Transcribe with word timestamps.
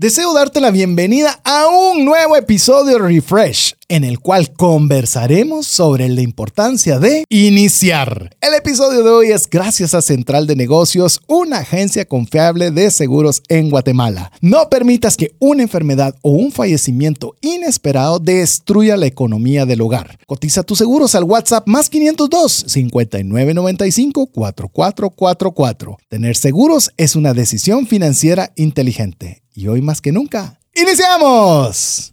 Deseo 0.00 0.32
darte 0.32 0.62
la 0.62 0.70
bienvenida 0.70 1.42
a 1.44 1.66
un 1.68 2.06
nuevo 2.06 2.34
episodio 2.34 2.98
Refresh, 2.98 3.74
en 3.86 4.02
el 4.02 4.18
cual 4.18 4.50
conversaremos 4.54 5.66
sobre 5.66 6.08
la 6.08 6.22
importancia 6.22 6.98
de 6.98 7.24
iniciar. 7.28 8.34
El 8.40 8.54
episodio 8.54 9.02
de 9.02 9.10
hoy 9.10 9.30
es 9.30 9.46
gracias 9.46 9.92
a 9.92 10.00
Central 10.00 10.46
de 10.46 10.56
Negocios, 10.56 11.20
una 11.26 11.58
agencia 11.58 12.06
confiable 12.06 12.70
de 12.70 12.90
seguros 12.90 13.42
en 13.48 13.68
Guatemala. 13.68 14.32
No 14.40 14.70
permitas 14.70 15.18
que 15.18 15.34
una 15.38 15.64
enfermedad 15.64 16.14
o 16.22 16.30
un 16.30 16.50
fallecimiento 16.50 17.36
inesperado 17.42 18.20
destruya 18.20 18.96
la 18.96 19.04
economía 19.04 19.66
del 19.66 19.82
hogar. 19.82 20.18
Cotiza 20.26 20.62
tus 20.62 20.78
seguros 20.78 21.14
al 21.14 21.24
WhatsApp 21.24 21.68
más 21.68 21.90
502 21.90 22.64
5995 22.68 24.28
4444. 24.28 25.98
Tener 26.08 26.38
seguros 26.38 26.90
es 26.96 27.16
una 27.16 27.34
decisión 27.34 27.86
financiera 27.86 28.50
inteligente 28.56 29.39
y 29.54 29.68
hoy 29.68 29.82
más 29.82 30.00
que 30.00 30.12
nunca, 30.12 30.58
¡iniciamos! 30.74 32.10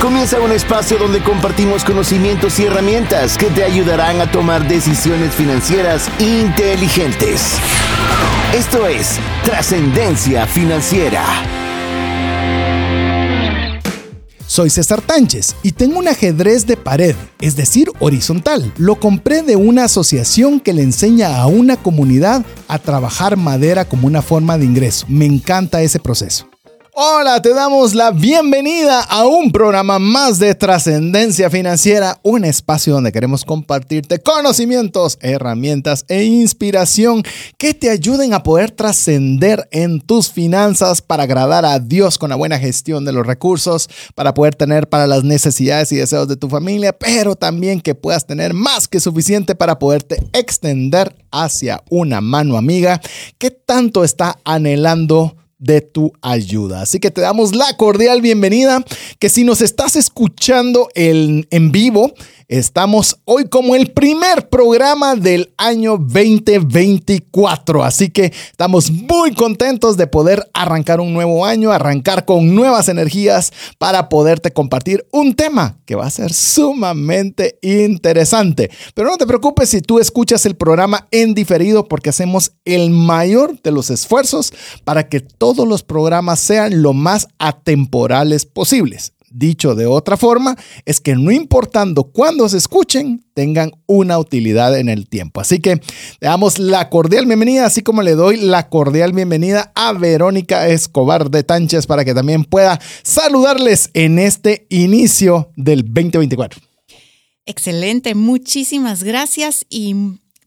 Comienza 0.00 0.40
un 0.40 0.52
espacio 0.52 0.98
donde 0.98 1.22
compartimos 1.22 1.84
conocimientos 1.84 2.58
y 2.60 2.64
herramientas 2.64 3.36
que 3.36 3.46
te 3.46 3.64
ayudarán 3.64 4.20
a 4.20 4.30
tomar 4.30 4.68
decisiones 4.68 5.34
financieras 5.34 6.08
inteligentes. 6.20 7.58
Esto 8.54 8.86
es 8.86 9.18
Trascendencia 9.44 10.46
Financiera. 10.46 11.24
Soy 14.56 14.70
César 14.70 15.02
Tánchez 15.02 15.54
y 15.62 15.72
tengo 15.72 15.98
un 15.98 16.08
ajedrez 16.08 16.66
de 16.66 16.78
pared, 16.78 17.14
es 17.42 17.56
decir, 17.56 17.90
horizontal. 17.98 18.72
Lo 18.78 18.98
compré 18.98 19.42
de 19.42 19.54
una 19.54 19.84
asociación 19.84 20.60
que 20.60 20.72
le 20.72 20.80
enseña 20.80 21.36
a 21.36 21.46
una 21.46 21.76
comunidad 21.76 22.42
a 22.66 22.78
trabajar 22.78 23.36
madera 23.36 23.84
como 23.84 24.06
una 24.06 24.22
forma 24.22 24.56
de 24.56 24.64
ingreso. 24.64 25.04
Me 25.10 25.26
encanta 25.26 25.82
ese 25.82 25.98
proceso. 25.98 26.48
Hola, 26.98 27.42
te 27.42 27.52
damos 27.52 27.92
la 27.94 28.10
bienvenida 28.10 29.02
a 29.02 29.26
un 29.26 29.52
programa 29.52 29.98
más 29.98 30.38
de 30.38 30.54
trascendencia 30.54 31.50
financiera, 31.50 32.18
un 32.22 32.42
espacio 32.42 32.94
donde 32.94 33.12
queremos 33.12 33.44
compartirte 33.44 34.18
conocimientos, 34.20 35.18
herramientas 35.20 36.06
e 36.08 36.24
inspiración 36.24 37.22
que 37.58 37.74
te 37.74 37.90
ayuden 37.90 38.32
a 38.32 38.42
poder 38.42 38.70
trascender 38.70 39.68
en 39.72 40.00
tus 40.00 40.32
finanzas 40.32 41.02
para 41.02 41.24
agradar 41.24 41.66
a 41.66 41.80
Dios 41.80 42.16
con 42.16 42.30
la 42.30 42.36
buena 42.36 42.58
gestión 42.58 43.04
de 43.04 43.12
los 43.12 43.26
recursos, 43.26 43.90
para 44.14 44.32
poder 44.32 44.54
tener 44.54 44.88
para 44.88 45.06
las 45.06 45.22
necesidades 45.22 45.92
y 45.92 45.96
deseos 45.96 46.28
de 46.28 46.36
tu 46.36 46.48
familia, 46.48 46.94
pero 46.94 47.36
también 47.36 47.82
que 47.82 47.94
puedas 47.94 48.26
tener 48.26 48.54
más 48.54 48.88
que 48.88 49.00
suficiente 49.00 49.54
para 49.54 49.78
poderte 49.78 50.16
extender 50.32 51.14
hacia 51.30 51.84
una 51.90 52.22
mano 52.22 52.56
amiga 52.56 53.02
que 53.36 53.50
tanto 53.50 54.02
está 54.02 54.38
anhelando 54.44 55.36
de 55.58 55.80
tu 55.80 56.12
ayuda. 56.22 56.82
Así 56.82 57.00
que 57.00 57.10
te 57.10 57.20
damos 57.20 57.54
la 57.54 57.76
cordial 57.76 58.20
bienvenida, 58.20 58.84
que 59.18 59.28
si 59.28 59.44
nos 59.44 59.60
estás 59.60 59.96
escuchando 59.96 60.88
en, 60.94 61.46
en 61.50 61.72
vivo, 61.72 62.12
Estamos 62.48 63.18
hoy 63.24 63.48
como 63.48 63.74
el 63.74 63.90
primer 63.90 64.48
programa 64.48 65.16
del 65.16 65.52
año 65.56 65.98
2024, 65.98 67.82
así 67.82 68.08
que 68.10 68.26
estamos 68.26 68.88
muy 68.88 69.34
contentos 69.34 69.96
de 69.96 70.06
poder 70.06 70.48
arrancar 70.54 71.00
un 71.00 71.12
nuevo 71.12 71.44
año, 71.44 71.72
arrancar 71.72 72.24
con 72.24 72.54
nuevas 72.54 72.88
energías 72.88 73.52
para 73.78 74.08
poderte 74.08 74.52
compartir 74.52 75.04
un 75.10 75.34
tema 75.34 75.80
que 75.86 75.96
va 75.96 76.06
a 76.06 76.10
ser 76.10 76.32
sumamente 76.32 77.58
interesante. 77.62 78.70
Pero 78.94 79.10
no 79.10 79.16
te 79.16 79.26
preocupes 79.26 79.70
si 79.70 79.80
tú 79.80 79.98
escuchas 79.98 80.46
el 80.46 80.54
programa 80.54 81.08
en 81.10 81.34
diferido 81.34 81.88
porque 81.88 82.10
hacemos 82.10 82.52
el 82.64 82.90
mayor 82.90 83.60
de 83.60 83.72
los 83.72 83.90
esfuerzos 83.90 84.52
para 84.84 85.08
que 85.08 85.18
todos 85.18 85.66
los 85.66 85.82
programas 85.82 86.38
sean 86.38 86.80
lo 86.80 86.92
más 86.92 87.26
atemporales 87.40 88.46
posibles. 88.46 89.15
Dicho 89.30 89.74
de 89.74 89.86
otra 89.86 90.16
forma, 90.16 90.56
es 90.84 91.00
que 91.00 91.14
no 91.16 91.30
importando 91.30 92.04
cuándo 92.04 92.48
se 92.48 92.58
escuchen, 92.58 93.24
tengan 93.34 93.72
una 93.86 94.18
utilidad 94.18 94.78
en 94.78 94.88
el 94.88 95.08
tiempo. 95.08 95.40
Así 95.40 95.58
que 95.58 95.74
le 95.74 95.80
damos 96.20 96.58
la 96.58 96.88
cordial 96.88 97.26
bienvenida, 97.26 97.66
así 97.66 97.82
como 97.82 98.02
le 98.02 98.14
doy 98.14 98.36
la 98.36 98.68
cordial 98.68 99.12
bienvenida 99.12 99.72
a 99.74 99.92
Verónica 99.92 100.68
Escobar 100.68 101.30
de 101.30 101.42
Tánchez 101.42 101.86
para 101.86 102.04
que 102.04 102.14
también 102.14 102.44
pueda 102.44 102.80
saludarles 103.02 103.90
en 103.94 104.18
este 104.18 104.66
inicio 104.70 105.50
del 105.56 105.82
2024. 105.82 106.60
Excelente, 107.46 108.14
muchísimas 108.14 109.02
gracias 109.02 109.66
y 109.68 109.94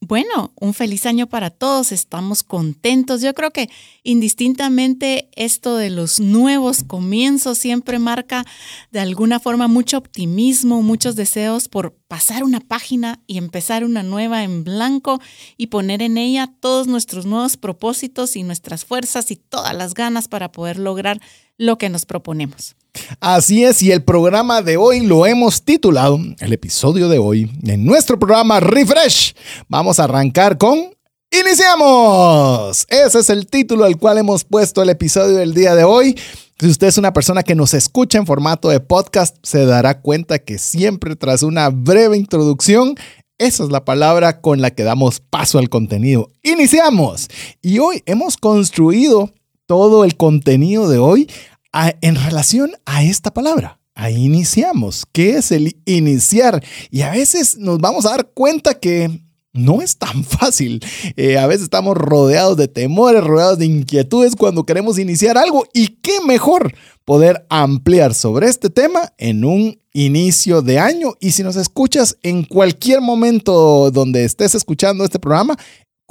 bueno, 0.01 0.53
un 0.55 0.73
feliz 0.73 1.05
año 1.05 1.27
para 1.27 1.49
todos, 1.49 1.91
estamos 1.91 2.41
contentos. 2.43 3.21
Yo 3.21 3.33
creo 3.33 3.51
que 3.51 3.69
indistintamente 4.03 5.29
esto 5.35 5.75
de 5.75 5.89
los 5.89 6.19
nuevos 6.19 6.83
comienzos 6.83 7.57
siempre 7.57 7.99
marca 7.99 8.45
de 8.91 9.01
alguna 9.01 9.39
forma 9.39 9.67
mucho 9.67 9.97
optimismo, 9.97 10.81
muchos 10.81 11.15
deseos 11.15 11.67
por 11.67 11.93
pasar 12.07 12.43
una 12.43 12.61
página 12.61 13.19
y 13.27 13.37
empezar 13.37 13.83
una 13.83 14.01
nueva 14.01 14.43
en 14.43 14.63
blanco 14.63 15.19
y 15.57 15.67
poner 15.67 16.01
en 16.01 16.17
ella 16.17 16.51
todos 16.59 16.87
nuestros 16.87 17.25
nuevos 17.25 17.57
propósitos 17.57 18.35
y 18.35 18.43
nuestras 18.43 18.85
fuerzas 18.85 19.31
y 19.31 19.35
todas 19.35 19.75
las 19.75 19.93
ganas 19.93 20.27
para 20.27 20.51
poder 20.51 20.79
lograr 20.79 21.21
lo 21.59 21.77
que 21.77 21.89
nos 21.89 22.05
proponemos. 22.05 22.75
Así 23.19 23.63
es, 23.63 23.83
y 23.83 23.91
el 23.91 24.03
programa 24.03 24.63
de 24.63 24.77
hoy 24.77 25.01
lo 25.01 25.27
hemos 25.27 25.61
titulado, 25.63 26.19
el 26.39 26.53
episodio 26.53 27.07
de 27.07 27.19
hoy, 27.19 27.51
en 27.63 27.85
nuestro 27.85 28.17
programa 28.17 28.59
Refresh. 28.59 29.35
Vamos 29.67 29.99
a 29.99 30.05
arrancar 30.05 30.57
con 30.57 30.89
¡Iniciamos! 31.31 32.87
Ese 32.89 33.19
es 33.19 33.29
el 33.29 33.45
título 33.45 33.85
al 33.85 33.97
cual 33.97 34.17
hemos 34.17 34.43
puesto 34.43 34.81
el 34.81 34.89
episodio 34.89 35.35
del 35.35 35.53
día 35.53 35.75
de 35.75 35.83
hoy. 35.83 36.17
Si 36.59 36.67
usted 36.67 36.87
es 36.87 36.97
una 36.97 37.13
persona 37.13 37.43
que 37.43 37.53
nos 37.53 37.75
escucha 37.75 38.17
en 38.17 38.25
formato 38.25 38.69
de 38.69 38.79
podcast, 38.79 39.37
se 39.43 39.65
dará 39.65 40.01
cuenta 40.01 40.39
que 40.39 40.57
siempre 40.57 41.15
tras 41.15 41.43
una 41.43 41.69
breve 41.69 42.17
introducción, 42.17 42.95
esa 43.37 43.63
es 43.63 43.69
la 43.69 43.85
palabra 43.85 44.41
con 44.41 44.61
la 44.61 44.71
que 44.71 44.83
damos 44.83 45.19
paso 45.19 45.59
al 45.59 45.69
contenido. 45.69 46.31
Iniciamos. 46.41 47.27
Y 47.61 47.77
hoy 47.77 48.01
hemos 48.07 48.35
construido 48.35 49.31
todo 49.69 50.03
el 50.03 50.17
contenido 50.17 50.89
de 50.89 50.97
hoy 50.97 51.29
en 51.73 52.15
relación 52.15 52.71
a 52.85 53.03
esta 53.03 53.33
palabra. 53.33 53.79
Ahí 53.95 54.25
iniciamos. 54.25 55.05
¿Qué 55.11 55.31
es 55.31 55.51
el 55.51 55.75
iniciar? 55.85 56.63
Y 56.89 57.01
a 57.01 57.11
veces 57.11 57.57
nos 57.57 57.79
vamos 57.79 58.05
a 58.05 58.11
dar 58.11 58.29
cuenta 58.33 58.73
que 58.73 59.21
no 59.51 59.81
es 59.81 59.97
tan 59.97 60.23
fácil. 60.39 60.79
Eh, 61.17 61.37
a 61.37 61.47
veces 61.47 61.63
estamos 61.63 61.97
rodeados 61.97 62.55
de 62.57 62.67
temores, 62.67 63.23
rodeados 63.23 63.59
de 63.59 63.65
inquietudes 63.65 64.35
cuando 64.35 64.65
queremos 64.65 64.97
iniciar 64.99 65.37
algo. 65.37 65.65
Y 65.73 65.99
qué 66.01 66.21
mejor 66.25 66.73
poder 67.03 67.45
ampliar 67.49 68.13
sobre 68.13 68.47
este 68.47 68.69
tema 68.69 69.13
en 69.17 69.43
un 69.43 69.81
inicio 69.93 70.61
de 70.61 70.79
año. 70.79 71.15
Y 71.19 71.31
si 71.31 71.43
nos 71.43 71.55
escuchas 71.55 72.17
en 72.23 72.43
cualquier 72.43 73.01
momento 73.01 73.91
donde 73.91 74.23
estés 74.23 74.55
escuchando 74.55 75.03
este 75.03 75.19
programa, 75.19 75.57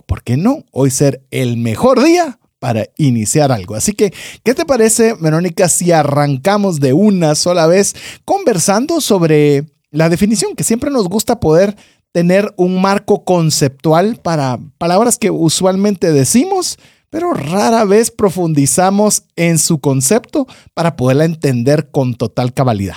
¿por 0.07 0.23
qué 0.23 0.37
no 0.37 0.65
hoy 0.73 0.91
ser 0.91 1.25
el 1.31 1.57
mejor 1.57 2.03
día 2.03 2.39
para 2.59 2.89
iniciar 2.97 3.53
algo. 3.53 3.75
Así 3.75 3.93
que, 3.93 4.13
¿qué 4.45 4.55
te 4.55 4.65
parece, 4.65 5.15
Verónica, 5.15 5.69
si 5.69 5.93
arrancamos 5.93 6.81
de 6.81 6.93
una 6.93 7.35
sola 7.35 7.67
vez 7.67 7.95
conversando 8.25 9.01
sobre 9.01 9.67
la 9.91 10.09
definición 10.09 10.55
que 10.55 10.65
siempre 10.65 10.91
nos 10.91 11.09
gusta 11.09 11.41
poder 11.41 11.77
tener 12.13 12.53
un 12.57 12.81
marco 12.81 13.25
conceptual 13.25 14.17
para 14.17 14.59
palabras 14.79 15.19
que 15.19 15.31
usualmente 15.31 16.13
decimos, 16.13 16.79
pero 17.11 17.33
rara 17.33 17.85
vez 17.85 18.11
profundizamos 18.11 19.23
en 19.37 19.59
su 19.59 19.79
concepto 19.79 20.47
para 20.75 20.97
poderla 20.97 21.25
entender 21.25 21.91
con 21.91 22.15
total 22.15 22.53
cabalidad. 22.53 22.97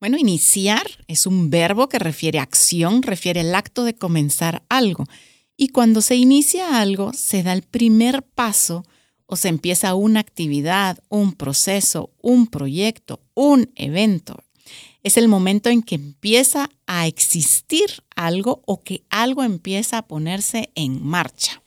Bueno, 0.00 0.16
iniciar 0.16 0.86
es 1.08 1.26
un 1.26 1.50
verbo 1.50 1.88
que 1.88 1.98
refiere 1.98 2.38
a 2.38 2.42
acción, 2.42 3.02
refiere 3.02 3.40
al 3.40 3.54
acto 3.54 3.82
de 3.82 3.94
comenzar 3.94 4.62
algo. 4.68 5.06
Y 5.60 5.70
cuando 5.70 6.02
se 6.02 6.14
inicia 6.14 6.80
algo, 6.80 7.12
se 7.12 7.42
da 7.42 7.52
el 7.52 7.62
primer 7.62 8.22
paso 8.22 8.84
o 9.26 9.34
se 9.34 9.48
empieza 9.48 9.96
una 9.96 10.20
actividad, 10.20 11.00
un 11.08 11.32
proceso, 11.32 12.10
un 12.22 12.46
proyecto, 12.46 13.20
un 13.34 13.68
evento. 13.74 14.36
Es 15.02 15.16
el 15.16 15.26
momento 15.26 15.68
en 15.68 15.82
que 15.82 15.96
empieza 15.96 16.70
a 16.86 17.08
existir 17.08 17.86
algo 18.14 18.62
o 18.66 18.84
que 18.84 19.02
algo 19.10 19.42
empieza 19.42 19.98
a 19.98 20.06
ponerse 20.06 20.70
en 20.76 21.04
marcha. 21.04 21.60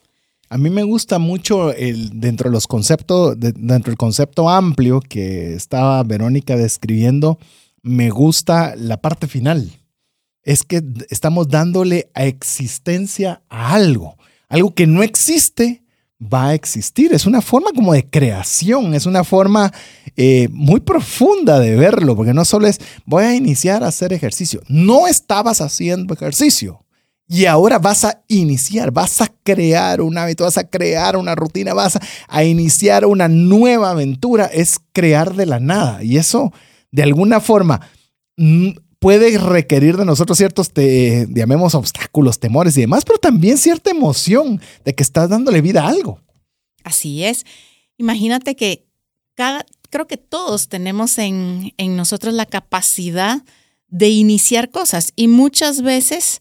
A 0.47 0.57
mí 0.57 0.69
me 0.69 0.83
gusta 0.83 1.19
mucho 1.19 1.73
el, 1.73 2.17
dentro 2.21 2.49
de 2.49 2.53
los 2.53 2.67
conceptos, 2.67 3.37
dentro 3.37 3.91
del 3.91 3.97
concepto 3.97 4.49
amplio 4.49 5.01
que 5.01 5.53
estaba 5.53 6.01
Verónica 6.03 6.55
describiendo, 6.55 7.39
me 7.81 8.09
gusta 8.09 8.73
la 8.77 9.01
parte 9.01 9.27
final 9.27 9.80
es 10.43 10.63
que 10.63 10.81
estamos 11.09 11.47
dándole 11.49 12.09
a 12.13 12.25
existencia 12.25 13.41
a 13.49 13.73
algo. 13.73 14.17
Algo 14.49 14.73
que 14.73 14.87
no 14.87 15.03
existe 15.03 15.83
va 16.21 16.49
a 16.49 16.53
existir. 16.53 17.13
Es 17.13 17.25
una 17.25 17.41
forma 17.41 17.71
como 17.75 17.93
de 17.93 18.07
creación, 18.07 18.93
es 18.93 19.05
una 19.05 19.23
forma 19.23 19.71
eh, 20.15 20.47
muy 20.51 20.79
profunda 20.79 21.59
de 21.59 21.75
verlo, 21.75 22.15
porque 22.15 22.33
no 22.33 22.45
solo 22.45 22.67
es 22.67 22.79
voy 23.05 23.23
a 23.23 23.35
iniciar 23.35 23.83
a 23.83 23.87
hacer 23.87 24.13
ejercicio. 24.13 24.61
No 24.67 25.07
estabas 25.07 25.61
haciendo 25.61 26.13
ejercicio 26.13 26.85
Y 27.27 27.45
ahora 27.45 27.79
vas 27.79 28.03
a 28.05 28.21
iniciar, 28.27 28.91
vas 28.91 29.21
a 29.21 29.31
crear 29.43 30.01
un 30.01 30.17
hábito, 30.17 30.43
vas 30.43 30.57
a 30.57 30.67
crear 30.67 31.15
una 31.17 31.33
rutina, 31.33 31.73
vas 31.73 31.97
a, 32.27 32.43
iniciar 32.43 33.05
una 33.05 33.27
nueva 33.27 33.91
aventura. 33.91 34.45
Es 34.45 34.79
crear 34.91 35.35
de 35.35 35.45
la 35.45 35.59
nada. 35.59 36.03
Y 36.03 36.17
eso, 36.17 36.51
de 36.91 37.03
alguna 37.03 37.39
forma, 37.39 37.81
puede 39.01 39.35
requerir 39.39 39.97
de 39.97 40.05
nosotros 40.05 40.37
ciertos, 40.37 40.71
te, 40.71 41.25
llamemos, 41.31 41.73
obstáculos, 41.73 42.39
temores 42.39 42.77
y 42.77 42.81
demás, 42.81 43.03
pero 43.03 43.17
también 43.17 43.57
cierta 43.57 43.89
emoción 43.89 44.61
de 44.85 44.93
que 44.93 45.01
estás 45.01 45.27
dándole 45.27 45.61
vida 45.61 45.83
a 45.83 45.87
algo. 45.87 46.21
Así 46.83 47.23
es. 47.23 47.43
Imagínate 47.97 48.55
que 48.55 48.85
cada, 49.33 49.65
creo 49.89 50.05
que 50.05 50.17
todos 50.17 50.69
tenemos 50.69 51.17
en, 51.17 51.73
en 51.77 51.95
nosotros 51.95 52.35
la 52.35 52.45
capacidad 52.45 53.43
de 53.87 54.09
iniciar 54.09 54.69
cosas 54.69 55.13
y 55.15 55.27
muchas 55.27 55.81
veces 55.81 56.39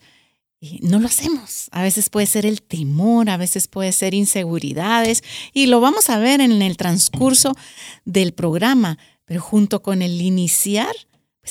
no 0.82 0.98
lo 0.98 1.06
hacemos. 1.06 1.68
A 1.72 1.82
veces 1.82 2.10
puede 2.10 2.26
ser 2.26 2.44
el 2.44 2.60
temor, 2.60 3.30
a 3.30 3.38
veces 3.38 3.68
puede 3.68 3.92
ser 3.92 4.12
inseguridades 4.12 5.24
y 5.54 5.64
lo 5.64 5.80
vamos 5.80 6.10
a 6.10 6.18
ver 6.18 6.42
en 6.42 6.60
el 6.60 6.76
transcurso 6.76 7.56
del 8.04 8.34
programa, 8.34 8.98
pero 9.24 9.40
junto 9.40 9.80
con 9.80 10.02
el 10.02 10.20
iniciar, 10.20 10.94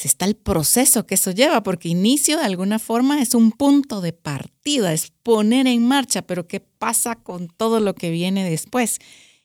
está 0.07 0.25
el 0.25 0.36
proceso 0.36 1.06
que 1.06 1.16
eso 1.16 1.31
lleva, 1.31 1.63
porque 1.63 1.90
inicio 1.90 2.38
de 2.38 2.46
alguna 2.46 2.80
forma 2.80 3.22
es 3.22 3.34
un 3.34 3.51
punto 3.51 4.01
de 4.01 4.13
partida, 4.13 4.94
es 4.94 5.12
poner 5.24 5.68
en 5.68 5.88
marcha, 5.88 6.22
pero 6.22 6.48
¿qué 6.48 6.60
pasa 6.60 7.16
con 7.16 7.48
todo 7.48 7.80
lo 7.80 7.96
que 7.96 8.10
viene 8.10 8.50
después? 8.50 9.00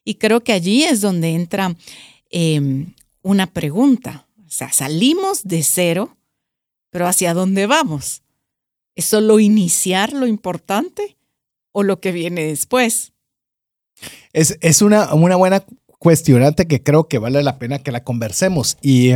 Y 0.04 0.16
creo 0.16 0.42
que 0.42 0.52
allí 0.52 0.84
es 0.84 1.00
donde 1.00 1.30
entra 1.30 1.74
em, 2.30 2.94
una 3.22 3.46
pregunta. 3.46 4.28
O 4.46 4.50
sea, 4.50 4.72
salimos 4.72 5.42
de 5.44 5.62
cero, 5.62 6.16
pero 6.90 7.06
¿hacia 7.08 7.34
dónde 7.34 7.66
vamos? 7.66 8.22
¿Es 8.94 9.06
solo 9.06 9.40
iniciar 9.40 10.12
lo 10.12 10.26
importante 10.26 11.16
o 11.72 11.82
lo 11.82 12.00
que 12.00 12.12
viene 12.12 12.44
después? 12.44 13.12
Es, 14.32 14.58
es 14.60 14.82
una, 14.82 15.12
una 15.14 15.36
buena 15.36 15.64
cuestionante 15.98 16.68
que 16.68 16.82
creo 16.82 17.08
que 17.08 17.18
vale 17.18 17.42
la 17.42 17.58
pena 17.58 17.78
que 17.78 17.90
la 17.90 18.04
conversemos. 18.04 18.76
Y 18.82 19.12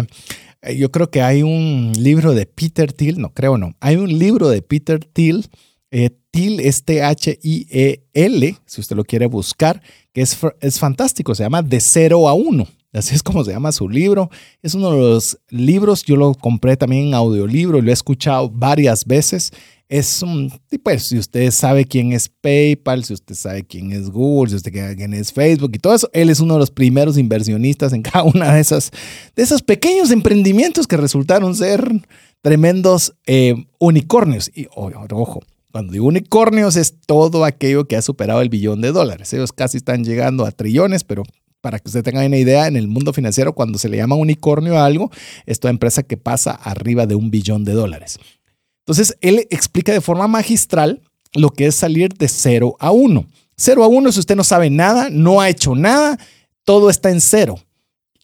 yo 0.77 0.91
creo 0.91 1.11
que 1.11 1.23
hay 1.23 1.43
un 1.43 1.93
libro 1.97 2.35
de 2.35 2.47
Peter 2.47 2.93
Thiel, 2.93 3.21
no 3.21 3.33
creo 3.33 3.59
no, 3.59 3.75
hay 3.81 3.97
un 3.97 4.19
libro 4.19 4.49
de 4.49 4.63
Peter 4.63 5.05
Thiel, 5.05 5.47
eh, 5.91 6.11
Thiel 6.31 6.61
es 6.61 6.85
T-H-I-E-L, 6.85 8.57
si 8.67 8.81
usted 8.81 8.97
lo 8.97 9.05
quiere 9.05 9.27
buscar, 9.27 9.83
que 10.13 10.21
es, 10.21 10.37
es 10.61 10.79
fantástico, 10.79 11.35
se 11.35 11.43
llama 11.43 11.63
De 11.63 11.81
Cero 11.81 12.29
a 12.29 12.35
Uno. 12.35 12.67
Así 12.93 13.15
es 13.15 13.23
como 13.23 13.45
se 13.45 13.53
llama 13.53 13.71
su 13.71 13.89
libro. 13.89 14.31
Es 14.63 14.75
uno 14.75 14.91
de 14.91 14.99
los 14.99 15.39
libros, 15.51 16.05
yo 16.05 16.17
lo 16.17 16.35
compré 16.35 16.77
también 16.77 17.09
en 17.09 17.15
audiolibro, 17.15 17.81
lo 17.81 17.91
he 17.91 17.93
escuchado 17.93 18.51
varias 18.51 19.05
veces. 19.05 19.53
Es 19.89 20.23
un, 20.23 20.53
pues, 20.83 21.09
si 21.09 21.19
usted 21.19 21.51
sabe 21.51 21.87
quién 21.87 22.13
es 22.13 22.29
PayPal, 22.29 23.05
si 23.05 23.15
usted 23.15 23.35
sabe 23.35 23.65
quién 23.65 23.91
es 23.91 24.11
Google, 24.11 24.51
si 24.51 24.57
usted 24.57 24.75
sabe 24.75 24.97
quién 24.97 25.15
es 25.15 25.33
Facebook 25.33 25.71
y 25.75 25.79
todo 25.79 25.95
eso, 25.95 26.11
él 26.13 26.29
es 26.29 26.41
uno 26.41 26.55
de 26.55 26.61
los 26.61 26.71
primeros 26.71 27.17
inversionistas 27.17 27.95
en 27.95 28.03
cada 28.03 28.25
una 28.25 28.55
de 28.55 28.61
esas, 28.61 28.91
de 29.35 29.43
esos 29.43 29.63
pequeños 29.63 30.11
emprendimientos 30.11 30.87
que 30.87 30.99
resultaron 30.99 31.55
ser 31.55 31.89
tremendos 32.43 33.15
eh, 33.27 33.55
unicornios. 33.79 34.51
Y 34.55 34.67
ojo, 34.75 35.41
cuando 35.73 35.93
digo 35.93 36.07
unicornios 36.07 36.77
es 36.77 36.95
todo 37.07 37.45
aquello 37.45 37.87
que 37.87 37.97
ha 37.97 38.03
superado 38.03 38.43
el 38.43 38.51
billón 38.51 38.83
de 38.83 38.93
dólares. 38.93 39.33
Ellos 39.33 39.53
casi 39.53 39.79
están 39.79 40.05
llegando 40.05 40.45
a 40.45 40.51
trillones, 40.51 41.03
pero 41.03 41.23
para 41.61 41.79
que 41.79 41.89
usted 41.89 42.05
tenga 42.05 42.25
una 42.25 42.37
idea, 42.37 42.67
en 42.69 42.77
el 42.77 42.89
mundo 42.89 43.13
financiero, 43.13 43.53
cuando 43.53 43.79
se 43.79 43.89
le 43.89 43.97
llama 43.97 44.15
unicornio 44.17 44.79
a 44.79 44.85
algo, 44.85 45.11
es 45.47 45.61
toda 45.61 45.71
empresa 45.71 46.03
que 46.03 46.17
pasa 46.17 46.53
arriba 46.53 47.07
de 47.07 47.15
un 47.15 47.31
billón 47.31 47.65
de 47.65 47.73
dólares. 47.73 48.19
Entonces, 48.89 49.19
él 49.21 49.47
explica 49.51 49.93
de 49.93 50.01
forma 50.01 50.27
magistral 50.29 51.03
lo 51.35 51.51
que 51.51 51.67
es 51.67 51.75
salir 51.75 52.15
de 52.15 52.27
cero 52.27 52.75
a 52.81 52.91
uno. 52.91 53.27
Cero 53.55 53.85
a 53.85 53.87
uno 53.87 54.11
si 54.11 54.21
usted 54.21 54.35
no 54.35 54.45
sabe 54.45 54.71
nada, 54.71 55.11
no 55.11 55.43
ha 55.43 55.51
hecho 55.51 55.75
nada, 55.75 56.19
todo 56.65 56.89
está 56.89 57.11
en 57.11 57.21
cero 57.21 57.57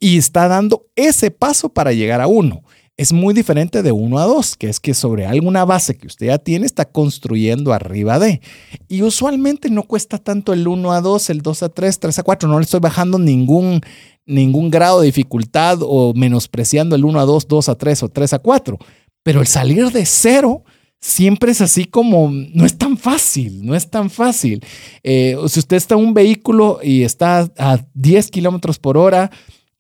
y 0.00 0.16
está 0.16 0.48
dando 0.48 0.86
ese 0.96 1.30
paso 1.30 1.68
para 1.68 1.92
llegar 1.92 2.22
a 2.22 2.28
uno 2.28 2.62
es 2.96 3.12
muy 3.12 3.34
diferente 3.34 3.82
de 3.82 3.90
1 3.90 4.18
a 4.18 4.24
2, 4.24 4.56
que 4.56 4.68
es 4.68 4.78
que 4.78 4.94
sobre 4.94 5.26
alguna 5.26 5.64
base 5.64 5.96
que 5.96 6.06
usted 6.06 6.26
ya 6.26 6.38
tiene 6.38 6.64
está 6.64 6.84
construyendo 6.84 7.72
arriba 7.72 8.18
de. 8.18 8.40
Y 8.88 9.02
usualmente 9.02 9.68
no 9.68 9.82
cuesta 9.82 10.18
tanto 10.18 10.52
el 10.52 10.68
1 10.68 10.92
a 10.92 11.00
2, 11.00 11.30
el 11.30 11.42
2 11.42 11.62
a 11.64 11.68
3, 11.70 11.98
3 11.98 12.18
a 12.20 12.22
4, 12.22 12.48
no 12.48 12.58
le 12.58 12.64
estoy 12.64 12.80
bajando 12.80 13.18
ningún, 13.18 13.80
ningún 14.26 14.70
grado 14.70 15.00
de 15.00 15.06
dificultad 15.06 15.78
o 15.82 16.12
menospreciando 16.14 16.94
el 16.94 17.04
1 17.04 17.18
a 17.18 17.24
2, 17.24 17.48
2 17.48 17.68
a 17.68 17.74
3 17.74 18.02
o 18.04 18.08
3 18.08 18.32
a 18.34 18.38
4. 18.38 18.78
Pero 19.24 19.40
el 19.40 19.48
salir 19.48 19.90
de 19.90 20.06
cero 20.06 20.62
siempre 21.00 21.50
es 21.50 21.60
así 21.60 21.86
como, 21.86 22.30
no 22.30 22.64
es 22.64 22.78
tan 22.78 22.96
fácil, 22.96 23.66
no 23.66 23.74
es 23.74 23.90
tan 23.90 24.08
fácil. 24.10 24.64
Eh, 25.02 25.36
si 25.48 25.58
usted 25.58 25.76
está 25.76 25.96
en 25.96 26.02
un 26.02 26.14
vehículo 26.14 26.78
y 26.82 27.02
está 27.02 27.50
a 27.58 27.78
10 27.94 28.30
kilómetros 28.30 28.78
por 28.78 28.96
hora, 28.96 29.30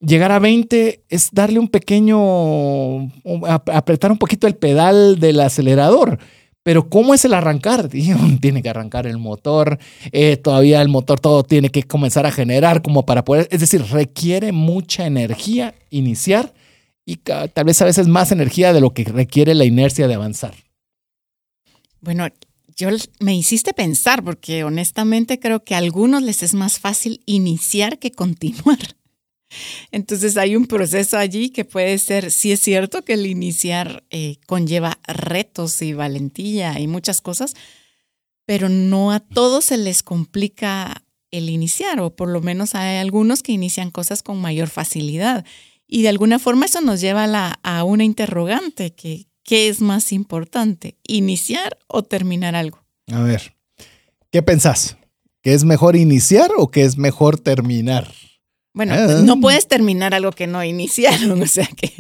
llegar 0.00 0.32
a 0.32 0.38
20 0.38 1.04
es 1.08 1.28
darle 1.32 1.58
un 1.58 1.68
pequeño, 1.68 3.10
apretar 3.46 4.10
un 4.10 4.18
poquito 4.18 4.46
el 4.46 4.56
pedal 4.56 5.20
del 5.20 5.40
acelerador. 5.40 6.18
Pero 6.62 6.88
¿cómo 6.88 7.12
es 7.12 7.24
el 7.26 7.34
arrancar? 7.34 7.88
Tiene 8.40 8.62
que 8.62 8.70
arrancar 8.70 9.06
el 9.06 9.18
motor, 9.18 9.78
eh, 10.12 10.38
todavía 10.38 10.80
el 10.80 10.88
motor 10.88 11.20
todo 11.20 11.42
tiene 11.42 11.68
que 11.68 11.82
comenzar 11.82 12.24
a 12.24 12.32
generar 12.32 12.80
como 12.80 13.04
para 13.04 13.24
poder, 13.24 13.48
es 13.50 13.60
decir, 13.60 13.82
requiere 13.90 14.52
mucha 14.52 15.06
energía 15.06 15.74
iniciar 15.90 16.54
y 17.06 17.16
tal 17.16 17.64
vez 17.64 17.80
a 17.82 17.84
veces 17.84 18.08
más 18.08 18.32
energía 18.32 18.72
de 18.72 18.80
lo 18.80 18.94
que 18.94 19.04
requiere 19.04 19.54
la 19.54 19.64
inercia 19.64 20.08
de 20.08 20.14
avanzar. 20.14 20.54
Bueno, 22.00 22.28
yo 22.76 22.88
me 23.20 23.36
hiciste 23.36 23.72
pensar 23.72 24.24
porque 24.24 24.64
honestamente 24.64 25.38
creo 25.38 25.64
que 25.64 25.74
a 25.74 25.78
algunos 25.78 26.22
les 26.22 26.42
es 26.42 26.54
más 26.54 26.78
fácil 26.78 27.22
iniciar 27.26 27.98
que 27.98 28.10
continuar. 28.10 28.78
Entonces 29.92 30.36
hay 30.36 30.56
un 30.56 30.66
proceso 30.66 31.16
allí 31.16 31.50
que 31.50 31.64
puede 31.64 31.98
ser, 31.98 32.30
sí 32.30 32.52
es 32.52 32.60
cierto 32.60 33.04
que 33.04 33.14
el 33.14 33.26
iniciar 33.26 34.04
eh, 34.10 34.36
conlleva 34.46 34.98
retos 35.06 35.80
y 35.82 35.92
valentía 35.92 36.80
y 36.80 36.86
muchas 36.86 37.20
cosas, 37.20 37.54
pero 38.46 38.68
no 38.68 39.12
a 39.12 39.20
todos 39.20 39.66
se 39.66 39.76
les 39.76 40.02
complica 40.02 41.04
el 41.30 41.50
iniciar, 41.50 42.00
o 42.00 42.14
por 42.14 42.28
lo 42.28 42.40
menos 42.40 42.74
hay 42.74 42.98
algunos 42.98 43.42
que 43.42 43.52
inician 43.52 43.90
cosas 43.90 44.22
con 44.22 44.40
mayor 44.40 44.68
facilidad. 44.68 45.44
Y 45.94 46.02
de 46.02 46.08
alguna 46.08 46.40
forma 46.40 46.66
eso 46.66 46.80
nos 46.80 47.00
lleva 47.00 47.22
a, 47.22 47.60
a 47.62 47.84
una 47.84 48.02
interrogante, 48.02 48.92
que 48.92 49.28
¿qué 49.44 49.68
es 49.68 49.80
más 49.80 50.10
importante, 50.10 50.98
iniciar 51.06 51.78
o 51.86 52.02
terminar 52.02 52.56
algo? 52.56 52.84
A 53.12 53.20
ver, 53.20 53.54
¿qué 54.32 54.42
pensás? 54.42 54.96
¿Que 55.40 55.54
es 55.54 55.62
mejor 55.62 55.94
iniciar 55.94 56.50
o 56.56 56.72
que 56.72 56.82
es 56.82 56.98
mejor 56.98 57.38
terminar? 57.38 58.12
Bueno, 58.72 58.94
ah. 58.94 59.22
no 59.24 59.40
puedes 59.40 59.68
terminar 59.68 60.14
algo 60.14 60.32
que 60.32 60.48
no 60.48 60.64
iniciaron, 60.64 61.40
o 61.42 61.46
sea 61.46 61.68
que, 61.68 61.92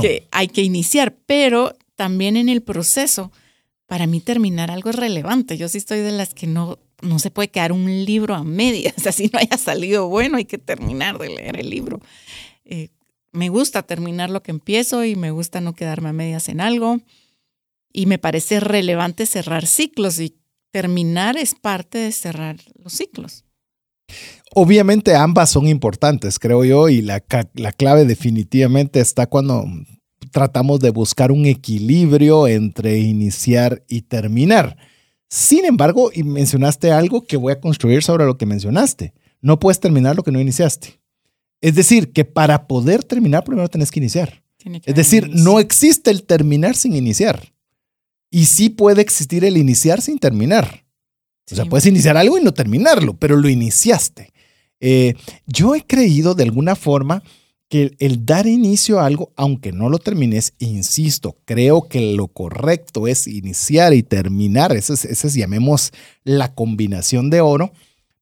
que, 0.00 0.28
hay 0.30 0.46
que 0.46 0.62
iniciar, 0.62 1.16
pero 1.26 1.76
también 1.96 2.36
en 2.36 2.48
el 2.48 2.62
proceso, 2.62 3.32
para 3.86 4.06
mí 4.06 4.20
terminar 4.20 4.70
algo 4.70 4.90
es 4.90 4.94
relevante. 4.94 5.58
Yo 5.58 5.68
sí 5.68 5.78
estoy 5.78 5.98
de 5.98 6.12
las 6.12 6.32
que 6.32 6.46
no, 6.46 6.78
no 7.00 7.18
se 7.18 7.32
puede 7.32 7.48
quedar 7.48 7.72
un 7.72 8.04
libro 8.04 8.36
a 8.36 8.44
medias, 8.44 8.94
o 8.98 9.00
sea, 9.00 9.10
si 9.10 9.26
no 9.32 9.40
haya 9.40 9.58
salido 9.58 10.06
bueno, 10.06 10.36
hay 10.36 10.44
que 10.44 10.58
terminar 10.58 11.18
de 11.18 11.28
leer 11.30 11.58
el 11.58 11.70
libro. 11.70 12.00
Eh, 12.64 12.90
me 13.32 13.48
gusta 13.48 13.82
terminar 13.82 14.30
lo 14.30 14.42
que 14.42 14.50
empiezo 14.50 15.04
y 15.04 15.16
me 15.16 15.30
gusta 15.30 15.60
no 15.60 15.74
quedarme 15.74 16.10
a 16.10 16.12
medias 16.12 16.48
en 16.48 16.60
algo. 16.60 17.00
Y 17.92 18.06
me 18.06 18.18
parece 18.18 18.60
relevante 18.60 19.26
cerrar 19.26 19.66
ciclos 19.66 20.20
y 20.20 20.38
terminar 20.70 21.36
es 21.36 21.54
parte 21.54 21.98
de 21.98 22.12
cerrar 22.12 22.56
los 22.82 22.92
ciclos. 22.92 23.44
Obviamente 24.54 25.14
ambas 25.14 25.50
son 25.50 25.66
importantes, 25.66 26.38
creo 26.38 26.64
yo, 26.64 26.88
y 26.88 27.00
la, 27.00 27.22
la 27.54 27.72
clave 27.72 28.04
definitivamente 28.04 29.00
está 29.00 29.26
cuando 29.26 29.64
tratamos 30.30 30.80
de 30.80 30.90
buscar 30.90 31.32
un 31.32 31.46
equilibrio 31.46 32.46
entre 32.46 32.98
iniciar 32.98 33.82
y 33.88 34.02
terminar. 34.02 34.76
Sin 35.28 35.64
embargo, 35.64 36.10
mencionaste 36.22 36.90
algo 36.90 37.26
que 37.26 37.38
voy 37.38 37.52
a 37.52 37.60
construir 37.60 38.02
sobre 38.02 38.26
lo 38.26 38.36
que 38.36 38.44
mencionaste. 38.44 39.14
No 39.40 39.58
puedes 39.58 39.80
terminar 39.80 40.16
lo 40.16 40.22
que 40.22 40.32
no 40.32 40.40
iniciaste. 40.40 41.01
Es 41.62 41.74
decir, 41.74 42.12
que 42.12 42.26
para 42.26 42.66
poder 42.66 43.02
terminar 43.04 43.44
primero 43.44 43.68
tenés 43.68 43.90
que 43.90 44.00
iniciar. 44.00 44.42
es 44.84 44.94
decir, 44.94 45.30
no 45.32 45.58
existe 45.58 46.10
el 46.10 46.24
terminar 46.24 46.76
sin 46.76 46.94
iniciar. 46.94 47.54
Y 48.30 48.46
sí 48.46 48.68
puede 48.68 49.00
existir 49.00 49.44
el 49.44 49.56
iniciar 49.56 50.02
sin 50.02 50.18
terminar. 50.18 50.84
O 51.50 51.54
sea, 51.54 51.64
puedes 51.64 51.86
iniciar 51.86 52.16
algo 52.16 52.38
y 52.38 52.42
no 52.42 52.52
terminarlo, 52.52 53.14
pero 53.14 53.36
lo 53.36 53.48
iniciaste. 53.48 54.32
Eh, 54.80 55.14
yo 55.46 55.74
he 55.74 55.86
creído 55.86 56.34
de 56.34 56.42
alguna 56.42 56.74
forma 56.74 57.22
que 57.68 57.94
el 58.00 58.26
dar 58.26 58.46
inicio 58.46 59.00
a 59.00 59.06
algo, 59.06 59.32
aunque 59.36 59.72
no 59.72 59.88
lo 59.88 59.98
termines, 59.98 60.52
insisto, 60.58 61.38
creo 61.44 61.88
que 61.88 62.14
lo 62.14 62.28
correcto 62.28 63.06
es 63.06 63.26
iniciar 63.26 63.94
y 63.94 64.02
terminar. 64.02 64.76
Esa 64.76 64.94
es, 64.94 65.34
llamemos 65.34 65.92
la 66.24 66.54
combinación 66.54 67.30
de 67.30 67.40
oro. 67.40 67.72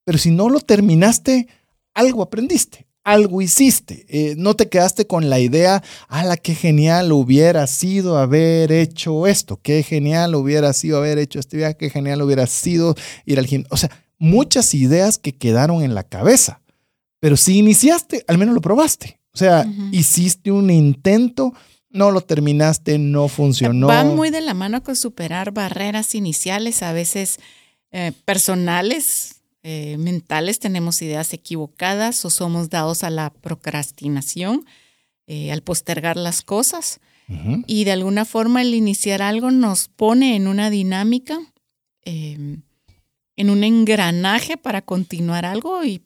Pero 0.04 0.18
si 0.18 0.30
no 0.30 0.48
lo 0.50 0.60
terminaste, 0.60 1.48
algo 1.94 2.22
aprendiste, 2.22 2.86
algo 3.12 3.42
hiciste. 3.42 4.06
Eh, 4.08 4.34
no 4.36 4.54
te 4.54 4.68
quedaste 4.68 5.06
con 5.06 5.30
la 5.30 5.40
idea, 5.40 5.82
a 6.08 6.24
la 6.24 6.36
que 6.36 6.54
genial 6.54 7.12
hubiera 7.12 7.66
sido 7.66 8.18
haber 8.18 8.72
hecho 8.72 9.26
esto, 9.26 9.60
qué 9.62 9.82
genial 9.82 10.34
hubiera 10.34 10.72
sido 10.72 10.98
haber 10.98 11.18
hecho 11.18 11.38
este 11.38 11.56
viaje, 11.56 11.76
qué 11.76 11.90
genial 11.90 12.22
hubiera 12.22 12.46
sido 12.46 12.94
ir 13.26 13.38
al 13.38 13.46
gimnasio. 13.46 13.74
O 13.74 13.76
sea, 13.76 13.90
muchas 14.18 14.74
ideas 14.74 15.18
que 15.18 15.32
quedaron 15.32 15.82
en 15.82 15.94
la 15.94 16.04
cabeza. 16.04 16.60
Pero 17.20 17.36
si 17.36 17.58
iniciaste, 17.58 18.24
al 18.28 18.38
menos 18.38 18.54
lo 18.54 18.60
probaste. 18.60 19.20
O 19.32 19.38
sea, 19.38 19.64
hiciste 19.92 20.50
un 20.50 20.70
intento, 20.70 21.52
no 21.90 22.10
lo 22.10 22.20
terminaste, 22.20 22.98
no 22.98 23.28
funcionó. 23.28 23.86
Va 23.86 24.04
muy 24.04 24.30
de 24.30 24.40
la 24.40 24.54
mano 24.54 24.82
con 24.82 24.96
superar 24.96 25.52
barreras 25.52 26.14
iniciales, 26.14 26.82
a 26.82 26.92
veces 26.92 27.38
eh, 27.92 28.12
personales, 28.24 29.39
eh, 29.62 29.96
mentales, 29.98 30.58
tenemos 30.58 31.02
ideas 31.02 31.32
equivocadas 31.32 32.24
o 32.24 32.30
somos 32.30 32.70
dados 32.70 33.04
a 33.04 33.10
la 33.10 33.30
procrastinación, 33.30 34.64
eh, 35.26 35.52
al 35.52 35.62
postergar 35.62 36.16
las 36.16 36.42
cosas. 36.42 37.00
Y 37.68 37.84
de 37.84 37.92
alguna 37.92 38.24
forma 38.24 38.60
el 38.60 38.74
iniciar 38.74 39.22
algo 39.22 39.52
nos 39.52 39.86
pone 39.86 40.34
en 40.34 40.48
una 40.48 40.68
dinámica, 40.68 41.38
em, 42.04 42.62
en 43.36 43.50
un 43.50 43.62
engranaje 43.62 44.56
para 44.56 44.82
continuar 44.82 45.44
algo 45.44 45.84
y 45.84 46.02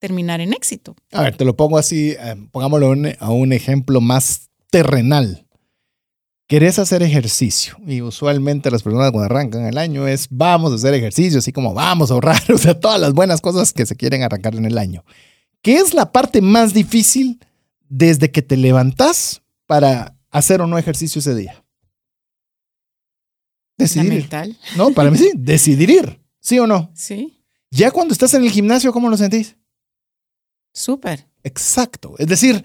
terminar 0.00 0.40
en 0.40 0.52
éxito. 0.52 0.96
A 1.12 1.22
ver, 1.22 1.36
te 1.36 1.44
lo 1.44 1.56
pongo 1.56 1.78
así, 1.78 2.16
pongámoslo 2.50 2.92
a 3.20 3.30
un 3.30 3.52
ejemplo 3.52 4.00
más 4.00 4.50
terrenal 4.72 5.46
querés 6.52 6.78
hacer 6.78 7.02
ejercicio. 7.02 7.78
Y 7.86 8.02
usualmente 8.02 8.70
las 8.70 8.82
personas 8.82 9.10
cuando 9.10 9.24
arrancan 9.24 9.64
el 9.64 9.78
año 9.78 10.06
es 10.06 10.26
vamos 10.28 10.70
a 10.70 10.74
hacer 10.74 10.92
ejercicio, 10.92 11.38
así 11.38 11.50
como 11.50 11.72
vamos 11.72 12.10
a 12.10 12.14
ahorrar, 12.14 12.42
o 12.52 12.58
sea, 12.58 12.78
todas 12.78 13.00
las 13.00 13.14
buenas 13.14 13.40
cosas 13.40 13.72
que 13.72 13.86
se 13.86 13.96
quieren 13.96 14.22
arrancar 14.22 14.54
en 14.54 14.66
el 14.66 14.76
año. 14.76 15.02
¿Qué 15.62 15.76
es 15.76 15.94
la 15.94 16.12
parte 16.12 16.42
más 16.42 16.74
difícil 16.74 17.40
desde 17.88 18.30
que 18.30 18.42
te 18.42 18.58
levantás 18.58 19.40
para 19.66 20.18
hacer 20.30 20.60
o 20.60 20.66
no 20.66 20.76
ejercicio 20.76 21.20
ese 21.20 21.34
día? 21.34 21.64
Decidir. 23.78 24.28
No, 24.76 24.90
para 24.92 25.10
mí 25.10 25.16
sí, 25.16 25.30
decidir 25.34 25.88
ir, 25.88 26.20
¿sí 26.38 26.58
o 26.58 26.66
no? 26.66 26.92
Sí. 26.94 27.42
Ya 27.70 27.90
cuando 27.90 28.12
estás 28.12 28.34
en 28.34 28.44
el 28.44 28.50
gimnasio, 28.50 28.92
¿cómo 28.92 29.08
lo 29.08 29.16
sentís? 29.16 29.56
Súper. 30.74 31.26
Exacto. 31.44 32.14
Es 32.18 32.26
decir, 32.26 32.62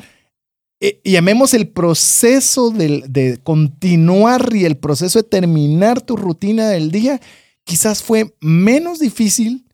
eh, 0.80 1.02
llamemos 1.04 1.54
el 1.54 1.70
proceso 1.70 2.70
de, 2.70 3.04
de, 3.08 3.40
continuar 3.44 4.52
y 4.54 4.66
el 4.66 4.78
proceso 4.78 5.20
de 5.20 5.28
terminar 5.28 6.02
tu 6.02 6.16
rutina 6.16 6.70
del 6.70 6.92
día, 6.92 7.20
quizás 7.64 8.04
fue 8.04 8.36
menos 8.42 9.00
difícil 9.00 9.68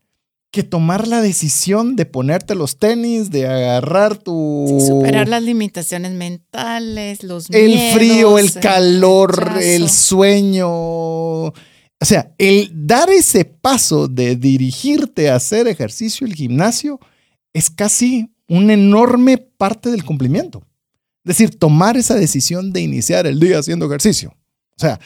que 0.54 0.62
tomar 0.62 1.08
la 1.08 1.20
decisión 1.20 1.96
de 1.96 2.06
ponerte 2.06 2.54
los 2.54 2.78
tenis, 2.78 3.30
de 3.32 3.48
agarrar 3.48 4.16
tu... 4.16 4.78
superar 4.86 5.28
las 5.28 5.42
limitaciones 5.42 6.12
mentales, 6.12 7.24
los... 7.24 7.50
El 7.50 7.92
frío, 7.92 8.38
el 8.38 8.52
calor, 8.52 9.56
el 9.60 9.90
sueño. 9.90 10.68
O 10.68 11.52
sea, 12.02 12.32
el 12.38 12.70
dar 12.72 13.10
ese 13.10 13.44
paso 13.44 14.06
de 14.06 14.36
dirigirte 14.36 15.28
a 15.28 15.34
hacer 15.34 15.66
ejercicio, 15.66 16.24
el 16.24 16.34
gimnasio, 16.34 17.00
es 17.52 17.68
casi 17.68 18.30
una 18.48 18.74
enorme 18.74 19.38
parte 19.38 19.90
del 19.90 20.04
cumplimiento. 20.04 20.62
Es 21.24 21.38
decir, 21.38 21.58
tomar 21.58 21.96
esa 21.96 22.14
decisión 22.14 22.72
de 22.72 22.82
iniciar 22.82 23.26
el 23.26 23.40
día 23.40 23.58
haciendo 23.58 23.86
ejercicio. 23.86 24.34
O 24.76 24.78
sea, 24.78 25.00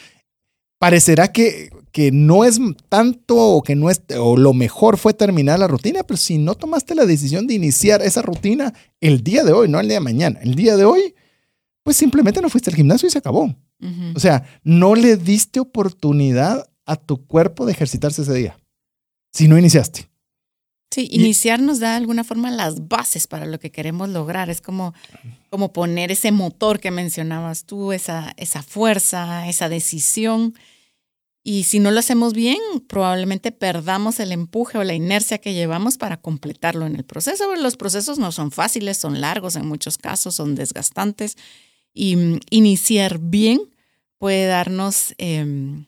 parecerá 0.77 1.31
que, 1.31 1.69
que 1.91 2.11
no 2.11 2.43
es 2.43 2.59
tanto 2.89 3.37
o 3.37 3.63
que 3.63 3.75
no 3.75 3.89
es, 3.89 4.01
o 4.17 4.35
lo 4.35 4.53
mejor 4.53 4.97
fue 4.97 5.13
terminar 5.13 5.59
la 5.59 5.67
rutina, 5.67 6.03
pero 6.03 6.17
si 6.17 6.37
no 6.37 6.55
tomaste 6.55 6.93
la 6.95 7.05
decisión 7.05 7.47
de 7.47 7.53
iniciar 7.53 8.01
esa 8.01 8.21
rutina 8.21 8.73
el 8.99 9.23
día 9.23 9.43
de 9.43 9.53
hoy, 9.53 9.69
no 9.69 9.79
el 9.79 9.87
día 9.87 9.97
de 9.97 10.03
mañana, 10.03 10.39
el 10.41 10.55
día 10.55 10.75
de 10.75 10.85
hoy, 10.85 11.15
pues 11.83 11.95
simplemente 11.95 12.41
no 12.41 12.49
fuiste 12.49 12.69
al 12.69 12.75
gimnasio 12.75 13.07
y 13.07 13.11
se 13.11 13.19
acabó. 13.19 13.55
O 14.13 14.19
sea, 14.19 14.43
no 14.63 14.93
le 14.93 15.15
diste 15.15 15.61
oportunidad 15.61 16.69
a 16.85 16.97
tu 16.97 17.25
cuerpo 17.25 17.65
de 17.65 17.71
ejercitarse 17.71 18.23
ese 18.23 18.33
día. 18.33 18.59
Si 19.31 19.47
no 19.47 19.57
iniciaste. 19.57 20.09
Sí, 20.91 21.07
iniciar 21.11 21.61
nos 21.61 21.79
da 21.79 21.91
de 21.91 21.97
alguna 21.97 22.23
forma 22.23 22.51
las 22.51 22.87
bases 22.87 23.27
para 23.27 23.45
lo 23.45 23.59
que 23.59 23.71
queremos 23.71 24.09
lograr. 24.09 24.49
Es 24.49 24.59
como, 24.59 24.93
como 25.49 25.73
poner 25.73 26.11
ese 26.11 26.31
motor 26.31 26.79
que 26.79 26.91
mencionabas 26.91 27.65
tú, 27.65 27.91
esa, 27.91 28.33
esa 28.37 28.63
fuerza, 28.63 29.47
esa 29.47 29.69
decisión. 29.69 30.53
Y 31.43 31.63
si 31.63 31.79
no 31.79 31.91
lo 31.91 31.99
hacemos 31.99 32.33
bien, 32.33 32.59
probablemente 32.87 33.51
perdamos 33.51 34.19
el 34.19 34.31
empuje 34.31 34.77
o 34.77 34.83
la 34.83 34.93
inercia 34.93 35.39
que 35.39 35.53
llevamos 35.53 35.97
para 35.97 36.17
completarlo 36.17 36.85
en 36.85 36.95
el 36.95 37.05
proceso. 37.05 37.55
los 37.55 37.77
procesos 37.77 38.19
no 38.19 38.31
son 38.31 38.51
fáciles, 38.51 38.97
son 38.97 39.19
largos 39.21 39.55
en 39.55 39.67
muchos 39.67 39.97
casos, 39.97 40.35
son 40.35 40.55
desgastantes. 40.55 41.37
Y 41.93 42.15
mm, 42.15 42.39
iniciar 42.49 43.19
bien 43.19 43.61
puede 44.17 44.45
darnos 44.45 45.15
em, 45.17 45.85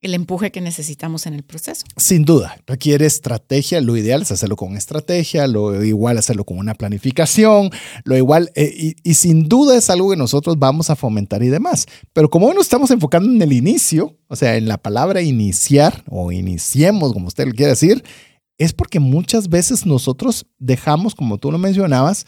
el 0.00 0.14
empuje 0.14 0.52
que 0.52 0.60
necesitamos 0.60 1.26
en 1.26 1.34
el 1.34 1.42
proceso. 1.42 1.84
Sin 1.96 2.24
duda, 2.24 2.56
requiere 2.66 3.04
estrategia. 3.06 3.80
Lo 3.80 3.96
ideal 3.96 4.22
es 4.22 4.30
hacerlo 4.30 4.56
con 4.56 4.76
estrategia, 4.76 5.46
lo 5.48 5.82
igual 5.84 6.18
hacerlo 6.18 6.44
con 6.44 6.58
una 6.58 6.74
planificación, 6.74 7.70
lo 8.04 8.16
igual, 8.16 8.50
eh, 8.54 8.94
y, 9.02 9.14
sin 9.14 9.48
duda 9.48 9.76
es 9.76 9.90
algo 9.90 10.10
que 10.10 10.16
nosotros 10.16 10.58
vamos 10.58 10.90
a 10.90 10.96
fomentar 10.96 11.42
y 11.42 11.48
demás. 11.48 11.86
Pero 12.12 12.30
como 12.30 12.52
nos 12.54 12.64
estamos 12.64 12.90
enfocando 12.90 13.28
en 13.30 13.42
el 13.42 13.52
inicio, 13.52 14.16
o 14.28 14.36
sea, 14.36 14.56
en 14.56 14.68
la 14.68 14.78
palabra 14.78 15.20
iniciar 15.20 16.04
o 16.08 16.30
iniciemos, 16.30 17.12
como 17.12 17.26
usted 17.26 17.46
lo 17.46 17.52
quiere 17.52 17.70
decir, 17.70 18.04
es 18.56 18.72
porque 18.72 19.00
muchas 19.00 19.48
veces 19.48 19.84
nosotros 19.84 20.46
dejamos, 20.58 21.14
como 21.14 21.38
tú 21.38 21.50
lo 21.50 21.58
mencionabas, 21.58 22.26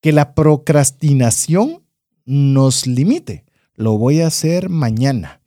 que 0.00 0.12
la 0.12 0.34
procrastinación 0.34 1.84
nos 2.24 2.86
limite. 2.86 3.44
Lo 3.74 3.96
voy 3.96 4.20
a 4.20 4.26
hacer 4.26 4.68
mañana 4.68 5.39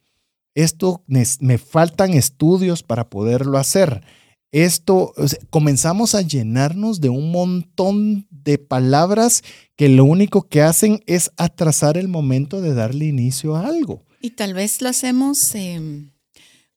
esto 0.55 1.03
me, 1.07 1.57
faltan 1.57 2.13
estudios 2.13 2.83
para 2.83 3.09
poderlo 3.09 3.57
hacer. 3.57 4.03
Esto, 4.51 5.13
comenzamos 5.49 6.13
a 6.13 6.21
llenarnos 6.21 7.01
de 7.01 7.09
un 7.09 7.31
montón 7.31 8.27
de 8.29 8.59
palabras 8.59 9.43
que 9.75 9.89
lo 9.89 10.05
único 10.05 10.47
que 10.47 10.61
hacen 10.61 11.03
es 11.07 11.31
atrasar 11.37 11.97
el 11.97 12.07
momento 12.07 12.61
de 12.61 12.75
darle 12.75 13.05
inicio 13.05 13.55
a 13.55 13.65
algo. 13.65 14.05
Y 14.21 14.31
tal 14.31 14.53
vez 14.53 14.81
lo 14.81 14.89
hacemos 14.89 15.37
em, 15.55 16.11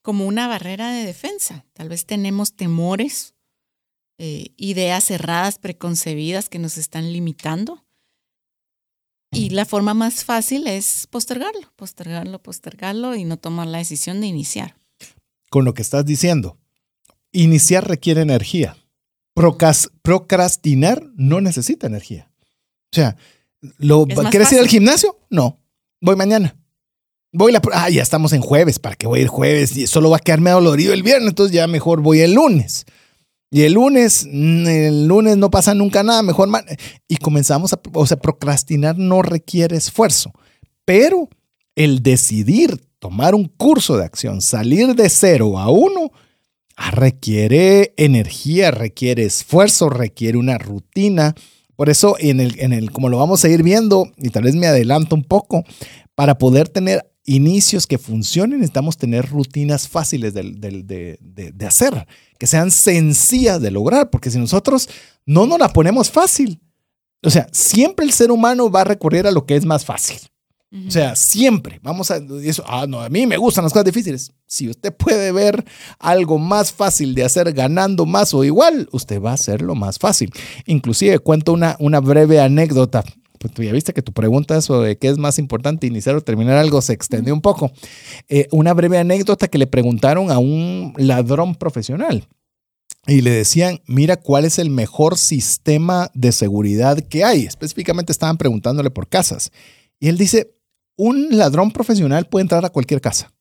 como 0.01 0.27
una 0.27 0.49
barrera 0.49 0.91
de 0.93 1.05
defensa. 1.05 1.67
Tal 1.75 1.91
vez 1.91 2.07
tenemos 2.07 2.57
temores, 2.57 3.35
eh, 4.19 4.55
ideas 4.57 5.05
cerradas, 5.05 5.59
preconcebidas 5.59 6.49
que 6.49 6.59
nos 6.59 6.79
están 6.79 7.13
limitando. 7.13 7.86
Y 9.33 9.51
la 9.51 9.65
forma 9.65 9.95
más 9.95 10.25
fácil 10.25 10.67
es 10.67 11.07
postergarlo, 11.11 11.73
postergarlo, 11.77 12.43
postergarlo 12.43 13.15
y 13.17 13.25
no 13.25 13.37
tomar 13.37 13.67
la 13.67 13.79
decisión 13.79 14.21
de 14.21 14.29
iniciar. 14.29 14.77
Con 15.51 15.65
lo 15.65 15.75
que 15.75 15.83
estás 15.83 16.05
diciendo, 16.05 16.59
iniciar 17.33 17.87
requiere 17.87 18.23
energía. 18.23 18.77
procrastinar 20.03 21.03
no 21.17 21.41
necesita 21.41 21.87
energía. 21.87 22.31
O 22.93 22.97
sea, 22.97 23.17
lo, 23.79 24.07
¿quieres 24.07 24.53
ir 24.53 24.59
al 24.59 24.69
gimnasio? 24.69 25.19
No, 25.29 25.61
voy 26.01 26.17
mañana. 26.17 26.57
Voy 27.33 27.53
la, 27.53 27.61
ah, 27.73 27.91
ya 27.91 28.03
estamos 28.03 28.33
en 28.33 28.41
jueves, 28.41 28.79
¿para 28.79 28.97
qué 28.97 29.07
voy 29.07 29.19
a 29.19 29.23
ir 29.23 29.29
jueves? 29.29 29.77
Y 29.77 29.87
solo 29.87 30.09
va 30.09 30.17
a 30.17 30.21
quedarme 30.21 30.51
dolorido 30.53 30.95
el 30.95 31.03
viernes, 31.03 31.29
entonces 31.29 31.55
ya 31.55 31.67
mejor 31.67 32.01
voy 32.01 32.21
el 32.21 32.33
lunes. 32.33 32.87
Y 33.51 33.63
el 33.63 33.75
lunes, 33.75 34.27
mm, 34.31 34.67
el 34.67 35.07
lunes 35.07 35.37
no 35.37 35.51
pasa 35.51 35.75
nunca 35.75 36.03
nada, 36.03 36.23
mejor. 36.23 36.49
Y 37.09 37.17
comenzamos 37.17 37.73
a, 37.73 37.81
o 37.93 38.07
sea, 38.07 38.17
procrastinar 38.17 38.99
no 38.99 39.23
requiere 39.23 39.77
esfuerzo, 39.77 40.33
pero 40.85 41.29
el 41.75 42.03
decidir 42.03 42.81
tomar 42.99 43.35
un 43.35 43.45
curso 43.45 43.97
de 43.97 44.05
acción, 44.05 44.41
salir 44.41 44.95
de 44.95 45.09
cero 45.09 45.59
a 45.59 45.71
uno, 45.71 46.11
ah, 46.77 46.91
requiere 46.91 47.95
energía, 47.97 48.71
requiere 48.71 49.25
esfuerzo, 49.25 49.89
requiere 49.91 50.39
una 50.39 50.59
rutina. 50.59 51.35
Por 51.77 51.91
eso, 51.91 52.17
en 52.19 52.41
el, 52.41 52.59
en 52.59 52.73
el, 52.73 52.91
como 52.91 53.09
lo 53.09 53.19
vamos 53.19 53.45
a 53.45 53.49
ir 53.49 53.63
viendo, 53.63 54.11
y 54.17 54.31
tal 54.31 54.45
vez 54.45 54.55
me 54.55 54.67
adelanto 54.67 55.15
un 55.15 55.25
poco, 55.25 55.65
para 56.15 56.39
poder 56.39 56.69
tener 56.69 57.07
inicios 57.27 57.87
que 57.87 57.99
funcionen, 57.99 58.61
necesitamos 58.61 58.97
tener 58.97 59.29
rutinas 59.29 59.89
fáciles 59.89 60.33
de, 60.33 60.43
de, 60.43 61.67
hacer, 61.67 62.07
que 62.39 62.47
sean 62.47 62.71
sencillas 62.71 63.61
de 63.61 63.71
lograr, 63.71 64.11
porque 64.11 64.31
si 64.31 64.39
nosotros 64.39 64.89
no 65.25 65.47
nos 65.47 65.59
la 65.59 65.73
ponemos 65.73 66.11
fácil, 66.11 66.61
o 67.23 67.31
sea, 67.31 67.49
siempre 67.53 68.07
el 68.07 68.13
ser 68.13 68.31
humano 68.31 68.71
va 68.71 68.83
a 68.83 68.85
recurrir 68.85 69.27
a 69.27 69.31
lo 69.31 69.47
que 69.47 69.57
es 69.57 69.65
más 69.65 69.85
fácil. 69.85 70.19
O 70.87 70.91
sea, 70.91 71.15
siempre 71.17 71.79
vamos 71.83 72.11
a 72.11 72.17
eso. 72.43 72.63
Ah, 72.67 72.87
no, 72.87 73.01
a 73.01 73.09
mí 73.09 73.27
me 73.27 73.37
gustan 73.37 73.65
las 73.65 73.73
cosas 73.73 73.87
difíciles. 73.87 74.33
Si 74.47 74.69
usted 74.69 74.93
puede 74.95 75.33
ver 75.33 75.65
algo 75.99 76.39
más 76.39 76.73
fácil 76.73 77.15
de 77.15 77.25
hacer 77.25 77.53
ganando 77.53 78.05
más 78.05 78.35
o 78.35 78.45
igual, 78.45 78.89
usted 78.93 79.23
va 79.23 79.31
a 79.31 79.35
hacerlo 79.35 79.75
más 79.75 79.99
fácil. 79.99 80.31
Inclusive 80.67 81.21
cuento 81.21 81.53
una, 81.53 81.77
una 81.79 82.01
breve 82.01 82.41
anécdota 82.41 83.05
tú 83.49 83.63
ya 83.63 83.73
viste 83.73 83.93
que 83.93 84.03
tu 84.03 84.13
pregunta 84.13 84.61
sobre 84.61 84.97
qué 84.99 85.09
es 85.09 85.19
más 85.19 85.39
importante, 85.39 85.87
iniciar 85.87 86.17
o 86.17 86.21
terminar 86.21 86.57
algo, 86.57 86.81
se 86.83 86.93
extendió 86.93 87.35
un 87.35 87.41
poco. 87.41 87.73
Eh, 88.29 88.49
una 88.51 88.75
breve 88.75 88.99
anécdota 88.99 89.49
que 89.49 89.59
le 89.59 89.67
preguntaron 89.67 90.31
a 90.31 90.39
un 90.39 90.95
ladrón 90.97 91.55
profesional. 91.55 92.27
y 93.09 93.21
le 93.21 93.31
decían, 93.31 93.81
mira 93.87 94.17
cuál 94.17 94.45
es 94.45 94.59
el 94.59 94.69
mejor 94.69 95.17
sistema 95.17 96.11
de 96.13 96.33
seguridad 96.33 96.99
que 96.99 97.23
hay. 97.23 97.45
Específicamente 97.45 98.11
estaban 98.11 98.37
preguntándole 98.37 98.91
por 98.91 99.09
casas. 99.09 99.53
Y 100.01 100.09
él 100.09 100.19
dice, 100.19 100.57
un 100.97 101.29
ladrón 101.37 101.71
profesional 101.71 102.27
puede 102.27 102.43
entrar 102.43 102.65
a 102.65 102.71
cualquier 102.71 103.01
casa. 103.01 103.33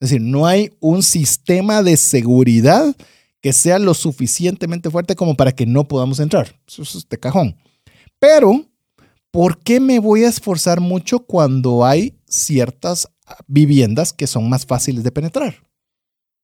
Es 0.00 0.08
decir, 0.08 0.22
no 0.22 0.46
hay 0.46 0.70
un 0.80 1.02
sistema 1.02 1.82
de 1.82 1.98
seguridad 1.98 2.96
que 3.40 3.52
sea 3.52 3.78
lo 3.78 3.94
suficientemente 3.94 4.90
fuerte 4.90 5.14
como 5.14 5.34
para 5.36 5.52
que 5.52 5.66
no 5.66 5.86
podamos 5.88 6.20
entrar. 6.20 6.58
Eso 6.66 6.82
es 6.82 7.08
de 7.08 7.18
cajón. 7.18 7.56
Pero, 8.18 8.64
¿por 9.30 9.58
qué 9.58 9.80
me 9.80 9.98
voy 9.98 10.24
a 10.24 10.28
esforzar 10.28 10.80
mucho 10.80 11.20
cuando 11.20 11.84
hay 11.84 12.18
ciertas 12.26 13.08
viviendas 13.46 14.12
que 14.12 14.26
son 14.26 14.48
más 14.48 14.66
fáciles 14.66 15.04
de 15.04 15.12
penetrar? 15.12 15.56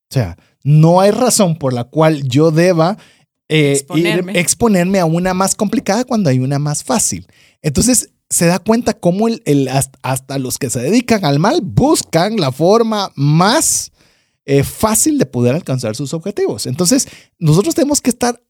O 0.09 0.13
sea, 0.13 0.37
no 0.63 1.01
hay 1.01 1.11
razón 1.11 1.57
por 1.57 1.73
la 1.73 1.83
cual 1.83 2.23
yo 2.23 2.51
deba 2.51 2.97
eh, 3.49 3.85
exponerme. 4.33 4.99
a 4.99 5.05
una 5.05 5.33
más 5.33 5.55
complicada 5.55 6.03
cuando 6.03 6.29
hay 6.29 6.39
una 6.39 6.59
más 6.59 6.83
fácil. 6.83 7.27
Entonces, 7.61 8.11
se 8.29 8.45
da 8.45 8.59
cuenta 8.59 8.93
cómo 8.93 9.27
el, 9.27 9.69
hasta, 10.01 10.37
los 10.37 10.57
que 10.57 10.69
se 10.69 10.79
dedican 10.79 11.23
al 11.23 11.39
mal 11.39 11.61
buscan 11.63 12.37
la 12.37 12.51
forma 12.51 13.11
más 13.15 13.91
eh, 14.45 14.63
fácil 14.63 15.17
de 15.17 15.25
poder 15.25 15.55
alcanzar 15.55 15.95
sus 15.95 16.13
objetivos. 16.13 16.65
Entonces, 16.65 17.07
nosotros 17.39 17.75
tenemos 17.75 18.01
que 18.01 18.09
estar 18.09 18.41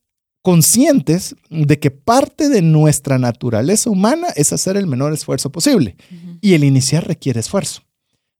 conscientes 0.48 1.36
de 1.50 1.78
que 1.78 1.92
parte 1.92 2.48
de 2.48 2.62
nuestra 2.62 3.20
naturaleza 3.20 3.90
humana 3.90 4.28
es 4.38 4.54
hacer 4.54 4.78
el 4.78 4.88
menor 4.88 5.12
esfuerzo 5.12 5.52
posible. 5.52 5.98
Y 6.40 6.54
el 6.54 6.64
iniciar 6.64 7.06
requiere 7.06 7.42
esfuerzo, 7.42 7.82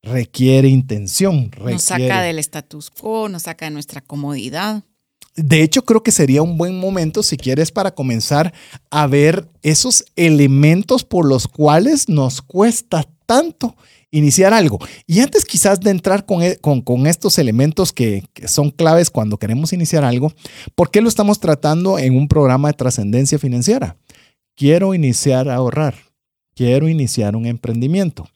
requiere 0.04 0.70
intención. 0.70 1.52
Nos 1.62 1.84
saca 1.84 2.22
del 2.22 2.40
status 2.40 2.92
quo, 2.92 3.28
nos 3.28 3.42
saca 3.42 3.66
de 3.66 3.72
nuestra 3.72 4.00
comodidad. 4.00 4.86
De 5.36 5.62
hecho, 5.62 5.84
creo 5.84 6.02
que 6.02 6.14
sería 6.14 6.42
un 6.42 6.58
buen 6.58 6.80
momento, 6.80 7.24
si 7.24 7.36
quieres, 7.36 7.74
para 7.74 7.94
comenzar 7.94 8.54
a 8.90 9.06
ver 9.06 9.50
esos 9.62 10.06
elementos 10.16 11.04
por 11.04 11.28
los 11.28 11.50
cuales 11.50 12.08
nos 12.08 12.42
cuesta 12.42 13.06
tanto 13.26 13.76
iniciar 14.12 14.54
algo. 14.54 14.80
Y 15.06 15.20
antes 15.20 15.46
quizás 15.46 15.80
de 15.80 15.92
entrar 15.92 16.26
con, 16.26 16.42
e, 16.44 16.60
estos 17.10 17.38
elementos 17.38 17.94
que, 17.94 18.24
que, 18.34 18.48
son 18.48 18.72
claves 18.72 19.10
cuando 19.10 19.38
queremos 19.38 19.74
iniciar 19.74 20.04
algo, 20.04 20.34
¿por 20.76 20.92
qué 20.92 21.02
lo 21.02 21.10
estamos 21.10 21.40
tratando 21.40 22.00
en 22.00 22.16
un 22.16 22.28
programa 22.28 22.70
de 22.70 22.76
trascendencia 22.76 23.40
financiera? 23.40 23.98
Quiero 24.56 24.94
iniciar 24.94 25.50
a 25.50 25.56
ahorrar, 25.56 25.96
quiero 26.56 26.88
iniciar 26.90 27.36
un 27.36 27.46
emprendimiento, 27.46 28.28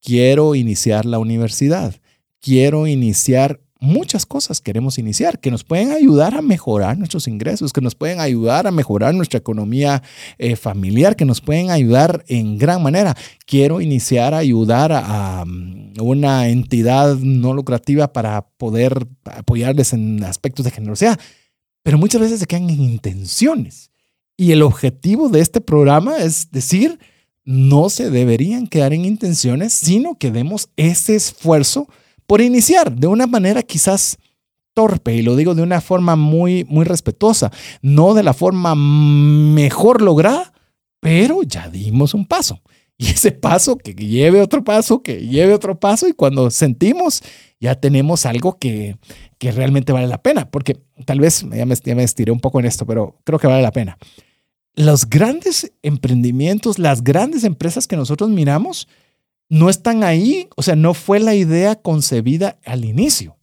quiero 0.00 0.54
iniciar 0.54 1.04
la 1.06 1.18
universidad, 1.18 1.94
quiero 2.40 2.86
iniciar 2.86 3.60
muchas 3.78 4.24
cosas 4.24 4.60
queremos 4.60 4.98
iniciar 4.98 5.38
que 5.38 5.50
nos 5.50 5.64
pueden 5.64 5.92
ayudar 5.92 6.34
a 6.34 6.42
mejorar 6.42 6.96
nuestros 6.96 7.28
ingresos, 7.28 7.72
que 7.72 7.80
nos 7.80 7.94
pueden 7.94 8.20
ayudar 8.20 8.66
a 8.66 8.70
mejorar 8.70 9.14
nuestra 9.14 9.38
economía 9.38 10.02
eh, 10.38 10.56
familiar, 10.56 11.16
que 11.16 11.24
nos 11.24 11.40
pueden 11.40 11.70
ayudar 11.70 12.24
en 12.28 12.58
gran 12.58 12.82
manera. 12.82 13.16
Quiero 13.46 13.80
iniciar 13.80 14.34
a 14.34 14.38
ayudar 14.38 14.92
a, 14.92 15.44
una 16.00 16.48
entidad 16.48 17.16
no 17.16 17.54
lucrativa 17.54 18.12
para 18.12 18.46
poder 18.56 19.06
apoyarles 19.24 19.92
en 19.92 20.22
aspectos 20.24 20.64
de 20.64 20.70
generosidad, 20.70 21.18
pero 21.82 21.98
muchas 21.98 22.20
veces 22.20 22.40
se 22.40 22.46
quedan 22.46 22.70
en 22.70 22.82
intenciones. 22.82 23.90
Y 24.36 24.52
el 24.52 24.62
objetivo 24.62 25.28
de 25.28 25.40
este 25.40 25.60
programa 25.60 26.18
es 26.18 26.50
decir, 26.50 26.98
no 27.44 27.90
se 27.90 28.10
deberían 28.10 28.66
quedar 28.66 28.92
en 28.92 29.04
intenciones, 29.04 29.72
sino 29.72 30.18
que 30.18 30.30
demos 30.30 30.68
ese 30.76 31.14
esfuerzo 31.14 31.88
por 32.26 32.40
iniciar 32.40 32.92
de 32.92 33.06
una 33.06 33.26
manera 33.26 33.62
quizás 33.62 34.18
torpe, 34.76 35.14
y 35.14 35.22
lo 35.22 35.36
digo 35.36 35.54
de 35.54 35.62
una 35.62 35.80
forma 35.80 36.16
muy, 36.16 36.64
muy 36.68 36.84
respetuosa, 36.84 37.50
no 37.80 38.12
de 38.12 38.22
la 38.22 38.34
forma 38.34 38.74
mejor 38.74 40.02
lograda, 40.02 40.52
pero 41.00 41.42
ya 41.42 41.68
dimos 41.68 42.14
un 42.14 42.26
paso. 42.26 42.60
Y 42.98 43.08
ese 43.08 43.30
paso 43.30 43.76
que 43.76 43.92
lleve 43.92 44.40
otro 44.40 44.64
paso, 44.64 45.02
que 45.02 45.26
lleve 45.26 45.52
otro 45.52 45.78
paso, 45.78 46.08
y 46.08 46.14
cuando 46.14 46.50
sentimos, 46.50 47.22
ya 47.60 47.74
tenemos 47.74 48.24
algo 48.24 48.58
que, 48.58 48.96
que 49.36 49.52
realmente 49.52 49.92
vale 49.92 50.06
la 50.06 50.22
pena, 50.22 50.50
porque 50.50 50.78
tal 51.04 51.20
vez 51.20 51.42
ya 51.42 51.66
me, 51.66 51.74
ya 51.74 51.94
me 51.94 52.04
estiré 52.04 52.32
un 52.32 52.40
poco 52.40 52.58
en 52.58 52.64
esto, 52.64 52.86
pero 52.86 53.18
creo 53.24 53.38
que 53.38 53.46
vale 53.46 53.60
la 53.60 53.70
pena. 53.70 53.98
Los 54.74 55.10
grandes 55.10 55.72
emprendimientos, 55.82 56.78
las 56.78 57.04
grandes 57.04 57.44
empresas 57.44 57.86
que 57.86 57.96
nosotros 57.96 58.30
miramos, 58.30 58.88
no 59.48 59.70
están 59.70 60.02
ahí, 60.02 60.48
o 60.56 60.62
sea, 60.62 60.76
no 60.76 60.94
fue 60.94 61.20
la 61.20 61.34
idea 61.34 61.76
concebida 61.76 62.58
al 62.64 62.84
inicio. 62.84 63.36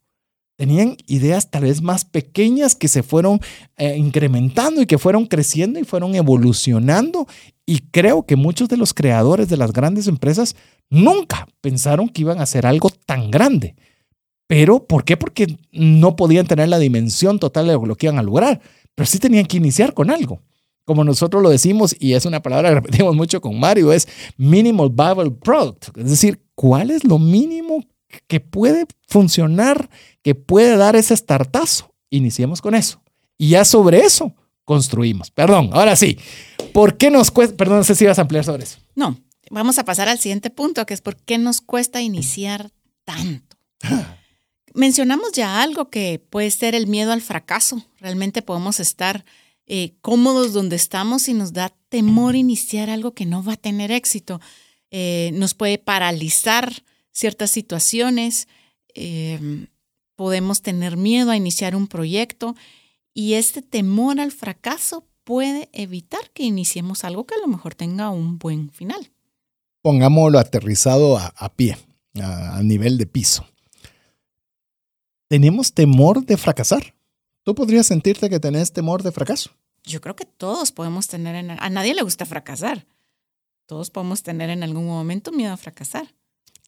Tenían 0.55 0.97
ideas 1.07 1.49
tal 1.49 1.63
vez 1.63 1.81
más 1.81 2.05
pequeñas 2.05 2.75
que 2.75 2.87
se 2.87 3.01
fueron 3.01 3.39
eh, 3.77 3.97
incrementando 3.97 4.81
y 4.81 4.85
que 4.85 4.99
fueron 4.99 5.25
creciendo 5.25 5.79
y 5.79 5.83
fueron 5.83 6.13
evolucionando. 6.15 7.27
Y 7.65 7.79
creo 7.79 8.25
que 8.25 8.35
muchos 8.35 8.69
de 8.69 8.77
los 8.77 8.93
creadores 8.93 9.49
de 9.49 9.57
las 9.57 9.73
grandes 9.73 10.07
empresas 10.07 10.55
nunca 10.89 11.47
pensaron 11.61 12.07
que 12.07 12.21
iban 12.21 12.39
a 12.39 12.43
hacer 12.43 12.65
algo 12.65 12.91
tan 13.05 13.31
grande. 13.31 13.75
Pero, 14.47 14.85
¿por 14.85 15.05
qué? 15.05 15.17
Porque 15.17 15.57
no 15.71 16.15
podían 16.15 16.45
tener 16.45 16.69
la 16.69 16.77
dimensión 16.77 17.39
total 17.39 17.67
de 17.67 17.73
lo 17.73 17.95
que 17.95 18.05
iban 18.05 18.19
a 18.19 18.23
lograr. 18.23 18.61
Pero 18.93 19.07
sí 19.07 19.17
tenían 19.17 19.45
que 19.45 19.57
iniciar 19.57 19.93
con 19.93 20.11
algo 20.11 20.41
como 20.85 21.03
nosotros 21.03 21.41
lo 21.41 21.49
decimos, 21.49 21.95
y 21.99 22.13
es 22.13 22.25
una 22.25 22.41
palabra 22.41 22.69
que 22.69 22.75
repetimos 22.75 23.15
mucho 23.15 23.41
con 23.41 23.59
Mario, 23.59 23.93
es 23.93 24.07
minimal 24.37 24.89
viable 24.89 25.31
product. 25.31 25.97
Es 25.97 26.09
decir, 26.09 26.41
¿cuál 26.55 26.91
es 26.91 27.03
lo 27.03 27.19
mínimo 27.19 27.85
que 28.27 28.39
puede 28.39 28.85
funcionar, 29.07 29.89
que 30.21 30.35
puede 30.35 30.75
dar 30.77 30.95
ese 30.95 31.15
startazo? 31.15 31.93
Iniciemos 32.09 32.61
con 32.61 32.75
eso. 32.75 33.01
Y 33.37 33.49
ya 33.49 33.65
sobre 33.65 33.99
eso 33.99 34.33
construimos. 34.65 35.31
Perdón, 35.31 35.69
ahora 35.73 35.95
sí. 35.95 36.17
¿Por 36.73 36.97
qué 36.97 37.09
nos 37.09 37.31
cuesta? 37.31 37.55
Perdón, 37.55 37.77
no 37.77 37.83
sé 37.83 37.95
si 37.95 38.05
vas 38.05 38.19
a 38.19 38.21
ampliar 38.21 38.43
sobre 38.43 38.63
eso. 38.63 38.79
No, 38.95 39.19
vamos 39.49 39.79
a 39.79 39.85
pasar 39.85 40.09
al 40.09 40.19
siguiente 40.19 40.49
punto, 40.49 40.85
que 40.85 40.93
es 40.93 41.01
por 41.01 41.15
qué 41.15 41.37
nos 41.37 41.61
cuesta 41.61 42.01
iniciar 42.01 42.71
tanto. 43.05 43.57
Mencionamos 44.73 45.31
ya 45.33 45.61
algo 45.61 45.89
que 45.89 46.19
puede 46.29 46.49
ser 46.49 46.73
el 46.73 46.87
miedo 46.87 47.11
al 47.11 47.21
fracaso. 47.21 47.85
Realmente 47.99 48.41
podemos 48.41 48.79
estar 48.79 49.23
eh, 49.65 49.95
cómodos 50.01 50.53
donde 50.53 50.75
estamos 50.75 51.27
y 51.27 51.33
nos 51.33 51.53
da 51.53 51.73
temor 51.89 52.35
iniciar 52.35 52.89
algo 52.89 53.13
que 53.13 53.25
no 53.25 53.43
va 53.43 53.53
a 53.53 53.57
tener 53.57 53.91
éxito. 53.91 54.41
Eh, 54.91 55.31
nos 55.33 55.53
puede 55.53 55.77
paralizar 55.77 56.83
ciertas 57.11 57.51
situaciones, 57.51 58.47
em, 58.93 59.67
podemos 60.15 60.61
tener 60.61 60.97
miedo 60.97 61.31
a 61.31 61.37
iniciar 61.37 61.75
un 61.75 61.87
proyecto 61.87 62.55
y 63.13 63.33
este 63.33 63.61
temor 63.61 64.19
al 64.19 64.31
fracaso 64.31 65.07
puede 65.23 65.69
evitar 65.71 66.29
que 66.31 66.43
iniciemos 66.43 67.03
algo 67.03 67.25
que 67.25 67.35
a 67.35 67.39
lo 67.39 67.47
mejor 67.47 67.75
tenga 67.75 68.09
un 68.09 68.37
buen 68.37 68.69
final. 68.69 69.11
Pongámoslo 69.81 70.39
aterrizado 70.39 71.17
a, 71.17 71.53
pie, 71.55 71.77
a 72.15 72.61
nivel 72.63 72.97
de 72.97 73.05
piso. 73.05 73.45
¿Tenemos 75.27 75.73
temor 75.73 76.25
de 76.25 76.37
fracasar? 76.37 76.93
¿Tú 77.43 77.55
podrías 77.55 77.87
sentirte 77.87 78.29
que 78.29 78.39
tenés 78.39 78.71
temor 78.71 79.03
de 79.03 79.11
fracaso? 79.11 79.51
Yo 79.83 79.99
creo 79.99 80.15
que 80.15 80.25
todos 80.25 80.71
podemos 80.71 81.07
tener, 81.07 81.35
en, 81.35 81.51
a 81.51 81.69
nadie 81.69 81.93
le 81.93 82.01
gusta 82.01 82.25
fracasar. 82.25 82.85
Todos 83.65 83.89
podemos 83.89 84.23
tener 84.23 84.49
en 84.49 84.63
algún 84.63 84.85
momento 84.85 85.31
miedo 85.31 85.51
a 85.51 85.57
fracasar. 85.57 86.07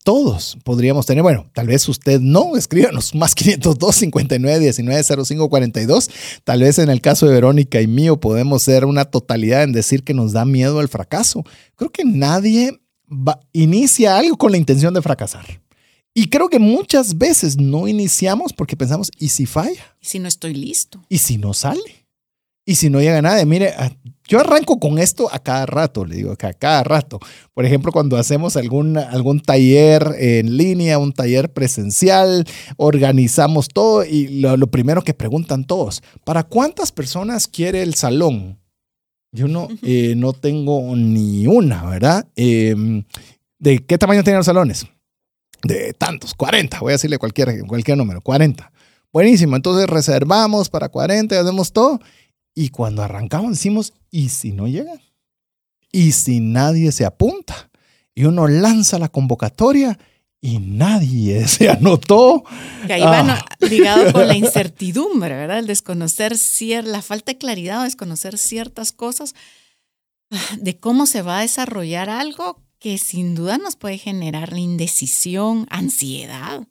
Todos 0.04 0.58
podríamos 0.64 1.06
tener, 1.06 1.24
bueno, 1.24 1.50
tal 1.54 1.68
vez 1.68 1.90
usted 1.90 2.20
no, 2.20 2.58
escríbanos 2.58 3.16
más 3.16 3.34
502 3.34 3.96
59 3.96 4.60
19 4.60 5.04
05 5.26 5.50
42. 5.50 6.10
Tal 6.44 6.62
vez 6.62 6.78
en 6.78 6.90
el 6.90 7.02
caso 7.02 7.26
de 7.26 7.34
Verónica 7.34 7.82
y 7.82 7.88
mío 7.88 8.20
podemos 8.20 8.62
ser 8.62 8.86
una 8.86 9.06
totalidad 9.06 9.64
en 9.64 9.72
decir 9.72 10.04
que 10.04 10.14
nos 10.14 10.34
da 10.34 10.46
miedo 10.46 10.80
al 10.80 10.90
fracaso. 10.90 11.44
Creo 11.76 11.90
que 11.90 12.06
nadie 12.06 12.80
inicia 13.52 14.18
algo 14.18 14.38
con 14.38 14.52
la 14.52 14.58
intención 14.58 14.94
de 14.94 15.02
fracasar. 15.02 15.65
Y 16.18 16.30
creo 16.30 16.48
que 16.48 16.60
muchas 16.60 17.18
veces 17.18 17.58
no 17.58 17.90
iniciamos 17.90 18.54
porque 18.54 18.78
pensamos, 18.78 19.12
¿y 19.20 19.28
si 19.28 19.46
falla? 19.46 19.98
¿Y 20.00 20.06
si 20.06 20.20
no 20.20 20.30
estoy 20.30 20.54
listo? 20.54 21.04
¿Y 21.10 21.18
si 21.18 21.38
no 21.38 21.54
sale? 21.54 22.08
¿Y 22.66 22.76
si 22.76 22.90
no 22.90 23.02
llega 23.02 23.22
nadie? 23.22 23.46
Mire, 23.46 23.74
ah, 23.78 23.92
yo 24.26 24.40
arranco 24.40 24.80
con 24.80 24.98
esto 24.98 25.28
a 25.30 25.40
cada 25.40 25.66
rato, 25.66 26.06
le 26.06 26.16
digo 26.16 26.36
que 26.38 26.48
a 26.48 26.54
cada 26.54 26.86
rato. 26.86 27.20
Por 27.54 27.66
ejemplo, 27.66 27.92
cuando 27.92 28.16
hacemos 28.16 28.56
algún, 28.56 28.98
algún 28.98 29.42
taller 29.42 30.16
en 30.18 30.56
línea, 30.56 30.98
un 31.00 31.12
taller 31.12 31.52
presencial, 31.52 32.46
organizamos 32.78 33.68
todo 33.68 34.06
y 34.06 34.40
lo, 34.40 34.68
primero 34.68 35.04
que 35.04 35.14
preguntan 35.14 35.66
todos, 35.66 36.02
¿para 36.24 36.44
cuántas 36.44 36.94
personas 36.94 37.46
quiere 37.48 37.84
el 37.84 37.94
salón? 37.94 38.58
Yo 39.34 39.50
no, 39.50 39.68
eh, 39.84 40.14
no 40.16 40.32
tengo 40.32 40.96
ni 40.96 41.46
una, 41.46 41.84
¿verdad? 41.90 42.26
Em, 42.38 43.04
¿De 43.60 43.80
qué 43.80 43.98
tamaño 43.98 44.24
tienen 44.24 44.38
los 44.38 44.46
salones? 44.46 44.88
De 45.66 45.94
tantos, 45.94 46.34
40, 46.34 46.80
voy 46.80 46.92
a 46.92 46.96
decirle 46.96 47.18
cualquier, 47.18 47.66
cualquier 47.66 47.98
número, 47.98 48.22
40. 48.22 48.72
Buenísimo, 49.12 49.56
entonces 49.56 49.88
reservamos 49.88 50.70
para 50.70 50.90
40, 50.90 51.40
hacemos 51.40 51.74
todo. 51.74 52.00
Y 52.54 52.70
cuando 52.70 53.02
arrancamos 53.02 53.52
decimos, 53.52 53.94
¿y 54.12 54.30
si 54.30 54.52
no 54.52 54.68
llegan? 54.68 55.02
¿Y 55.92 56.12
si 56.12 56.40
nadie 56.40 56.92
se 56.92 57.06
apunta? 57.06 57.70
Y 58.14 58.26
uno 58.26 58.48
lanza 58.48 59.00
la 59.00 59.10
convocatoria 59.10 59.98
y 60.40 60.60
nadie 60.60 61.48
se 61.48 61.70
anotó. 61.70 62.44
Que 62.86 62.94
ahí 62.94 63.02
ah. 63.04 63.44
ligado 63.62 64.14
con 64.14 64.28
la 64.28 64.36
incertidumbre, 64.38 65.36
¿verdad? 65.36 65.60
El 65.60 65.68
desconocer, 65.68 66.36
la 66.84 67.02
falta 67.02 67.32
de 67.32 67.38
claridad, 67.38 67.84
desconocer 67.84 68.38
ciertas 68.38 68.92
cosas 68.92 69.34
ah, 70.32 70.58
de 70.60 70.78
cómo 70.78 71.08
se 71.08 71.24
va 71.24 71.40
a 71.40 71.42
desarrollar 71.42 72.10
algo 72.10 72.65
que 72.80 72.98
sin 72.98 73.36
duda 73.36 73.58
nos 73.58 73.76
puede 73.76 73.98
generar 73.98 74.52
la 74.52 74.60
indecisión, 74.60 75.68
ansiedad. 75.70 76.68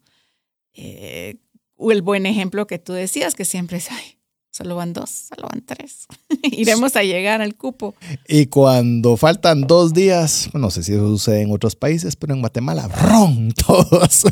Eh, 0.75 1.37
o 1.77 1.93
el 1.93 2.03
buen 2.03 2.27
ejemplo 2.27 2.67
que 2.67 2.79
tú 2.79 2.93
decías, 2.93 3.35
que 3.35 3.45
siempre 3.45 3.79
es, 3.79 3.91
ay, 3.91 4.19
Solo 4.57 4.77
van 4.77 4.93
dos, 4.93 5.11
solo 5.11 5.49
van 5.51 5.67
tres. 5.67 6.07
Iremos 6.53 6.95
a 6.95 7.03
llegar 7.03 7.43
al 7.43 7.57
cupo. 7.57 7.97
Y 8.29 8.47
cuando 8.47 9.17
faltan 9.17 9.63
dos 9.63 9.93
días, 9.93 10.49
no 10.55 10.71
sé 10.71 10.85
si 10.85 10.93
eso 10.93 11.09
sucede 11.09 11.43
en 11.43 11.51
otros 11.51 11.75
países, 11.75 12.15
pero 12.15 12.35
en 12.35 12.41
Guatemala, 12.41 12.87
¡ron! 12.87 13.51
Todos. 13.67 14.23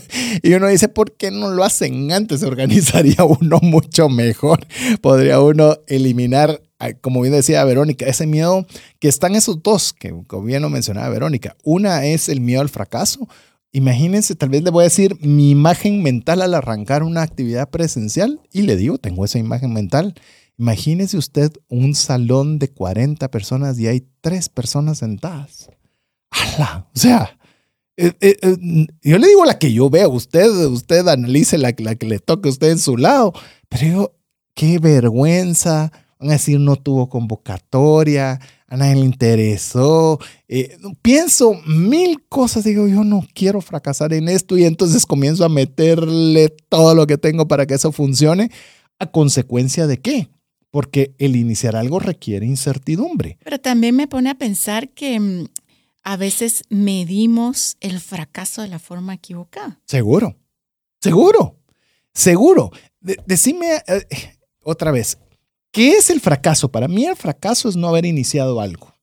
Y 0.44 0.54
uno 0.54 0.68
dice, 0.68 0.86
¿por 0.86 1.16
qué 1.16 1.32
no 1.32 1.50
lo 1.50 1.64
hacen 1.64 2.12
antes? 2.12 2.38
Se 2.38 2.46
organizaría 2.46 3.24
uno 3.40 3.58
mucho 3.62 4.08
mejor. 4.08 4.64
Podría 5.00 5.40
uno 5.40 5.78
eliminar, 5.88 6.62
como 7.00 7.20
bien 7.20 7.32
decía 7.32 7.64
Verónica, 7.64 8.06
ese 8.06 8.26
miedo 8.26 8.66
que 8.98 9.08
están 9.08 9.34
esos 9.34 9.62
dos, 9.62 9.92
que 9.92 10.14
como 10.26 10.44
bien 10.44 10.62
lo 10.62 10.70
mencionaba 10.70 11.08
Verónica. 11.08 11.56
Una 11.62 12.04
es 12.04 12.28
el 12.28 12.40
miedo 12.40 12.60
al 12.60 12.68
fracaso 12.68 13.28
Imagínense, 13.74 14.34
tal 14.34 14.50
vez 14.50 14.62
le 14.62 14.70
voy 14.70 14.82
a 14.82 14.84
decir 14.84 15.16
mi 15.22 15.50
imagen 15.50 16.02
mental 16.02 16.42
al 16.42 16.52
arrancar 16.52 17.02
una 17.02 17.22
actividad 17.22 17.70
presencial 17.70 18.40
y 18.52 18.62
le 18.62 18.76
digo, 18.76 18.98
tengo 18.98 19.24
esa 19.24 19.38
imagen 19.38 19.72
mental. 19.72 20.14
Imagínese 20.58 21.16
usted 21.16 21.50
un 21.68 21.94
salón 21.94 22.58
de 22.58 22.68
40 22.68 23.30
personas 23.30 23.78
y 23.78 23.86
hay 23.86 24.06
tres 24.20 24.50
personas 24.50 24.98
sentadas. 24.98 25.70
¡Hala! 26.30 26.86
O 26.94 26.98
sea, 26.98 27.38
eh, 27.96 28.12
eh, 28.20 28.36
eh, 28.42 28.86
yo 29.00 29.16
le 29.16 29.26
digo 29.26 29.46
la 29.46 29.58
que 29.58 29.72
yo 29.72 29.88
veo, 29.88 30.10
usted, 30.10 30.50
usted 30.66 31.08
analice 31.08 31.56
la, 31.56 31.74
la 31.78 31.94
que 31.94 32.06
le 32.06 32.18
toque 32.18 32.50
a 32.50 32.52
usted 32.52 32.72
en 32.72 32.78
su 32.78 32.98
lado, 32.98 33.32
pero 33.70 33.86
yo, 33.86 34.16
qué 34.54 34.78
vergüenza, 34.78 35.90
van 36.22 36.30
a 36.30 36.34
decir 36.34 36.60
no 36.60 36.76
tuvo 36.76 37.08
convocatoria, 37.08 38.38
a 38.68 38.76
nadie 38.76 38.94
le 38.94 39.04
interesó. 39.04 40.20
Eh, 40.48 40.78
pienso 41.02 41.54
mil 41.66 42.22
cosas, 42.28 42.62
digo, 42.64 42.86
yo 42.86 43.02
no 43.02 43.26
quiero 43.34 43.60
fracasar 43.60 44.12
en 44.12 44.28
esto 44.28 44.56
y 44.56 44.64
entonces 44.64 45.04
comienzo 45.04 45.44
a 45.44 45.48
meterle 45.48 46.54
todo 46.68 46.94
lo 46.94 47.06
que 47.08 47.18
tengo 47.18 47.48
para 47.48 47.66
que 47.66 47.74
eso 47.74 47.90
funcione. 47.90 48.50
¿A 49.00 49.10
consecuencia 49.10 49.88
de 49.88 49.98
qué? 49.98 50.28
Porque 50.70 51.12
el 51.18 51.34
iniciar 51.34 51.74
algo 51.74 51.98
requiere 51.98 52.46
incertidumbre. 52.46 53.36
Pero 53.42 53.58
también 53.58 53.96
me 53.96 54.06
pone 54.06 54.30
a 54.30 54.36
pensar 54.36 54.90
que 54.90 55.18
mm, 55.18 55.46
a 56.04 56.16
veces 56.16 56.62
medimos 56.68 57.76
el 57.80 57.98
fracaso 57.98 58.62
de 58.62 58.68
la 58.68 58.78
forma 58.78 59.14
equivocada. 59.14 59.80
Seguro, 59.86 60.36
seguro, 61.00 61.58
seguro. 62.14 62.70
decime 63.00 63.82
eh, 63.88 64.06
otra 64.62 64.92
vez, 64.92 65.18
¿Qué 65.72 65.92
es 65.92 66.10
el 66.10 66.20
fracaso? 66.20 66.70
Para 66.70 66.86
mí 66.86 67.06
el 67.06 67.16
fracaso 67.16 67.68
es 67.68 67.76
no 67.76 67.88
haber 67.88 68.04
iniciado 68.04 68.60
algo. 68.60 68.94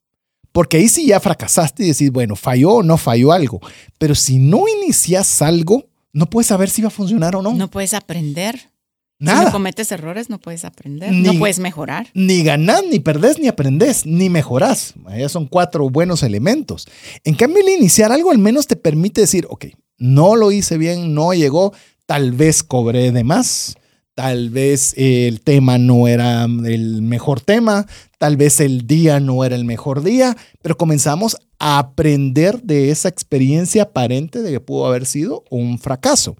Porque 0.51 0.77
ahí 0.77 0.88
sí 0.88 1.08
ya 1.08 1.19
fracasaste 1.19 1.84
y 1.84 1.88
decís, 1.88 2.12
bueno, 2.12 2.36
falló 2.36 2.75
o 2.75 2.84
no 2.84 2.97
falló 2.97 3.32
algo. 3.32 3.60
Pero 3.97 4.13
si 4.13 4.38
no 4.38 4.65
inicias 4.67 5.41
algo, 5.41 5.86
no 6.13 6.29
puedes 6.29 6.47
saber 6.47 6.69
si 6.69 6.82
va 6.82 6.88
a 6.88 6.91
funcionar 6.91 7.36
o 7.36 7.41
no. 7.41 7.53
No 7.53 7.69
puedes 7.69 7.93
aprender. 7.93 8.71
Nada. 9.17 9.39
Si 9.39 9.45
no 9.47 9.51
cometes 9.51 9.91
errores, 9.91 10.29
no 10.29 10.39
puedes 10.39 10.63
aprender, 10.63 11.12
no 11.12 11.34
puedes 11.38 11.60
mejorar. 11.60 12.08
Ni 12.13 12.41
ganás, 12.41 12.84
ni 12.89 12.99
perdés, 12.99 13.38
ni 13.38 13.49
aprendés, 13.49 14.05
ni 14.05 14.29
mejorás. 14.29 14.93
Allá 15.08 15.27
son 15.27 15.45
cuatro 15.45 15.89
buenos 15.89 16.23
elementos. 16.23 16.88
En 17.25 17.36
cambio, 17.36 17.62
el 17.62 17.69
iniciar 17.69 18.13
algo 18.13 18.32
al 18.32 18.38
menos 18.38 18.67
te 18.67 18.77
permite 18.77 19.21
decir, 19.21 19.45
ok, 19.49 19.65
no 19.97 20.38
lo 20.38 20.53
hice 20.53 20.77
bien, 20.77 21.13
no 21.13 21.34
llegó, 21.34 21.73
tal 22.05 22.32
vez 22.32 22.63
cobré 22.63 23.12
de 23.12 23.25
más, 23.25 23.75
Tal 24.19 24.49
vez 24.49 24.95
el 24.97 25.39
tema 25.39 25.77
no 25.77 26.05
era 26.05 26.43
el 26.43 27.01
mejor 27.01 27.39
tema, 27.39 27.88
tal 28.17 28.36
vez 28.36 28.60
el 28.60 28.86
día 28.86 29.21
no 29.21 29.45
era 29.45 29.55
el 29.55 29.63
mejor 29.63 30.03
día, 30.03 30.36
pero 30.62 30.75
comenzamos 30.75 31.38
a 31.58 31.79
aprender 31.79 32.62
de 32.62 32.91
esa 32.91 33.08
experiencia 33.08 33.84
aparente 33.84 34.41
de 34.41 34.51
que 34.51 34.60
pudo 34.60 34.88
haber 34.88 35.05
sido 35.05 35.45
un 35.49 35.79
fracaso. 35.79 36.36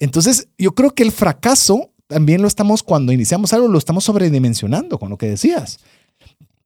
Entonces, 0.00 0.48
yo 0.58 0.74
creo 0.74 0.96
que 0.96 1.04
el 1.04 1.12
fracaso 1.12 1.92
también 2.08 2.42
lo 2.42 2.48
estamos, 2.48 2.82
cuando 2.82 3.12
iniciamos 3.12 3.52
algo, 3.52 3.68
lo 3.68 3.78
estamos 3.78 4.02
sobredimensionando 4.02 4.98
con 4.98 5.08
lo 5.08 5.16
que 5.16 5.28
decías 5.28 5.78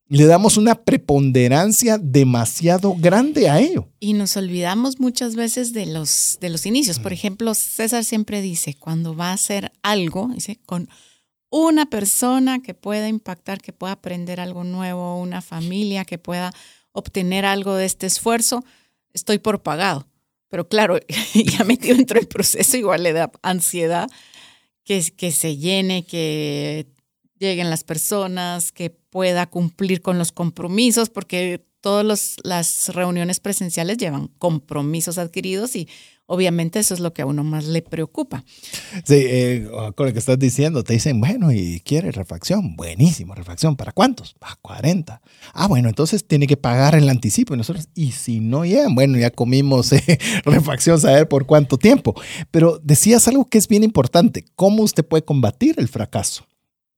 le 0.09 0.27
damos 0.27 0.57
una 0.57 0.77
preponderancia 0.77 1.99
demasiado 1.99 2.95
grande 2.95 3.49
a 3.49 3.61
ello. 3.61 3.89
Y 3.99 4.13
nos 4.13 4.37
olvidamos 4.37 5.01
muchas 5.01 5.35
veces 5.35 5.73
de 5.73 5.87
los, 5.87 6.39
de 6.41 6.51
los 6.51 6.65
inicios. 6.65 7.01
Por 7.01 7.13
ejemplo, 7.13 7.55
César 7.55 8.05
siempre 8.05 8.41
dice, 8.41 8.75
cuando 8.75 9.17
va 9.17 9.31
a 9.31 9.35
hacer 9.35 9.73
algo, 9.83 10.31
dice, 10.33 10.61
con 10.65 10.89
una 11.51 11.87
persona 11.87 12.61
que 12.61 12.75
pueda 12.75 13.09
impactar, 13.09 13.61
que 13.61 13.73
pueda 13.73 13.95
aprender 13.95 14.41
algo 14.41 14.63
nuevo, 14.63 15.21
una 15.21 15.43
familia 15.43 16.05
que 16.05 16.19
pueda 16.19 16.53
obtener 16.93 17.45
algo 17.45 17.75
de 17.75 17.87
este 17.87 18.07
esfuerzo, 18.07 18.65
estoy 19.13 19.39
por 19.39 19.63
pagado. 19.63 20.07
Pero 20.49 20.69
claro, 20.69 20.99
ya 21.35 21.65
metido 21.65 21.97
dentro 21.97 22.21
del 22.21 22.29
proceso, 22.29 22.77
igual 22.77 23.03
le 23.03 23.13
da 23.13 23.33
ansiedad 23.43 24.09
que, 24.85 25.03
que 25.17 25.33
se 25.33 25.57
llene, 25.57 26.07
que 26.07 26.87
lleguen 27.39 27.71
las 27.71 27.83
personas, 27.83 28.71
que 28.71 28.91
pueda 29.17 29.47
cumplir 29.47 30.03
con 30.03 30.19
los 30.19 30.31
compromisos, 30.31 31.09
porque 31.09 31.65
todas 31.81 32.37
las 32.45 32.89
reuniones 32.89 33.41
presenciales 33.41 33.97
llevan 33.97 34.29
compromisos 34.37 35.17
adquiridos 35.17 35.75
y 35.75 35.89
obviamente 36.27 36.81
eso 36.81 36.93
es 36.93 37.01
lo 37.01 37.15
que 37.15 37.23
a 37.23 37.27
uno 37.27 37.43
más 37.43 37.65
le 37.65 37.81
preocupa. 37.81 38.45
Sí, 39.07 39.15
eh, 39.27 39.71
con 39.95 40.05
lo 40.07 40.13
que 40.13 40.19
estás 40.19 40.39
diciendo, 40.39 40.85
te 40.85 40.93
dicen, 40.93 41.19
bueno, 41.19 41.51
¿y 41.51 41.81
quiere 41.81 42.13
refacción? 42.13 42.77
Buenísimo, 42.77 43.35
refacción, 43.35 43.75
¿para 43.75 43.93
cuántos? 43.93 44.35
Para 44.35 44.57
40. 44.57 45.23
Ah, 45.55 45.67
bueno, 45.67 45.89
entonces 45.89 46.27
tiene 46.27 46.47
que 46.47 46.59
pagar 46.59 46.95
el 46.95 47.09
anticipo 47.09 47.55
y 47.55 47.57
nosotros, 47.57 47.89
y 47.95 48.13
si 48.13 48.41
no 48.41 48.67
llegan, 48.67 48.95
bueno, 48.95 49.17
ya 49.17 49.31
comimos 49.31 49.93
eh, 49.95 50.19
refacción, 50.45 51.01
saber 51.01 51.27
por 51.27 51.47
cuánto 51.47 51.79
tiempo. 51.79 52.15
Pero 52.51 52.79
decías 52.85 53.27
algo 53.29 53.49
que 53.49 53.57
es 53.57 53.67
bien 53.67 53.83
importante, 53.83 54.45
¿cómo 54.57 54.83
usted 54.83 55.07
puede 55.07 55.25
combatir 55.25 55.77
el 55.79 55.89
fracaso? 55.89 56.47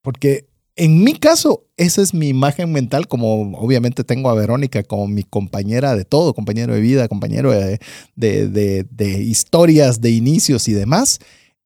Porque 0.02 0.48
en 0.78 1.02
mi 1.02 1.14
caso, 1.14 1.66
esa 1.76 2.02
es 2.02 2.14
mi 2.14 2.28
imagen 2.28 2.70
mental, 2.70 3.08
como 3.08 3.58
obviamente 3.58 4.04
tengo 4.04 4.30
a 4.30 4.34
Verónica 4.34 4.84
como 4.84 5.08
mi 5.08 5.24
compañera 5.24 5.96
de 5.96 6.04
todo, 6.04 6.34
compañero 6.34 6.72
de 6.72 6.80
vida, 6.80 7.08
compañero 7.08 7.50
de, 7.50 7.80
de, 8.14 9.20
historias, 9.20 10.00
de 10.00 10.10
inicios 10.12 10.68
y 10.68 10.72
demás, 10.72 11.18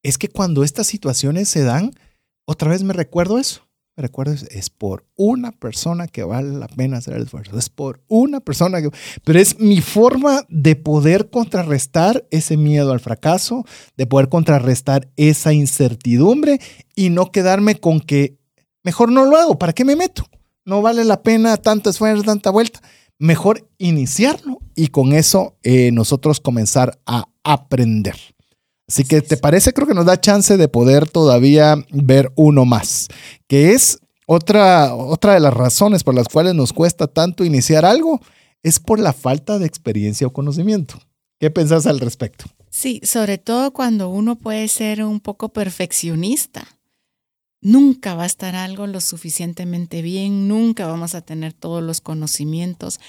es 0.03 0.17
que 0.17 0.29
cuando 0.29 0.65
estas 0.65 0.87
situaciones 0.87 1.51
se 1.51 1.63
dan, 1.63 1.93
otra 2.47 2.71
vez 2.71 2.83
me 2.85 2.95
recuerdo 2.95 3.39
eso. 3.39 3.69
Me 3.97 4.03
recuerdo, 4.03 4.33
es 4.33 4.71
por 4.71 5.05
una 5.17 5.53
persona 5.53 6.09
que 6.09 6.25
vale 6.25 6.57
la 6.57 6.67
pena 6.67 6.97
hacer 6.97 7.13
el 7.13 7.25
esfuerzo. 7.25 7.59
Es 7.59 7.69
por 7.69 8.03
una 8.09 8.41
persona 8.41 8.81
que... 8.81 8.89
Pero 9.23 9.39
es 9.39 9.61
mi 9.61 9.83
forma 9.83 10.47
de 10.49 10.75
poder 10.75 11.29
contrarrestar 11.29 12.27
ese 12.31 12.57
miedo 12.57 12.93
al 12.93 13.01
fracaso, 13.01 13.67
de 13.99 14.07
poder 14.07 14.31
contrarrestar 14.31 15.11
esa 15.17 15.53
incertidumbre 15.53 16.59
y 16.97 17.11
no 17.11 17.31
quedarme 17.31 17.75
con 17.75 18.01
que 18.01 18.39
mejor 18.83 19.11
no 19.11 19.25
lo 19.25 19.37
hago, 19.37 19.59
¿para 19.59 19.73
qué 19.73 19.85
me 19.85 19.97
meto? 19.97 20.25
No 20.65 20.83
vale 20.83 21.05
la 21.05 21.23
pena 21.23 21.57
tanto 21.57 21.91
esfuerzo, 21.91 22.23
tanta 22.23 22.51
vuelta. 22.51 22.81
Mejor 23.19 23.69
iniciarlo 23.79 24.61
y 24.75 24.89
con 24.89 25.13
eso 25.13 25.57
eh, 25.63 25.91
nosotros 25.93 26.41
comenzar 26.41 27.01
a 27.07 27.27
aprender. 27.45 28.17
Así 28.89 29.05
que, 29.05 29.23
¿te 29.23 29.37
parece? 29.37 29.73
Creo 29.73 29.87
que 29.87 29.95
nos 29.95 30.07
da 30.07 30.21
chance 30.21 30.57
de 30.57 30.69
poder 30.69 31.09
todavía 31.09 31.77
ver 31.93 32.33
uno 32.37 32.65
más, 32.65 33.09
que 33.47 33.73
es 33.73 34.01
otra, 34.27 34.95
otra 34.95 35.35
de 35.35 35.41
las 35.41 35.55
razones 35.55 36.05
por 36.05 36.15
las 36.15 36.29
cuales 36.29 36.55
nos 36.55 36.73
cuesta 36.73 37.07
tanto 37.07 37.45
iniciar 37.45 37.85
algo, 37.85 38.21
es 38.63 38.81
por 38.81 38.99
la 38.99 39.13
falta 39.13 39.59
de 39.59 39.67
experiencia 39.67 40.27
o 40.27 40.33
conocimiento. 40.33 40.97
¿Qué 41.39 41.51
pensás 41.51 41.87
al 41.87 42.01
respecto? 42.01 42.45
Sí, 42.71 43.01
sobre 43.05 43.39
todo 43.39 43.73
cuando 43.73 44.09
uno 44.09 44.37
puede 44.37 44.69
ser 44.69 45.05
un 45.05 45.21
poco 45.21 45.51
perfeccionista 45.51 46.67
nunca 47.63 48.15
va 48.15 48.25
a 48.25 48.27
estar 48.27 48.55
algo 48.55 48.87
lo 48.87 49.01
suficientemente 49.01 50.03
bien, 50.03 50.49
nunca 50.49 50.87
vamos 50.87 51.15
a 51.15 51.23
tener 51.23 51.55
todos 51.55 51.83
los 51.83 52.01
conocimientos. 52.01 53.01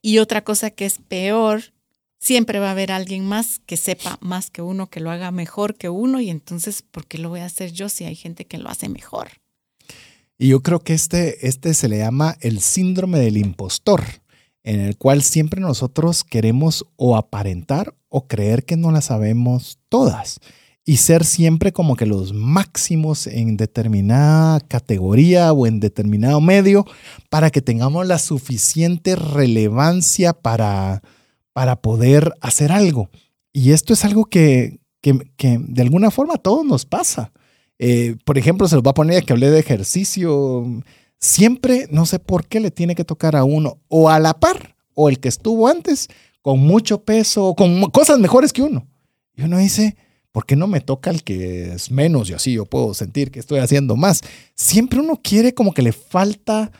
Y 0.00 0.18
otra 0.18 0.44
cosa 0.44 0.70
que 0.70 0.84
es 0.84 0.98
peor, 1.08 1.72
siempre 2.20 2.60
va 2.60 2.68
a 2.68 2.72
haber 2.72 2.92
alguien 2.92 3.26
más 3.26 3.58
que 3.66 3.76
sepa 3.76 4.18
más 4.20 4.50
que 4.50 4.62
uno, 4.62 4.88
que 4.88 5.00
lo 5.00 5.10
haga 5.10 5.30
mejor 5.32 5.74
que 5.74 5.88
uno, 5.88 6.20
y 6.20 6.30
entonces, 6.30 6.82
¿por 6.82 7.06
qué 7.06 7.18
lo 7.18 7.30
voy 7.30 7.40
a 7.40 7.46
hacer 7.46 7.72
yo 7.72 7.88
si 7.88 8.04
hay 8.04 8.14
gente 8.14 8.44
que 8.44 8.58
lo 8.58 8.68
hace 8.68 8.88
mejor? 8.88 9.28
Y 10.36 10.48
yo 10.48 10.62
creo 10.62 10.80
que 10.80 10.94
este, 10.94 11.46
este 11.46 11.74
se 11.74 11.88
le 11.88 11.98
llama 11.98 12.36
el 12.40 12.60
síndrome 12.60 13.18
del 13.18 13.38
impostor, 13.38 14.02
en 14.62 14.80
el 14.80 14.96
cual 14.96 15.22
siempre 15.22 15.60
nosotros 15.60 16.24
queremos 16.24 16.86
o 16.96 17.16
aparentar 17.16 17.94
o 18.08 18.26
creer 18.26 18.64
que 18.64 18.76
no 18.76 18.90
la 18.90 19.00
sabemos 19.00 19.78
todas 19.88 20.40
y 20.84 20.98
ser 20.98 21.24
siempre 21.24 21.72
como 21.72 21.96
que 21.96 22.04
los 22.04 22.34
máximos 22.34 23.26
en 23.26 23.56
determinada 23.56 24.60
categoría 24.60 25.52
o 25.52 25.66
en 25.66 25.80
determinado 25.80 26.40
medio 26.40 26.84
para 27.30 27.50
que 27.50 27.62
tengamos 27.62 28.06
la 28.06 28.18
suficiente 28.18 29.16
relevancia 29.16 30.34
para, 30.34 31.02
para 31.54 31.76
poder 31.76 32.34
hacer 32.42 32.70
algo. 32.70 33.08
Y 33.52 33.70
esto 33.72 33.94
es 33.94 34.04
algo 34.04 34.26
que, 34.26 34.78
de 35.02 35.82
alguna 35.82 36.10
forma 36.10 36.34
a 36.34 36.42
todos 36.42 36.66
nos 36.66 36.84
pasa. 36.84 37.32
Eh, 37.78 38.16
por 38.24 38.36
ejemplo, 38.36 38.68
se 38.68 38.74
los 38.74 38.84
va 38.84 38.90
a 38.90 38.94
poner 38.94 39.24
que 39.24 39.32
hablé 39.32 39.50
de 39.50 39.60
ejercicio. 39.60 40.66
Siempre, 41.18 41.88
no 41.90 42.04
sé 42.04 42.18
por 42.18 42.46
qué 42.46 42.60
le 42.60 42.70
tiene 42.70 42.94
que 42.94 43.04
tocar 43.04 43.36
a 43.36 43.44
uno 43.44 43.78
o 43.88 44.10
a 44.10 44.18
la 44.18 44.34
par 44.34 44.76
o 44.94 45.08
el 45.08 45.18
que 45.18 45.28
estuvo 45.28 45.66
antes 45.66 46.08
con 46.42 46.58
mucho 46.60 47.02
peso, 47.02 47.54
con 47.54 47.90
cosas 47.90 48.18
mejores 48.18 48.52
que 48.52 48.62
uno. 48.62 48.86
Y 49.34 49.42
uno 49.42 49.56
dice, 49.58 49.96
¿por 50.34 50.46
qué 50.46 50.56
no 50.56 50.66
me 50.66 50.80
toca 50.80 51.10
el 51.10 51.22
que 51.22 51.74
es 51.74 51.92
menos 51.92 52.28
y 52.28 52.32
así 52.32 52.54
yo 52.54 52.66
puedo 52.66 52.92
sentir 52.92 53.30
que 53.30 53.38
estoy 53.38 53.60
haciendo 53.60 53.94
más? 53.94 54.20
Siempre 54.56 54.98
uno 54.98 55.20
quiere 55.22 55.54
como 55.54 55.72
que 55.72 55.80
le 55.80 55.92
falta 55.92 56.72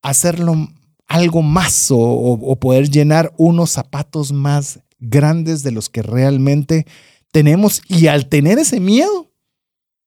hacerlo 0.00 0.68
algo 1.08 1.42
más 1.42 1.88
o, 1.90 2.56
poder 2.60 2.88
llenar 2.88 3.32
unos 3.36 3.70
zapatos 3.70 4.30
más 4.30 4.78
grandes 5.00 5.64
de 5.64 5.72
los 5.72 5.88
que 5.88 6.02
realmente 6.02 6.86
tenemos 7.32 7.82
y 7.88 8.06
al 8.06 8.28
tener 8.28 8.60
ese 8.60 8.78
miedo, 8.78 9.32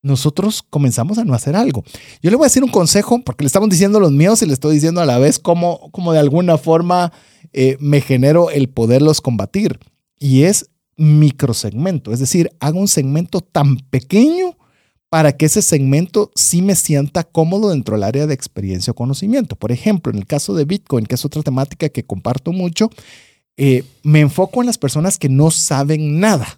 nosotros 0.02 0.64
comenzamos 0.64 1.18
a 1.18 1.26
no 1.26 1.34
hacer 1.34 1.58
algo. 1.58 1.84
Yo 2.22 2.30
le 2.30 2.38
voy 2.38 2.46
a 2.46 2.48
decir 2.48 2.64
un 2.64 2.72
consejo 2.72 3.22
porque 3.26 3.44
le 3.44 3.48
estamos 3.48 3.70
diciendo 3.70 4.00
los 4.00 4.14
miedos 4.14 4.42
y 4.42 4.46
le 4.46 4.54
estoy 4.54 4.76
diciendo 4.76 5.02
a 5.02 5.06
la 5.06 5.18
vez 5.18 5.40
cómo, 5.40 5.92
de 6.14 6.20
alguna 6.20 6.58
forma 6.58 7.12
eh, 7.52 7.76
me 7.82 8.00
genero 8.00 8.50
el 8.50 8.70
poderlos 8.70 9.20
combatir. 9.20 9.78
Y 10.18 10.44
es 10.44 10.70
microsegmento, 10.98 12.12
es 12.12 12.20
decir, 12.20 12.52
hago 12.60 12.80
un 12.80 12.88
segmento 12.88 13.42
tan 13.42 13.78
pequeño 13.78 14.58
para 15.14 15.38
que 15.38 15.46
ese 15.46 15.62
segmento 15.62 16.32
sí 16.34 16.64
me 16.64 16.74
sienta 16.74 17.24
cómodo 17.24 17.70
dentro 17.70 17.96
del 17.96 18.04
área 18.04 18.26
de 18.26 18.34
experiencia 18.34 18.92
o 18.92 18.96
conocimiento. 18.96 19.56
Por 19.56 19.72
ejemplo, 19.72 20.12
en 20.12 20.18
el 20.18 20.26
caso 20.26 20.56
de 20.56 20.66
Bitcoin, 20.66 21.06
que 21.06 21.14
es 21.14 21.24
otra 21.24 21.44
temática 21.44 21.88
que 21.90 22.04
comparto 22.04 22.52
mucho, 22.52 22.90
eh, 23.56 23.84
me 24.02 24.22
enfoco 24.22 24.62
en 24.62 24.66
las 24.66 24.80
personas 24.80 25.20
que 25.20 25.30
no 25.30 25.52
saben 25.52 26.20
nada. 26.20 26.58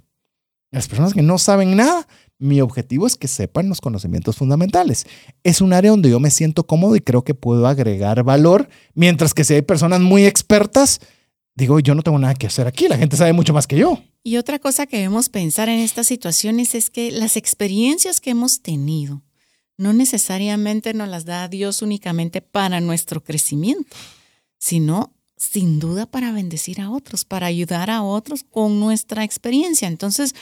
Las 0.71 0.87
personas 0.87 1.13
que 1.13 1.21
no 1.21 1.37
saben 1.37 1.75
nada, 1.75 2.07
mi 2.37 2.61
objetivo 2.61 3.07
es 3.07 3.15
que 3.15 3.27
sepan 3.27 3.69
los 3.69 3.81
conocimientos 3.81 4.37
fundamentales. 4.37 5.05
Es 5.43 5.59
un 5.59 5.73
área 5.73 5.91
donde 5.91 6.09
yo 6.09 6.19
me 6.19 6.31
siento 6.31 6.65
cómodo 6.65 6.95
y 6.95 7.01
creo 7.01 7.23
que 7.23 7.33
puedo 7.33 7.67
agregar 7.67 8.23
valor, 8.23 8.69
mientras 8.93 9.33
que 9.33 9.43
si 9.43 9.53
hay 9.53 9.63
personas 9.63 9.99
muy 9.99 10.25
expertas, 10.25 11.01
digo, 11.55 11.79
yo 11.79 11.93
no 11.93 12.03
tengo 12.03 12.19
nada 12.19 12.35
que 12.35 12.47
hacer 12.47 12.67
aquí, 12.67 12.87
la 12.87 12.97
gente 12.97 13.17
sabe 13.17 13.33
mucho 13.33 13.53
más 13.53 13.67
que 13.67 13.77
yo. 13.77 13.99
Y 14.27 14.37
otra 14.37 14.57
cosa 14.57 14.87
que 14.87 14.97
debemos 14.97 15.29
pensar 15.29 15.69
en 15.69 15.77
estas 15.77 16.07
situaciones 16.07 16.73
es 16.73 16.89
que 16.89 17.11
las 17.11 17.37
experiencias 17.37 18.19
que 18.19 18.31
hemos 18.31 18.63
tenido 18.63 19.21
no 19.77 19.93
necesariamente 19.93 20.95
nos 20.95 21.09
las 21.09 21.25
da 21.25 21.47
Dios 21.47 21.83
únicamente 21.83 22.41
para 22.41 22.81
nuestro 22.81 23.23
crecimiento, 23.23 23.95
sino 24.57 25.13
sin 25.37 25.79
duda 25.79 26.07
para 26.07 26.31
bendecir 26.31 26.81
a 26.81 26.89
otros, 26.89 27.23
para 27.23 27.45
ayudar 27.45 27.91
a 27.91 28.01
otros 28.01 28.43
con 28.49 28.79
nuestra 28.79 29.23
experiencia. 29.23 29.87
Entonces, 29.87 30.33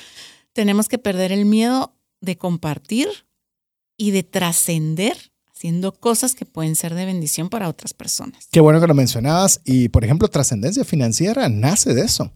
tenemos 0.54 0.88
que 0.88 0.98
perder 0.98 1.34
el 1.34 1.44
miedo 1.44 1.94
de 2.22 2.38
compartir 2.38 3.10
y 3.98 4.12
de 4.12 4.24
trascender 4.24 5.18
haciendo 5.54 5.92
cosas 5.92 6.36
que 6.36 6.46
pueden 6.46 6.78
ser 6.78 6.94
de 6.94 7.06
bendición 7.06 7.50
para 7.50 7.68
otras 7.68 7.94
personas. 7.94 8.48
Qué 8.50 8.62
bueno 8.62 8.80
que 8.80 8.88
lo 8.88 8.94
mencionabas. 8.94 9.60
Y, 9.66 9.90
por 9.90 10.06
ejemplo, 10.06 10.30
trascendencia 10.30 10.86
financiera 10.86 11.50
nace 11.50 11.94
de 11.94 12.04
eso. 12.04 12.32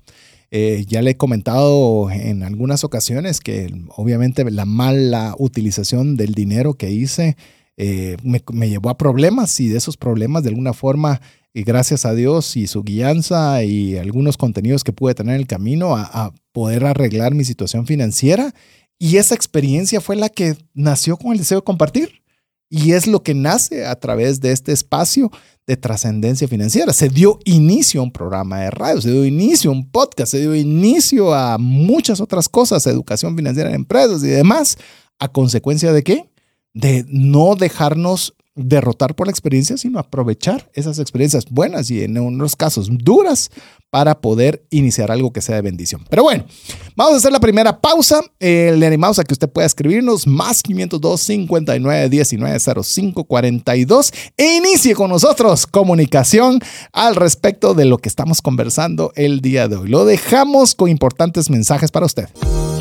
Eh, 0.50 0.86
ya 0.88 1.02
le 1.02 1.12
he 1.12 1.18
comentado 1.18 2.10
en 2.10 2.44
algunas 2.44 2.84
ocasiones 2.84 3.42
que 3.42 3.74
obviamente 3.96 4.50
la 4.50 4.66
mala 4.66 5.36
utilización 5.38 6.16
del 6.16 6.34
dinero 6.34 6.76
que 6.76 6.90
hice 6.90 7.36
eh, 7.76 8.18
me, 8.24 8.70
llevó 8.70 8.90
a 8.90 8.98
problemas 8.98 9.60
y 9.60 9.68
de 9.68 9.78
esos 9.78 9.98
problemas 9.98 10.44
de 10.44 10.50
alguna 10.50 10.74
forma, 10.74 11.22
y 11.54 11.64
gracias 11.64 12.06
a 12.06 12.14
Dios 12.14 12.56
y 12.56 12.68
su 12.68 12.84
guianza 12.84 13.64
y 13.64 13.98
algunos 13.98 14.38
contenidos 14.38 14.84
que 14.84 14.94
pude 14.94 15.16
tener 15.16 15.36
en 15.36 15.42
el 15.42 15.48
camino 15.48 15.96
a 15.96 16.34
poder 16.52 16.86
arreglar 16.86 17.34
mi 17.34 17.44
situación 17.46 17.88
financiera. 17.88 18.54
Y 19.00 19.18
esa 19.18 19.36
experiencia 19.36 20.02
fue 20.02 20.16
la 20.16 20.30
que 20.30 20.56
nació 20.74 21.18
con 21.18 21.32
el 21.32 21.40
deseo 21.40 21.60
de 21.60 21.64
compartir. 21.64 22.22
Y 22.70 22.92
es 22.92 23.08
lo 23.08 23.24
que 23.24 23.34
nace 23.34 23.86
a 23.86 23.96
través 23.98 24.42
de 24.42 24.52
este 24.52 24.74
espacio 24.74 25.32
de 25.66 25.78
trascendencia 25.78 26.48
financiera. 26.48 26.94
Se 26.94 27.10
dio 27.10 27.40
inicio 27.46 28.02
a 28.02 28.04
un 28.04 28.12
programa 28.12 28.62
de 28.62 28.72
radio, 28.72 29.02
se 29.02 29.12
dio 29.12 29.26
inicio 29.26 29.70
a 29.70 29.74
un 29.74 29.90
podcast, 29.90 30.32
se 30.32 30.40
dio 30.40 30.56
inicio 30.56 31.34
a 31.34 31.58
muchas 31.58 32.22
otras 32.22 32.50
cosas, 32.50 32.88
educación 32.88 33.36
financiera 33.36 33.70
en 33.70 33.76
empresas 33.76 34.24
y 34.24 34.28
demás. 34.28 34.78
¿A 35.20 35.28
consecuencia 35.30 35.92
de 35.92 36.04
qué? 36.04 36.30
De 36.74 37.06
no 37.08 37.56
dejarnos 37.56 38.34
derrotar 38.58 39.16
por 39.16 39.28
la 39.28 39.32
experiencia, 39.32 39.78
sino 39.78 40.00
aprovechar 40.00 40.70
esas 40.74 41.00
experiencias 41.00 41.46
buenas 41.50 41.90
y 41.92 42.04
en 42.04 42.18
unos 42.18 42.56
casos 42.56 42.90
duras 42.92 43.50
para 43.90 44.20
poder 44.20 44.66
iniciar 44.70 45.12
algo 45.12 45.32
que 45.32 45.42
sea 45.42 45.56
de 45.56 45.62
bendición. 45.62 46.04
Pero 46.10 46.24
bueno, 46.24 46.46
vamos 46.96 47.14
a 47.14 47.18
hacer 47.18 47.32
la 47.32 47.40
primera 47.40 47.80
pausa. 47.80 48.22
Eh, 48.40 48.76
le 48.78 48.86
animamos 48.86 49.20
a 49.20 49.24
que 49.24 49.34
usted 49.34 49.50
pueda 49.50 49.66
escribirnos 49.66 50.28
más 50.28 50.62
502 50.62 51.22
59 51.22 52.10
19 52.10 52.60
05 52.84 53.24
42 53.24 54.12
e 54.36 54.58
inicie 54.58 54.94
con 54.94 55.10
nosotros 55.10 55.68
comunicación 55.68 56.60
al 56.92 57.16
respecto 57.16 57.74
de 57.74 57.86
lo 57.86 57.98
que 57.98 58.10
estamos 58.10 58.42
conversando 58.42 59.14
el 59.16 59.42
día 59.42 59.68
de 59.68 59.78
hoy. 59.78 59.90
Lo 59.90 60.06
dejamos 60.06 60.76
con 60.76 60.90
importantes 60.90 61.50
mensajes 61.50 61.92
para 61.92 62.06
usted. 62.06 62.28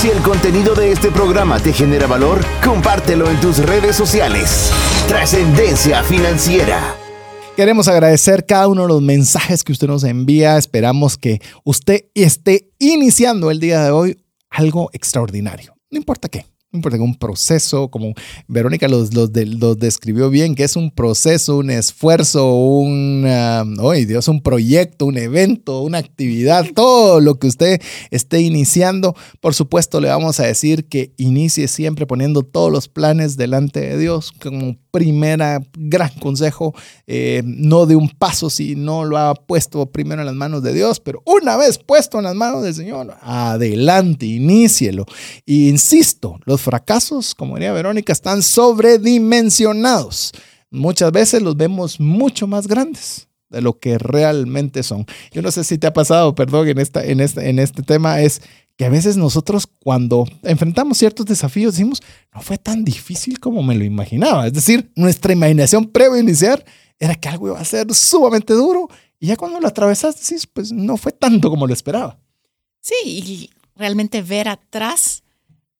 Si 0.00 0.08
el 0.08 0.22
contenido 0.22 0.74
de 0.74 0.92
este 0.92 1.10
programa 1.10 1.60
te 1.60 1.74
genera 1.74 2.06
valor, 2.06 2.40
compártelo 2.64 3.28
en 3.28 3.38
tus 3.38 3.58
redes 3.58 3.94
sociales. 3.94 4.70
Trascendencia 5.06 6.02
financiera. 6.02 6.96
Queremos 7.54 7.86
agradecer 7.86 8.46
cada 8.46 8.68
uno 8.68 8.84
de 8.84 8.88
los 8.88 9.02
mensajes 9.02 9.62
que 9.62 9.72
usted 9.72 9.88
nos 9.88 10.04
envía. 10.04 10.56
Esperamos 10.56 11.18
que 11.18 11.42
usted 11.64 12.06
esté 12.14 12.70
iniciando 12.78 13.50
el 13.50 13.60
día 13.60 13.84
de 13.84 13.90
hoy 13.90 14.24
algo 14.48 14.88
extraordinario. 14.94 15.74
No 15.90 15.98
importa 15.98 16.30
qué 16.30 16.46
un 16.72 17.14
proceso, 17.16 17.88
como 17.88 18.14
Verónica 18.46 18.86
los, 18.86 19.12
los, 19.12 19.32
describió 19.78 20.30
bien, 20.30 20.54
que 20.54 20.62
es 20.62 20.76
un 20.76 20.92
proceso, 20.92 21.58
un 21.58 21.70
esfuerzo, 21.70 22.54
un, 22.54 23.24
uh, 23.26 23.92
Dios, 24.06 24.28
un 24.28 24.40
proyecto, 24.40 25.06
un 25.06 25.18
evento, 25.18 25.80
una 25.80 25.98
actividad, 25.98 26.64
todo 26.74 27.20
lo 27.20 27.38
que 27.40 27.48
usted 27.48 27.80
esté 28.10 28.40
iniciando, 28.40 29.16
por 29.40 29.54
supuesto 29.54 30.00
le 30.00 30.08
vamos 30.08 30.38
a 30.38 30.46
decir 30.46 30.86
que 30.86 31.12
inicie 31.16 31.66
siempre 31.66 32.06
poniendo 32.06 32.42
todos 32.42 32.70
los 32.70 32.88
planes 32.88 33.36
delante 33.36 33.80
de 33.80 33.98
Dios 33.98 34.32
como 34.32 34.76
primera 34.90 35.62
gran 35.76 36.10
consejo, 36.20 36.74
eh, 37.06 37.42
no 37.44 37.86
de 37.86 37.96
un 37.96 38.08
paso 38.08 38.50
si 38.50 38.74
no 38.74 39.04
lo 39.04 39.18
ha 39.18 39.34
puesto 39.34 39.86
primero 39.86 40.22
en 40.22 40.26
las 40.26 40.34
manos 40.34 40.62
de 40.62 40.74
Dios, 40.74 41.00
pero 41.00 41.22
una 41.26 41.56
vez 41.56 41.78
puesto 41.78 42.18
en 42.18 42.24
las 42.24 42.34
manos 42.34 42.62
del 42.62 42.74
Señor, 42.74 43.14
adelante, 43.22 44.26
inícielo. 44.26 45.06
Y 45.46 45.68
insisto, 45.68 46.38
los 46.44 46.60
fracasos, 46.60 47.34
como 47.34 47.56
diría 47.56 47.72
Verónica, 47.72 48.12
están 48.12 48.42
sobredimensionados. 48.42 50.32
Muchas 50.70 51.10
veces 51.12 51.42
los 51.42 51.56
vemos 51.56 51.98
mucho 51.98 52.46
más 52.46 52.66
grandes 52.66 53.28
de 53.50 53.60
lo 53.60 53.78
que 53.78 53.98
realmente 53.98 54.82
son. 54.82 55.06
Yo 55.32 55.42
no 55.42 55.50
sé 55.50 55.64
si 55.64 55.76
te 55.76 55.86
ha 55.86 55.92
pasado, 55.92 56.34
perdón, 56.34 56.68
en, 56.68 56.78
esta, 56.78 57.04
en, 57.04 57.20
este, 57.20 57.50
en 57.50 57.58
este 57.58 57.82
tema, 57.82 58.20
es 58.20 58.40
que 58.80 58.86
a 58.86 58.88
veces 58.88 59.18
nosotros 59.18 59.66
cuando 59.66 60.26
enfrentamos 60.42 60.96
ciertos 60.96 61.26
desafíos 61.26 61.74
decimos, 61.74 62.02
no 62.32 62.40
fue 62.40 62.56
tan 62.56 62.82
difícil 62.82 63.38
como 63.38 63.62
me 63.62 63.74
lo 63.74 63.84
imaginaba. 63.84 64.46
Es 64.46 64.54
decir, 64.54 64.90
nuestra 64.96 65.34
imaginación 65.34 65.84
previo 65.84 66.14
a 66.14 66.20
iniciar 66.20 66.64
era 66.98 67.14
que 67.14 67.28
algo 67.28 67.48
iba 67.48 67.60
a 67.60 67.64
ser 67.66 67.92
sumamente 67.92 68.54
duro 68.54 68.88
y 69.18 69.26
ya 69.26 69.36
cuando 69.36 69.60
lo 69.60 69.68
atravesaste 69.68 70.22
decís, 70.22 70.46
pues 70.46 70.72
no 70.72 70.96
fue 70.96 71.12
tanto 71.12 71.50
como 71.50 71.66
lo 71.66 71.74
esperaba. 71.74 72.18
Sí, 72.80 72.94
y 73.04 73.50
realmente 73.76 74.22
ver 74.22 74.48
atrás 74.48 75.24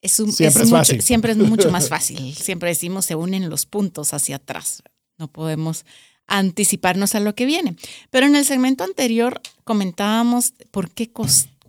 es, 0.03 0.13
siempre, 0.13 0.65
es, 0.65 0.71
mucho, 0.71 1.01
siempre 1.01 1.33
es 1.33 1.39
mucho 1.39 1.71
más 1.71 1.89
fácil. 1.89 2.35
Siempre 2.35 2.69
decimos 2.69 3.07
se 3.07 3.15
unen 3.15 3.49
los 3.49 3.65
puntos 3.65 4.13
hacia 4.13 4.37
atrás. 4.37 4.83
No 5.17 5.27
podemos 5.27 5.87
anticiparnos 6.27 7.15
a 7.15 7.21
lo 7.21 7.35
que 7.35 7.47
viene. 7.47 7.77
Pero 8.11 8.27
en 8.27 8.37
el 8.37 8.45
segmento 8.45 8.85
anterior 8.85 9.41
comentábamos 9.65 10.53
por 10.71 10.91
qué 10.91 11.11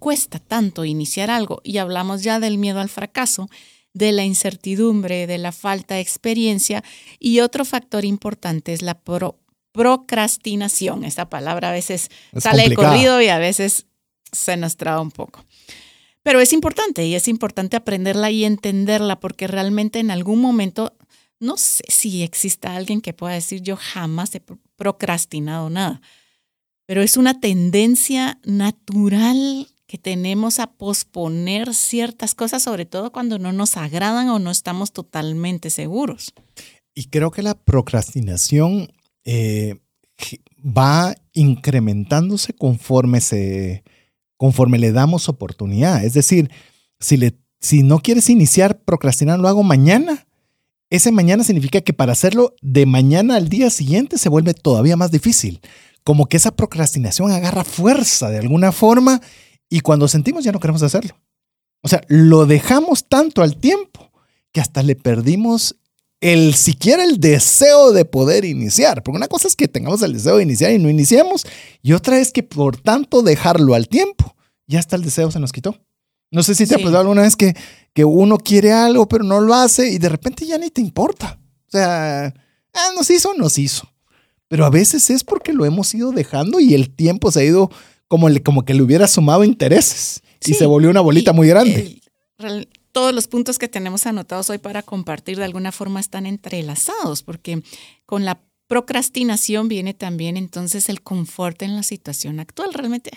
cuesta 0.01 0.39
tanto 0.39 0.83
iniciar 0.83 1.29
algo 1.29 1.61
y 1.63 1.77
hablamos 1.77 2.23
ya 2.23 2.39
del 2.39 2.57
miedo 2.57 2.79
al 2.79 2.89
fracaso, 2.89 3.51
de 3.93 4.11
la 4.11 4.25
incertidumbre, 4.25 5.27
de 5.27 5.37
la 5.37 5.51
falta 5.51 5.93
de 5.93 6.01
experiencia 6.01 6.83
y 7.19 7.41
otro 7.41 7.65
factor 7.65 8.03
importante 8.03 8.73
es 8.73 8.81
la 8.81 8.99
procrastinación. 9.71 11.03
Esta 11.03 11.29
palabra 11.29 11.69
a 11.69 11.73
veces 11.73 12.09
sale 12.35 12.67
de 12.67 12.75
corrido 12.75 13.21
y 13.21 13.27
a 13.27 13.37
veces 13.37 13.85
se 14.31 14.57
nos 14.57 14.75
traba 14.75 15.01
un 15.01 15.11
poco. 15.11 15.45
Pero 16.23 16.39
es 16.39 16.51
importante 16.51 17.05
y 17.05 17.13
es 17.13 17.27
importante 17.27 17.77
aprenderla 17.77 18.31
y 18.31 18.43
entenderla 18.43 19.19
porque 19.19 19.45
realmente 19.45 19.99
en 19.99 20.09
algún 20.09 20.41
momento 20.41 20.97
no 21.39 21.57
sé 21.57 21.83
si 21.89 22.23
exista 22.23 22.75
alguien 22.75 23.01
que 23.01 23.13
pueda 23.13 23.35
decir 23.35 23.61
yo 23.61 23.75
jamás 23.75 24.33
he 24.33 24.41
procrastinado 24.75 25.69
nada, 25.69 26.01
pero 26.87 27.03
es 27.03 27.17
una 27.17 27.39
tendencia 27.39 28.39
natural 28.43 29.67
que 29.91 29.97
tenemos 29.97 30.59
a 30.59 30.67
posponer 30.67 31.73
ciertas 31.73 32.33
cosas, 32.33 32.63
sobre 32.63 32.85
todo 32.85 33.11
cuando 33.11 33.39
no 33.39 33.51
nos 33.51 33.75
agradan 33.75 34.29
o 34.29 34.39
no 34.39 34.49
estamos 34.49 34.93
totalmente 34.93 35.69
seguros. 35.69 36.33
Y 36.95 37.09
creo 37.09 37.29
que 37.29 37.43
la 37.43 37.55
procrastinación 37.55 38.93
eh, 39.25 39.75
va 40.65 41.13
incrementándose 41.33 42.53
conforme 42.53 43.19
se, 43.19 43.83
conforme 44.37 44.79
le 44.79 44.93
damos 44.93 45.27
oportunidad. 45.27 46.05
Es 46.05 46.13
decir, 46.13 46.49
si, 47.01 47.17
le, 47.17 47.33
si 47.59 47.83
no 47.83 47.99
quieres 47.99 48.29
iniciar 48.29 48.79
procrastinar, 48.83 49.39
lo 49.39 49.49
hago 49.49 49.61
mañana. 49.61 50.25
Ese 50.89 51.11
mañana 51.11 51.43
significa 51.43 51.81
que 51.81 51.91
para 51.91 52.13
hacerlo 52.13 52.55
de 52.61 52.85
mañana 52.85 53.35
al 53.35 53.49
día 53.49 53.69
siguiente 53.69 54.17
se 54.17 54.29
vuelve 54.29 54.53
todavía 54.53 54.95
más 54.95 55.11
difícil. 55.11 55.59
Como 56.05 56.27
que 56.27 56.37
esa 56.37 56.55
procrastinación 56.55 57.29
agarra 57.29 57.65
fuerza 57.65 58.29
de 58.29 58.39
alguna 58.39 58.71
forma 58.71 59.19
y 59.71 59.79
cuando 59.79 60.07
sentimos 60.09 60.43
ya 60.43 60.51
no 60.51 60.59
queremos 60.59 60.83
hacerlo. 60.83 61.17
O 61.81 61.87
sea, 61.87 62.01
lo 62.09 62.45
dejamos 62.45 63.07
tanto 63.07 63.41
al 63.41 63.55
tiempo 63.55 64.11
que 64.51 64.59
hasta 64.59 64.83
le 64.83 64.95
perdimos 64.95 65.77
el 66.19 66.53
siquiera 66.53 67.05
el 67.05 67.19
deseo 67.19 67.93
de 67.93 68.03
poder 68.03 68.43
iniciar. 68.43 69.01
Porque 69.01 69.17
una 69.17 69.29
cosa 69.29 69.47
es 69.47 69.55
que 69.55 69.69
tengamos 69.69 70.01
el 70.03 70.13
deseo 70.13 70.37
de 70.37 70.43
iniciar 70.43 70.73
y 70.73 70.77
no 70.77 70.89
iniciamos, 70.89 71.47
y 71.81 71.93
otra 71.93 72.19
es 72.19 72.31
que 72.31 72.43
por 72.43 72.77
tanto 72.77 73.23
dejarlo 73.23 73.73
al 73.73 73.87
tiempo, 73.87 74.35
ya 74.67 74.79
hasta 74.79 74.97
el 74.97 75.03
deseo 75.03 75.31
se 75.31 75.39
nos 75.39 75.53
quitó. 75.53 75.79
No 76.31 76.43
sé 76.43 76.53
si 76.53 76.67
te 76.67 76.75
ha 76.75 76.77
pasado 76.77 76.99
alguna 76.99 77.23
vez 77.23 77.37
que, 77.37 77.55
que 77.93 78.03
uno 78.05 78.37
quiere 78.37 78.73
algo, 78.73 79.07
pero 79.07 79.23
no 79.23 79.39
lo 79.39 79.53
hace 79.55 79.89
y 79.89 79.97
de 79.97 80.09
repente 80.09 80.45
ya 80.45 80.57
ni 80.57 80.69
te 80.69 80.81
importa. 80.81 81.39
O 81.67 81.71
sea, 81.71 82.25
ah, 82.73 82.89
nos 82.93 83.09
hizo, 83.09 83.33
nos 83.35 83.57
hizo. 83.57 83.89
Pero 84.49 84.65
a 84.65 84.69
veces 84.69 85.09
es 85.09 85.23
porque 85.23 85.53
lo 85.53 85.65
hemos 85.65 85.93
ido 85.93 86.11
dejando 86.11 86.59
y 86.59 86.73
el 86.73 86.93
tiempo 86.93 87.31
se 87.31 87.39
ha 87.39 87.43
ido 87.45 87.71
como, 88.11 88.27
como 88.43 88.65
que 88.65 88.73
le 88.73 88.81
hubiera 88.83 89.07
sumado 89.07 89.45
intereses 89.45 90.21
y 90.45 90.53
se 90.53 90.65
volvió 90.65 90.89
una 90.89 90.99
bolita 90.99 91.31
muy 91.31 91.47
grande 91.47 92.01
todos 92.91 93.13
los 93.13 93.27
puntos 93.27 93.57
que 93.57 93.69
tenemos 93.69 94.05
anotados 94.05 94.49
hoy 94.49 94.57
para 94.57 94.83
compartir 94.83 95.37
de 95.37 95.45
alguna 95.45 95.71
forma 95.71 96.01
están 96.01 96.25
entrelazados, 96.25 97.23
porque 97.23 97.63
con 98.05 98.25
la 98.25 98.41
procrastinación 98.67 99.69
viene 99.69 99.93
también 99.93 100.35
entonces 100.35 100.89
el 100.89 101.01
confort 101.01 101.61
en 101.61 101.77
la 101.77 101.83
situación 101.83 102.41
actual. 102.41 102.73
Realmente 102.73 103.11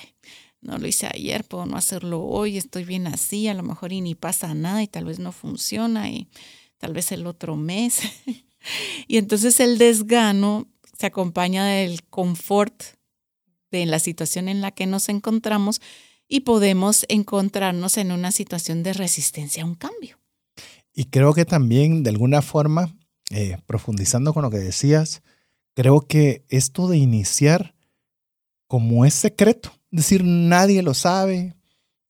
no 0.61 0.79
lo 0.79 0.87
hice 0.87 1.09
ayer, 1.13 1.43
puedo 1.43 1.67
no 1.67 1.77
hacerlo 1.77 2.23
hoy, 2.23 2.57
estoy 2.57 2.85
bien 2.85 3.09
así, 3.09 3.49
a 3.49 3.55
lo 3.55 3.65
mejor 3.65 3.93
y 3.93 4.01
ni 4.01 4.15
pasa 4.15 4.55
nada 4.55 4.81
y 4.81 4.87
tal 4.87 5.07
vez 5.07 5.19
no 5.19 5.33
funciona 5.33 6.09
y 6.09 6.29
tal 6.79 6.93
vez 6.93 7.11
el 7.11 7.27
otro 7.27 7.57
mes. 7.57 8.01
y 9.09 9.17
entonces 9.17 9.59
el 9.59 9.79
desgano 9.79 10.69
se 10.97 11.07
acompaña 11.07 11.65
del 11.65 12.05
confort 12.05 12.81
de 13.79 13.87
la 13.87 13.99
situación 13.99 14.49
en 14.49 14.61
la 14.61 14.71
que 14.71 14.87
nos 14.87 15.09
encontramos 15.09 15.81
y 16.29 16.41
podemos 16.41 17.05
encontrarnos 17.09 17.97
en 17.97 18.13
una 18.13 18.33
situación 18.33 18.83
de 18.83 18.93
resistencia 18.93 19.63
a 19.63 19.67
un 19.67 19.75
cambio. 19.75 20.19
Y 20.93 21.07
creo 21.07 21.35
que 21.35 21.45
también, 21.45 22.03
de 22.03 22.11
alguna 22.11 22.41
forma, 22.41 22.97
eh, 23.31 23.59
profundizando 23.67 24.33
con 24.33 24.43
lo 24.43 24.51
que 24.51 24.59
decías, 24.59 25.23
creo 25.75 26.03
que 26.03 26.45
esto 26.49 26.89
de 26.89 26.99
iniciar 26.99 27.75
como 28.67 29.05
es 29.05 29.15
secreto, 29.15 29.73
decir, 29.91 30.25
nadie 30.25 30.83
lo 30.83 30.95
sabe. 30.95 31.55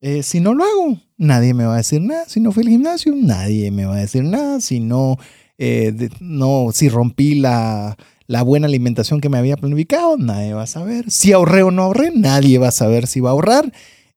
Eh, 0.00 0.22
si 0.22 0.40
no 0.40 0.54
lo 0.54 0.64
hago, 0.64 0.98
nadie 1.16 1.54
me 1.54 1.64
va 1.64 1.74
a 1.74 1.78
decir 1.78 2.00
nada. 2.00 2.28
Si 2.28 2.40
no 2.40 2.52
fui 2.52 2.62
al 2.62 2.68
gimnasio, 2.68 3.14
nadie 3.16 3.70
me 3.70 3.86
va 3.86 3.96
a 3.96 4.00
decir 4.00 4.22
nada. 4.22 4.60
Si 4.60 4.80
no, 4.80 5.16
eh, 5.58 6.10
no 6.20 6.70
si 6.72 6.88
rompí 6.88 7.36
la, 7.36 7.96
la 8.26 8.42
buena 8.42 8.66
alimentación 8.66 9.20
que 9.20 9.28
me 9.28 9.38
había 9.38 9.56
planificado, 9.56 10.16
nadie 10.16 10.54
va 10.54 10.62
a 10.62 10.66
saber. 10.66 11.10
Si 11.10 11.32
ahorré 11.32 11.62
o 11.62 11.70
no 11.70 11.82
ahorré, 11.82 12.10
nadie 12.14 12.58
va 12.58 12.68
a 12.68 12.72
saber 12.72 13.06
si 13.06 13.20
va 13.20 13.30
a 13.30 13.32
ahorrar. 13.32 13.72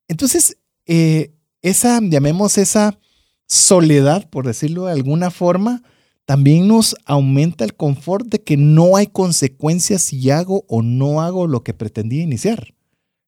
Entonces, 0.08 0.56
eh, 0.86 1.34
esa, 1.62 2.00
llamemos 2.02 2.58
esa 2.58 2.98
soledad, 3.46 4.28
por 4.30 4.46
decirlo 4.46 4.86
de 4.86 4.92
alguna 4.92 5.30
forma, 5.30 5.82
también 6.24 6.68
nos 6.68 6.94
aumenta 7.06 7.64
el 7.64 7.74
confort 7.74 8.26
de 8.26 8.42
que 8.42 8.56
no 8.56 8.96
hay 8.96 9.06
consecuencias 9.06 10.02
si 10.02 10.30
hago 10.30 10.64
o 10.68 10.82
no 10.82 11.22
hago 11.22 11.46
lo 11.46 11.62
que 11.62 11.74
pretendía 11.74 12.22
iniciar. 12.22 12.74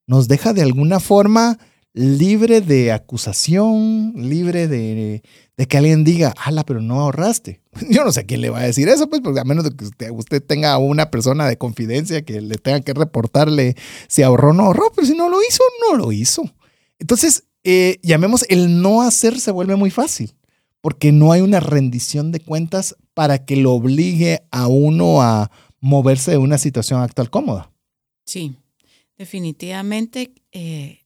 Nos 0.06 0.28
deja 0.28 0.52
de 0.52 0.62
alguna 0.62 1.00
forma 1.00 1.58
libre 1.92 2.60
de 2.60 2.92
acusación, 2.92 4.12
libre 4.16 4.68
de, 4.68 5.22
que 5.68 5.76
alguien 5.76 6.04
diga, 6.04 6.34
ala, 6.36 6.64
pero 6.64 6.80
no 6.80 7.00
ahorraste. 7.00 7.60
Yo 7.90 8.04
no 8.04 8.12
sé 8.12 8.20
a 8.20 8.24
quién 8.24 8.40
le 8.40 8.50
va 8.50 8.60
a 8.60 8.64
decir 8.64 8.88
eso, 8.88 9.08
pues, 9.08 9.20
porque 9.20 9.40
a 9.40 9.44
menos 9.44 9.64
de 9.64 9.76
que 9.76 9.84
usted, 9.84 10.10
usted, 10.10 10.42
tenga 10.42 10.76
una 10.78 11.10
persona 11.10 11.48
de 11.48 11.58
confidencia 11.58 12.22
que 12.22 12.40
le 12.40 12.56
tenga 12.56 12.80
que 12.80 12.94
reportarle 12.94 13.76
si 14.08 14.22
ahorró 14.22 14.50
o 14.50 14.52
no 14.52 14.64
ahorró, 14.64 14.92
pero 14.94 15.06
si 15.06 15.14
no 15.14 15.28
lo 15.28 15.38
hizo, 15.42 15.62
no 15.88 15.96
lo 15.96 16.12
hizo. 16.12 16.44
Entonces, 16.98 17.44
eh, 17.64 17.98
llamemos 18.02 18.44
el 18.48 18.80
no 18.80 19.02
hacer 19.02 19.38
se 19.38 19.50
vuelve 19.50 19.76
muy 19.76 19.90
fácil, 19.90 20.34
porque 20.80 21.12
no 21.12 21.32
hay 21.32 21.42
una 21.42 21.60
rendición 21.60 22.32
de 22.32 22.40
cuentas 22.40 22.96
para 23.14 23.44
que 23.44 23.56
lo 23.56 23.72
obligue 23.72 24.42
a 24.50 24.66
uno 24.66 25.20
a 25.20 25.50
moverse 25.80 26.30
de 26.30 26.38
una 26.38 26.58
situación 26.58 27.02
actual 27.02 27.30
cómoda. 27.30 27.70
Sí, 28.24 28.54
definitivamente 29.18 30.32
eh, 30.52 30.99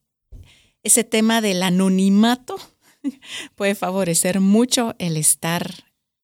ese 0.85 1.03
tema 1.03 1.41
del 1.41 1.63
anonimato 1.63 2.57
puede 3.57 3.75
favorecer 3.75 4.41
mucho 4.41 4.95
el 4.99 5.17
estar, 5.17 5.69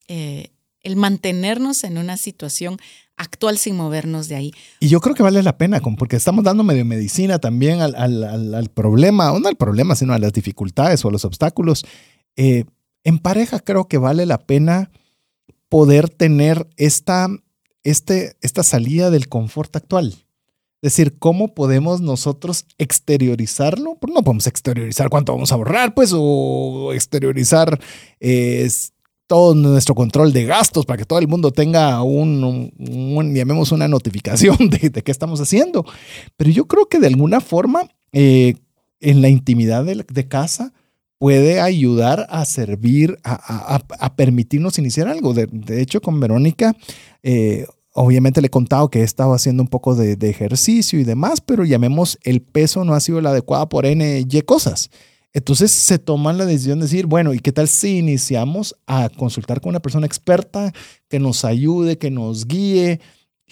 eh, 0.06 0.52
el 0.82 0.96
mantenernos 0.96 1.82
en 1.84 1.98
una 1.98 2.16
situación 2.16 2.78
actual 3.16 3.58
sin 3.58 3.76
movernos 3.76 4.28
de 4.28 4.36
ahí. 4.36 4.52
Y 4.80 4.88
yo 4.88 5.00
creo 5.00 5.14
que 5.14 5.22
vale 5.22 5.42
la 5.42 5.58
pena, 5.58 5.80
porque 5.98 6.16
estamos 6.16 6.44
dando 6.44 6.62
medio 6.62 6.84
medicina 6.84 7.38
también 7.38 7.80
al, 7.80 8.70
problema, 8.72 9.38
no 9.38 9.48
al 9.48 9.56
problema, 9.56 9.94
sino 9.94 10.14
a 10.14 10.18
las 10.18 10.32
dificultades 10.32 11.04
o 11.04 11.08
a 11.08 11.12
los 11.12 11.24
obstáculos. 11.24 11.84
Eh, 12.36 12.64
en 13.04 13.18
pareja 13.18 13.60
creo 13.60 13.88
que 13.88 13.98
vale 13.98 14.24
la 14.24 14.38
pena 14.38 14.90
poder 15.68 16.08
tener 16.08 16.66
esta, 16.76 17.28
este, 17.82 18.36
esta 18.40 18.62
salida 18.62 19.10
del 19.10 19.28
confort 19.28 19.74
actual. 19.76 20.14
Decir, 20.82 21.18
¿cómo 21.18 21.54
podemos 21.54 22.00
nosotros 22.00 22.64
exteriorizarlo? 22.78 23.96
Pues 24.00 24.14
no 24.14 24.22
podemos 24.22 24.46
exteriorizar 24.46 25.10
cuánto 25.10 25.32
vamos 25.32 25.52
a 25.52 25.56
ahorrar, 25.56 25.92
pues, 25.92 26.12
o 26.14 26.92
exteriorizar 26.94 27.78
eh, 28.18 28.66
todo 29.30 29.54
nuestro 29.54 29.94
control 29.94 30.32
de 30.32 30.44
gastos 30.44 30.84
para 30.86 30.96
que 30.96 31.04
todo 31.04 31.20
el 31.20 31.28
mundo 31.28 31.52
tenga 31.52 32.02
un, 32.02 32.72
llamemos 33.32 33.70
una 33.70 33.86
notificación 33.86 34.56
de, 34.70 34.90
qué 34.90 35.10
estamos 35.12 35.40
haciendo. 35.40 35.84
Pero 36.36 36.50
yo 36.50 36.66
creo 36.66 36.86
que 36.88 36.98
de 36.98 37.06
alguna 37.06 37.40
forma, 37.40 37.88
eh, 38.12 38.54
en 38.98 39.22
la 39.22 39.28
intimidad 39.28 39.84
de, 39.84 40.28
casa, 40.28 40.72
puede 41.18 41.60
ayudar 41.60 42.26
a 42.28 42.44
servir, 42.44 43.20
a, 43.22 44.16
permitirnos 44.16 44.80
iniciar 44.80 45.06
algo. 45.06 45.32
De, 45.32 45.80
hecho, 45.80 46.00
con 46.00 46.18
Verónica, 46.18 46.74
eh, 47.22 47.66
obviamente 47.92 48.40
le 48.40 48.46
he 48.46 48.50
contado 48.50 48.90
que 48.90 49.00
he 49.00 49.04
estado 49.04 49.34
haciendo 49.34 49.62
un 49.62 49.68
poco 49.68 49.94
de, 49.94 50.16
de, 50.16 50.30
ejercicio 50.30 50.98
y 51.00 51.04
demás, 51.04 51.40
pero 51.40 51.64
llamemos 51.64 52.18
el 52.22 52.42
peso 52.42 52.84
no 52.84 52.94
ha 52.94 53.00
sido 53.00 53.18
el 53.18 53.26
adecuado 53.26 53.68
por 53.68 53.86
N, 53.86 54.24
Y 54.28 54.42
cosas. 54.42 54.90
Entonces 55.32 55.72
se 55.72 55.98
toman 55.98 56.38
la 56.38 56.46
decisión 56.46 56.80
de 56.80 56.86
decir, 56.86 57.06
bueno, 57.06 57.32
¿y 57.32 57.38
qué 57.38 57.52
tal 57.52 57.68
si 57.68 57.98
iniciamos 57.98 58.74
a 58.86 59.08
consultar 59.10 59.60
con 59.60 59.70
una 59.70 59.80
persona 59.80 60.06
experta 60.06 60.72
que 61.08 61.20
nos 61.20 61.44
ayude, 61.44 61.98
que 61.98 62.10
nos 62.10 62.46
guíe? 62.46 63.00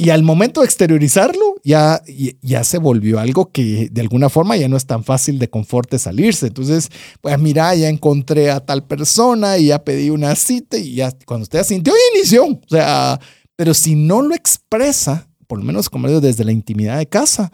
Y 0.01 0.11
al 0.11 0.23
momento 0.23 0.61
de 0.61 0.67
exteriorizarlo, 0.67 1.57
ya, 1.65 2.03
ya 2.41 2.63
se 2.63 2.79
volvió 2.79 3.19
algo 3.19 3.51
que 3.51 3.89
de 3.91 4.01
alguna 4.01 4.29
forma 4.29 4.57
ya 4.57 4.69
no 4.69 4.77
es 4.77 4.87
tan 4.87 5.03
fácil 5.03 5.41
de 5.41 5.51
conforte 5.51 5.99
salirse. 5.99 6.47
Entonces, 6.47 6.89
pues 7.21 7.37
mira, 7.41 7.75
ya 7.75 7.89
encontré 7.89 8.51
a 8.51 8.61
tal 8.61 8.85
persona 8.85 9.59
y 9.59 9.67
ya 9.67 9.83
pedí 9.83 10.11
una 10.11 10.37
cita 10.37 10.79
y 10.79 10.95
ya 10.95 11.11
cuando 11.27 11.43
usted 11.43 11.65
sintió, 11.65 11.93
ya 11.93 12.19
inició. 12.19 12.45
O 12.47 12.69
sea, 12.69 13.21
pero 13.59 13.75
si 13.75 13.97
no 13.97 14.23
lo 14.23 14.37
expresa, 14.37 15.29
por 15.49 15.59
lo 15.59 15.65
menos 15.65 15.91
como 15.91 16.07
digo, 16.07 16.21
desde 16.21 16.45
la 16.45 16.53
intimidad 16.53 16.97
de 16.97 17.09
casa, 17.09 17.51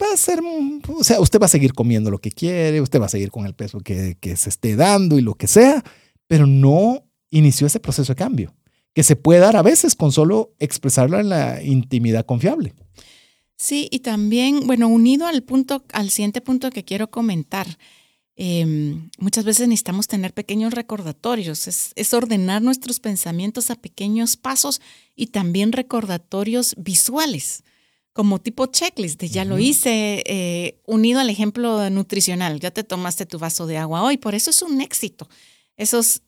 va 0.00 0.12
a 0.12 0.16
ser, 0.18 0.40
o 0.88 1.02
sea, 1.02 1.20
usted 1.20 1.40
va 1.40 1.46
a 1.46 1.48
seguir 1.48 1.72
comiendo 1.72 2.10
lo 2.10 2.18
que 2.18 2.30
quiere, 2.30 2.82
usted 2.82 3.00
va 3.00 3.06
a 3.06 3.08
seguir 3.08 3.30
con 3.30 3.46
el 3.46 3.54
peso 3.54 3.80
que, 3.80 4.18
que 4.20 4.36
se 4.36 4.50
esté 4.50 4.76
dando 4.76 5.18
y 5.18 5.22
lo 5.22 5.34
que 5.34 5.46
sea, 5.46 5.82
pero 6.26 6.46
no 6.46 7.08
inició 7.30 7.66
ese 7.66 7.80
proceso 7.80 8.12
de 8.12 8.16
cambio 8.18 8.54
que 8.92 9.02
se 9.02 9.16
puede 9.16 9.40
dar 9.40 9.56
a 9.56 9.62
veces 9.62 9.94
con 9.94 10.12
solo 10.12 10.54
expresarlo 10.58 11.18
en 11.18 11.30
la 11.30 11.62
intimidad 11.62 12.26
confiable. 12.26 12.74
Sí, 13.56 13.88
y 13.90 14.00
también, 14.00 14.66
bueno, 14.66 14.88
unido 14.88 15.26
al 15.26 15.42
punto, 15.44 15.82
al 15.94 16.10
siguiente 16.10 16.42
punto 16.42 16.68
que 16.68 16.84
quiero 16.84 17.10
comentar, 17.10 17.78
em, 18.36 19.10
muchas 19.18 19.44
veces 19.44 19.68
necesitamos 19.68 20.06
tener 20.06 20.32
pequeños 20.32 20.72
recordatorios, 20.72 21.66
es, 21.68 22.14
ordenar 22.14 22.62
nuestros 22.62 23.00
pensamientos 23.00 23.70
a 23.70 23.76
pequeños 23.76 24.36
pasos 24.36 24.80
y 25.14 25.28
también 25.28 25.72
recordatorios 25.72 26.74
visuales, 26.76 27.64
como 28.12 28.40
tipo 28.40 28.66
checklist, 28.66 29.20
de 29.20 29.28
ya 29.28 29.44
lo 29.44 29.58
hice, 29.58 30.22
eh, 30.26 30.80
unido 30.86 31.20
al 31.20 31.30
ejemplo 31.30 31.88
nutricional, 31.90 32.60
ya 32.60 32.70
te 32.70 32.84
tomaste 32.84 33.26
tu 33.26 33.38
vaso 33.38 33.66
de 33.66 33.78
agua 33.78 34.02
hoy, 34.02 34.18
por 34.18 34.34
eso 34.34 34.50
es 34.50 34.62
un 34.62 34.80
éxito. 34.80 35.28
Esos 35.76 36.22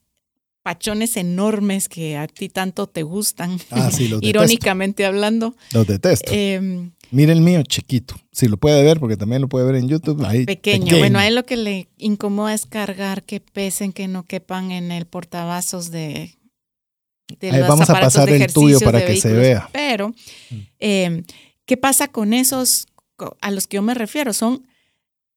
pachones 0.63 1.19
enormes 1.19 1.89
que 1.89 2.17
a 2.17 2.27
ti 2.27 2.49
tanto 2.49 2.87
te 2.87 3.03
gustan, 3.03 3.61
ah, 3.71 3.91
sí, 3.91 4.09
los 4.09 4.23
irónicamente 4.23 5.05
hablando. 5.05 5.55
Los 5.73 5.87
detesto. 5.87 6.31
Eh, 6.33 6.91
Mire 7.15 7.33
el 7.33 7.41
mío, 7.41 7.63
chiquito. 7.63 8.17
Si 8.33 8.49
lo 8.49 8.57
puede 8.57 8.83
ver, 8.83 8.99
porque 8.99 9.17
también 9.17 9.41
lo 9.41 9.49
puede 9.49 9.65
ver 9.67 9.77
en 9.77 9.89
YouTube. 9.89 10.25
Ahí, 10.27 10.45
pequeño. 10.45 10.99
Bueno, 10.99 11.21
a 11.21 11.29
él 11.29 11.37
lo 11.37 11.47
que 11.47 11.57
le 11.57 11.89
incomoda 11.97 12.53
es 12.53 12.67
cargar 12.67 13.23
que 13.23 13.39
pesen, 13.39 13.93
que 13.93 14.09
no 14.09 14.25
quepan 14.25 14.73
en 14.73 14.91
el 14.91 15.07
portavasos 15.07 15.93
de, 15.93 16.35
de 17.39 17.51
ahí 17.51 17.61
vamos 17.61 17.89
a 17.89 18.01
pasar 18.01 18.29
el 18.29 18.53
tuyo 18.53 18.81
para 18.81 19.07
que 19.07 19.17
se 19.17 19.33
vea. 19.33 19.69
Pero, 19.73 20.09
mm. 20.09 20.57
em, 20.81 21.25
¿qué 21.67 21.77
pasa 21.77 22.09
con 22.09 22.35
esos 22.35 22.87
a 23.41 23.51
los 23.53 23.69
que 23.69 23.77
yo 23.77 23.83
me 23.83 23.95
refiero? 23.95 24.33
Son 24.33 24.67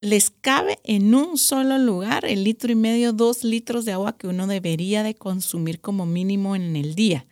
les 0.02 0.30
cabe 0.30 0.80
en 0.84 1.14
un 1.14 1.38
solo 1.38 1.78
lugar 1.78 2.26
el 2.26 2.44
litro 2.44 2.72
y 2.72 2.76
medio, 2.76 3.14
dos 3.14 3.44
litros 3.44 3.86
de 3.86 3.94
agua 3.94 4.18
que 4.18 4.28
uno 4.28 4.48
debería 4.48 5.04
de 5.04 5.16
consumir 5.16 5.80
como 5.80 6.06
mínimo 6.06 6.56
en 6.56 6.76
el 6.76 6.96
día. 6.96 7.26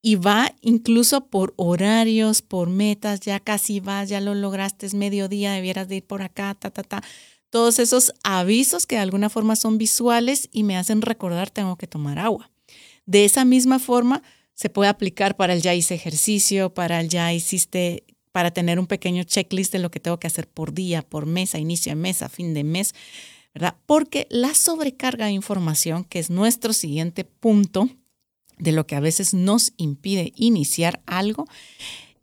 Y 0.00 0.14
va 0.14 0.54
incluso 0.60 1.26
por 1.26 1.54
horarios, 1.56 2.42
por 2.42 2.68
metas, 2.68 3.20
ya 3.20 3.40
casi 3.40 3.80
vas, 3.80 4.08
ya 4.08 4.20
lo 4.20 4.34
lograste, 4.34 4.86
es 4.86 4.94
mediodía, 4.94 5.52
debieras 5.52 5.88
de 5.88 5.96
ir 5.96 6.04
por 6.04 6.22
acá, 6.22 6.54
ta, 6.54 6.70
ta, 6.70 6.82
ta. 6.82 7.02
Todos 7.50 7.78
esos 7.78 8.12
avisos 8.22 8.86
que 8.86 8.96
de 8.96 9.02
alguna 9.02 9.30
forma 9.30 9.56
son 9.56 9.78
visuales 9.78 10.48
y 10.52 10.62
me 10.62 10.76
hacen 10.76 11.02
recordar 11.02 11.50
tengo 11.50 11.76
que 11.76 11.86
tomar 11.86 12.18
agua. 12.18 12.50
De 13.06 13.24
esa 13.24 13.44
misma 13.44 13.78
forma 13.78 14.22
se 14.54 14.68
puede 14.68 14.90
aplicar 14.90 15.36
para 15.36 15.54
el 15.54 15.62
ya 15.62 15.74
hice 15.74 15.94
ejercicio, 15.94 16.74
para 16.74 17.00
el 17.00 17.08
ya 17.08 17.32
hiciste 17.32 18.04
para 18.32 18.50
tener 18.50 18.78
un 18.78 18.86
pequeño 18.86 19.24
checklist 19.24 19.72
de 19.72 19.78
lo 19.78 19.90
que 19.90 20.00
tengo 20.00 20.20
que 20.20 20.26
hacer 20.26 20.46
por 20.46 20.72
día, 20.72 21.02
por 21.02 21.26
mes, 21.26 21.54
a 21.54 21.58
inicio 21.58 21.90
de 21.90 21.96
mes, 21.96 22.22
a 22.22 22.28
fin 22.28 22.54
de 22.54 22.64
mes, 22.64 22.94
¿verdad? 23.54 23.76
Porque 23.86 24.26
la 24.30 24.52
sobrecarga 24.54 25.26
de 25.26 25.32
información, 25.32 26.04
que 26.04 26.18
es 26.18 26.30
nuestro 26.30 26.72
siguiente 26.72 27.24
punto 27.24 27.88
de 28.58 28.72
lo 28.72 28.86
que 28.86 28.96
a 28.96 29.00
veces 29.00 29.34
nos 29.34 29.72
impide 29.76 30.32
iniciar 30.36 31.02
algo, 31.06 31.46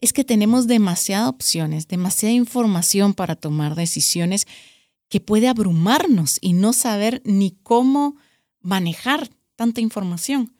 es 0.02 0.14
que 0.14 0.24
tenemos 0.24 0.68
demasiadas 0.68 1.30
opciones, 1.30 1.88
demasiada 1.88 2.34
información 2.34 3.14
para 3.14 3.36
tomar 3.36 3.76
decisiones 3.76 4.46
que 5.10 5.20
puede 5.20 5.48
abrumarnos 5.48 6.38
y 6.42 6.54
no 6.54 6.74
saber 6.74 7.22
ni 7.26 7.52
cómo 7.64 8.18
manejar 8.60 9.30
tanta 9.56 9.82
información. 9.82 10.56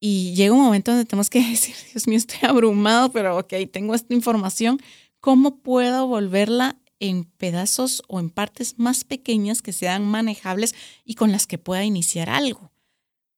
Y 0.00 0.34
llega 0.34 0.54
un 0.54 0.62
momento 0.62 0.90
donde 0.90 1.06
tenemos 1.06 1.30
que 1.30 1.40
decir, 1.50 1.74
Dios 1.92 2.06
mío, 2.06 2.18
estoy 2.18 2.40
abrumado, 2.42 3.10
pero 3.12 3.38
ok, 3.38 3.54
tengo 3.72 3.94
esta 3.94 4.14
información, 4.14 4.80
¿cómo 5.20 5.58
puedo 5.58 6.06
volverla 6.06 6.78
en 7.00 7.24
pedazos 7.24 8.02
o 8.08 8.20
en 8.20 8.30
partes 8.30 8.78
más 8.78 9.04
pequeñas 9.04 9.62
que 9.62 9.72
sean 9.72 10.06
manejables 10.06 10.74
y 11.04 11.14
con 11.14 11.32
las 11.32 11.46
que 11.46 11.58
pueda 11.58 11.84
iniciar 11.84 12.30
algo, 12.30 12.72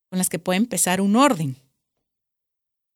con 0.08 0.18
las 0.18 0.28
que 0.28 0.38
pueda 0.38 0.56
empezar 0.56 1.00
un 1.00 1.16
orden? 1.16 1.56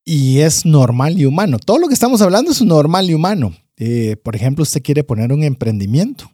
Y 0.04 0.38
es 0.40 0.64
normal 0.64 1.18
y 1.18 1.26
humano. 1.26 1.58
Todo 1.58 1.78
lo 1.78 1.88
que 1.88 1.94
estamos 1.94 2.20
hablando 2.22 2.50
es 2.50 2.62
normal 2.62 3.10
y 3.10 3.14
humano. 3.14 3.54
Eh, 3.76 4.16
por 4.16 4.34
ejemplo, 4.36 4.62
usted 4.62 4.82
quiere 4.82 5.04
poner 5.04 5.32
un 5.32 5.44
emprendimiento. 5.44 6.30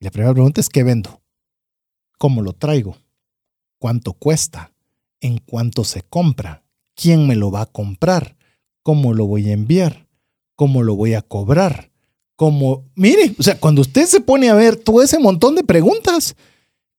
Y 0.00 0.04
la 0.04 0.10
primera 0.10 0.32
pregunta 0.32 0.60
es, 0.60 0.68
¿qué 0.68 0.84
vendo? 0.84 1.20
¿Cómo 2.18 2.42
lo 2.42 2.52
traigo? 2.52 2.96
¿Cuánto 3.78 4.12
cuesta? 4.12 4.72
¿En 5.20 5.38
cuánto 5.38 5.84
se 5.84 6.02
compra? 6.02 6.62
quién 6.98 7.26
me 7.26 7.36
lo 7.36 7.50
va 7.50 7.62
a 7.62 7.66
comprar, 7.66 8.36
cómo 8.82 9.14
lo 9.14 9.26
voy 9.26 9.48
a 9.48 9.52
enviar, 9.52 10.08
cómo 10.56 10.82
lo 10.82 10.96
voy 10.96 11.14
a 11.14 11.22
cobrar, 11.22 11.90
cómo... 12.34 12.90
Mire, 12.96 13.34
o 13.38 13.42
sea, 13.42 13.58
cuando 13.58 13.82
usted 13.82 14.06
se 14.06 14.20
pone 14.20 14.50
a 14.50 14.54
ver 14.54 14.76
todo 14.76 15.02
ese 15.02 15.18
montón 15.20 15.54
de 15.54 15.62
preguntas, 15.62 16.34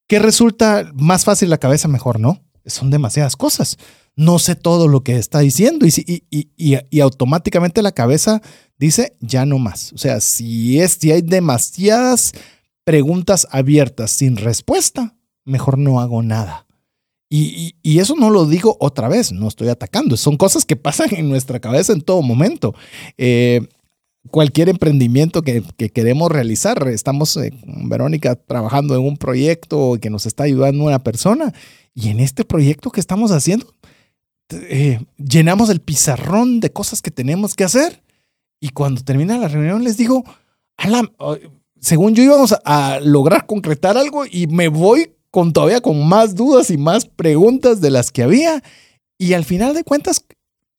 ¿qué 0.07 0.17
resulta 0.17 0.89
más 0.95 1.25
fácil 1.25 1.49
la 1.49 1.57
cabeza? 1.57 1.89
Mejor 1.89 2.19
no. 2.19 2.41
Son 2.65 2.89
demasiadas 2.89 3.35
cosas. 3.35 3.77
No 4.19 4.37
sé 4.37 4.57
todo 4.57 4.89
lo 4.89 5.01
que 5.01 5.15
está 5.15 5.39
diciendo 5.39 5.85
y, 5.87 6.99
automáticamente 6.99 7.81
la 7.81 7.93
cabeza 7.93 8.41
dice 8.77 9.15
ya 9.21 9.45
no 9.45 9.59
más. 9.59 9.93
O 9.93 9.97
sea, 9.97 10.19
si, 10.19 10.81
es, 10.81 10.97
si 10.99 11.13
hay 11.13 11.21
demasiadas 11.21 12.33
preguntas 12.83 13.47
abiertas 13.49 14.11
sin 14.11 14.35
respuesta, 14.35 15.15
mejor 15.45 15.77
no 15.77 16.01
hago 16.01 16.21
nada. 16.21 16.67
Y, 17.29 17.75
eso 17.97 18.17
no 18.17 18.29
lo 18.29 18.45
digo 18.45 18.75
otra 18.81 19.07
vez, 19.07 19.31
no 19.31 19.47
estoy 19.47 19.69
atacando, 19.69 20.17
son 20.17 20.35
cosas 20.35 20.65
que 20.65 20.75
pasan 20.75 21.15
en 21.15 21.29
nuestra 21.29 21.61
cabeza 21.61 21.93
en 21.93 22.01
todo 22.01 22.21
momento. 22.21 22.75
Eh, 23.17 23.69
cualquier 24.31 24.67
emprendimiento 24.67 25.43
que, 25.43 25.63
queremos 25.93 26.29
realizar, 26.29 26.85
estamos 26.89 27.37
eh, 27.37 27.53
Verónica 27.85 28.35
trabajando 28.35 28.95
en 28.95 29.01
un 29.01 29.15
proyecto 29.15 29.97
que 30.01 30.09
nos 30.09 30.25
está 30.25 30.43
ayudando 30.43 30.83
una 30.83 30.99
persona 30.99 31.53
y 31.99 32.09
en 32.09 32.19
este 32.19 32.45
proyecto 32.45 32.91
que 32.91 32.99
estamos 32.99 33.31
haciendo, 33.31 33.73
eh, 34.51 34.99
llenamos 35.17 35.69
el 35.69 35.79
pizarrón 35.79 36.59
de 36.59 36.71
cosas 36.71 37.01
que 37.01 37.11
tenemos 37.11 37.55
que 37.55 37.63
hacer 37.63 38.03
y 38.59 38.69
cuando 38.69 39.03
termina 39.03 39.37
la 39.37 39.47
reunión 39.47 39.83
les 39.83 39.97
digo, 39.97 40.23
según 41.79 42.15
yo 42.15 42.23
íbamos 42.23 42.55
a 42.65 42.99
lograr 43.01 43.45
concretar 43.45 43.97
algo 43.97 44.25
y 44.25 44.47
me 44.47 44.67
voy 44.67 45.13
con 45.31 45.53
todavía 45.53 45.81
con 45.81 46.07
más 46.07 46.35
dudas 46.35 46.71
y 46.71 46.77
más 46.77 47.05
preguntas 47.05 47.81
de 47.81 47.91
las 47.91 48.11
que 48.11 48.23
había. 48.23 48.63
Y 49.17 49.33
al 49.33 49.45
final 49.45 49.73
de 49.73 49.83
cuentas, 49.83 50.25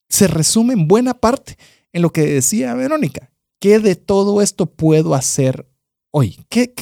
se 0.09 0.27
resume 0.27 0.73
en 0.73 0.87
buena 0.87 1.13
parte 1.13 1.57
en 1.93 2.01
lo 2.01 2.11
que 2.11 2.21
decía 2.23 2.73
Verónica. 2.73 3.31
¿Qué 3.59 3.79
de 3.79 3.95
todo 3.95 4.41
esto 4.41 4.65
puedo 4.65 5.15
hacer 5.15 5.67
hoy? 6.11 6.43
¿Qué, 6.49 6.73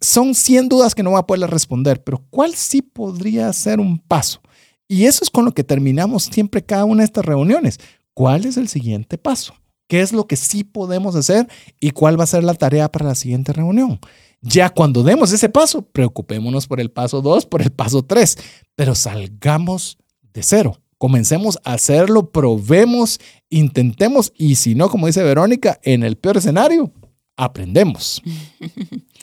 Son 0.00 0.34
100 0.34 0.68
dudas 0.68 0.94
que 0.94 1.02
no 1.02 1.10
voy 1.10 1.20
a 1.20 1.26
poder 1.26 1.50
responder, 1.50 2.02
pero 2.02 2.24
¿cuál 2.30 2.54
sí 2.54 2.82
podría 2.82 3.52
ser 3.52 3.80
un 3.80 3.98
paso? 3.98 4.40
Y 4.88 5.06
eso 5.06 5.24
es 5.24 5.30
con 5.30 5.44
lo 5.44 5.52
que 5.52 5.64
terminamos 5.64 6.24
siempre 6.24 6.64
cada 6.64 6.84
una 6.84 7.02
de 7.02 7.06
estas 7.06 7.24
reuniones. 7.24 7.78
¿Cuál 8.14 8.46
es 8.46 8.56
el 8.56 8.68
siguiente 8.68 9.18
paso? 9.18 9.54
¿Qué 9.88 10.00
es 10.00 10.12
lo 10.12 10.26
que 10.26 10.36
sí 10.36 10.64
podemos 10.64 11.14
hacer 11.14 11.48
y 11.80 11.90
cuál 11.90 12.18
va 12.18 12.24
a 12.24 12.28
ser 12.28 12.44
la 12.44 12.54
tarea 12.54 12.90
para 12.90 13.06
la 13.06 13.14
siguiente 13.14 13.52
reunión? 13.52 14.00
Ya 14.42 14.70
cuando 14.70 15.02
demos 15.02 15.32
ese 15.32 15.48
paso, 15.48 15.82
preocupémonos 15.82 16.66
por 16.66 16.80
el 16.80 16.90
paso 16.90 17.22
2, 17.22 17.46
por 17.46 17.62
el 17.62 17.72
paso 17.72 18.02
3, 18.02 18.38
pero 18.74 18.94
salgamos 18.94 19.98
de 20.32 20.42
cero. 20.42 20.80
Comencemos 20.98 21.58
a 21.64 21.74
hacerlo, 21.74 22.30
probemos, 22.30 23.20
intentemos 23.50 24.32
y 24.36 24.54
si 24.54 24.74
no, 24.74 24.88
como 24.88 25.06
dice 25.06 25.22
Verónica, 25.22 25.78
en 25.82 26.02
el 26.02 26.16
peor 26.16 26.38
escenario, 26.38 26.90
aprendemos. 27.36 28.22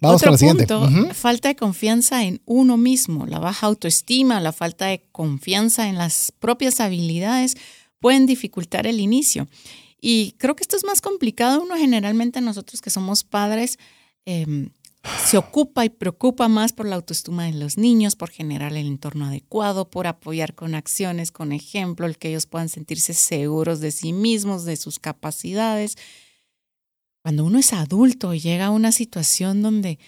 Vamos 0.00 0.22
con 0.22 0.32
la 0.32 0.38
siguiente. 0.38 0.66
Falta 1.12 1.48
de 1.48 1.56
confianza 1.56 2.24
en 2.24 2.40
uno 2.44 2.76
mismo, 2.76 3.26
la 3.26 3.38
baja 3.38 3.66
autoestima, 3.66 4.40
la 4.40 4.52
falta 4.52 4.86
de 4.86 5.02
confianza 5.10 5.88
en 5.88 5.98
las 5.98 6.32
propias 6.38 6.80
habilidades 6.80 7.56
pueden 7.98 8.26
dificultar 8.26 8.86
el 8.86 9.00
inicio. 9.00 9.48
Y 10.00 10.36
creo 10.38 10.54
que 10.54 10.62
esto 10.62 10.76
es 10.76 10.84
más 10.84 11.00
complicado. 11.00 11.60
Uno 11.60 11.74
generalmente 11.76 12.40
nosotros 12.40 12.80
que 12.80 12.90
somos 12.90 13.24
padres 13.24 13.78
Em, 14.30 14.68
se 15.26 15.38
ocupa 15.38 15.86
y 15.86 15.88
preocupa 15.88 16.48
más 16.48 16.74
por 16.74 16.86
la 16.86 16.96
autoestima 16.96 17.46
de 17.46 17.54
los 17.54 17.78
niños, 17.78 18.14
por 18.14 18.28
generar 18.28 18.72
el 18.72 18.86
entorno 18.86 19.24
adecuado, 19.24 19.88
por 19.88 20.06
apoyar 20.06 20.54
con 20.54 20.74
acciones, 20.74 21.32
con 21.32 21.52
ejemplo, 21.52 22.04
el 22.04 22.18
que 22.18 22.28
ellos 22.28 22.44
puedan 22.44 22.68
sentirse 22.68 23.14
seguros 23.14 23.80
de 23.80 23.90
sí 23.90 24.12
mismos, 24.12 24.66
de 24.66 24.76
sus 24.76 24.98
capacidades. 24.98 25.96
Cuando 27.22 27.44
uno 27.44 27.58
es 27.58 27.72
adulto 27.72 28.34
y 28.34 28.40
llega 28.40 28.66
a 28.66 28.70
una 28.70 28.92
situación 28.92 29.62
donde 29.62 29.98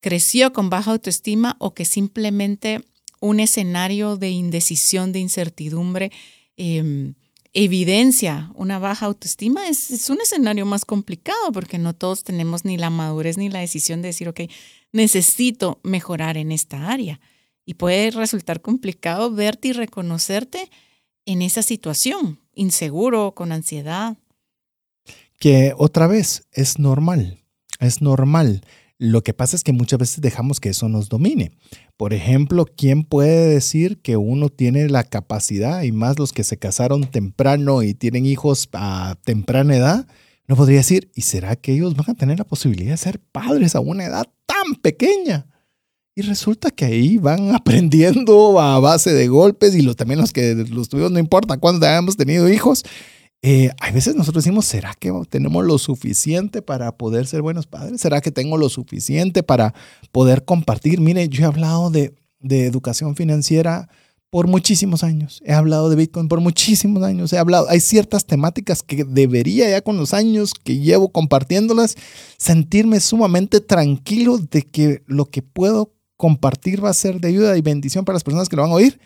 creció 0.00 0.52
con 0.52 0.70
baja 0.70 0.90
autoestima 0.90 1.56
o 1.58 1.74
que 1.74 1.84
simplemente 1.84 2.84
un 3.20 3.40
escenario 3.40 4.16
de 4.16 4.30
indecisión, 4.30 5.12
de 5.12 5.20
incertidumbre, 5.20 6.10
em, 6.56 7.14
evidencia 7.54 8.50
una 8.54 8.78
baja 8.78 9.06
autoestima, 9.06 9.68
es, 9.68 9.90
es, 9.90 10.10
un 10.10 10.20
escenario 10.20 10.66
más 10.66 10.84
complicado 10.84 11.52
porque 11.52 11.78
no 11.78 11.94
todos 11.94 12.24
tenemos 12.24 12.64
ni 12.64 12.76
la 12.76 12.90
madurez 12.90 13.38
ni 13.38 13.48
la 13.48 13.60
decisión 13.60 14.02
de 14.02 14.08
decir, 14.08 14.28
ok, 14.28 14.40
necesito 14.92 15.80
mejorar 15.82 16.36
en 16.36 16.52
esta 16.52 16.88
área. 16.88 17.20
Y 17.64 17.74
puede 17.74 18.10
resultar 18.10 18.60
complicado 18.60 19.30
verte 19.30 19.68
y 19.68 19.72
reconocerte 19.72 20.68
en 21.26 21.42
esa 21.42 21.62
situación, 21.62 22.40
inseguro, 22.54 23.34
con 23.34 23.52
ansiedad. 23.52 24.16
Que 25.42 25.74
otra 25.76 26.06
vez 26.06 26.44
es 26.52 26.78
normal, 26.78 27.42
es 27.80 28.00
normal. 28.00 28.62
Lo 28.96 29.24
que 29.24 29.34
pasa 29.34 29.56
es 29.56 29.64
que 29.64 29.72
muchas 29.72 29.98
veces 29.98 30.20
dejamos 30.20 30.60
que 30.60 30.68
eso 30.68 30.88
nos 30.88 31.08
domine. 31.08 31.50
Por 31.96 32.14
ejemplo, 32.14 32.64
¿quién 32.64 33.02
puede 33.02 33.48
decir 33.48 34.00
que 34.02 34.16
uno 34.16 34.50
tiene 34.50 34.88
la 34.88 35.02
capacidad, 35.02 35.82
y 35.82 35.90
más 35.90 36.16
los 36.16 36.32
que 36.32 36.44
se 36.44 36.58
casaron 36.58 37.10
temprano 37.10 37.82
y 37.82 37.92
tienen 37.92 38.24
hijos 38.24 38.68
a 38.72 39.16
temprana 39.24 39.74
edad? 39.74 40.06
No 40.46 40.54
podría 40.54 40.76
decir, 40.76 41.10
¿y 41.12 41.22
será 41.22 41.56
que 41.56 41.72
ellos 41.72 41.96
van 41.96 42.10
a 42.10 42.14
tener 42.14 42.38
la 42.38 42.44
posibilidad 42.44 42.92
de 42.92 42.98
ser 42.98 43.18
padres 43.18 43.74
a 43.74 43.80
una 43.80 44.04
edad 44.04 44.28
tan 44.46 44.76
pequeña? 44.80 45.48
Y 46.14 46.22
resulta 46.22 46.70
que 46.70 46.84
ahí 46.84 47.16
van 47.16 47.50
aprendiendo 47.56 48.60
a 48.60 48.78
base 48.78 49.12
de 49.12 49.26
golpes 49.26 49.74
y 49.74 49.92
también 49.96 50.20
los 50.20 50.32
que 50.32 50.54
los 50.54 50.88
tuvimos, 50.88 51.10
no 51.10 51.18
importa 51.18 51.56
cuándo 51.56 51.84
hayamos 51.84 52.16
tenido 52.16 52.48
hijos, 52.48 52.84
eh, 53.42 53.70
a 53.80 53.90
veces 53.90 54.14
nosotros 54.14 54.44
decimos, 54.44 54.66
¿será 54.66 54.94
que 54.94 55.12
tenemos 55.28 55.64
lo 55.64 55.76
suficiente 55.78 56.62
para 56.62 56.96
poder 56.96 57.26
ser 57.26 57.42
buenos 57.42 57.66
padres? 57.66 58.00
¿Será 58.00 58.20
que 58.20 58.30
tengo 58.30 58.56
lo 58.56 58.68
suficiente 58.68 59.42
para 59.42 59.74
poder 60.12 60.44
compartir? 60.44 61.00
Mire, 61.00 61.28
yo 61.28 61.42
he 61.42 61.46
hablado 61.46 61.90
de, 61.90 62.14
de 62.38 62.66
educación 62.66 63.16
financiera 63.16 63.88
por 64.32 64.46
muchísimos 64.46 65.04
años. 65.04 65.42
He 65.44 65.52
hablado 65.52 65.90
de 65.90 65.96
Bitcoin 65.96 66.28
por 66.28 66.40
muchísimos 66.40 67.02
años. 67.02 67.32
He 67.34 67.38
hablado, 67.38 67.68
hay 67.68 67.80
ciertas 67.80 68.24
temáticas 68.24 68.82
que 68.82 69.04
debería 69.04 69.68
ya 69.68 69.82
con 69.82 69.98
los 69.98 70.14
años 70.14 70.54
que 70.54 70.78
llevo 70.78 71.10
compartiéndolas, 71.10 71.96
sentirme 72.38 73.00
sumamente 73.00 73.60
tranquilo 73.60 74.38
de 74.38 74.62
que 74.62 75.02
lo 75.06 75.26
que 75.26 75.42
puedo 75.42 75.92
compartir 76.16 76.82
va 76.82 76.88
a 76.88 76.94
ser 76.94 77.20
de 77.20 77.28
ayuda 77.28 77.58
y 77.58 77.60
bendición 77.60 78.06
para 78.06 78.14
las 78.14 78.24
personas 78.24 78.48
que 78.48 78.56
lo 78.56 78.62
van 78.62 78.70
a 78.70 78.76
oír. 78.76 79.00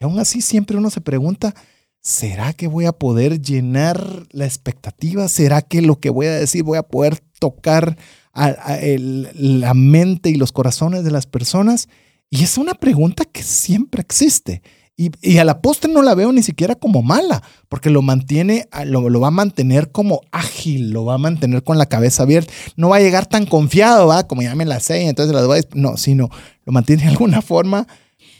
Y 0.00 0.04
aún 0.04 0.18
así 0.18 0.40
siempre 0.40 0.78
uno 0.78 0.88
se 0.88 1.02
pregunta, 1.02 1.54
¿será 2.02 2.52
que 2.52 2.66
voy 2.66 2.86
a 2.86 2.92
poder 2.92 3.40
llenar 3.40 4.26
la 4.30 4.46
expectativa? 4.46 5.28
¿Será 5.28 5.62
que 5.62 5.82
lo 5.82 6.00
que 6.00 6.10
voy 6.10 6.26
a 6.26 6.32
decir 6.32 6.62
voy 6.62 6.78
a 6.78 6.82
poder 6.82 7.20
tocar 7.38 7.96
la 8.34 9.74
mente 9.74 10.30
y 10.30 10.34
los 10.34 10.52
corazones 10.52 11.04
de 11.04 11.10
las 11.10 11.26
personas? 11.26 11.88
Y 12.30 12.44
es 12.44 12.58
una 12.58 12.74
pregunta 12.74 13.24
que 13.24 13.42
siempre 13.42 14.00
existe. 14.00 14.62
Y, 14.96 15.38
a 15.38 15.44
la 15.46 15.62
postre 15.62 15.90
no 15.90 16.02
la 16.02 16.14
veo 16.14 16.30
ni 16.30 16.42
siquiera 16.42 16.74
como 16.74 17.00
mala, 17.00 17.42
porque 17.70 17.88
lo 17.88 18.02
mantiene, 18.02 18.68
lo, 18.84 19.18
va 19.18 19.28
a 19.28 19.30
mantener 19.30 19.90
como 19.90 20.20
ágil, 20.30 20.90
lo 20.90 21.06
va 21.06 21.14
a 21.14 21.18
mantener 21.18 21.64
con 21.64 21.78
la 21.78 21.86
cabeza 21.86 22.24
abierta. 22.24 22.52
No 22.76 22.90
va 22.90 22.96
a 22.96 23.00
llegar 23.00 23.24
tan 23.24 23.46
confiado, 23.46 24.08
¿va? 24.08 24.26
Como 24.26 24.42
ya 24.42 24.54
me 24.54 24.66
la 24.66 24.78
sé, 24.78 25.08
entonces 25.08 25.34
la 25.34 25.46
voy 25.46 25.60
a... 25.60 25.62
No, 25.74 25.96
sino 25.96 26.28
lo 26.66 26.72
mantiene 26.72 27.04
de 27.04 27.08
alguna 27.08 27.40
forma 27.40 27.86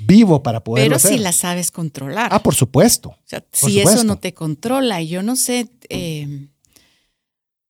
vivo 0.00 0.42
para 0.42 0.62
poder 0.62 0.88
Pero 0.88 0.98
si 0.98 1.18
la 1.18 1.32
sabes 1.32 1.70
controlar. 1.70 2.28
Ah, 2.32 2.42
por 2.42 2.54
supuesto. 2.54 3.16
si 3.52 3.80
eso 3.80 4.04
no 4.04 4.16
te 4.16 4.34
controla, 4.34 5.00
y 5.00 5.08
yo 5.08 5.22
no 5.22 5.36
sé, 5.36 5.68
eh, 5.88 6.48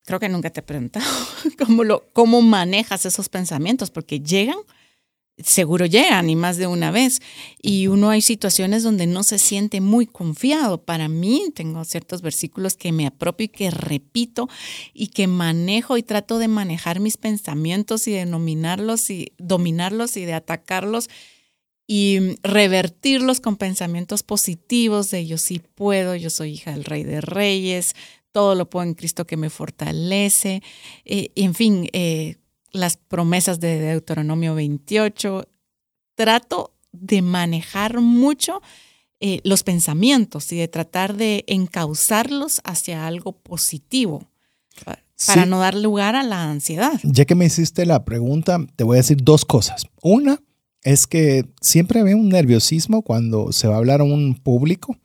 creo 0.05 0.21
que 0.21 0.29
nunca 0.29 0.51
te 0.51 0.61
he 0.61 0.63
preguntado 0.63 1.07
cómo, 1.59 1.85
lo, 1.85 2.09
cómo 2.13 2.43
manejas 2.43 3.07
esos 3.07 3.29
pensamientos, 3.29 3.91
porque 3.91 4.21
llegan, 4.21 4.59
seguro 5.39 5.87
llegan 5.87 6.29
y 6.31 6.37
más 6.37 6.57
de 6.57 6.67
una 6.67 6.91
vez. 6.91 7.21
Y 7.61 7.87
uno 7.87 8.11
hay 8.11 8.21
situaciones 8.21 8.83
donde 8.83 9.07
no 9.07 9.23
se 9.23 9.39
siente 9.39 9.81
muy 9.81 10.07
confiado. 10.07 10.83
Para 10.83 11.09
mí 11.09 11.45
tengo 11.55 11.85
ciertos 11.85 12.23
versículos 12.23 12.75
que 12.75 12.93
me 12.93 13.07
apropio 13.07 13.45
y 13.47 13.49
que 13.49 13.71
repito 13.71 14.49
y 14.93 15.09
que 15.09 15.27
manejo 15.27 15.97
y 15.97 16.03
trato 16.03 16.39
de 16.39 16.49
manejar 16.49 17.01
mis 17.01 17.17
pensamientos 17.17 18.07
y 18.07 18.13
de 18.13 18.27
nominarlos 18.27 19.11
y 19.11 19.33
dominarlos 19.39 20.17
y 20.17 20.25
de 20.25 20.35
atacarlos 20.35 21.09
y 21.93 22.37
revertirlos 22.45 23.41
con 23.41 23.57
pensamientos 23.57 24.23
positivos 24.23 25.11
de 25.11 25.27
yo 25.27 25.39
sí 25.39 25.61
puedo, 25.75 26.15
yo 26.15 26.31
soy 26.31 26.53
hija 26.53 26.71
del 26.71 26.85
rey 26.85 27.03
de 27.03 27.21
reyes, 27.21 27.97
todo 28.31 28.55
lo 28.55 28.71
puedo 28.71 28.87
en 28.87 28.95
Cristo 28.95 29.27
que 29.27 29.37
me 29.37 29.51
fortalece, 29.51 30.63
eh, 31.05 31.33
en 31.35 31.53
fin, 31.53 31.89
eh, 31.93 32.37
las 32.71 32.97
promesas 32.97 33.59
de 33.59 33.81
Deuteronomio 33.81 34.55
28. 34.55 35.49
Trato 36.15 36.75
de 36.93 37.23
manejar 37.23 37.99
mucho 37.99 38.63
eh, 39.19 39.41
los 39.43 39.65
pensamientos 39.65 40.53
y 40.53 40.59
de 40.59 40.69
tratar 40.69 41.17
de 41.17 41.43
encauzarlos 41.49 42.61
hacia 42.63 43.09
algo 43.09 43.33
positivo 43.33 44.31
para 45.27 45.45
no 45.45 45.59
dar 45.59 45.75
lugar 45.75 46.15
a 46.15 46.23
la 46.23 46.49
ansiedad. 46.49 47.01
Ya 47.03 47.25
que 47.25 47.35
me 47.35 47.47
hiciste 47.47 47.85
la 47.85 48.05
pregunta, 48.05 48.65
te 48.77 48.85
voy 48.85 48.95
a 48.95 48.99
decir 48.99 49.25
dos 49.25 49.45
cosas. 49.45 49.87
Una, 50.03 50.41
es 50.83 51.07
que 51.07 51.47
siempre 51.61 52.03
veo 52.03 52.17
un 52.17 52.29
nerviosismo 52.29 53.03
cuando 53.03 53.53
se 53.53 53.69
va 53.69 53.75
a 53.75 53.79
hablar 53.79 54.01
a 54.01 54.05
un 54.05 54.35
público, 54.35 54.97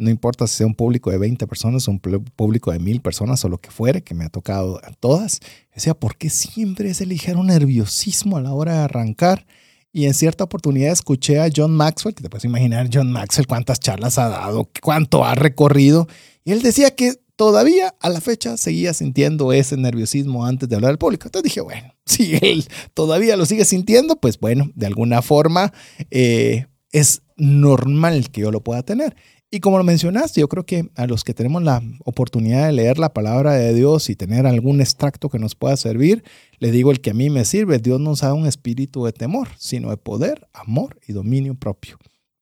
no 0.00 0.08
importa 0.08 0.46
si 0.46 0.56
sea 0.56 0.66
un 0.66 0.74
público 0.74 1.10
de 1.10 1.18
20 1.18 1.46
personas 1.46 1.86
un 1.86 2.00
público 2.00 2.72
de 2.72 2.78
mil 2.78 3.02
personas 3.02 3.44
o 3.44 3.50
lo 3.50 3.58
que 3.58 3.70
fuere, 3.70 4.02
que 4.02 4.14
me 4.14 4.24
ha 4.24 4.30
tocado 4.30 4.80
a 4.82 4.92
todas. 4.92 5.40
Sea, 5.76 5.94
¿por 5.94 6.16
qué 6.16 6.30
siempre 6.30 6.88
ese 6.88 7.04
ligero 7.04 7.44
nerviosismo 7.44 8.38
a 8.38 8.40
la 8.40 8.54
hora 8.54 8.72
de 8.72 8.84
arrancar? 8.84 9.46
Y 9.92 10.06
en 10.06 10.14
cierta 10.14 10.44
oportunidad 10.44 10.92
escuché 10.92 11.38
a 11.38 11.50
John 11.54 11.72
Maxwell, 11.72 12.14
que 12.14 12.22
te 12.22 12.30
puedes 12.30 12.46
imaginar 12.46 12.88
John 12.90 13.12
Maxwell 13.12 13.46
cuántas 13.46 13.78
charlas 13.78 14.16
ha 14.18 14.30
dado, 14.30 14.70
cuánto 14.80 15.24
ha 15.24 15.34
recorrido, 15.34 16.08
y 16.44 16.52
él 16.52 16.62
decía 16.62 16.94
que 16.94 17.19
todavía 17.40 17.94
a 18.00 18.10
la 18.10 18.20
fecha 18.20 18.58
seguía 18.58 18.92
sintiendo 18.92 19.54
ese 19.54 19.78
nerviosismo 19.78 20.44
antes 20.44 20.68
de 20.68 20.76
hablar 20.76 20.90
al 20.90 20.98
público. 20.98 21.26
Entonces 21.26 21.44
dije, 21.44 21.62
bueno, 21.62 21.94
si 22.04 22.36
él 22.42 22.66
todavía 22.92 23.34
lo 23.38 23.46
sigue 23.46 23.64
sintiendo, 23.64 24.16
pues 24.16 24.38
bueno, 24.38 24.70
de 24.74 24.84
alguna 24.84 25.22
forma 25.22 25.72
eh, 26.10 26.66
es 26.92 27.22
normal 27.38 28.30
que 28.30 28.42
yo 28.42 28.50
lo 28.50 28.60
pueda 28.60 28.82
tener. 28.82 29.16
Y 29.50 29.60
como 29.60 29.78
lo 29.78 29.84
mencionaste, 29.84 30.42
yo 30.42 30.50
creo 30.50 30.66
que 30.66 30.90
a 30.96 31.06
los 31.06 31.24
que 31.24 31.32
tenemos 31.32 31.62
la 31.62 31.82
oportunidad 32.04 32.66
de 32.66 32.72
leer 32.72 32.98
la 32.98 33.14
palabra 33.14 33.54
de 33.54 33.72
Dios 33.72 34.10
y 34.10 34.16
tener 34.16 34.46
algún 34.46 34.82
extracto 34.82 35.30
que 35.30 35.38
nos 35.38 35.54
pueda 35.54 35.78
servir, 35.78 36.22
le 36.58 36.70
digo 36.70 36.90
el 36.90 37.00
que 37.00 37.12
a 37.12 37.14
mí 37.14 37.30
me 37.30 37.46
sirve, 37.46 37.78
Dios 37.78 38.00
nos 38.00 38.20
da 38.20 38.34
un 38.34 38.46
espíritu 38.46 39.06
de 39.06 39.14
temor, 39.14 39.48
sino 39.56 39.88
de 39.88 39.96
poder, 39.96 40.46
amor 40.52 41.00
y 41.08 41.14
dominio 41.14 41.54
propio 41.54 41.98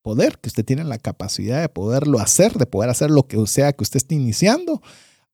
poder, 0.08 0.38
que 0.38 0.48
usted 0.48 0.64
tiene 0.64 0.84
la 0.84 0.96
capacidad 0.96 1.60
de 1.60 1.68
poderlo 1.68 2.18
hacer, 2.18 2.54
de 2.54 2.64
poder 2.64 2.88
hacer 2.88 3.10
lo 3.10 3.24
que 3.24 3.46
sea 3.46 3.74
que 3.74 3.82
usted 3.82 3.98
esté 3.98 4.14
iniciando. 4.14 4.80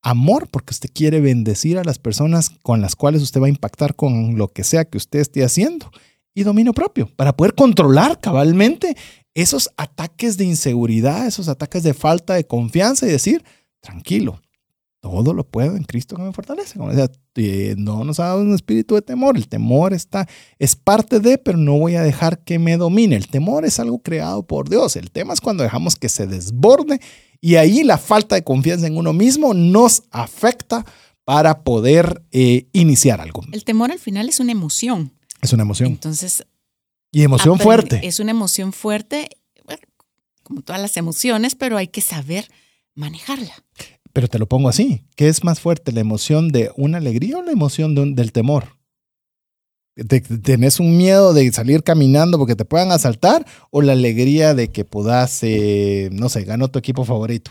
Amor, 0.03 0.49
porque 0.51 0.73
usted 0.73 0.91
quiere 0.93 1.21
bendecir 1.21 1.79
a 1.79 1.85
las 1.85 2.01
personas 2.01 2.51
con 2.65 2.81
las 2.81 2.97
cuales 2.97 3.23
usted 3.23 3.41
va 3.41 3.47
a 3.47 3.51
impactar 3.51 3.95
con 3.95 4.37
lo 4.37 4.49
que 4.49 4.65
sea 4.65 4.85
que 4.85 4.99
usted 4.99 5.21
esté 5.21 5.45
haciendo. 5.45 5.93
Y 6.35 6.43
dominio 6.43 6.73
propio, 6.73 7.09
para 7.15 7.37
poder 7.37 7.55
controlar 7.55 8.19
cabalmente 8.19 8.97
esos 9.33 9.71
ataques 9.77 10.39
de 10.39 10.47
inseguridad, 10.47 11.29
esos 11.29 11.47
ataques 11.47 11.85
de 11.85 11.95
falta 11.95 12.35
de 12.35 12.45
confianza 12.45 13.07
y 13.07 13.11
decir, 13.11 13.45
tranquilo, 13.81 14.43
todo 15.05 15.35
lo 15.35 15.45
puedo 15.45 15.77
en 15.77 15.85
Cristo 15.85 16.17
que 16.17 16.23
me 16.23 16.33
fortalece. 16.33 16.79
Como 16.79 16.91
decía, 16.91 17.11
eh, 17.35 17.75
no 17.77 18.05
nos 18.05 18.21
ha 18.21 18.29
dado 18.29 18.41
un 18.41 18.55
espíritu 18.55 18.95
de 18.95 19.03
temor. 19.03 19.37
El 19.37 19.49
temor 19.49 19.93
está, 19.93 20.27
es 20.59 20.77
parte 20.77 21.21
de, 21.21 21.37
pero 21.37 21.59
no 21.59 21.79
voy 21.79 21.97
a 21.97 22.03
dejar 22.03 22.43
que 22.43 22.59
me 22.59 22.79
domine. 22.79 23.15
El 23.15 23.29
temor 23.29 23.67
es 23.67 23.79
algo 23.79 23.99
creado 23.99 24.47
por 24.47 24.71
Dios. 24.71 24.97
El 24.97 25.11
tema 25.11 25.35
es 25.35 25.43
cuando 25.43 25.63
dejamos 25.63 25.97
que 25.97 26.09
se 26.09 26.27
desborde 26.27 27.01
y 27.43 27.57
ahí 27.57 27.85
la 27.85 27.99
falta 27.99 28.35
de 28.35 28.45
confianza 28.45 28.87
en 28.87 28.97
uno 28.97 29.13
mismo 29.13 29.53
nos 29.53 30.05
afecta 30.11 30.87
para 31.27 31.65
poder 31.65 32.23
eh, 32.33 32.69
iniciar 32.73 33.21
algo. 33.21 33.43
El 33.53 33.65
temor 33.65 33.93
al 33.93 33.99
final 33.99 34.31
es 34.31 34.41
una 34.41 34.53
emoción. 34.53 35.13
Es 35.43 35.53
una 35.53 35.65
emoción. 35.65 35.91
Entonces. 35.91 36.47
Y 37.13 37.25
emoción 37.25 37.59
fuerte. 37.59 38.01
Es 38.03 38.21
una 38.21 38.31
emoción 38.31 38.73
fuerte, 38.73 39.29
como 40.43 40.63
todas 40.63 40.81
las 40.81 40.97
emociones, 40.97 41.55
pero 41.55 41.77
hay 41.77 41.89
que 41.89 42.01
saber 42.01 42.51
manejarla. 42.95 43.53
Pero 44.15 44.29
te 44.29 44.39
lo 44.39 44.47
pongo 44.47 44.69
así, 44.69 45.03
¿qué 45.17 45.29
es 45.29 45.43
más 45.43 45.59
fuerte, 45.59 45.91
la 45.91 45.99
emoción 45.99 46.51
de 46.51 46.71
una 46.77 46.99
alegría 46.99 47.39
o 47.39 47.43
la 47.43 47.51
emoción 47.51 48.15
del 48.15 48.31
temor? 48.31 48.79
¿Tenés 49.97 50.79
un 50.79 50.97
miedo 50.97 51.35
de 51.35 51.53
salir 51.53 51.83
caminando 51.83 52.39
porque 52.39 52.55
te 52.55 52.65
puedan 52.65 52.93
asaltar 52.93 53.45
o 53.73 53.83
la 53.83 53.93
alegría 53.93 54.55
de 54.55 54.69
que 54.69 54.85
puedas, 54.85 55.41
eh, 55.43 56.11
no 56.13 56.29
sé, 56.29 56.45
ganó 56.45 56.69
tu 56.69 56.79
equipo 56.79 57.05
favorito? 57.05 57.51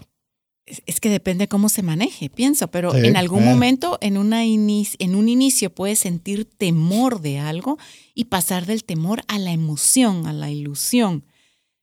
Es 0.86 1.02
que 1.02 1.10
depende 1.10 1.50
cómo 1.50 1.68
se 1.68 1.84
maneje, 1.84 2.30
pienso, 2.30 2.70
pero 2.70 2.96
en 2.96 3.18
algún 3.18 3.44
momento, 3.44 3.98
en, 4.00 4.18
una 4.18 4.46
en 4.46 5.16
un 5.16 5.28
inicio, 5.28 5.70
puedes 5.70 6.00
sentir 6.00 6.46
temor 6.46 7.20
de 7.20 7.40
algo 7.40 7.78
y 8.16 8.26
pasar 8.26 8.66
del 8.66 8.86
temor 8.86 9.22
a 9.28 9.38
la 9.38 9.52
emoción, 9.52 10.28
a 10.28 10.32
la 10.32 10.50
ilusión. 10.50 11.26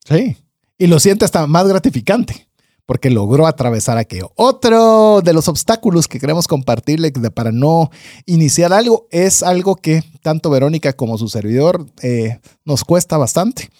Sí, 0.08 0.38
y 0.78 0.86
lo 0.86 0.98
sientes 1.00 1.26
hasta 1.26 1.46
más 1.46 1.68
gratificante 1.68 2.49
porque 2.90 3.08
logró 3.08 3.46
atravesar 3.46 3.98
aquello. 3.98 4.32
Otro 4.34 5.20
de 5.22 5.32
los 5.32 5.46
obstáculos 5.46 6.08
que 6.08 6.18
queremos 6.18 6.48
compartirle 6.48 7.12
para 7.12 7.52
no 7.52 7.88
iniciar 8.26 8.72
algo 8.72 9.06
es 9.12 9.44
algo 9.44 9.76
que 9.76 10.02
tanto 10.22 10.50
Verónica 10.50 10.92
como 10.92 11.16
su 11.16 11.28
servidor 11.28 11.86
eh, 12.02 12.40
nos 12.64 12.82
cuesta 12.82 13.16
bastante, 13.16 13.70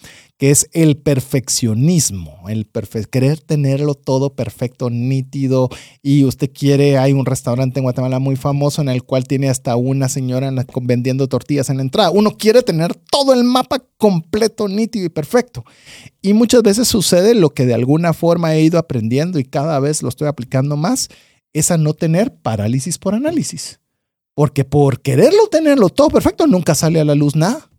que 0.41 0.49
es 0.49 0.67
el 0.71 0.97
perfeccionismo, 0.97 2.49
el 2.49 2.67
querer 3.11 3.39
tenerlo 3.39 3.93
todo 3.93 4.33
perfecto, 4.33 4.89
nítido, 4.89 5.69
y 6.01 6.23
usted 6.23 6.49
quiere, 6.51 6.97
hay 6.97 7.13
un 7.13 7.27
restaurante 7.27 7.79
en 7.79 7.83
Guatemala 7.83 8.17
muy 8.17 8.35
famoso 8.35 8.81
en 8.81 8.89
el 8.89 9.03
cual 9.03 9.27
tiene 9.27 9.49
hasta 9.49 9.75
una 9.75 10.09
señora 10.09 10.51
vendiendo 10.81 11.27
tortillas 11.27 11.69
en 11.69 11.77
la 11.77 11.83
entrada. 11.83 12.09
Uno 12.09 12.31
quiere 12.31 12.63
tener 12.63 12.95
todo 12.95 13.33
el 13.33 13.43
mapa 13.43 13.83
completo, 13.97 14.67
nítido 14.67 15.05
y 15.05 15.09
perfecto. 15.09 15.63
Y 16.23 16.33
muchas 16.33 16.63
veces 16.63 16.87
sucede 16.87 17.35
lo 17.35 17.51
que 17.51 17.67
de 17.67 17.75
alguna 17.75 18.11
forma 18.11 18.55
he 18.55 18.63
ido 18.63 18.79
aprendiendo 18.79 19.37
y 19.37 19.43
cada 19.43 19.79
vez 19.79 20.01
lo 20.01 20.09
estoy 20.09 20.27
aplicando 20.27 20.75
más, 20.75 21.09
es 21.53 21.69
a 21.69 21.77
no 21.77 21.93
tener 21.93 22.33
parálisis 22.33 22.97
por 22.97 23.13
análisis. 23.13 23.79
Porque 24.33 24.65
por 24.65 25.01
quererlo 25.01 25.49
tenerlo 25.51 25.89
todo 25.89 26.09
perfecto, 26.09 26.47
nunca 26.47 26.73
sale 26.73 26.99
a 26.99 27.05
la 27.05 27.13
luz 27.13 27.35
nada. 27.35 27.69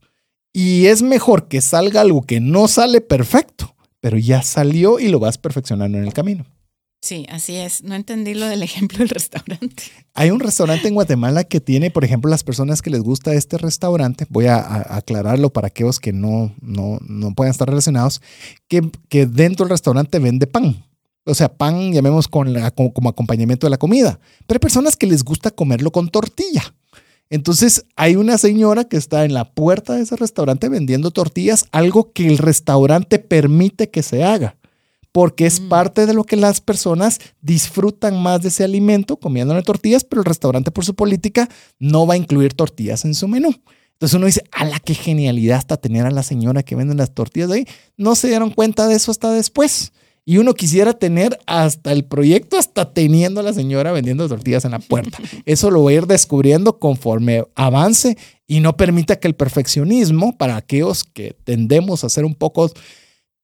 Y 0.52 0.86
es 0.86 1.02
mejor 1.02 1.48
que 1.48 1.60
salga 1.60 2.02
algo 2.02 2.22
que 2.22 2.40
no 2.40 2.68
sale 2.68 3.00
perfecto, 3.00 3.74
pero 4.00 4.18
ya 4.18 4.42
salió 4.42 4.98
y 4.98 5.08
lo 5.08 5.18
vas 5.18 5.38
perfeccionando 5.38 5.98
en 5.98 6.04
el 6.04 6.12
camino. 6.12 6.44
Sí, 7.02 7.26
así 7.30 7.56
es. 7.56 7.82
No 7.82 7.96
entendí 7.96 8.32
lo 8.34 8.46
del 8.46 8.62
ejemplo 8.62 8.98
del 8.98 9.08
restaurante. 9.08 9.82
Hay 10.14 10.30
un 10.30 10.38
restaurante 10.38 10.86
en 10.86 10.94
Guatemala 10.94 11.42
que 11.42 11.60
tiene, 11.60 11.90
por 11.90 12.04
ejemplo, 12.04 12.30
las 12.30 12.44
personas 12.44 12.80
que 12.80 12.90
les 12.90 13.00
gusta 13.00 13.34
este 13.34 13.58
restaurante, 13.58 14.24
voy 14.28 14.46
a, 14.46 14.96
aclararlo 14.96 15.50
para 15.50 15.66
aquellos 15.66 15.98
que 15.98 16.12
no, 16.12 16.54
no, 16.60 16.98
no 17.00 17.34
puedan 17.34 17.50
estar 17.50 17.68
relacionados, 17.68 18.22
que, 18.68 18.88
que 19.08 19.26
dentro 19.26 19.64
del 19.64 19.70
restaurante 19.70 20.20
vende 20.20 20.46
pan. 20.46 20.84
O 21.24 21.34
sea, 21.34 21.48
pan, 21.52 21.92
llamemos 21.92 22.28
con 22.28 22.54
como 22.92 23.08
acompañamiento 23.08 23.66
de 23.66 23.70
la 23.70 23.78
comida. 23.78 24.20
Pero 24.46 24.58
hay 24.58 24.60
personas 24.60 24.96
que 24.96 25.06
les 25.08 25.24
gusta 25.24 25.50
comerlo 25.50 25.90
con 25.90 26.08
tortilla. 26.08 26.72
Entonces 27.32 27.86
hay 27.96 28.16
una 28.16 28.36
señora 28.36 28.84
que 28.84 28.98
está 28.98 29.24
en 29.24 29.32
la 29.32 29.54
puerta 29.54 29.94
de 29.94 30.02
ese 30.02 30.16
restaurante 30.16 30.68
vendiendo 30.68 31.12
tortillas, 31.12 31.64
algo 31.72 32.12
que 32.12 32.26
el 32.26 32.36
restaurante 32.36 33.18
permite 33.18 33.88
que 33.88 34.02
se 34.02 34.22
haga, 34.22 34.58
porque 35.12 35.46
es 35.46 35.58
mm. 35.58 35.68
parte 35.70 36.04
de 36.04 36.12
lo 36.12 36.24
que 36.24 36.36
las 36.36 36.60
personas 36.60 37.20
disfrutan 37.40 38.22
más 38.22 38.42
de 38.42 38.48
ese 38.48 38.64
alimento 38.64 39.16
comiendo 39.16 39.60
tortillas, 39.62 40.04
pero 40.04 40.20
el 40.20 40.26
restaurante 40.26 40.70
por 40.72 40.84
su 40.84 40.94
política 40.94 41.48
no 41.78 42.06
va 42.06 42.14
a 42.14 42.18
incluir 42.18 42.52
tortillas 42.52 43.06
en 43.06 43.14
su 43.14 43.28
menú. 43.28 43.54
Entonces 43.92 44.14
uno 44.14 44.26
dice, 44.26 44.44
a 44.52 44.66
la 44.66 44.78
qué 44.78 44.92
genialidad 44.92 45.56
hasta 45.56 45.78
tener 45.78 46.04
a 46.04 46.10
la 46.10 46.22
señora 46.22 46.62
que 46.62 46.76
vende 46.76 46.94
las 46.94 47.14
tortillas 47.14 47.50
ahí. 47.50 47.64
No 47.96 48.14
se 48.14 48.28
dieron 48.28 48.50
cuenta 48.50 48.86
de 48.88 48.96
eso 48.96 49.10
hasta 49.10 49.30
después. 49.30 49.94
Y 50.24 50.38
uno 50.38 50.54
quisiera 50.54 50.92
tener 50.92 51.38
hasta 51.46 51.92
el 51.92 52.04
proyecto, 52.04 52.56
hasta 52.56 52.92
teniendo 52.92 53.40
a 53.40 53.42
la 53.42 53.52
señora 53.52 53.90
vendiendo 53.90 54.28
tortillas 54.28 54.64
en 54.64 54.70
la 54.70 54.78
puerta. 54.78 55.18
Eso 55.46 55.70
lo 55.70 55.80
voy 55.80 55.94
a 55.94 55.96
ir 55.98 56.06
descubriendo 56.06 56.78
conforme 56.78 57.44
avance 57.56 58.16
y 58.46 58.60
no 58.60 58.76
permita 58.76 59.18
que 59.18 59.28
el 59.28 59.34
perfeccionismo, 59.34 60.36
para 60.38 60.56
aquellos 60.56 61.04
que 61.04 61.36
tendemos 61.44 62.04
a 62.04 62.08
ser 62.08 62.24
un 62.24 62.34
poco, 62.34 62.70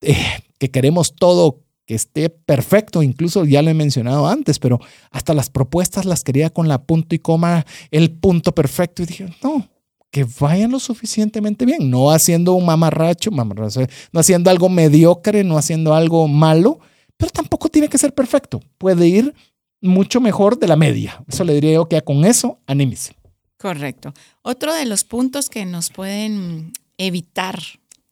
eh, 0.02 0.16
que 0.58 0.70
queremos 0.70 1.16
todo 1.16 1.64
que 1.88 1.94
esté 1.94 2.28
perfecto, 2.28 3.02
incluso 3.02 3.46
ya 3.46 3.62
lo 3.62 3.70
he 3.70 3.74
mencionado 3.74 4.28
antes, 4.28 4.58
pero 4.58 4.78
hasta 5.10 5.32
las 5.32 5.48
propuestas 5.48 6.04
las 6.04 6.22
quería 6.22 6.50
con 6.50 6.68
la 6.68 6.82
punto 6.82 7.14
y 7.14 7.18
coma, 7.18 7.64
el 7.90 8.10
punto 8.10 8.54
perfecto. 8.54 9.02
Y 9.02 9.06
dije, 9.06 9.34
no, 9.42 9.66
que 10.10 10.26
vayan 10.40 10.70
lo 10.70 10.80
suficientemente 10.80 11.64
bien, 11.66 11.90
no 11.90 12.10
haciendo 12.10 12.54
un 12.54 12.64
mamarracho, 12.64 13.30
mamarracho, 13.30 13.80
no 14.12 14.20
haciendo 14.20 14.50
algo 14.50 14.68
mediocre, 14.68 15.44
no 15.44 15.58
haciendo 15.58 15.94
algo 15.94 16.26
malo, 16.28 16.80
pero 17.16 17.30
tampoco 17.30 17.68
tiene 17.68 17.88
que 17.88 17.98
ser 17.98 18.14
perfecto. 18.14 18.60
Puede 18.78 19.06
ir 19.06 19.34
mucho 19.80 20.20
mejor 20.20 20.58
de 20.58 20.68
la 20.68 20.76
media. 20.76 21.22
Eso 21.28 21.44
le 21.44 21.54
diría 21.54 21.74
yo 21.74 21.88
que 21.88 22.00
con 22.02 22.24
eso 22.24 22.58
anímese. 22.66 23.14
Correcto. 23.58 24.14
Otro 24.42 24.72
de 24.72 24.86
los 24.86 25.04
puntos 25.04 25.48
que 25.48 25.64
nos 25.64 25.90
pueden 25.90 26.72
evitar 26.96 27.60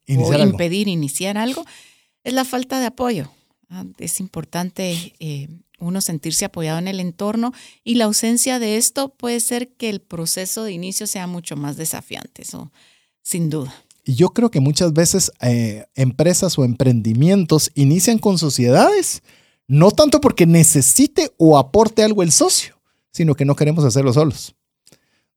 o 0.08 0.34
impedir 0.34 0.88
iniciar 0.88 1.38
algo 1.38 1.64
es 2.24 2.32
la 2.32 2.44
falta 2.44 2.80
de 2.80 2.86
apoyo. 2.86 3.30
Ah, 3.68 3.84
es 3.98 4.20
importante 4.20 5.14
eh, 5.18 5.48
uno 5.78 6.00
sentirse 6.00 6.44
apoyado 6.44 6.78
en 6.78 6.88
el 6.88 7.00
entorno 7.00 7.52
y 7.84 7.94
la 7.96 8.06
ausencia 8.06 8.58
de 8.58 8.76
esto 8.76 9.10
puede 9.10 9.40
ser 9.40 9.68
que 9.68 9.88
el 9.88 10.00
proceso 10.00 10.64
de 10.64 10.72
inicio 10.72 11.06
sea 11.06 11.26
mucho 11.26 11.56
más 11.56 11.76
desafiante, 11.76 12.42
eso 12.42 12.70
sin 13.22 13.50
duda. 13.50 13.74
Y 14.04 14.14
yo 14.14 14.28
creo 14.28 14.52
que 14.52 14.60
muchas 14.60 14.92
veces 14.92 15.32
eh, 15.40 15.86
empresas 15.96 16.56
o 16.58 16.64
emprendimientos 16.64 17.72
inician 17.74 18.18
con 18.18 18.38
sociedades, 18.38 19.22
no 19.66 19.90
tanto 19.90 20.20
porque 20.20 20.46
necesite 20.46 21.32
o 21.38 21.58
aporte 21.58 22.04
algo 22.04 22.22
el 22.22 22.30
socio, 22.30 22.76
sino 23.10 23.34
que 23.34 23.44
no 23.44 23.56
queremos 23.56 23.84
hacerlo 23.84 24.12
solos. 24.12 24.54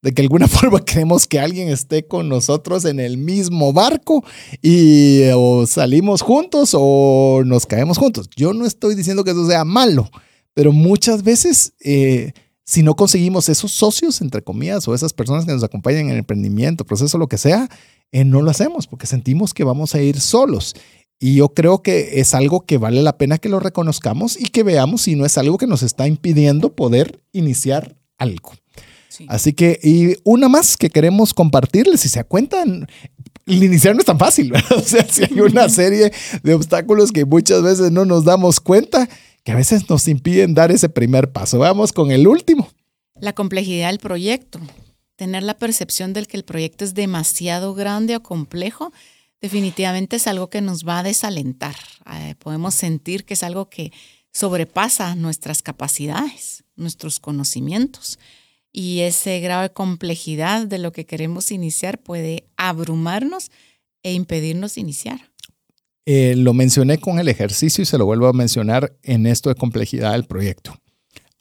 De 0.04 0.14
que 0.14 0.22
alguna 0.22 0.48
forma 0.48 0.86
queremos 0.86 1.26
que 1.26 1.40
alguien 1.40 1.70
esté 1.70 2.06
con 2.06 2.30
nosotros 2.30 2.86
en 2.86 3.00
el 3.00 3.18
mismo 3.18 3.74
barco 3.74 4.24
y 4.62 5.22
o 5.34 5.66
salimos 5.66 6.22
juntos 6.22 6.76
o 6.78 7.42
nos 7.44 7.66
caemos 7.66 7.98
juntos. 7.98 8.30
Yo 8.36 8.54
no 8.54 8.68
estoy 8.68 8.94
diciendo 8.94 9.24
que 9.24 9.32
eso 9.32 9.48
sea 9.48 9.66
malo, 9.66 10.12
pero 10.54 10.72
muchas 10.72 11.24
veces, 11.24 11.74
eh, 11.84 12.34
si 12.66 12.84
no 12.84 12.96
conseguimos 12.96 13.50
esos 13.50 13.72
socios, 13.72 14.22
entre 14.22 14.42
comillas, 14.42 14.88
o 14.88 14.94
esas 14.94 15.14
personas 15.14 15.46
que 15.46 15.52
nos 15.52 15.64
acompañan 15.64 16.06
en 16.06 16.12
el 16.12 16.18
emprendimiento, 16.20 16.86
proceso, 16.86 17.18
lo 17.18 17.28
que 17.28 17.38
sea, 17.38 17.70
eh, 18.12 18.26
no 18.26 18.42
lo 18.42 18.52
hacemos 18.52 18.88
porque 18.88 19.08
sentimos 19.08 19.54
que 19.54 19.64
vamos 19.64 19.96
a 19.96 20.02
ir 20.02 20.20
solos. 20.20 20.76
Y 21.20 21.36
yo 21.36 21.50
creo 21.50 21.82
que 21.82 22.22
es 22.22 22.34
algo 22.34 22.66
que 22.66 22.78
vale 22.78 23.04
la 23.04 23.18
pena 23.18 23.38
que 23.38 23.50
lo 23.50 23.60
reconozcamos 23.60 24.40
y 24.40 24.46
que 24.46 24.64
veamos 24.64 25.02
si 25.02 25.16
no 25.16 25.26
es 25.26 25.38
algo 25.38 25.58
que 25.58 25.68
nos 25.68 25.84
está 25.84 26.08
impidiendo 26.08 26.76
poder 26.76 27.22
iniciar 27.34 27.98
algo. 28.18 28.54
Así 29.28 29.52
que, 29.52 29.80
y 29.84 30.16
una 30.24 30.48
más 30.48 30.78
que 30.78 30.90
queremos 30.90 31.34
compartirles, 31.34 32.00
si 32.02 32.10
se 32.10 32.24
cuentan, 32.24 32.88
el 33.46 33.64
iniciar 33.64 33.96
no 33.96 34.00
es 34.00 34.06
tan 34.06 34.20
fácil, 34.20 34.54
O 34.76 34.82
sea, 34.82 35.06
si 35.10 35.24
hay 35.24 35.42
una 35.42 35.68
serie 35.70 36.12
de 36.44 36.54
obstáculos 36.54 37.12
que 37.12 37.26
muchas 37.26 37.62
veces 37.62 37.92
no 37.92 38.06
nos 38.06 38.24
damos 38.24 38.60
cuenta 38.60 39.10
que 39.44 39.52
a 39.52 39.56
veces 39.56 39.90
nos 39.90 40.08
impiden 40.08 40.54
dar 40.54 40.72
ese 40.72 40.90
primer 40.90 41.32
paso. 41.32 41.60
Vamos 41.60 41.94
con 41.94 42.12
el 42.12 42.28
último. 42.28 42.70
La 43.20 43.34
complejidad 43.34 43.90
del 43.90 44.00
proyecto. 44.00 44.60
Tener 45.16 45.44
la 45.44 45.58
percepción 45.58 46.14
del 46.14 46.28
que 46.28 46.38
el 46.38 46.46
proyecto 46.46 46.86
es 46.86 46.94
demasiado 46.94 47.74
grande 47.74 48.16
o 48.16 48.24
complejo, 48.24 48.94
definitivamente 49.42 50.16
es 50.16 50.28
algo 50.28 50.50
que 50.50 50.62
nos 50.62 50.88
va 50.88 51.00
a 51.00 51.04
desalentar. 51.04 51.76
Eh, 52.14 52.36
podemos 52.40 52.76
sentir 52.76 53.26
que 53.26 53.34
es 53.34 53.44
algo 53.44 53.70
que 53.70 53.92
sobrepasa 54.32 55.16
nuestras 55.16 55.62
capacidades, 55.62 56.64
nuestros 56.76 57.20
conocimientos. 57.20 58.20
Y 58.72 59.02
ese 59.02 59.40
grado 59.40 59.64
de 59.64 59.74
complejidad 59.74 60.68
de 60.68 60.78
lo 60.78 60.92
que 60.92 61.06
queremos 61.06 61.52
iniciar 61.52 62.00
puede 62.00 62.46
abrumarnos 62.56 63.52
e 64.04 64.14
impedirnos 64.14 64.78
iniciar. 64.78 65.32
Eh, 66.12 66.36
lo 66.36 66.56
mencioné 66.56 66.98
con 66.98 67.20
el 67.20 67.28
ejercicio 67.28 67.84
y 67.84 67.86
se 67.86 68.00
lo 68.00 68.06
vuelvo 68.08 68.26
a 68.26 68.34
mencionar 68.34 68.98
en 69.04 69.28
esto 69.28 69.50
de 69.50 69.56
complejidad 69.56 70.14
del 70.14 70.26
proyecto. 70.26 70.76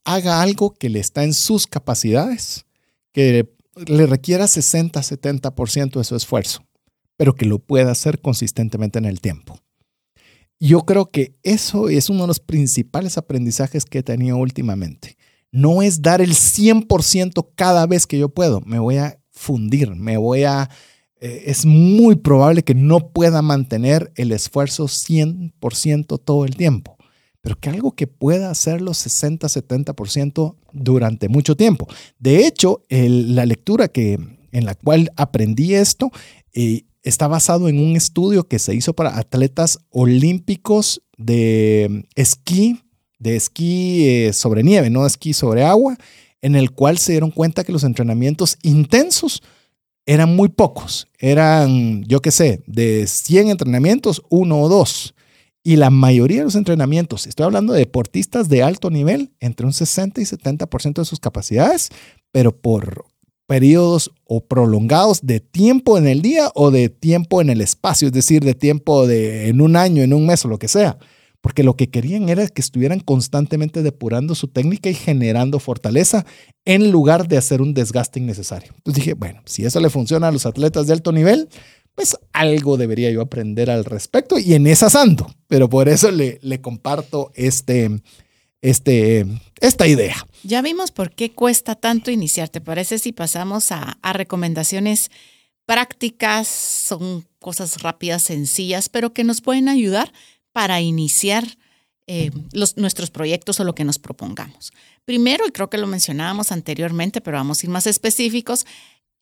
Haga 0.04 0.42
algo 0.42 0.74
que 0.74 0.90
le 0.90 0.98
está 0.98 1.24
en 1.24 1.32
sus 1.32 1.66
capacidades, 1.66 2.66
que 3.14 3.48
le 3.86 4.06
requiera 4.06 4.44
60-70% 4.44 5.96
de 5.96 6.04
su 6.04 6.16
esfuerzo, 6.16 6.66
pero 7.16 7.34
que 7.34 7.46
lo 7.46 7.60
pueda 7.60 7.92
hacer 7.92 8.20
consistentemente 8.20 8.98
en 8.98 9.06
el 9.06 9.22
tiempo. 9.22 9.58
Yo 10.60 10.80
creo 10.80 11.10
que 11.10 11.34
eso 11.44 11.88
es 11.88 12.10
uno 12.10 12.24
de 12.24 12.26
los 12.26 12.40
principales 12.40 13.16
aprendizajes 13.16 13.86
que 13.86 14.00
he 14.00 14.02
tenido 14.02 14.36
últimamente. 14.36 15.16
No 15.50 15.80
es 15.80 16.02
dar 16.02 16.20
el 16.20 16.34
100% 16.34 17.52
cada 17.54 17.86
vez 17.86 18.06
que 18.06 18.18
yo 18.18 18.28
puedo. 18.28 18.60
Me 18.66 18.80
voy 18.80 18.98
a 18.98 19.18
fundir, 19.30 19.94
me 19.94 20.18
voy 20.18 20.44
a 20.44 20.68
eh, 21.20 21.44
es 21.46 21.66
muy 21.66 22.16
probable 22.16 22.62
que 22.62 22.74
no 22.74 23.10
pueda 23.10 23.42
mantener 23.42 24.12
el 24.16 24.32
esfuerzo 24.32 24.84
100% 24.84 26.20
todo 26.24 26.44
el 26.44 26.56
tiempo, 26.56 26.96
pero 27.40 27.58
que 27.58 27.70
algo 27.70 27.92
que 27.92 28.06
pueda 28.06 28.50
hacerlo 28.50 28.92
60-70% 28.92 30.54
durante 30.72 31.28
mucho 31.28 31.56
tiempo. 31.56 31.88
De 32.18 32.46
hecho, 32.46 32.82
la 32.88 33.46
lectura 33.46 33.88
que, 33.88 34.18
en 34.52 34.64
la 34.64 34.74
cual 34.74 35.10
aprendí 35.16 35.74
esto 35.74 36.10
eh, 36.52 36.84
está 37.02 37.26
basado 37.26 37.68
en 37.68 37.80
un 37.80 37.96
estudio 37.96 38.46
que 38.46 38.58
se 38.58 38.74
hizo 38.74 38.92
para 38.92 39.18
atletas 39.18 39.78
olímpicos 39.90 41.02
de 41.16 42.06
esquí, 42.14 42.80
de 43.18 43.36
esquí 43.36 44.08
eh, 44.08 44.32
sobre 44.32 44.62
nieve, 44.62 44.90
no 44.90 45.06
esquí 45.06 45.32
sobre 45.32 45.64
agua, 45.64 45.96
en 46.42 46.54
el 46.54 46.70
cual 46.70 46.98
se 46.98 47.12
dieron 47.12 47.30
cuenta 47.30 47.64
que 47.64 47.72
los 47.72 47.82
entrenamientos 47.82 48.56
intensos 48.62 49.42
eran 50.08 50.34
muy 50.34 50.48
pocos. 50.48 51.06
Eran, 51.18 52.02
yo 52.04 52.22
qué 52.22 52.30
sé, 52.30 52.62
de 52.66 53.06
100 53.06 53.50
entrenamientos, 53.50 54.22
uno 54.30 54.62
o 54.62 54.68
dos. 54.70 55.14
Y 55.62 55.76
la 55.76 55.90
mayoría 55.90 56.38
de 56.38 56.44
los 56.44 56.54
entrenamientos, 56.54 57.26
estoy 57.26 57.44
hablando 57.44 57.74
de 57.74 57.80
deportistas 57.80 58.48
de 58.48 58.62
alto 58.62 58.88
nivel, 58.88 59.32
entre 59.38 59.66
un 59.66 59.74
60 59.74 60.18
y 60.22 60.24
70% 60.24 60.94
de 60.94 61.04
sus 61.04 61.20
capacidades, 61.20 61.90
pero 62.32 62.56
por 62.56 63.04
periodos 63.46 64.10
o 64.24 64.40
prolongados 64.40 65.20
de 65.26 65.40
tiempo 65.40 65.98
en 65.98 66.06
el 66.06 66.22
día 66.22 66.50
o 66.54 66.70
de 66.70 66.88
tiempo 66.88 67.42
en 67.42 67.50
el 67.50 67.60
espacio, 67.60 68.08
es 68.08 68.14
decir, 68.14 68.42
de 68.42 68.54
tiempo 68.54 69.06
de 69.06 69.48
en 69.48 69.60
un 69.60 69.76
año, 69.76 70.02
en 70.02 70.14
un 70.14 70.26
mes 70.26 70.42
o 70.46 70.48
lo 70.48 70.58
que 70.58 70.68
sea 70.68 70.96
porque 71.40 71.62
lo 71.62 71.76
que 71.76 71.88
querían 71.88 72.28
era 72.28 72.46
que 72.48 72.60
estuvieran 72.60 73.00
constantemente 73.00 73.82
depurando 73.82 74.34
su 74.34 74.48
técnica 74.48 74.90
y 74.90 74.94
generando 74.94 75.60
fortaleza 75.60 76.26
en 76.64 76.90
lugar 76.90 77.28
de 77.28 77.38
hacer 77.38 77.62
un 77.62 77.74
desgaste 77.74 78.18
innecesario. 78.18 78.72
Entonces 78.76 79.04
dije, 79.04 79.14
bueno, 79.14 79.42
si 79.44 79.64
eso 79.64 79.80
le 79.80 79.90
funciona 79.90 80.28
a 80.28 80.32
los 80.32 80.46
atletas 80.46 80.86
de 80.86 80.94
alto 80.94 81.12
nivel, 81.12 81.48
pues 81.94 82.16
algo 82.32 82.76
debería 82.76 83.10
yo 83.10 83.20
aprender 83.20 83.70
al 83.70 83.84
respecto 83.84 84.38
y 84.38 84.54
en 84.54 84.66
esa 84.66 84.88
ando. 85.00 85.32
Pero 85.46 85.68
por 85.68 85.88
eso 85.88 86.10
le, 86.10 86.60
comparto 86.60 87.30
este, 87.34 87.90
este, 88.60 89.26
esta 89.60 89.86
idea. 89.86 90.16
Ya 90.42 90.60
vimos 90.62 90.90
por 90.90 91.12
qué 91.12 91.32
cuesta 91.32 91.76
tanto 91.76 92.10
iniciar. 92.10 92.48
¿Te 92.48 92.60
parece 92.60 92.98
si 92.98 93.12
pasamos 93.12 93.70
a 93.70 94.12
recomendaciones 94.12 95.10
prácticas? 95.66 96.48
Son 96.48 97.24
cosas 97.38 97.82
rápidas, 97.82 98.22
sencillas, 98.22 98.88
pero 98.88 99.12
que 99.12 99.24
nos 99.24 99.40
pueden 99.40 99.68
ayudar 99.68 100.12
para 100.58 100.80
iniciar 100.80 101.46
eh, 102.08 102.32
nuestros 102.74 103.12
proyectos 103.12 103.60
o 103.60 103.64
lo 103.64 103.76
que 103.76 103.84
nos 103.84 104.00
propongamos. 104.00 104.72
Primero, 105.04 105.46
y 105.46 105.52
creo 105.52 105.70
que 105.70 105.78
lo 105.78 105.86
mencionábamos 105.86 106.50
anteriormente, 106.50 107.20
pero 107.20 107.36
vamos 107.36 107.62
a 107.62 107.66
ir 107.66 107.70
más 107.70 107.86
específicos, 107.86 108.66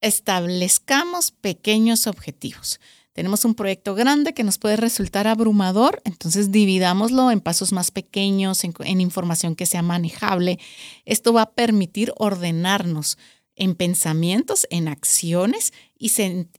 establezcamos 0.01 1.33
pequeños 1.33 2.07
objetivos. 2.07 2.81
Tenemos 3.13 3.45
un 3.45 3.55
proyecto 3.55 3.95
grande 3.95 4.33
que 4.33 4.45
nos 4.45 4.57
puede 4.57 4.77
resultar 4.77 5.27
abrumador, 5.27 6.01
entonces 6.07 6.51
dividámoslo 6.51 7.31
en 7.31 7.43
pasos 7.43 7.71
más 7.71 7.91
pequeños, 7.91 8.65
en, 8.65 9.01
información 9.03 9.57
que 9.57 9.67
sea 9.67 9.83
manejable. 9.83 10.59
Esto 11.05 11.35
va 11.35 11.43
a 11.43 11.53
permitir 11.53 12.15
ordenarnos 12.17 13.19
en 13.57 13.75
pensamientos, 13.75 14.67
en 14.71 14.89
acciones 14.89 15.75
y, 15.99 16.11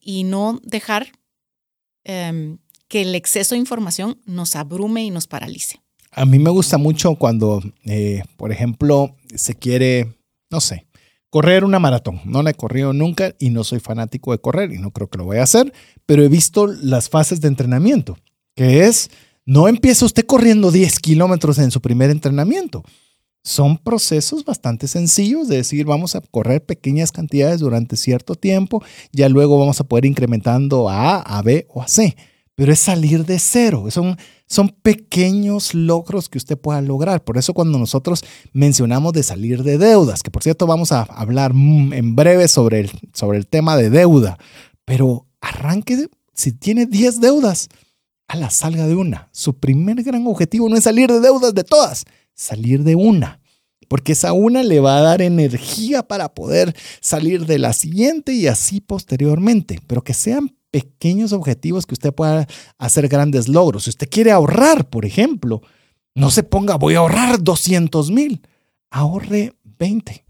y 0.01 0.23
no 0.23 0.59
dejar 0.61 1.13
em, 2.03 2.59
que 2.87 3.01
el 3.01 3.15
exceso 3.15 3.55
de 3.55 3.59
información 3.59 4.19
nos 4.25 4.55
abrume 4.55 5.03
y 5.03 5.09
nos 5.09 5.27
paralice. 5.27 5.81
A 6.11 6.25
mí 6.25 6.39
me 6.39 6.49
gusta 6.49 6.77
mucho 6.77 7.15
cuando, 7.15 7.61
eh, 7.85 8.23
por 8.37 8.51
ejemplo, 8.51 9.15
se 9.35 9.55
quiere, 9.55 10.15
no 10.49 10.61
sé, 10.61 10.87
correr 11.29 11.63
una 11.63 11.79
maratón. 11.79 12.21
No 12.25 12.41
la 12.41 12.51
he 12.51 12.55
corrido 12.55 12.93
nunca 12.93 13.35
y 13.39 13.49
no 13.49 13.63
soy 13.63 13.79
fanático 13.79 14.31
de 14.31 14.39
correr 14.39 14.71
y 14.71 14.79
no 14.79 14.91
creo 14.91 15.09
que 15.09 15.17
lo 15.17 15.25
voy 15.25 15.37
a 15.37 15.43
hacer, 15.43 15.73
pero 16.05 16.23
he 16.23 16.29
visto 16.29 16.67
las 16.67 17.09
fases 17.09 17.41
de 17.41 17.49
entrenamiento, 17.49 18.17
que 18.55 18.85
es, 18.85 19.09
no 19.45 19.67
empieza 19.67 20.05
usted 20.05 20.25
corriendo 20.25 20.71
10 20.71 20.99
kilómetros 20.99 21.59
en 21.59 21.71
su 21.71 21.81
primer 21.81 22.09
entrenamiento. 22.09 22.83
Son 23.43 23.77
procesos 23.77 24.43
bastante 24.43 24.87
sencillos 24.87 25.47
de 25.47 25.57
decir, 25.57 25.85
vamos 25.85 26.15
a 26.15 26.21
correr 26.21 26.65
pequeñas 26.65 27.11
cantidades 27.11 27.61
durante 27.61 27.95
cierto 27.95 28.35
tiempo, 28.35 28.83
ya 29.13 29.29
luego 29.29 29.57
vamos 29.57 29.79
a 29.79 29.85
poder 29.85 30.05
incrementando 30.05 30.89
a 30.89 31.21
A, 31.21 31.41
B 31.43 31.65
o 31.69 31.81
a 31.81 31.87
C 31.87 32.15
pero 32.57 32.73
es 32.73 32.79
salir 32.79 33.23
de 33.23 33.37
cero. 33.37 33.85
Son, 33.91 34.17
son 34.47 34.69
pequeños 34.69 35.75
logros 35.75 36.27
que 36.27 36.39
usted 36.39 36.57
pueda 36.57 36.81
lograr. 36.81 37.23
Por 37.23 37.37
eso 37.37 37.53
cuando 37.53 37.77
nosotros 37.77 38.23
mencionamos 38.51 39.13
de 39.13 39.21
salir 39.21 39.61
de 39.61 39.77
deudas, 39.77 40.23
que 40.23 40.31
por 40.31 40.41
cierto 40.41 40.65
vamos 40.65 40.91
a 40.91 41.03
hablar 41.03 41.51
en 41.51 42.15
breve 42.15 42.47
sobre 42.47 42.79
el, 42.79 42.91
sobre 43.13 43.37
el 43.37 43.45
tema 43.45 43.77
de 43.77 43.91
deuda, 43.91 44.39
pero 44.85 45.27
arranque, 45.39 46.07
si 46.33 46.51
tiene 46.51 46.87
10 46.87 47.21
deudas, 47.21 47.69
a 48.27 48.35
la 48.35 48.49
salga 48.49 48.87
de 48.87 48.95
una. 48.95 49.29
Su 49.31 49.59
primer 49.59 50.01
gran 50.01 50.25
objetivo 50.25 50.67
no 50.67 50.77
es 50.77 50.83
salir 50.85 51.11
de 51.11 51.19
deudas 51.19 51.53
de 51.53 51.63
todas, 51.63 52.05
salir 52.33 52.83
de 52.83 52.95
una 52.95 53.39
porque 53.87 54.11
esa 54.11 54.33
una 54.33 54.63
le 54.63 54.81
va 54.81 54.97
a 54.97 55.01
dar 55.01 55.21
energía 55.21 56.05
para 56.05 56.33
poder 56.33 56.75
salir 56.99 57.45
de 57.45 57.57
la 57.57 57.71
siguiente 57.71 58.33
y 58.33 58.47
así 58.47 58.81
posteriormente, 58.81 59.79
pero 59.87 60.03
que 60.03 60.13
sean 60.13 60.56
pequeños 60.71 61.33
objetivos 61.33 61.85
que 61.85 61.93
usted 61.93 62.13
pueda 62.13 62.47
hacer 62.77 63.07
grandes 63.07 63.47
logros. 63.47 63.85
Si 63.85 63.89
usted 63.89 64.09
quiere 64.09 64.31
ahorrar, 64.31 64.89
por 64.89 65.05
ejemplo, 65.05 65.61
no 66.15 66.31
se 66.31 66.43
ponga, 66.43 66.75
voy 66.75 66.95
a 66.95 66.99
ahorrar 66.99 67.41
200 67.41 68.11
mil. 68.11 68.41
Ahorre 68.89 69.53
20, 69.63 70.25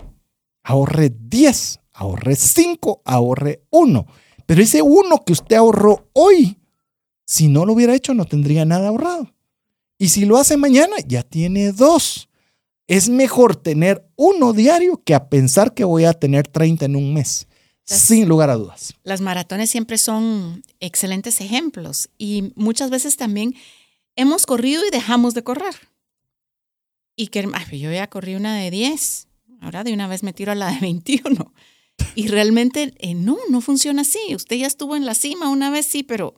ahorre 0.63 1.13
10, 1.17 1.79
ahorre 1.93 2.35
5, 2.35 3.01
ahorre 3.05 3.63
1. 3.69 4.05
Pero 4.45 4.61
ese 4.61 4.81
uno 4.81 5.23
que 5.25 5.33
usted 5.33 5.55
ahorró 5.55 6.09
hoy, 6.13 6.57
si 7.25 7.47
no 7.47 7.65
lo 7.65 7.73
hubiera 7.73 7.95
hecho, 7.95 8.13
no 8.13 8.25
tendría 8.25 8.65
nada 8.65 8.87
ahorrado. 8.87 9.33
Y 9.99 10.09
si 10.09 10.25
lo 10.25 10.37
hace 10.37 10.57
mañana, 10.57 10.95
ya 11.05 11.23
tiene 11.23 11.71
dos. 11.71 12.29
Es 12.87 13.09
mejor 13.09 13.55
tener 13.55 14.07
uno 14.15 14.53
diario 14.53 15.01
que 15.03 15.13
a 15.13 15.29
pensar 15.29 15.73
que 15.73 15.83
voy 15.83 16.05
a 16.05 16.13
tener 16.13 16.47
30 16.47 16.85
en 16.85 16.95
un 16.95 17.13
mes 17.13 17.46
sin 17.95 18.27
lugar 18.27 18.49
a 18.49 18.55
dudas. 18.55 18.93
Las 19.03 19.21
maratones 19.21 19.69
siempre 19.69 19.97
son 19.97 20.63
excelentes 20.79 21.41
ejemplos 21.41 22.09
y 22.17 22.51
muchas 22.55 22.89
veces 22.89 23.17
también 23.17 23.55
hemos 24.15 24.45
corrido 24.45 24.85
y 24.85 24.89
dejamos 24.89 25.33
de 25.33 25.43
correr. 25.43 25.75
Y 27.15 27.27
que 27.27 27.47
yo 27.79 27.91
ya 27.91 28.07
corrí 28.07 28.35
una 28.35 28.55
de 28.57 28.69
10, 28.69 29.27
ahora 29.61 29.83
de 29.83 29.93
una 29.93 30.07
vez 30.07 30.21
me 30.21 30.33
tiro 30.33 30.51
a 30.51 30.55
la 30.55 30.71
de 30.71 30.79
21. 30.79 31.53
Y 32.13 32.27
realmente 32.27 32.93
eh, 32.99 33.15
no, 33.15 33.37
no 33.49 33.61
funciona 33.61 34.01
así. 34.03 34.19
Usted 34.35 34.57
ya 34.57 34.67
estuvo 34.67 34.95
en 34.95 35.05
la 35.05 35.15
cima 35.15 35.49
una 35.49 35.71
vez, 35.71 35.87
sí, 35.87 36.03
pero 36.03 36.35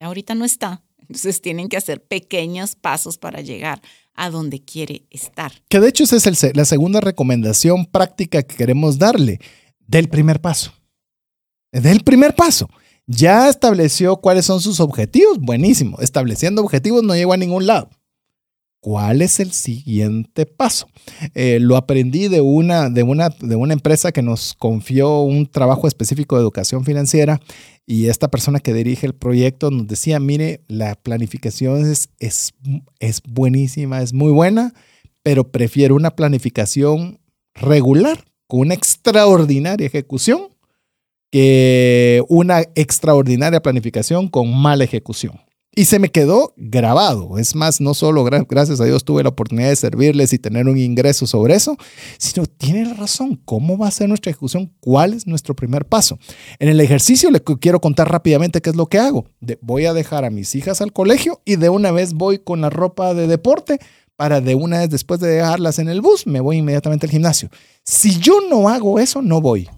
ahorita 0.00 0.34
no 0.34 0.44
está. 0.44 0.82
Entonces 0.98 1.40
tienen 1.40 1.68
que 1.68 1.76
hacer 1.76 2.02
pequeños 2.02 2.76
pasos 2.76 3.16
para 3.16 3.40
llegar 3.40 3.80
a 4.14 4.30
donde 4.30 4.62
quiere 4.62 5.06
estar. 5.10 5.52
Que 5.68 5.80
de 5.80 5.88
hecho 5.88 6.04
esa 6.04 6.16
es 6.16 6.56
la 6.56 6.64
segunda 6.64 7.00
recomendación 7.00 7.86
práctica 7.86 8.42
que 8.42 8.56
queremos 8.56 8.98
darle 8.98 9.40
del 9.86 10.08
primer 10.08 10.40
paso. 10.40 10.72
Del 11.72 12.02
primer 12.02 12.34
paso. 12.34 12.68
Ya 13.06 13.48
estableció 13.48 14.16
cuáles 14.16 14.46
son 14.46 14.60
sus 14.60 14.80
objetivos. 14.80 15.38
Buenísimo. 15.38 15.98
Estableciendo 16.00 16.62
objetivos 16.62 17.02
no 17.02 17.14
llego 17.14 17.32
a 17.32 17.36
ningún 17.36 17.66
lado. 17.66 17.90
¿Cuál 18.84 19.22
es 19.22 19.40
el 19.40 19.52
siguiente 19.52 20.44
paso? 20.44 20.88
Eh, 21.34 21.58
lo 21.58 21.78
aprendí 21.78 22.28
de 22.28 22.42
una, 22.42 22.90
de, 22.90 23.02
una, 23.02 23.30
de 23.30 23.56
una 23.56 23.72
empresa 23.72 24.12
que 24.12 24.20
nos 24.20 24.52
confió 24.52 25.20
un 25.20 25.46
trabajo 25.46 25.88
específico 25.88 26.36
de 26.36 26.42
educación 26.42 26.84
financiera 26.84 27.40
y 27.86 28.08
esta 28.08 28.28
persona 28.28 28.60
que 28.60 28.74
dirige 28.74 29.06
el 29.06 29.14
proyecto 29.14 29.70
nos 29.70 29.86
decía, 29.86 30.20
mire, 30.20 30.60
la 30.68 30.96
planificación 30.96 31.90
es, 31.90 32.10
es, 32.18 32.52
es 33.00 33.22
buenísima, 33.26 34.02
es 34.02 34.12
muy 34.12 34.32
buena, 34.32 34.74
pero 35.22 35.50
prefiero 35.50 35.94
una 35.94 36.14
planificación 36.14 37.20
regular 37.54 38.22
una 38.60 38.74
extraordinaria 38.74 39.86
ejecución 39.86 40.48
que 41.30 42.22
una 42.28 42.60
extraordinaria 42.76 43.60
planificación 43.60 44.28
con 44.28 44.56
mala 44.56 44.84
ejecución. 44.84 45.40
Y 45.76 45.86
se 45.86 45.98
me 45.98 46.10
quedó 46.10 46.54
grabado. 46.56 47.36
Es 47.38 47.56
más, 47.56 47.80
no 47.80 47.94
solo 47.94 48.22
gracias 48.22 48.80
a 48.80 48.84
Dios 48.84 49.04
tuve 49.04 49.24
la 49.24 49.30
oportunidad 49.30 49.70
de 49.70 49.74
servirles 49.74 50.32
y 50.32 50.38
tener 50.38 50.68
un 50.68 50.78
ingreso 50.78 51.26
sobre 51.26 51.56
eso, 51.56 51.76
sino 52.16 52.46
tiene 52.46 52.94
razón. 52.94 53.40
¿Cómo 53.44 53.76
va 53.76 53.88
a 53.88 53.90
ser 53.90 54.08
nuestra 54.08 54.30
ejecución? 54.30 54.72
¿Cuál 54.78 55.14
es 55.14 55.26
nuestro 55.26 55.56
primer 55.56 55.86
paso? 55.86 56.20
En 56.60 56.68
el 56.68 56.80
ejercicio 56.80 57.32
le 57.32 57.42
quiero 57.42 57.80
contar 57.80 58.08
rápidamente 58.08 58.60
qué 58.60 58.70
es 58.70 58.76
lo 58.76 58.86
que 58.86 59.00
hago. 59.00 59.26
voy 59.62 59.86
a 59.86 59.94
dejar 59.94 60.24
a 60.24 60.30
mis 60.30 60.54
hijas 60.54 60.80
al 60.80 60.92
colegio 60.92 61.40
y 61.44 61.56
de 61.56 61.70
una 61.70 61.90
vez 61.90 62.14
voy 62.14 62.38
con 62.38 62.60
la 62.60 62.70
ropa 62.70 63.14
de 63.14 63.26
deporte 63.26 63.80
para 64.24 64.40
de 64.40 64.54
una 64.54 64.78
vez 64.78 64.88
después 64.88 65.20
de 65.20 65.28
dejarlas 65.28 65.78
en 65.78 65.90
el 65.90 66.00
bus, 66.00 66.26
me 66.26 66.40
voy 66.40 66.56
inmediatamente 66.56 67.04
al 67.04 67.10
gimnasio. 67.10 67.50
Si 67.82 68.18
yo 68.20 68.40
no 68.48 68.70
hago 68.70 68.98
eso, 68.98 69.20
no 69.20 69.42
voy. 69.42 69.68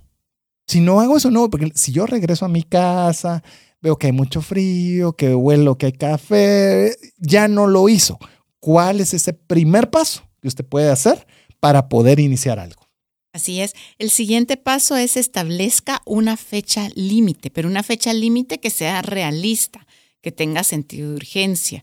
Si 0.69 0.79
no 0.79 1.01
hago 1.01 1.17
eso, 1.17 1.33
no, 1.33 1.51
porque 1.51 1.73
si 1.75 1.91
yo 1.91 2.07
regreso 2.07 2.45
a 2.45 2.49
mi 2.49 2.63
casa, 2.63 3.43
veo 3.81 3.99
que 3.99 4.07
hay 4.07 4.13
mucho 4.13 4.43
frío, 4.43 5.15
que 5.15 5.35
huelo 5.35 5.77
que 5.79 5.87
hay 5.87 5.93
café, 5.95 6.97
ya 7.19 7.49
no 7.49 7.67
lo 7.67 7.89
hizo. 7.89 8.21
¿Cuál 8.61 9.01
es 9.01 9.15
ese 9.15 9.33
primer 9.33 9.91
paso 9.91 10.23
que 10.41 10.47
usted 10.47 10.65
puede 10.65 10.93
hacer 10.93 11.27
para 11.59 11.89
poder 11.89 12.21
iniciar 12.21 12.61
algo? 12.61 12.87
Así 13.33 13.61
es. 13.61 13.73
El 13.99 14.11
siguiente 14.11 14.57
paso 14.57 14.95
es 14.95 15.17
establezca 15.17 16.03
una 16.05 16.37
fecha 16.37 16.89
límite, 16.95 17.51
pero 17.51 17.69
una 17.69 17.83
fecha 17.83 18.13
límite 18.13 18.61
que 18.61 18.71
sea 18.71 19.03
realista, 19.03 19.89
que 20.21 20.31
tenga 20.31 20.63
sentido 20.63 21.11
de 21.11 21.17
urgencia 21.17 21.83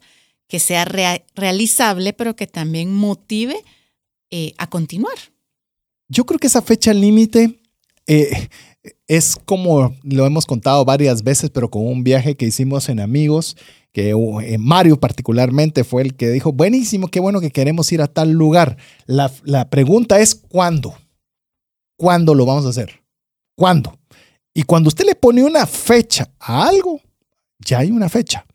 que 0.54 0.60
sea 0.60 0.86
realizable, 0.86 2.14
pero 2.14 2.36
que 2.36 2.46
también 2.46 2.94
motive 2.94 3.56
eh, 4.30 4.54
a 4.60 4.70
continuar. 4.70 5.16
Yo 6.08 6.28
creo 6.28 6.38
que 6.38 6.46
esa 6.46 6.62
fecha 6.62 6.94
límite 6.94 7.60
eh, 8.06 8.50
es 9.08 9.36
como 9.46 9.96
lo 10.04 10.28
hemos 10.28 10.46
contado 10.46 10.86
varias 10.86 11.24
veces, 11.24 11.50
pero 11.50 11.72
con 11.72 11.88
un 11.88 12.04
viaje 12.04 12.38
que 12.38 12.46
hicimos 12.46 12.88
en 12.90 13.00
amigos, 13.00 13.58
que 13.92 14.12
eh, 14.12 14.58
Mario 14.60 15.00
particularmente 15.00 15.84
fue 15.84 16.04
el 16.04 16.14
que 16.14 16.30
dijo, 16.30 16.52
buenísimo, 16.52 17.08
qué 17.08 17.20
bueno 17.20 17.42
que 17.42 17.50
queremos 17.50 17.92
ir 17.92 18.04
a 18.04 18.08
tal 18.08 18.34
lugar. 18.34 18.78
La, 19.08 19.32
la 19.46 19.72
pregunta 19.72 20.20
es, 20.20 20.36
¿cuándo? 20.36 20.96
¿Cuándo 21.98 22.36
lo 22.36 22.46
vamos 22.46 22.68
a 22.68 22.70
hacer? 22.70 23.02
¿Cuándo? 23.56 23.98
Y 24.54 24.62
cuando 24.62 24.90
usted 24.90 25.06
le 25.06 25.16
pone 25.16 25.44
una 25.44 25.66
fecha 25.66 26.30
a 26.38 26.68
algo, 26.68 27.02
ya 27.58 27.80
hay 27.80 27.90
una 27.90 28.08
fecha. 28.08 28.46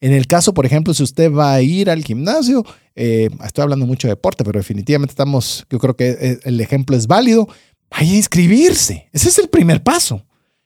En 0.00 0.12
el 0.12 0.26
caso, 0.26 0.54
por 0.54 0.64
ejemplo, 0.64 0.94
si 0.94 1.02
usted 1.02 1.32
va 1.32 1.54
a 1.54 1.62
ir 1.62 1.90
al 1.90 2.04
gimnasio, 2.04 2.64
eh, 2.94 3.28
estoy 3.44 3.62
hablando 3.62 3.86
mucho 3.86 4.06
de 4.06 4.12
deporte, 4.12 4.44
pero 4.44 4.58
definitivamente 4.58 5.12
estamos, 5.12 5.66
yo 5.70 5.78
creo 5.78 5.96
que 5.96 6.10
eh, 6.10 6.38
el 6.44 6.60
ejemplo 6.60 6.96
es 6.96 7.06
válido, 7.06 7.48
vaya 7.90 8.12
a 8.12 8.16
inscribirse. 8.16 9.08
Ese 9.12 9.28
es 9.28 9.38
el 9.38 9.48
primer 9.48 9.82
paso. 9.82 10.24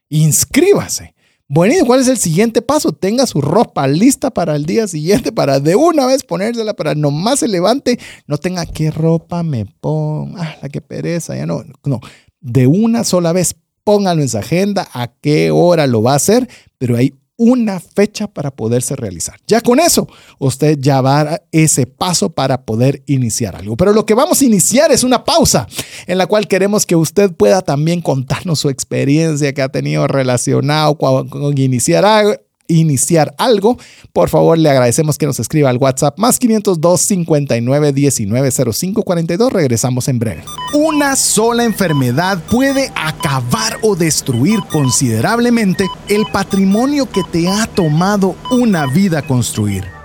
Inscríbase. 0.09 1.15
Bueno, 1.49 1.75
¿y 1.79 1.85
cuál 1.85 2.01
es 2.01 2.09
el 2.09 2.17
siguiente 2.17 2.63
paso? 2.63 2.93
Tenga 2.93 3.27
su 3.27 3.43
ropa 3.43 3.87
lista 3.87 4.31
para 4.31 4.57
el 4.57 4.65
día 4.65 4.89
siguiente, 4.89 5.33
para 5.33 5.61
de 5.61 5.77
una 5.77 6.07
vez 6.07 6.23
ponérsela, 6.23 6.75
para 6.75 6.95
nomás 6.95 7.41
se 7.41 7.49
levante, 7.49 7.99
no 8.27 8.39
tenga 8.39 8.65
qué 8.65 8.91
ropa 8.91 9.43
me 9.43 9.67
pongo, 9.67 10.35
ah, 10.39 10.57
la 10.63 10.69
que 10.71 10.81
pereza, 10.81 11.37
ya 11.37 11.45
no, 11.45 11.63
no, 11.85 12.01
de 12.41 12.67
una 12.67 13.05
sola 13.05 13.35
vez 13.35 13.55
póngalo 13.85 14.23
en 14.23 14.31
su 14.31 14.39
agenda, 14.39 14.89
a 14.95 15.09
qué 15.09 15.51
hora 15.51 15.87
lo 15.87 16.03
va 16.03 16.15
a 16.15 16.17
hacer, 16.17 16.49
pero 16.79 16.97
hay 16.97 17.15
una 17.43 17.81
fecha 17.81 18.29
para 18.29 18.53
poderse 18.53 18.95
realizar. 18.95 19.35
Ya 19.49 19.61
con 19.61 19.81
eso, 19.81 20.07
usted 20.39 20.79
ya 20.79 21.01
va 21.01 21.21
a 21.21 21.43
ese 21.51 21.87
paso 21.87 22.31
para 22.31 22.63
poder 22.63 23.03
iniciar 23.07 23.57
algo. 23.57 23.77
Pero 23.77 23.93
lo 23.93 24.07
que 24.07 24.15
vamos 24.15 24.41
a 24.41 24.45
iniciar 24.45 24.93
es 24.93 25.03
una 25.03 25.25
pausa 25.25 25.67
en 26.07 26.19
la 26.19 26.27
cual 26.27 26.47
queremos 26.47 26.87
que 26.87 26.95
usted 26.95 27.33
pueda 27.33 27.63
también 27.63 28.01
contarnos 28.01 28.61
su 28.61 28.69
experiencia 28.69 29.53
que 29.53 29.63
ha 29.63 29.69
tenido 29.69 30.07
relacionado 30.07 30.97
con, 30.97 31.29
con 31.29 31.59
iniciar 31.59 32.05
algo 32.05 32.37
iniciar 32.73 33.35
algo, 33.39 33.79
por 34.13 34.29
favor 34.29 34.59
le 34.59 34.71
agradecemos 34.71 35.19
que 35.19 35.27
nos 35.27 35.39
escriba 35.41 35.71
al 35.71 35.79
WhatsApp 35.79 36.19
más 36.19 36.39
502 36.39 37.01
59 37.01 37.93
19 37.93 38.51
05 38.73 39.03
42. 39.03 39.53
Regresamos 39.53 40.09
en 40.09 40.19
breve. 40.19 40.45
Una 40.75 41.17
sola 41.17 41.65
enfermedad 41.65 42.43
puede 42.51 42.93
acabar 42.95 43.79
o 43.83 43.97
destruir 43.97 44.61
considerablemente 44.71 45.87
el 46.09 46.25
patrimonio 46.33 47.09
que 47.11 47.23
te 47.31 47.49
ha 47.49 47.67
tomado 47.67 48.37
una 48.51 48.87
vida 48.87 49.23
construir. 49.23 50.02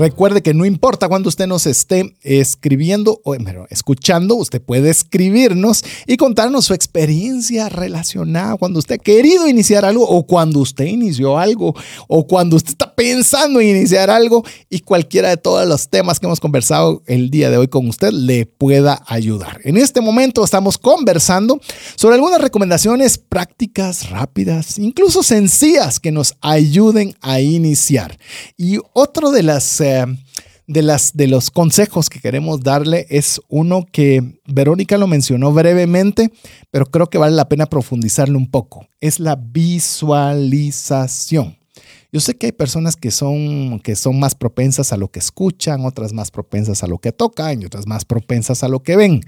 Recuerde 0.00 0.40
que 0.40 0.54
no 0.54 0.64
importa 0.64 1.08
cuando 1.08 1.28
usted 1.28 1.46
nos 1.46 1.66
esté 1.66 2.16
escribiendo 2.22 3.20
o 3.22 3.36
escuchando, 3.68 4.34
usted 4.36 4.62
puede 4.62 4.88
escribirnos 4.88 5.84
y 6.06 6.16
contarnos 6.16 6.64
su 6.64 6.72
experiencia 6.72 7.68
relacionada 7.68 8.56
cuando 8.56 8.78
usted 8.78 8.94
ha 8.94 8.98
querido 8.98 9.46
iniciar 9.46 9.84
algo 9.84 10.08
o 10.08 10.26
cuando 10.26 10.60
usted 10.60 10.86
inició 10.86 11.38
algo 11.38 11.74
o 12.08 12.26
cuando 12.26 12.56
usted 12.56 12.70
está 12.70 12.94
pensando 12.94 13.60
en 13.60 13.76
iniciar 13.76 14.08
algo 14.08 14.42
y 14.70 14.80
cualquiera 14.80 15.28
de 15.28 15.36
todos 15.36 15.68
los 15.68 15.90
temas 15.90 16.18
que 16.18 16.24
hemos 16.24 16.40
conversado 16.40 17.02
el 17.06 17.28
día 17.28 17.50
de 17.50 17.58
hoy 17.58 17.68
con 17.68 17.86
usted 17.86 18.10
le 18.10 18.46
pueda 18.46 19.02
ayudar. 19.06 19.60
En 19.64 19.76
este 19.76 20.00
momento 20.00 20.42
estamos 20.42 20.78
conversando 20.78 21.60
sobre 21.96 22.14
algunas 22.14 22.40
recomendaciones 22.40 23.18
prácticas, 23.18 24.08
rápidas, 24.08 24.78
incluso 24.78 25.22
sencillas 25.22 26.00
que 26.00 26.10
nos 26.10 26.36
ayuden 26.40 27.14
a 27.20 27.42
iniciar. 27.42 28.18
Y 28.56 28.78
otro 28.94 29.30
de 29.30 29.42
las 29.42 29.82
eh, 29.98 30.06
de, 30.66 30.82
las, 30.82 31.12
de 31.14 31.26
los 31.26 31.50
consejos 31.50 32.08
que 32.08 32.20
queremos 32.20 32.60
darle 32.60 33.06
es 33.10 33.40
uno 33.48 33.84
que 33.90 34.38
Verónica 34.46 34.96
lo 34.98 35.08
mencionó 35.08 35.52
brevemente, 35.52 36.30
pero 36.70 36.86
creo 36.86 37.08
que 37.08 37.18
vale 37.18 37.34
la 37.34 37.48
pena 37.48 37.66
profundizarlo 37.66 38.38
un 38.38 38.48
poco. 38.50 38.86
Es 39.00 39.18
la 39.18 39.34
visualización. 39.36 41.56
Yo 42.12 42.20
sé 42.20 42.36
que 42.36 42.46
hay 42.46 42.52
personas 42.52 42.96
que 42.96 43.10
son, 43.10 43.80
que 43.80 43.96
son 43.96 44.18
más 44.18 44.34
propensas 44.34 44.92
a 44.92 44.96
lo 44.96 45.10
que 45.10 45.20
escuchan, 45.20 45.84
otras 45.84 46.12
más 46.12 46.30
propensas 46.30 46.82
a 46.82 46.88
lo 46.88 46.98
que 46.98 47.12
tocan 47.12 47.62
y 47.62 47.66
otras 47.66 47.86
más 47.86 48.04
propensas 48.04 48.64
a 48.64 48.68
lo 48.68 48.82
que 48.82 48.96
ven. 48.96 49.20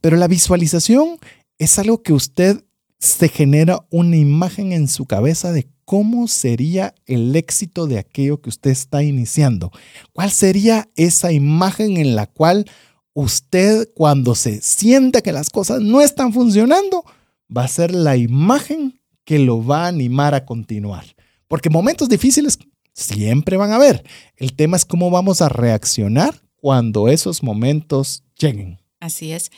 Pero 0.00 0.16
la 0.16 0.28
visualización 0.28 1.18
es 1.58 1.78
algo 1.78 2.02
que 2.02 2.14
usted 2.14 2.64
se 2.98 3.28
genera 3.28 3.86
una 3.90 4.16
imagen 4.16 4.72
en 4.72 4.88
su 4.88 5.06
cabeza 5.06 5.52
de 5.52 5.68
cómo 5.90 6.28
sería 6.28 6.94
el 7.06 7.34
éxito 7.34 7.88
de 7.88 7.98
aquello 7.98 8.40
que 8.40 8.48
usted 8.48 8.70
está 8.70 9.02
iniciando. 9.02 9.72
¿Cuál 10.12 10.30
sería 10.30 10.88
esa 10.94 11.32
imagen 11.32 11.96
en 11.96 12.14
la 12.14 12.28
cual 12.28 12.70
usted 13.12 13.88
cuando 13.92 14.36
se 14.36 14.60
sienta 14.60 15.20
que 15.20 15.32
las 15.32 15.50
cosas 15.50 15.80
no 15.80 16.00
están 16.00 16.32
funcionando, 16.32 17.04
va 17.50 17.64
a 17.64 17.68
ser 17.68 17.92
la 17.92 18.16
imagen 18.16 19.00
que 19.24 19.40
lo 19.40 19.66
va 19.66 19.86
a 19.86 19.88
animar 19.88 20.32
a 20.32 20.44
continuar? 20.44 21.06
Porque 21.48 21.70
momentos 21.70 22.08
difíciles 22.08 22.56
siempre 22.94 23.56
van 23.56 23.72
a 23.72 23.74
haber. 23.74 24.04
El 24.36 24.54
tema 24.54 24.76
es 24.76 24.84
cómo 24.84 25.10
vamos 25.10 25.42
a 25.42 25.48
reaccionar 25.48 26.40
cuando 26.54 27.08
esos 27.08 27.42
momentos 27.42 28.22
lleguen. 28.38 28.78
Así 29.00 29.32
es. 29.32 29.50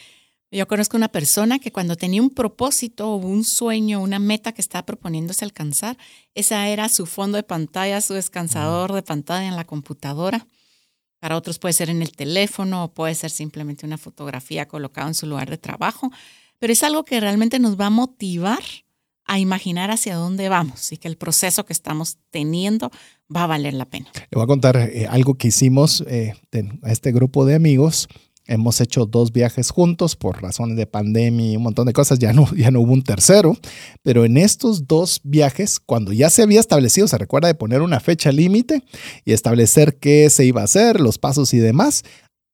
Yo 0.54 0.68
conozco 0.68 0.98
una 0.98 1.08
persona 1.08 1.58
que 1.58 1.72
cuando 1.72 1.96
tenía 1.96 2.20
un 2.20 2.28
propósito 2.28 3.10
o 3.10 3.16
un 3.16 3.42
sueño, 3.42 4.02
una 4.02 4.18
meta 4.18 4.52
que 4.52 4.60
estaba 4.60 4.84
proponiéndose 4.84 5.46
alcanzar, 5.46 5.96
esa 6.34 6.68
era 6.68 6.90
su 6.90 7.06
fondo 7.06 7.36
de 7.36 7.42
pantalla, 7.42 8.02
su 8.02 8.12
descansador 8.12 8.92
de 8.92 9.02
pantalla 9.02 9.48
en 9.48 9.56
la 9.56 9.64
computadora. 9.64 10.46
Para 11.20 11.38
otros 11.38 11.58
puede 11.58 11.72
ser 11.72 11.88
en 11.88 12.02
el 12.02 12.12
teléfono 12.12 12.84
o 12.84 12.92
puede 12.92 13.14
ser 13.14 13.30
simplemente 13.30 13.86
una 13.86 13.96
fotografía 13.96 14.68
colocada 14.68 15.08
en 15.08 15.14
su 15.14 15.26
lugar 15.26 15.48
de 15.48 15.56
trabajo, 15.56 16.12
pero 16.58 16.74
es 16.74 16.82
algo 16.82 17.02
que 17.04 17.18
realmente 17.18 17.58
nos 17.58 17.80
va 17.80 17.86
a 17.86 17.90
motivar 17.90 18.62
a 19.24 19.38
imaginar 19.38 19.90
hacia 19.90 20.16
dónde 20.16 20.50
vamos 20.50 20.92
y 20.92 20.98
que 20.98 21.08
el 21.08 21.16
proceso 21.16 21.64
que 21.64 21.72
estamos 21.72 22.18
teniendo 22.30 22.90
va 23.34 23.44
a 23.44 23.46
valer 23.46 23.72
la 23.72 23.86
pena. 23.86 24.10
Le 24.14 24.34
voy 24.34 24.42
a 24.42 24.46
contar 24.46 24.76
eh, 24.76 25.06
algo 25.08 25.34
que 25.34 25.48
hicimos 25.48 26.04
eh, 26.06 26.34
a 26.82 26.92
este 26.92 27.10
grupo 27.10 27.46
de 27.46 27.54
amigos 27.54 28.08
Hemos 28.46 28.80
hecho 28.80 29.06
dos 29.06 29.32
viajes 29.32 29.70
juntos 29.70 30.16
por 30.16 30.42
razones 30.42 30.76
de 30.76 30.86
pandemia 30.86 31.52
y 31.52 31.56
un 31.56 31.62
montón 31.62 31.86
de 31.86 31.92
cosas. 31.92 32.18
Ya 32.18 32.32
no, 32.32 32.52
ya 32.56 32.70
no 32.70 32.80
hubo 32.80 32.92
un 32.92 33.02
tercero. 33.02 33.56
Pero 34.02 34.24
en 34.24 34.36
estos 34.36 34.86
dos 34.86 35.20
viajes, 35.22 35.78
cuando 35.78 36.12
ya 36.12 36.28
se 36.30 36.42
había 36.42 36.60
establecido, 36.60 37.06
se 37.06 37.18
recuerda 37.18 37.48
de 37.48 37.54
poner 37.54 37.82
una 37.82 38.00
fecha 38.00 38.32
límite 38.32 38.82
y 39.24 39.32
establecer 39.32 39.98
qué 39.98 40.28
se 40.30 40.44
iba 40.44 40.60
a 40.60 40.64
hacer, 40.64 41.00
los 41.00 41.18
pasos 41.18 41.54
y 41.54 41.58
demás. 41.58 42.04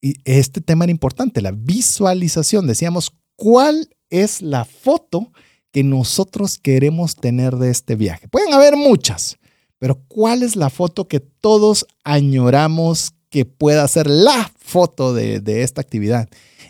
Y 0.00 0.14
este 0.24 0.60
tema 0.60 0.84
era 0.84 0.92
importante, 0.92 1.40
la 1.40 1.52
visualización. 1.52 2.66
Decíamos, 2.66 3.12
¿cuál 3.36 3.88
es 4.10 4.42
la 4.42 4.64
foto 4.64 5.32
que 5.72 5.82
nosotros 5.82 6.58
queremos 6.58 7.16
tener 7.16 7.56
de 7.56 7.70
este 7.70 7.96
viaje? 7.96 8.28
Pueden 8.28 8.52
haber 8.52 8.76
muchas, 8.76 9.38
pero 9.78 10.02
¿cuál 10.06 10.42
es 10.42 10.54
la 10.54 10.70
foto 10.70 11.08
que 11.08 11.20
todos 11.20 11.86
añoramos 12.04 13.14
que 13.30 13.44
pueda 13.44 13.86
ser 13.88 14.08
la 14.08 14.50
foto 14.58 15.14
de, 15.14 15.62
esta 15.62 15.80
actividad. 15.80 16.28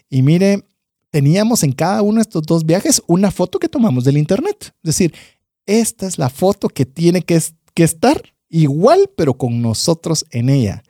Y 0.09 0.23
mire, 0.23 0.65
teníamos 1.11 1.63
en 1.63 1.73
cada 1.73 2.03
uno 2.03 2.17
de 2.17 2.23
estos 2.23 2.43
dos 2.43 2.65
viajes 2.65 3.03
una 3.07 3.31
foto 3.31 3.59
que 3.59 3.69
tomamos 3.69 4.05
del 4.05 4.19
internet. 4.19 4.57
Es 4.83 4.97
decir, 4.97 5.15
esta 5.67 6.07
es 6.07 6.19
la 6.19 6.31
foto 6.31 6.69
que 6.69 6.87
tiene 6.87 7.23
que, 7.23 7.41
que 7.75 7.85
estar 7.85 8.23
igual, 8.49 9.11
pero 9.17 9.35
con 9.35 9.61
nosotros 9.61 10.27
en 10.31 10.49
ella. 10.49 10.83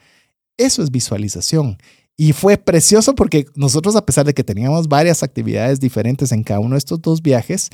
Eso 0.56 0.82
es 0.82 0.90
visualización. 0.90 1.78
Y 2.16 2.32
fue 2.32 2.56
precioso 2.56 3.14
porque 3.14 3.46
nosotros, 3.54 3.94
a 3.94 4.04
pesar 4.04 4.26
de 4.26 4.34
que 4.34 4.42
teníamos 4.42 4.88
varias 4.88 5.22
actividades 5.22 5.78
diferentes 5.78 6.32
en 6.32 6.42
cada 6.42 6.58
uno 6.60 6.74
de 6.74 6.78
estos 6.78 7.00
dos 7.00 7.22
viajes, 7.22 7.70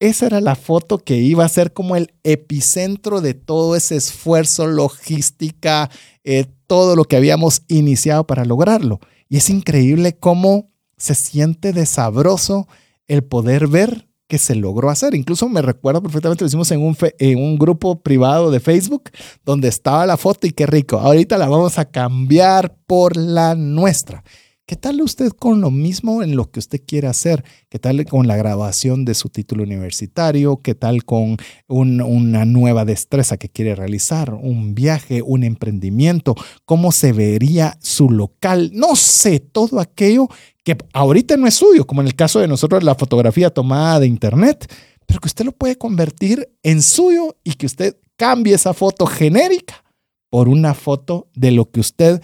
esa 0.00 0.26
era 0.26 0.40
la 0.40 0.56
foto 0.56 0.98
que 0.98 1.16
iba 1.16 1.44
a 1.44 1.48
ser 1.48 1.72
como 1.72 1.96
el 1.96 2.12
epicentro 2.22 3.20
de 3.20 3.34
todo 3.34 3.76
ese 3.76 3.96
esfuerzo, 3.96 4.66
logística, 4.66 5.88
eh, 6.24 6.46
todo 6.66 6.96
lo 6.96 7.04
que 7.04 7.16
habíamos 7.16 7.62
iniciado 7.68 8.26
para 8.26 8.44
lograrlo. 8.44 9.00
Y 9.28 9.38
es 9.38 9.50
increíble 9.50 10.16
cómo 10.16 10.70
se 10.96 11.14
siente 11.14 11.72
de 11.72 11.86
sabroso 11.86 12.68
el 13.06 13.22
poder 13.22 13.68
ver 13.68 14.08
que 14.28 14.38
se 14.38 14.54
logró 14.54 14.90
hacer. 14.90 15.14
Incluso 15.14 15.48
me 15.48 15.62
recuerdo 15.62 16.02
perfectamente, 16.02 16.44
lo 16.44 16.48
hicimos 16.48 16.70
en 16.70 16.80
un, 16.80 16.96
en 17.18 17.38
un 17.38 17.58
grupo 17.58 18.00
privado 18.00 18.50
de 18.50 18.60
Facebook 18.60 19.10
donde 19.44 19.68
estaba 19.68 20.06
la 20.06 20.16
foto 20.16 20.46
y 20.46 20.50
qué 20.50 20.66
rico. 20.66 20.98
Ahorita 20.98 21.38
la 21.38 21.48
vamos 21.48 21.78
a 21.78 21.84
cambiar 21.84 22.76
por 22.86 23.16
la 23.16 23.54
nuestra. 23.54 24.24
¿Qué 24.68 24.74
tal 24.74 25.00
usted 25.00 25.30
con 25.30 25.60
lo 25.60 25.70
mismo 25.70 26.24
en 26.24 26.34
lo 26.34 26.50
que 26.50 26.58
usted 26.58 26.80
quiere 26.84 27.06
hacer? 27.06 27.44
¿Qué 27.68 27.78
tal 27.78 28.04
con 28.04 28.26
la 28.26 28.34
grabación 28.34 29.04
de 29.04 29.14
su 29.14 29.28
título 29.28 29.62
universitario? 29.62 30.60
¿Qué 30.60 30.74
tal 30.74 31.04
con 31.04 31.36
una 31.68 32.44
nueva 32.44 32.84
destreza 32.84 33.36
que 33.36 33.48
quiere 33.48 33.76
realizar? 33.76 34.34
¿Un 34.34 34.74
viaje? 34.74 35.22
¿Un 35.22 35.44
emprendimiento? 35.44 36.34
¿Cómo 36.64 36.90
se 36.90 37.12
vería 37.12 37.78
su 37.80 38.10
local? 38.10 38.72
No 38.74 38.96
sé, 38.96 39.38
todo 39.38 39.78
aquello 39.78 40.26
que 40.64 40.76
ahorita 40.92 41.36
no 41.36 41.46
es 41.46 41.54
suyo, 41.54 41.86
como 41.86 42.00
en 42.00 42.08
el 42.08 42.16
caso 42.16 42.40
de 42.40 42.48
nosotros 42.48 42.82
la 42.82 42.96
fotografía 42.96 43.50
tomada 43.50 44.00
de 44.00 44.08
internet, 44.08 44.68
pero 45.06 45.20
que 45.20 45.28
usted 45.28 45.44
lo 45.44 45.52
puede 45.52 45.78
convertir 45.78 46.48
en 46.64 46.82
suyo 46.82 47.36
y 47.44 47.52
que 47.52 47.66
usted 47.66 47.96
cambie 48.16 48.56
esa 48.56 48.74
foto 48.74 49.06
genérica 49.06 49.84
por 50.28 50.48
una 50.48 50.74
foto 50.74 51.28
de 51.36 51.52
lo 51.52 51.70
que 51.70 51.78
usted 51.78 52.20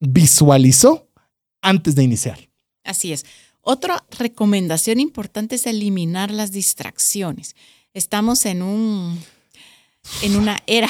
visualizó 0.00 1.03
antes 1.64 1.94
de 1.94 2.04
iniciar. 2.04 2.38
Así 2.84 3.12
es. 3.12 3.24
Otra 3.60 4.04
recomendación 4.18 5.00
importante 5.00 5.56
es 5.56 5.66
eliminar 5.66 6.30
las 6.30 6.52
distracciones. 6.52 7.56
Estamos 7.94 8.44
en 8.44 8.62
un 8.62 9.18
en 10.22 10.36
una 10.36 10.62
era 10.66 10.88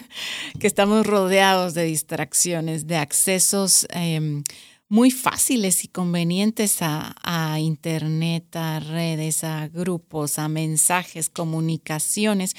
que 0.58 0.66
estamos 0.66 1.06
rodeados 1.06 1.74
de 1.74 1.84
distracciones, 1.84 2.86
de 2.86 2.96
accesos 2.96 3.86
em, 3.90 4.44
muy 4.88 5.10
fáciles 5.10 5.84
y 5.84 5.88
convenientes 5.88 6.80
a, 6.80 7.14
a, 7.22 7.60
Internet, 7.60 8.56
a 8.56 8.80
redes, 8.80 9.44
a 9.44 9.68
grupos, 9.68 10.38
a 10.38 10.48
mensajes, 10.48 11.28
comunicaciones, 11.28 12.54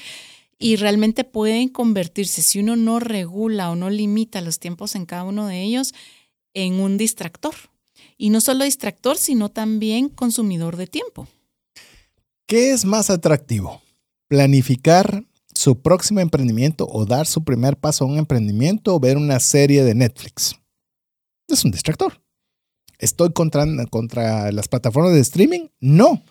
y 0.56 0.76
realmente 0.76 1.24
pueden 1.24 1.68
convertirse, 1.68 2.42
si 2.42 2.60
uno 2.60 2.76
no 2.76 3.00
regula 3.00 3.70
o 3.70 3.76
no 3.76 3.90
limita 3.90 4.40
los 4.40 4.60
tiempos 4.60 4.94
en 4.94 5.06
cada 5.06 5.24
uno 5.24 5.46
de 5.46 5.62
ellos, 5.62 5.94
en 6.54 6.74
un 6.80 6.96
distractor. 6.96 7.54
Y 8.16 8.30
no 8.30 8.40
solo 8.40 8.64
distractor, 8.64 9.16
sino 9.16 9.48
también 9.48 10.08
consumidor 10.08 10.76
de 10.76 10.86
tiempo. 10.86 11.28
¿Qué 12.46 12.72
es 12.72 12.84
más 12.84 13.10
atractivo? 13.10 13.82
¿Planificar 14.28 15.24
su 15.54 15.80
próximo 15.80 16.20
emprendimiento 16.20 16.86
o 16.90 17.04
dar 17.04 17.26
su 17.26 17.44
primer 17.44 17.76
paso 17.76 18.04
a 18.04 18.08
un 18.08 18.18
emprendimiento 18.18 18.94
o 18.94 19.00
ver 19.00 19.16
una 19.16 19.40
serie 19.40 19.84
de 19.84 19.94
Netflix? 19.94 20.56
Es 21.48 21.64
un 21.64 21.70
distractor. 21.70 22.22
¿Estoy 22.98 23.32
contra, 23.32 23.64
contra 23.86 24.50
las 24.50 24.68
plataformas 24.68 25.12
de 25.12 25.20
streaming? 25.20 25.68
No, 25.80 26.24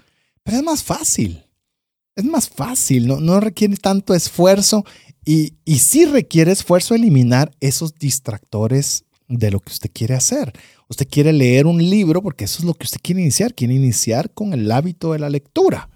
pero 0.44 0.58
es 0.58 0.64
más 0.64 0.84
fácil. 0.84 1.44
Es 2.16 2.26
más 2.26 2.50
fácil, 2.50 3.06
no, 3.06 3.20
no 3.20 3.40
requiere 3.40 3.78
tanto 3.78 4.16
esfuerzo 4.16 4.84
y, 5.24 5.54
y 5.66 5.80
sí 5.80 6.06
requiere 6.06 6.52
esfuerzo 6.52 6.96
eliminar 6.96 7.56
esos 7.60 7.94
distractores 7.94 9.06
de 9.28 9.52
lo 9.52 9.60
que 9.60 9.72
usted 9.72 9.90
quiere 9.94 10.16
hacer. 10.16 10.54
Usted 10.90 11.08
quiere 11.10 11.34
leer 11.34 11.66
un 11.66 11.78
libro 11.78 12.22
porque 12.22 12.46
eso 12.46 12.60
es 12.60 12.66
lo 12.66 12.74
que 12.74 12.86
usted 12.86 13.00
quiere 13.02 13.22
iniciar. 13.22 13.54
Quiere 13.54 13.74
iniciar 13.74 14.32
con 14.34 14.54
el 14.54 14.72
hábito 14.72 15.14
de 15.14 15.20
la 15.20 15.30
lectura. 15.30 15.90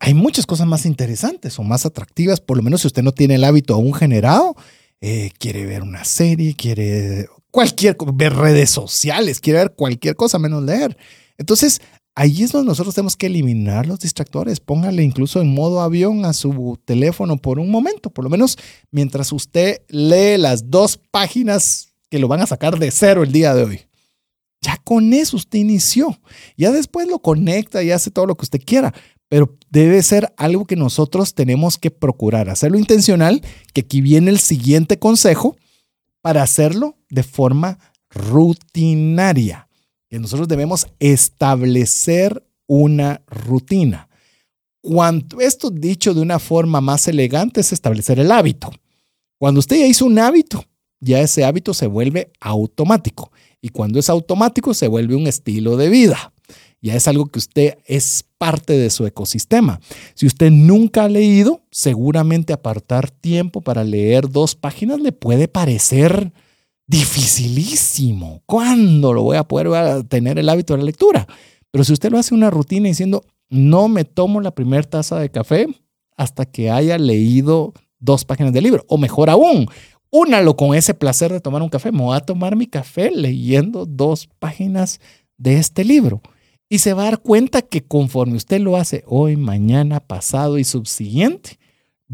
Hay 0.00 0.14
muchas 0.14 0.46
cosas 0.46 0.66
más 0.66 0.86
interesantes 0.86 1.58
o 1.58 1.64
más 1.64 1.84
atractivas, 1.84 2.40
por 2.40 2.56
lo 2.56 2.62
menos 2.62 2.82
si 2.82 2.86
usted 2.86 3.02
no 3.02 3.12
tiene 3.12 3.34
el 3.34 3.44
hábito 3.44 3.74
aún 3.74 3.92
generado. 3.92 4.54
Eh, 5.00 5.30
quiere 5.38 5.66
ver 5.66 5.82
una 5.82 6.04
serie, 6.04 6.54
quiere 6.54 7.28
cualquier, 7.50 7.96
ver 8.14 8.34
redes 8.34 8.70
sociales, 8.70 9.40
quiere 9.40 9.60
ver 9.60 9.74
cualquier 9.74 10.16
cosa 10.16 10.38
menos 10.38 10.62
leer. 10.62 10.96
Entonces, 11.36 11.80
ahí 12.14 12.42
es 12.42 12.52
donde 12.52 12.68
nosotros 12.68 12.94
tenemos 12.94 13.16
que 13.16 13.26
eliminar 13.26 13.86
los 13.86 14.00
distractores. 14.00 14.60
Póngale 14.60 15.02
incluso 15.02 15.40
en 15.40 15.52
modo 15.52 15.80
avión 15.80 16.24
a 16.24 16.32
su 16.32 16.78
teléfono 16.84 17.36
por 17.36 17.58
un 17.58 17.70
momento, 17.70 18.10
por 18.10 18.24
lo 18.24 18.30
menos 18.30 18.56
mientras 18.90 19.32
usted 19.32 19.82
lee 19.88 20.36
las 20.38 20.70
dos 20.70 20.98
páginas 21.10 21.87
que 22.10 22.18
lo 22.18 22.28
van 22.28 22.40
a 22.40 22.46
sacar 22.46 22.78
de 22.78 22.90
cero 22.90 23.22
el 23.22 23.32
día 23.32 23.54
de 23.54 23.64
hoy. 23.64 23.80
Ya 24.60 24.76
con 24.78 25.12
eso 25.12 25.36
usted 25.36 25.58
inició. 25.58 26.18
Ya 26.56 26.72
después 26.72 27.06
lo 27.08 27.20
conecta 27.20 27.82
y 27.82 27.90
hace 27.90 28.10
todo 28.10 28.26
lo 28.26 28.36
que 28.36 28.44
usted 28.44 28.60
quiera. 28.64 28.92
Pero 29.28 29.56
debe 29.70 30.02
ser 30.02 30.32
algo 30.36 30.64
que 30.64 30.76
nosotros 30.76 31.34
tenemos 31.34 31.76
que 31.76 31.90
procurar, 31.90 32.48
hacerlo 32.48 32.78
intencional, 32.78 33.42
que 33.74 33.82
aquí 33.82 34.00
viene 34.00 34.30
el 34.30 34.40
siguiente 34.40 34.98
consejo 34.98 35.56
para 36.22 36.42
hacerlo 36.42 36.96
de 37.10 37.22
forma 37.22 37.78
rutinaria. 38.10 39.68
Que 40.08 40.18
nosotros 40.18 40.48
debemos 40.48 40.86
establecer 40.98 42.42
una 42.66 43.22
rutina. 43.26 44.08
Cuanto 44.80 45.40
esto 45.40 45.70
dicho 45.70 46.14
de 46.14 46.22
una 46.22 46.38
forma 46.38 46.80
más 46.80 47.06
elegante 47.08 47.60
es 47.60 47.72
establecer 47.72 48.18
el 48.18 48.32
hábito. 48.32 48.70
Cuando 49.36 49.60
usted 49.60 49.76
ya 49.76 49.86
hizo 49.86 50.06
un 50.06 50.18
hábito, 50.18 50.64
ya 51.00 51.20
ese 51.20 51.44
hábito 51.44 51.74
se 51.74 51.86
vuelve 51.86 52.32
automático. 52.40 53.32
Y 53.60 53.70
cuando 53.70 53.98
es 53.98 54.08
automático, 54.10 54.74
se 54.74 54.88
vuelve 54.88 55.14
un 55.14 55.26
estilo 55.26 55.76
de 55.76 55.88
vida. 55.88 56.32
Ya 56.80 56.94
es 56.94 57.08
algo 57.08 57.26
que 57.26 57.40
usted 57.40 57.78
es 57.86 58.24
parte 58.38 58.78
de 58.78 58.90
su 58.90 59.04
ecosistema. 59.04 59.80
Si 60.14 60.26
usted 60.26 60.50
nunca 60.50 61.04
ha 61.04 61.08
leído, 61.08 61.62
seguramente 61.70 62.52
apartar 62.52 63.10
tiempo 63.10 63.60
para 63.60 63.82
leer 63.82 64.28
dos 64.30 64.54
páginas 64.54 65.00
le 65.00 65.10
puede 65.10 65.48
parecer 65.48 66.32
dificilísimo. 66.86 68.42
¿Cuándo 68.46 69.12
lo 69.12 69.22
voy 69.22 69.36
a 69.36 69.44
poder 69.44 70.04
tener 70.04 70.38
el 70.38 70.48
hábito 70.48 70.74
de 70.74 70.78
la 70.78 70.84
lectura? 70.84 71.26
Pero 71.70 71.84
si 71.84 71.92
usted 71.92 72.10
lo 72.10 72.18
hace 72.18 72.34
una 72.34 72.50
rutina 72.50 72.88
diciendo, 72.88 73.24
no 73.50 73.88
me 73.88 74.04
tomo 74.04 74.40
la 74.40 74.54
primera 74.54 74.82
taza 74.84 75.18
de 75.18 75.30
café 75.30 75.66
hasta 76.16 76.46
que 76.46 76.70
haya 76.70 76.96
leído 76.96 77.74
dos 77.98 78.24
páginas 78.24 78.52
del 78.52 78.64
libro, 78.64 78.84
o 78.88 78.98
mejor 78.98 79.28
aún, 79.28 79.66
únalo 80.10 80.56
con 80.56 80.74
ese 80.74 80.94
placer 80.94 81.32
de 81.32 81.40
tomar 81.40 81.62
un 81.62 81.68
café. 81.68 81.92
Me 81.92 82.02
voy 82.02 82.16
a 82.16 82.20
tomar 82.20 82.56
mi 82.56 82.66
café 82.66 83.10
leyendo 83.10 83.86
dos 83.86 84.28
páginas 84.38 85.00
de 85.36 85.58
este 85.58 85.84
libro. 85.84 86.20
Y 86.68 86.78
se 86.78 86.92
va 86.92 87.02
a 87.02 87.04
dar 87.06 87.20
cuenta 87.20 87.62
que 87.62 87.82
conforme 87.82 88.36
usted 88.36 88.60
lo 88.60 88.76
hace 88.76 89.02
hoy, 89.06 89.36
mañana, 89.36 90.00
pasado 90.00 90.58
y 90.58 90.64
subsiguiente, 90.64 91.58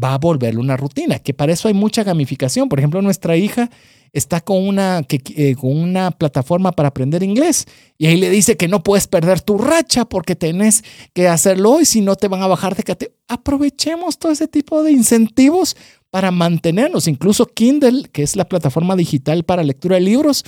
va 0.01 0.13
a 0.13 0.17
volverle 0.17 0.59
una 0.59 0.77
rutina, 0.77 1.19
que 1.19 1.33
para 1.33 1.53
eso 1.53 1.67
hay 1.67 1.73
mucha 1.73 2.03
gamificación. 2.03 2.69
Por 2.69 2.79
ejemplo, 2.79 3.01
nuestra 3.01 3.37
hija 3.37 3.69
está 4.15 4.39
con 4.39 4.65
una, 4.65 5.05
eh, 5.09 5.55
con 5.55 5.77
una 5.77 6.11
plataforma 6.11 6.71
para 6.71 6.87
aprender 6.87 7.21
inglés 7.21 7.65
y 7.97 8.05
ahí 8.05 8.15
le 8.17 8.29
dice 8.29 8.55
que 8.55 8.69
no 8.69 8.81
puedes 8.81 9.07
perder 9.07 9.41
tu 9.41 9.57
racha 9.57 10.05
porque 10.05 10.37
tenés 10.37 10.83
que 11.13 11.27
hacerlo 11.27 11.71
hoy, 11.71 11.85
si 11.85 11.99
no 11.99 12.15
te 12.15 12.29
van 12.29 12.41
a 12.41 12.47
bajar 12.47 12.75
de. 12.75 13.13
Aprovechemos 13.27 14.17
todo 14.17 14.31
ese 14.31 14.47
tipo 14.47 14.83
de 14.83 14.91
incentivos 14.91 15.75
para 16.09 16.31
mantenernos. 16.31 17.09
Incluso 17.09 17.45
Kindle, 17.45 18.09
que 18.11 18.23
es 18.23 18.35
la 18.37 18.45
plataforma 18.45 18.95
digital 18.95 19.43
para 19.43 19.63
lectura 19.63 19.95
de 19.95 20.01
libros, 20.01 20.45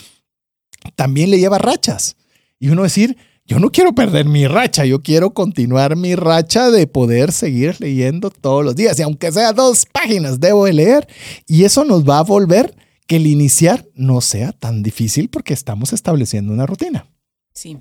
también 0.95 1.29
le 1.29 1.39
lleva 1.39 1.57
rachas. 1.57 2.15
Y 2.59 2.69
uno 2.69 2.83
decir, 2.83 3.17
yo 3.47 3.59
no 3.59 3.71
quiero 3.71 3.95
perder 3.95 4.25
mi 4.25 4.45
racha, 4.45 4.83
yo 4.83 5.01
quiero 5.01 5.33
continuar 5.33 5.95
mi 5.95 6.15
racha 6.15 6.69
de 6.69 6.85
poder 6.85 7.31
seguir 7.31 7.79
leyendo 7.79 8.29
todos 8.29 8.63
los 8.63 8.75
días. 8.75 8.99
Y 8.99 9.03
aunque 9.03 9.31
sea 9.31 9.53
dos 9.53 9.85
páginas, 9.85 10.41
debo 10.41 10.65
de 10.65 10.73
leer. 10.73 11.07
Y 11.47 11.63
eso 11.63 11.85
nos 11.85 12.07
va 12.07 12.19
a 12.19 12.23
volver 12.23 12.75
que 13.07 13.15
el 13.15 13.25
iniciar 13.25 13.87
no 13.95 14.19
sea 14.19 14.51
tan 14.51 14.83
difícil 14.83 15.29
porque 15.29 15.53
estamos 15.53 15.93
estableciendo 15.93 16.51
una 16.51 16.65
rutina. 16.65 17.07
Sí. 17.53 17.77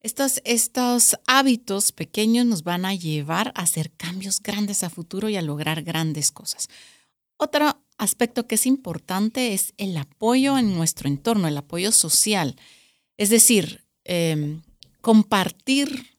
Estos, 0.00 0.40
estos 0.44 1.16
hábitos 1.28 1.92
pequeños 1.92 2.44
nos 2.46 2.64
van 2.64 2.84
a 2.84 2.94
llevar 2.94 3.52
a 3.54 3.62
hacer 3.62 3.92
cambios 3.92 4.40
grandes 4.42 4.82
a 4.82 4.90
futuro 4.90 5.28
y 5.28 5.36
a 5.36 5.42
lograr 5.42 5.84
grandes 5.84 6.32
cosas. 6.32 6.68
Otro 7.36 7.80
aspecto 7.98 8.48
que 8.48 8.56
es 8.56 8.66
importante 8.66 9.54
es 9.54 9.74
el 9.76 9.96
apoyo 9.96 10.58
en 10.58 10.74
nuestro 10.74 11.08
entorno, 11.08 11.46
el 11.46 11.56
apoyo 11.56 11.92
social. 11.92 12.56
Es 13.16 13.30
decir, 13.30 13.84
em, 14.02 14.62
compartir 15.08 16.18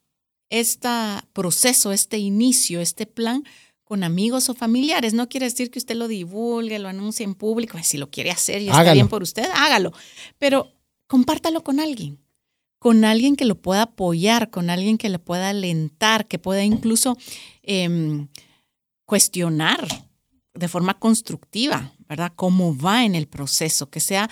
este 0.49 0.89
proceso, 1.31 1.91
este 1.91 2.17
inicio, 2.17 2.81
este 2.81 3.05
plan 3.05 3.43
con 3.83 4.03
amigos 4.03 4.49
o 4.49 4.55
familiares. 4.55 5.13
No 5.13 5.29
quiere 5.29 5.45
decir 5.45 5.69
que 5.69 5.77
usted 5.77 5.93
lo 5.93 6.07
divulgue, 6.07 6.79
lo 6.79 6.89
anuncie 6.89 7.23
en 7.23 7.35
público. 7.35 7.77
Si 7.83 7.99
lo 7.99 8.09
quiere 8.09 8.31
hacer 8.31 8.63
y 8.63 8.69
está 8.69 8.93
bien 8.93 9.07
por 9.07 9.21
usted, 9.21 9.47
hágalo. 9.53 9.93
Pero 10.39 10.73
compártalo 11.05 11.63
con 11.63 11.79
alguien, 11.79 12.17
con 12.79 13.05
alguien 13.05 13.35
que 13.35 13.45
lo 13.45 13.61
pueda 13.61 13.83
apoyar, 13.83 14.49
con 14.49 14.71
alguien 14.71 14.97
que 14.97 15.09
le 15.09 15.19
pueda 15.19 15.49
alentar, 15.49 16.27
que 16.27 16.39
pueda 16.39 16.63
incluso 16.63 17.15
em, 17.61 18.27
cuestionar 19.05 19.87
de 20.55 20.67
forma 20.67 20.97
constructiva, 20.97 21.93
¿verdad? 22.09 22.33
Cómo 22.35 22.75
va 22.75 23.05
en 23.05 23.13
el 23.13 23.27
proceso, 23.27 23.89
que 23.91 23.99
sea 23.99 24.29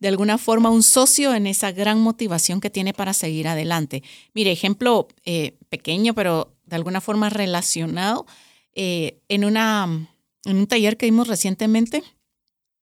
de 0.00 0.08
alguna 0.08 0.36
forma 0.36 0.68
un 0.68 0.82
socio 0.82 1.32
en 1.32 1.46
esa 1.46 1.70
gran 1.70 2.00
motivación 2.00 2.60
que 2.60 2.70
tiene 2.70 2.92
para 2.92 3.14
seguir 3.14 3.46
adelante. 3.46 4.02
Mire, 4.34 4.50
ejemplo 4.50 5.06
eh, 5.24 5.56
pequeño, 5.68 6.12
pero 6.12 6.56
de 6.66 6.76
alguna 6.76 7.00
forma 7.00 7.30
relacionado, 7.30 8.26
eh, 8.74 9.20
en, 9.28 9.44
una, 9.44 10.08
en 10.44 10.56
un 10.56 10.66
taller 10.66 10.96
que 10.96 11.06
dimos 11.06 11.28
recientemente, 11.28 12.02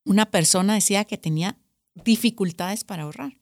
una 0.05 0.27
persona 0.31 0.75
decía 0.75 1.05
que 1.05 1.19
tenía 1.19 1.59
dificultades 1.95 2.85
para 2.85 3.03
ahorrar. 3.03 3.39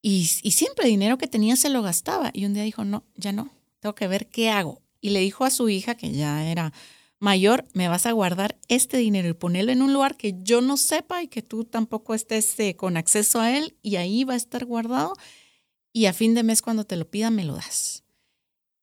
Y, 0.00 0.30
y 0.42 0.52
siempre 0.52 0.84
el 0.84 0.92
dinero 0.92 1.18
que 1.18 1.26
tenía 1.26 1.56
se 1.56 1.68
lo 1.68 1.82
gastaba. 1.82 2.30
Y 2.32 2.46
un 2.46 2.54
día 2.54 2.62
dijo, 2.62 2.84
no, 2.84 3.04
ya 3.16 3.32
no, 3.32 3.50
tengo 3.80 3.94
que 3.94 4.08
ver 4.08 4.28
qué 4.28 4.48
hago. 4.48 4.80
Y 5.00 5.10
le 5.10 5.20
dijo 5.20 5.44
a 5.44 5.50
su 5.50 5.68
hija, 5.68 5.94
que 5.94 6.12
ya 6.12 6.46
era 6.46 6.72
mayor, 7.18 7.66
me 7.72 7.88
vas 7.88 8.06
a 8.06 8.12
guardar 8.12 8.58
este 8.68 8.98
dinero 8.98 9.28
y 9.28 9.34
ponerlo 9.34 9.72
en 9.72 9.82
un 9.82 9.92
lugar 9.92 10.16
que 10.16 10.34
yo 10.42 10.60
no 10.60 10.76
sepa 10.76 11.22
y 11.22 11.28
que 11.28 11.42
tú 11.42 11.64
tampoco 11.64 12.14
estés 12.14 12.58
eh, 12.60 12.76
con 12.76 12.96
acceso 12.96 13.40
a 13.40 13.56
él 13.56 13.76
y 13.82 13.96
ahí 13.96 14.24
va 14.24 14.34
a 14.34 14.36
estar 14.36 14.64
guardado. 14.64 15.14
y 15.92 16.06
a 16.06 16.12
fin 16.12 16.34
de 16.34 16.42
mes 16.42 16.60
cuando 16.60 16.84
te 16.84 16.96
lo 16.96 17.10
pida 17.10 17.30
me 17.30 17.44
lo 17.44 17.54
das. 17.54 18.04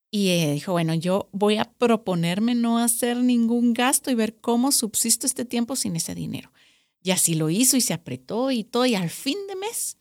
Y 0.09 0.29
eh, 0.29 0.53
dijo, 0.53 0.73
bueno, 0.73 0.93
yo 0.93 1.29
voy 1.31 1.57
a 1.57 1.65
proponerme 1.65 2.53
no 2.55 2.77
hacer 2.77 3.17
ningún 3.17 3.73
gasto 3.73 4.11
y 4.11 4.15
ver 4.15 4.39
cómo 4.39 4.71
subsisto 4.71 5.25
este 5.25 5.45
tiempo 5.45 5.75
sin 5.75 5.95
ese 5.95 6.13
dinero. 6.15 6.51
Y 7.01 7.11
así 7.11 7.36
lo 7.36 7.49
hizo 7.49 7.77
y 7.77 7.81
se 7.81 7.93
apretó 7.93 8.51
y 8.51 8.63
todo, 8.63 8.86
y 8.86 8.95
al 8.95 9.09
fin 9.09 9.38
de 9.47 9.55
mes 9.55 9.97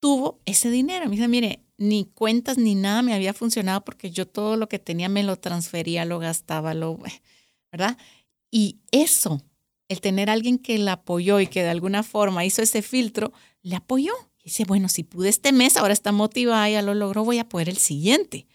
tuvo 0.00 0.40
ese 0.46 0.70
dinero. 0.70 1.04
Me 1.06 1.16
dice, 1.16 1.28
mire, 1.28 1.64
ni 1.78 2.06
cuentas 2.06 2.58
ni 2.58 2.74
nada 2.74 3.02
me 3.02 3.14
había 3.14 3.34
funcionado 3.34 3.84
porque 3.84 4.10
yo 4.10 4.26
todo 4.26 4.56
lo 4.56 4.68
que 4.68 4.78
tenía 4.78 5.08
me 5.08 5.22
lo 5.22 5.36
transfería, 5.36 6.04
lo 6.04 6.18
gastaba, 6.18 6.74
lo, 6.74 6.98
¿verdad? 7.70 7.96
Y 8.50 8.78
eso, 8.90 9.42
el 9.88 10.00
tener 10.00 10.30
a 10.30 10.34
alguien 10.34 10.58
que 10.58 10.78
la 10.78 10.92
apoyó 10.92 11.40
y 11.40 11.46
que 11.46 11.62
de 11.62 11.70
alguna 11.70 12.02
forma 12.02 12.44
hizo 12.44 12.62
ese 12.62 12.82
filtro, 12.82 13.32
le 13.62 13.76
apoyó. 13.76 14.12
Y 14.40 14.44
dice, 14.44 14.64
bueno, 14.64 14.88
si 14.88 15.02
pude 15.02 15.28
este 15.28 15.52
mes, 15.52 15.76
ahora 15.76 15.92
está 15.92 16.12
motivada, 16.12 16.68
ya 16.68 16.82
lo 16.82 16.94
logró, 16.94 17.24
voy 17.24 17.38
a 17.38 17.48
poder 17.48 17.68
el 17.68 17.78
siguiente 17.78 18.46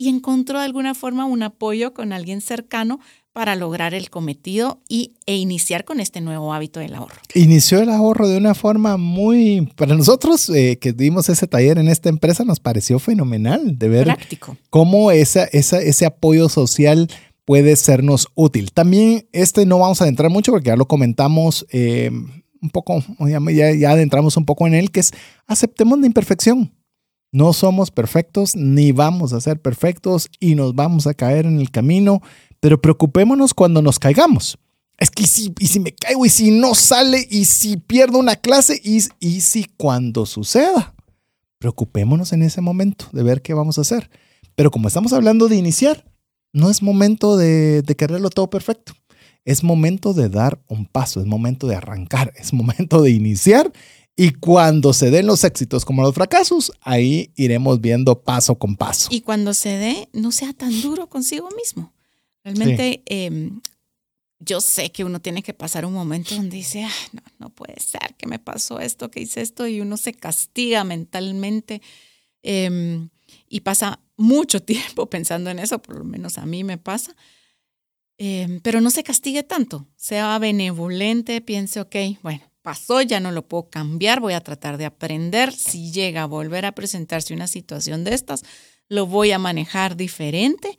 y 0.00 0.08
encontró 0.08 0.58
de 0.58 0.64
alguna 0.64 0.94
forma 0.94 1.26
un 1.26 1.42
apoyo 1.42 1.92
con 1.92 2.14
alguien 2.14 2.40
cercano 2.40 3.00
para 3.34 3.54
lograr 3.54 3.92
el 3.92 4.08
cometido 4.08 4.80
y, 4.88 5.12
e 5.26 5.36
iniciar 5.36 5.84
con 5.84 6.00
este 6.00 6.22
nuevo 6.22 6.54
hábito 6.54 6.80
del 6.80 6.94
ahorro. 6.94 7.16
Inició 7.34 7.80
el 7.80 7.90
ahorro 7.90 8.26
de 8.26 8.38
una 8.38 8.54
forma 8.54 8.96
muy, 8.96 9.70
para 9.76 9.94
nosotros 9.94 10.48
eh, 10.48 10.78
que 10.80 10.94
dimos 10.94 11.28
ese 11.28 11.46
taller 11.46 11.76
en 11.76 11.88
esta 11.88 12.08
empresa, 12.08 12.44
nos 12.44 12.60
pareció 12.60 12.98
fenomenal 12.98 13.78
de 13.78 13.88
ver 13.90 14.04
Práctico. 14.04 14.56
cómo 14.70 15.10
esa, 15.10 15.44
esa, 15.44 15.82
ese 15.82 16.06
apoyo 16.06 16.48
social 16.48 17.10
puede 17.50 17.74
sernos 17.74 18.28
útil. 18.36 18.70
También 18.70 19.26
este 19.32 19.66
no 19.66 19.80
vamos 19.80 20.00
a 20.00 20.04
adentrar 20.04 20.30
mucho 20.30 20.52
porque 20.52 20.68
ya 20.68 20.76
lo 20.76 20.86
comentamos 20.86 21.66
eh, 21.72 22.08
un 22.62 22.70
poco, 22.70 23.02
ya, 23.18 23.40
ya 23.72 23.90
adentramos 23.90 24.36
un 24.36 24.46
poco 24.46 24.68
en 24.68 24.74
él, 24.74 24.92
que 24.92 25.00
es 25.00 25.10
aceptemos 25.48 25.98
la 25.98 26.06
imperfección. 26.06 26.72
No 27.32 27.52
somos 27.52 27.90
perfectos 27.90 28.54
ni 28.54 28.92
vamos 28.92 29.32
a 29.32 29.40
ser 29.40 29.60
perfectos 29.60 30.28
y 30.38 30.54
nos 30.54 30.76
vamos 30.76 31.08
a 31.08 31.14
caer 31.14 31.44
en 31.44 31.58
el 31.58 31.72
camino, 31.72 32.22
pero 32.60 32.80
preocupémonos 32.80 33.52
cuando 33.52 33.82
nos 33.82 33.98
caigamos. 33.98 34.56
Es 34.96 35.10
que 35.10 35.24
si, 35.24 35.52
y 35.58 35.66
si 35.66 35.80
me 35.80 35.90
caigo 35.90 36.24
y 36.24 36.28
si 36.28 36.52
no 36.52 36.76
sale 36.76 37.26
y 37.32 37.46
si 37.46 37.78
pierdo 37.78 38.18
una 38.18 38.36
clase 38.36 38.80
y, 38.84 39.00
y 39.18 39.40
si 39.40 39.64
cuando 39.76 40.24
suceda. 40.24 40.94
Preocupémonos 41.58 42.32
en 42.32 42.42
ese 42.42 42.60
momento 42.60 43.06
de 43.10 43.24
ver 43.24 43.42
qué 43.42 43.54
vamos 43.54 43.76
a 43.76 43.80
hacer. 43.80 44.08
Pero 44.54 44.70
como 44.70 44.86
estamos 44.86 45.12
hablando 45.12 45.48
de 45.48 45.56
iniciar, 45.56 46.09
no 46.52 46.70
es 46.70 46.82
momento 46.82 47.36
de, 47.36 47.82
de 47.82 47.96
quererlo 47.96 48.30
todo 48.30 48.50
perfecto. 48.50 48.94
Es 49.44 49.64
momento 49.64 50.12
de 50.12 50.28
dar 50.28 50.60
un 50.68 50.86
paso, 50.86 51.20
es 51.20 51.26
momento 51.26 51.66
de 51.66 51.76
arrancar, 51.76 52.32
es 52.38 52.52
momento 52.52 53.02
de 53.02 53.10
iniciar 53.10 53.72
y 54.22 54.32
cuando 54.32 54.92
se 54.92 55.10
den 55.10 55.26
los 55.26 55.44
éxitos 55.44 55.86
como 55.86 56.02
los 56.02 56.14
fracasos, 56.14 56.72
ahí 56.82 57.32
iremos 57.36 57.80
viendo 57.80 58.20
paso 58.20 58.58
con 58.58 58.76
paso. 58.76 59.08
Y 59.10 59.22
cuando 59.22 59.54
se 59.54 59.70
dé, 59.70 60.10
no 60.12 60.30
sea 60.30 60.52
tan 60.52 60.78
duro 60.82 61.08
consigo 61.08 61.48
mismo. 61.56 61.94
Realmente, 62.44 63.02
em, 63.06 63.62
yo 64.38 64.60
sé 64.60 64.92
que 64.92 65.04
uno 65.04 65.22
tiene 65.22 65.42
que 65.42 65.54
pasar 65.54 65.86
un 65.86 65.94
momento 65.94 66.34
donde 66.34 66.54
dice, 66.54 66.86
no, 67.12 67.22
no 67.38 67.48
puede 67.48 67.76
ser 67.80 68.14
que 68.18 68.26
me 68.26 68.38
pasó 68.38 68.78
esto, 68.78 69.10
que 69.10 69.20
hice 69.20 69.40
esto, 69.40 69.66
y 69.66 69.80
uno 69.80 69.96
se 69.96 70.12
castiga 70.12 70.84
mentalmente 70.84 71.80
em, 72.42 73.08
y 73.48 73.60
pasa 73.60 74.00
mucho 74.20 74.62
tiempo 74.62 75.06
pensando 75.06 75.50
en 75.50 75.58
eso, 75.58 75.80
por 75.80 75.96
lo 75.96 76.04
menos 76.04 76.38
a 76.38 76.46
mí 76.46 76.62
me 76.62 76.78
pasa. 76.78 77.16
Em, 78.18 78.60
pero 78.60 78.80
no 78.82 78.90
se 78.90 79.02
castigue 79.02 79.42
tanto, 79.42 79.88
sea 79.96 80.38
benevolente, 80.38 81.40
piense, 81.40 81.80
ok, 81.80 81.96
bueno, 82.22 82.42
pasó, 82.60 83.00
ya 83.00 83.18
no 83.18 83.32
lo 83.32 83.48
puedo 83.48 83.70
cambiar, 83.70 84.20
voy 84.20 84.34
a 84.34 84.42
tratar 84.42 84.76
de 84.76 84.84
aprender. 84.84 85.52
Si 85.52 85.90
llega 85.90 86.24
a 86.24 86.26
volver 86.26 86.66
a 86.66 86.72
presentarse 86.72 87.32
una 87.32 87.46
situación 87.46 88.04
de 88.04 88.12
estas, 88.12 88.44
lo 88.88 89.06
voy 89.06 89.32
a 89.32 89.38
manejar 89.38 89.96
diferente 89.96 90.78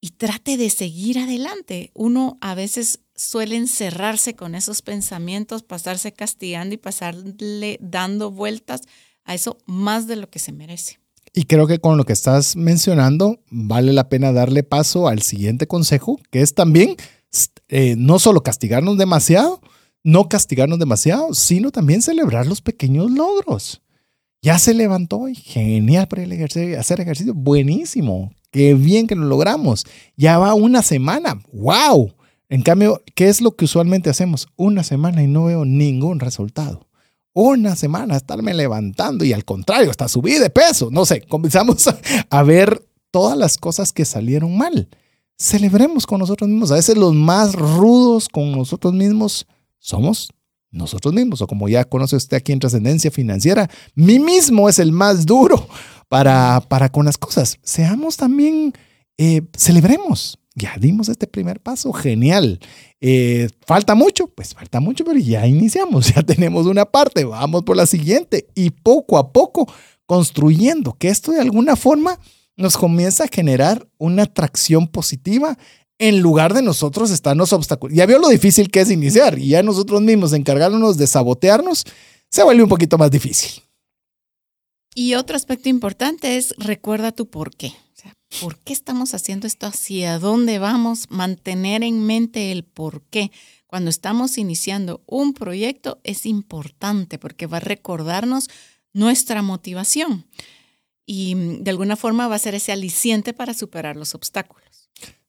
y 0.00 0.10
trate 0.10 0.56
de 0.56 0.70
seguir 0.70 1.18
adelante. 1.18 1.90
Uno 1.94 2.38
a 2.40 2.54
veces 2.54 3.00
suele 3.16 3.56
encerrarse 3.56 4.36
con 4.36 4.54
esos 4.54 4.82
pensamientos, 4.82 5.64
pasarse 5.64 6.12
castigando 6.12 6.76
y 6.76 6.78
pasarle 6.78 7.78
dando 7.80 8.30
vueltas 8.30 8.82
a 9.24 9.34
eso 9.34 9.58
más 9.66 10.06
de 10.06 10.16
lo 10.16 10.30
que 10.30 10.38
se 10.38 10.52
merece. 10.52 11.01
Y 11.34 11.44
creo 11.44 11.66
que 11.66 11.78
con 11.78 11.96
lo 11.96 12.04
que 12.04 12.12
estás 12.12 12.56
mencionando, 12.56 13.40
vale 13.50 13.92
la 13.92 14.08
pena 14.08 14.32
darle 14.32 14.62
paso 14.62 15.08
al 15.08 15.22
siguiente 15.22 15.66
consejo, 15.66 16.20
que 16.30 16.42
es 16.42 16.54
también 16.54 16.96
eh, 17.68 17.94
no 17.96 18.18
solo 18.18 18.42
castigarnos 18.42 18.98
demasiado, 18.98 19.60
no 20.04 20.28
castigarnos 20.28 20.78
demasiado, 20.78 21.32
sino 21.32 21.70
también 21.70 22.02
celebrar 22.02 22.46
los 22.46 22.60
pequeños 22.60 23.10
logros. 23.10 23.82
Ya 24.42 24.58
se 24.58 24.74
levantó 24.74 25.28
y 25.28 25.34
genial 25.34 26.08
para 26.08 26.24
el 26.24 26.32
ejercicio, 26.32 26.78
hacer 26.78 27.00
ejercicio, 27.00 27.32
buenísimo, 27.32 28.32
qué 28.50 28.74
bien 28.74 29.06
que 29.06 29.14
lo 29.14 29.24
logramos. 29.24 29.86
Ya 30.16 30.36
va 30.38 30.52
una 30.52 30.82
semana, 30.82 31.40
wow. 31.52 32.12
En 32.50 32.62
cambio, 32.62 33.00
¿qué 33.14 33.28
es 33.28 33.40
lo 33.40 33.56
que 33.56 33.64
usualmente 33.64 34.10
hacemos? 34.10 34.48
Una 34.56 34.82
semana 34.82 35.22
y 35.22 35.28
no 35.28 35.44
veo 35.44 35.64
ningún 35.64 36.20
resultado. 36.20 36.86
Una 37.34 37.76
semana 37.76 38.16
estarme 38.16 38.52
levantando 38.52 39.24
y 39.24 39.32
al 39.32 39.44
contrario, 39.44 39.90
hasta 39.90 40.08
subí 40.08 40.34
de 40.34 40.50
peso. 40.50 40.88
No 40.90 41.06
sé, 41.06 41.22
comenzamos 41.22 41.84
a 42.30 42.42
ver 42.42 42.86
todas 43.10 43.38
las 43.38 43.56
cosas 43.56 43.92
que 43.92 44.04
salieron 44.04 44.56
mal. 44.56 44.88
Celebremos 45.38 46.06
con 46.06 46.18
nosotros 46.18 46.48
mismos. 46.48 46.70
A 46.70 46.76
veces 46.76 46.96
los 46.96 47.14
más 47.14 47.54
rudos 47.54 48.28
con 48.28 48.52
nosotros 48.52 48.92
mismos 48.92 49.46
somos 49.78 50.28
nosotros 50.72 51.12
mismos, 51.12 51.42
o 51.42 51.46
como 51.46 51.68
ya 51.68 51.84
conoce 51.84 52.16
usted 52.16 52.38
aquí 52.38 52.52
en 52.52 52.58
Trascendencia 52.58 53.10
Financiera, 53.10 53.68
mí 53.94 54.18
mismo 54.18 54.68
es 54.68 54.78
el 54.78 54.90
más 54.90 55.26
duro 55.26 55.68
para, 56.08 56.62
para 56.68 56.90
con 56.90 57.04
las 57.04 57.18
cosas. 57.18 57.58
Seamos 57.62 58.16
también, 58.16 58.72
eh, 59.18 59.42
celebremos. 59.56 60.38
Ya 60.54 60.76
dimos 60.78 61.08
este 61.08 61.26
primer 61.26 61.60
paso, 61.60 61.92
genial. 61.92 62.60
Eh, 63.00 63.48
falta 63.66 63.94
mucho, 63.94 64.26
pues 64.26 64.54
falta 64.54 64.80
mucho, 64.80 65.04
pero 65.04 65.18
ya 65.18 65.46
iniciamos, 65.46 66.08
ya 66.14 66.22
tenemos 66.22 66.66
una 66.66 66.84
parte, 66.84 67.24
vamos 67.24 67.62
por 67.62 67.76
la 67.76 67.86
siguiente 67.86 68.46
y 68.54 68.70
poco 68.70 69.18
a 69.18 69.32
poco 69.32 69.66
construyendo 70.06 70.92
que 70.98 71.08
esto 71.08 71.32
de 71.32 71.40
alguna 71.40 71.74
forma 71.74 72.18
nos 72.56 72.76
comienza 72.76 73.24
a 73.24 73.28
generar 73.32 73.88
una 73.96 74.24
atracción 74.24 74.86
positiva 74.86 75.56
en 75.98 76.20
lugar 76.20 76.52
de 76.52 76.62
nosotros 76.62 77.10
estarnos 77.10 77.52
obstáculos. 77.52 77.96
Ya 77.96 78.06
vio 78.06 78.18
lo 78.18 78.28
difícil 78.28 78.70
que 78.70 78.80
es 78.80 78.90
iniciar 78.90 79.38
y 79.38 79.48
ya 79.48 79.62
nosotros 79.62 80.02
mismos 80.02 80.32
encargándonos 80.32 80.98
de 80.98 81.06
sabotearnos, 81.06 81.84
se 82.28 82.42
vuelve 82.42 82.62
un 82.62 82.68
poquito 82.68 82.98
más 82.98 83.10
difícil. 83.10 83.62
Y 84.94 85.14
otro 85.14 85.36
aspecto 85.36 85.68
importante 85.68 86.36
es 86.36 86.54
recuerda 86.58 87.12
tu 87.12 87.28
por 87.28 87.54
qué. 87.54 87.72
¿por 88.40 88.58
qué 88.58 88.72
estamos 88.72 89.14
haciendo 89.14 89.46
esto? 89.46 89.66
¿Hacia 89.66 90.18
dónde 90.18 90.58
vamos? 90.58 91.10
Mantener 91.10 91.82
en 91.82 92.04
mente 92.04 92.50
el 92.52 92.64
por 92.64 93.02
qué. 93.02 93.30
Cuando 93.66 93.90
estamos 93.90 94.38
iniciando 94.38 95.02
un 95.06 95.34
proyecto 95.34 96.00
es 96.04 96.26
importante 96.26 97.18
porque 97.18 97.46
va 97.46 97.58
a 97.58 97.60
recordarnos 97.60 98.48
nuestra 98.92 99.42
motivación 99.42 100.26
y 101.06 101.34
de 101.34 101.70
alguna 101.70 101.96
forma 101.96 102.28
va 102.28 102.36
a 102.36 102.40
ser 102.40 102.54
ese 102.54 102.72
aliciente 102.72 103.32
para 103.32 103.54
superar 103.54 103.96
los 103.96 104.14
obstáculos. 104.14 104.81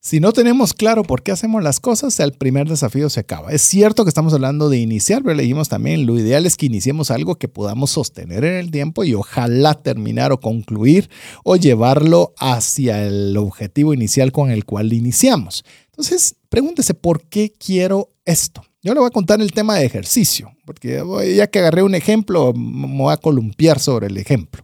Si 0.06 0.20
no 0.20 0.34
tenemos 0.34 0.74
claro 0.74 1.02
por 1.02 1.22
qué 1.22 1.32
hacemos 1.32 1.62
las 1.62 1.80
cosas, 1.80 2.20
el 2.20 2.34
primer 2.34 2.68
desafío 2.68 3.08
se 3.08 3.20
acaba. 3.20 3.52
Es 3.52 3.62
cierto 3.62 4.04
que 4.04 4.10
estamos 4.10 4.34
hablando 4.34 4.68
de 4.68 4.76
iniciar, 4.76 5.22
pero 5.22 5.34
le 5.34 5.44
dijimos 5.44 5.70
también, 5.70 6.04
lo 6.04 6.18
ideal 6.18 6.44
es 6.44 6.56
que 6.56 6.66
iniciemos 6.66 7.10
algo 7.10 7.36
que 7.36 7.48
podamos 7.48 7.92
sostener 7.92 8.44
en 8.44 8.56
el 8.56 8.70
tiempo 8.70 9.04
y 9.04 9.14
ojalá 9.14 9.72
terminar 9.72 10.30
o 10.30 10.40
concluir 10.40 11.08
o 11.42 11.56
llevarlo 11.56 12.34
hacia 12.38 13.02
el 13.06 13.34
objetivo 13.38 13.94
inicial 13.94 14.30
con 14.30 14.50
el 14.50 14.66
cual 14.66 14.92
iniciamos. 14.92 15.64
Entonces, 15.86 16.36
pregúntese, 16.50 16.92
¿por 16.92 17.22
qué 17.22 17.54
quiero 17.58 18.10
esto? 18.26 18.62
Yo 18.82 18.92
le 18.92 19.00
voy 19.00 19.06
a 19.06 19.10
contar 19.10 19.40
el 19.40 19.52
tema 19.52 19.76
de 19.76 19.86
ejercicio, 19.86 20.52
porque 20.66 21.02
ya 21.34 21.46
que 21.46 21.60
agarré 21.60 21.82
un 21.82 21.94
ejemplo, 21.94 22.52
me 22.52 22.98
voy 22.98 23.10
a 23.10 23.16
columpiar 23.16 23.80
sobre 23.80 24.08
el 24.08 24.18
ejemplo. 24.18 24.62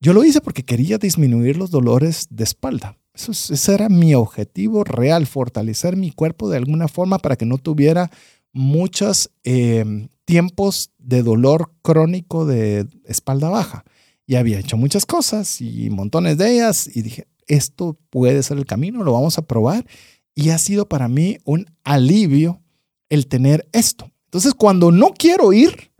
Yo 0.00 0.12
lo 0.12 0.24
hice 0.24 0.40
porque 0.40 0.64
quería 0.64 0.98
disminuir 0.98 1.56
los 1.56 1.70
dolores 1.70 2.26
de 2.30 2.42
espalda 2.42 2.97
ese 3.26 3.74
era 3.74 3.88
mi 3.88 4.14
objetivo 4.14 4.84
real, 4.84 5.26
fortalecer 5.26 5.96
mi 5.96 6.10
cuerpo 6.10 6.48
de 6.48 6.58
alguna 6.58 6.88
forma 6.88 7.18
para 7.18 7.36
que 7.36 7.46
no 7.46 7.58
tuviera 7.58 8.10
muchos 8.52 9.30
em, 9.44 10.08
tiempos 10.24 10.90
de 10.98 11.22
dolor 11.22 11.72
crónico 11.82 12.46
de 12.46 12.86
espalda 13.04 13.48
baja. 13.48 13.84
Y 14.26 14.36
había 14.36 14.58
hecho 14.58 14.76
muchas 14.76 15.06
cosas 15.06 15.60
y 15.60 15.90
montones 15.90 16.36
de 16.36 16.52
ellas 16.52 16.88
y 16.94 17.02
dije, 17.02 17.26
esto 17.46 17.98
puede 18.10 18.42
ser 18.42 18.58
el 18.58 18.66
camino, 18.66 19.02
lo 19.02 19.12
vamos 19.12 19.38
a 19.38 19.42
probar. 19.42 19.86
Y 20.34 20.50
ha 20.50 20.58
sido 20.58 20.88
para 20.88 21.08
mí 21.08 21.38
un 21.44 21.66
alivio 21.82 22.62
el 23.08 23.26
tener 23.26 23.68
esto. 23.72 24.10
Entonces, 24.26 24.54
cuando 24.54 24.92
no 24.92 25.14
quiero 25.16 25.52
ir, 25.52 25.90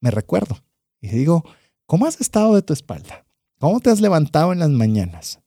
me 0.00 0.10
recuerdo 0.10 0.58
y 1.00 1.08
digo, 1.08 1.44
¿cómo 1.86 2.06
has 2.06 2.20
estado 2.20 2.54
de 2.54 2.62
tu 2.62 2.72
espalda? 2.72 3.24
¿Cómo 3.58 3.80
te 3.80 3.90
has 3.90 4.00
levantado 4.00 4.52
en 4.52 4.58
las 4.58 4.70
mañanas? 4.70 5.38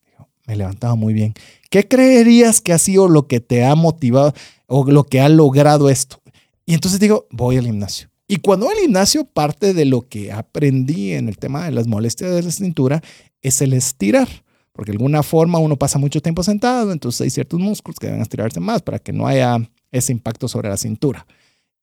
Me 0.49 0.55
levantaba 0.55 0.95
muy 0.95 1.13
bien. 1.13 1.35
¿Qué 1.69 1.87
creerías 1.87 2.59
que 2.59 2.73
ha 2.73 2.79
sido 2.79 3.07
lo 3.07 3.27
que 3.27 3.39
te 3.39 3.63
ha 3.63 3.75
motivado 3.75 4.33
o 4.65 4.83
lo 4.89 5.03
que 5.03 5.21
ha 5.21 5.29
logrado 5.29 5.91
esto? 5.91 6.19
Y 6.65 6.73
entonces 6.73 6.99
digo, 6.99 7.27
voy 7.29 7.57
al 7.57 7.65
gimnasio. 7.65 8.09
Y 8.27 8.37
cuando 8.37 8.67
al 8.67 8.77
gimnasio, 8.77 9.25
parte 9.25 9.75
de 9.75 9.85
lo 9.85 10.09
que 10.09 10.31
aprendí 10.31 11.13
en 11.13 11.29
el 11.29 11.37
tema 11.37 11.65
de 11.65 11.71
las 11.71 11.85
molestias 11.85 12.33
de 12.33 12.41
la 12.41 12.51
cintura 12.51 13.03
es 13.43 13.61
el 13.61 13.73
estirar. 13.73 14.27
Porque 14.71 14.91
de 14.91 14.95
alguna 14.95 15.21
forma 15.21 15.59
uno 15.59 15.75
pasa 15.75 15.99
mucho 15.99 16.19
tiempo 16.19 16.41
sentado, 16.41 16.91
entonces 16.91 17.21
hay 17.21 17.29
ciertos 17.29 17.59
músculos 17.59 17.99
que 17.99 18.07
deben 18.07 18.21
estirarse 18.21 18.59
más 18.59 18.81
para 18.81 18.97
que 18.97 19.13
no 19.13 19.27
haya 19.27 19.57
ese 19.91 20.11
impacto 20.11 20.47
sobre 20.47 20.69
la 20.69 20.77
cintura. 20.77 21.27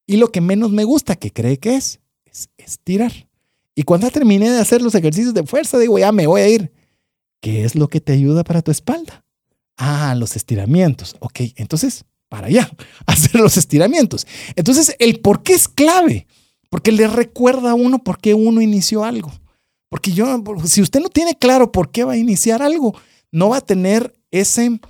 Y 0.08 0.16
lo 0.16 0.32
que 0.32 0.40
menos 0.40 0.72
me 0.72 0.82
gusta, 0.82 1.14
que 1.14 1.30
cree 1.30 1.58
que 1.58 1.76
es, 1.76 2.00
es 2.24 2.48
estirar. 2.58 3.12
Y 3.76 3.84
cuando 3.84 4.10
terminé 4.10 4.50
de 4.50 4.58
hacer 4.58 4.82
los 4.82 4.94
ejercicios 4.96 5.34
de 5.34 5.44
fuerza, 5.44 5.78
digo, 5.78 5.98
ya 6.00 6.10
me 6.10 6.26
voy 6.26 6.40
a 6.40 6.48
ir. 6.48 6.72
¿Qué 7.46 7.62
es 7.62 7.76
lo 7.76 7.86
que 7.86 8.00
te 8.00 8.12
ayuda 8.12 8.42
para 8.42 8.60
tu 8.60 8.72
espalda? 8.72 9.24
Ah, 9.76 10.16
los 10.18 10.34
estiramientos. 10.34 11.14
Ok, 11.20 11.42
entonces, 11.54 12.04
para 12.28 12.48
allá, 12.48 12.68
hacer 13.06 13.40
los 13.40 13.56
estiramientos. 13.56 14.26
Entonces, 14.56 14.96
el 14.98 15.20
por 15.20 15.44
qué 15.44 15.52
es 15.52 15.68
clave, 15.68 16.26
porque 16.70 16.90
le 16.90 17.06
recuerda 17.06 17.70
a 17.70 17.74
uno 17.74 18.02
por 18.02 18.18
qué 18.18 18.34
uno 18.34 18.60
inició 18.60 19.04
algo. 19.04 19.32
Porque 19.88 20.10
yo, 20.10 20.42
si 20.64 20.82
usted 20.82 20.98
no 20.98 21.08
tiene 21.08 21.38
claro 21.38 21.70
por 21.70 21.92
qué 21.92 22.02
va 22.02 22.14
a 22.14 22.16
iniciar 22.16 22.62
algo, 22.62 22.98
no 23.30 23.50
va 23.50 23.58
a 23.58 23.64
tener 23.64 24.18
ese, 24.32 24.80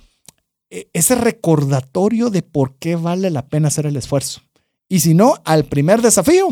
e, 0.71 0.89
ese 0.93 1.13
recordatorio 1.13 2.31
de 2.31 2.41
por 2.41 2.79
qué 2.79 2.95
vale 2.95 3.29
la 3.29 3.47
pena 3.47 3.67
hacer 3.67 3.85
el 3.85 3.97
esfuerzo. 3.97 4.41
Y 4.89 5.01
si 5.01 5.13
no, 5.13 5.35
al 5.45 5.65
primer 5.65 6.01
desafío, 6.01 6.47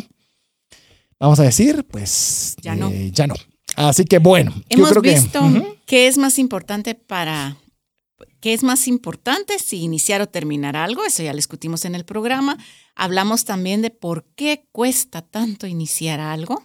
vamos 1.19 1.39
a 1.39 1.43
decir, 1.45 1.83
pues 1.89 2.57
ya 2.61 2.75
no. 2.75 2.91
Eh, 2.91 3.09
ya 3.11 3.25
no. 3.25 3.33
Así 3.75 4.05
que 4.05 4.19
bueno, 4.19 4.53
hemos 4.69 4.89
yo 4.89 5.01
creo 5.01 5.13
visto 5.15 5.41
que, 5.41 5.79
qué 5.85 6.07
es 6.07 6.17
más 6.17 6.39
importante 6.39 6.95
para 6.95 7.57
qué 8.39 8.53
es 8.53 8.63
más 8.63 8.87
importante 8.87 9.59
si 9.59 9.77
iniciar 9.77 10.21
o 10.21 10.29
terminar 10.29 10.75
algo, 10.75 11.03
eso 11.03 11.23
ya 11.23 11.31
lo 11.31 11.37
discutimos 11.37 11.83
en 11.83 11.95
el 11.95 12.05
programa. 12.05 12.57
Hablamos 12.95 13.43
también 13.43 13.81
de 13.81 13.89
por 13.89 14.25
qué 14.35 14.67
cuesta 14.71 15.21
tanto 15.21 15.67
iniciar 15.67 16.19
algo. 16.19 16.63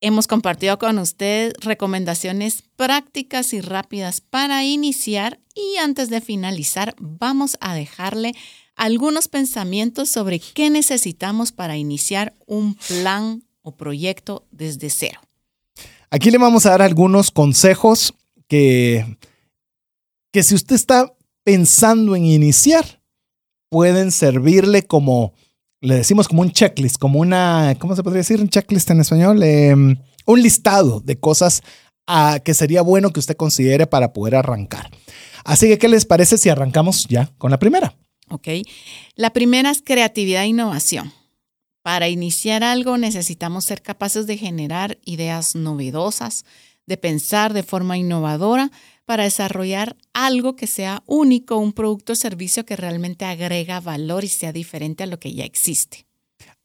Hemos 0.00 0.26
compartido 0.26 0.78
con 0.78 0.98
usted 0.98 1.52
recomendaciones 1.60 2.62
prácticas 2.76 3.52
y 3.52 3.60
rápidas 3.60 4.22
para 4.22 4.64
iniciar 4.64 5.40
y 5.54 5.76
antes 5.76 6.08
de 6.08 6.22
finalizar 6.22 6.94
vamos 6.98 7.58
a 7.60 7.74
dejarle 7.74 8.34
algunos 8.76 9.28
pensamientos 9.28 10.10
sobre 10.10 10.38
qué 10.38 10.70
necesitamos 10.70 11.52
para 11.52 11.76
iniciar 11.76 12.32
un 12.46 12.76
plan 12.76 13.42
o 13.60 13.76
proyecto 13.76 14.46
desde 14.50 14.88
cero. 14.88 15.20
Aquí 16.10 16.30
le 16.30 16.38
vamos 16.38 16.66
a 16.66 16.70
dar 16.70 16.82
algunos 16.82 17.30
consejos 17.30 18.14
que, 18.48 19.16
que 20.32 20.42
si 20.42 20.54
usted 20.54 20.74
está 20.74 21.14
pensando 21.44 22.16
en 22.16 22.24
iniciar, 22.24 23.00
pueden 23.70 24.10
servirle 24.10 24.82
como, 24.82 25.34
le 25.80 25.94
decimos 25.94 26.26
como 26.26 26.42
un 26.42 26.50
checklist, 26.50 26.98
como 26.98 27.20
una, 27.20 27.76
¿cómo 27.78 27.94
se 27.94 28.02
podría 28.02 28.18
decir 28.18 28.40
un 28.40 28.48
checklist 28.48 28.90
en 28.90 29.00
español? 29.00 29.40
Eh, 29.42 29.72
un 30.26 30.42
listado 30.42 31.00
de 31.00 31.18
cosas 31.18 31.62
a, 32.08 32.40
que 32.44 32.54
sería 32.54 32.82
bueno 32.82 33.12
que 33.12 33.20
usted 33.20 33.36
considere 33.36 33.86
para 33.86 34.12
poder 34.12 34.34
arrancar. 34.34 34.90
Así 35.44 35.68
que, 35.68 35.78
¿qué 35.78 35.88
les 35.88 36.04
parece 36.04 36.38
si 36.38 36.48
arrancamos 36.48 37.06
ya 37.08 37.30
con 37.38 37.52
la 37.52 37.58
primera? 37.58 37.94
Ok. 38.28 38.48
La 39.14 39.32
primera 39.32 39.70
es 39.70 39.80
creatividad 39.82 40.42
e 40.42 40.48
innovación. 40.48 41.12
Para 41.82 42.08
iniciar 42.08 42.62
algo 42.62 42.98
necesitamos 42.98 43.64
ser 43.64 43.80
capaces 43.80 44.26
de 44.26 44.36
generar 44.36 44.98
ideas 45.04 45.54
novedosas, 45.54 46.44
de 46.86 46.96
pensar 46.96 47.54
de 47.54 47.62
forma 47.62 47.96
innovadora 47.96 48.70
para 49.06 49.24
desarrollar 49.24 49.96
algo 50.12 50.56
que 50.56 50.66
sea 50.66 51.02
único, 51.06 51.56
un 51.56 51.72
producto 51.72 52.12
o 52.12 52.16
servicio 52.16 52.66
que 52.66 52.76
realmente 52.76 53.24
agrega 53.24 53.80
valor 53.80 54.24
y 54.24 54.28
sea 54.28 54.52
diferente 54.52 55.04
a 55.04 55.06
lo 55.06 55.18
que 55.18 55.32
ya 55.32 55.44
existe. 55.44 56.06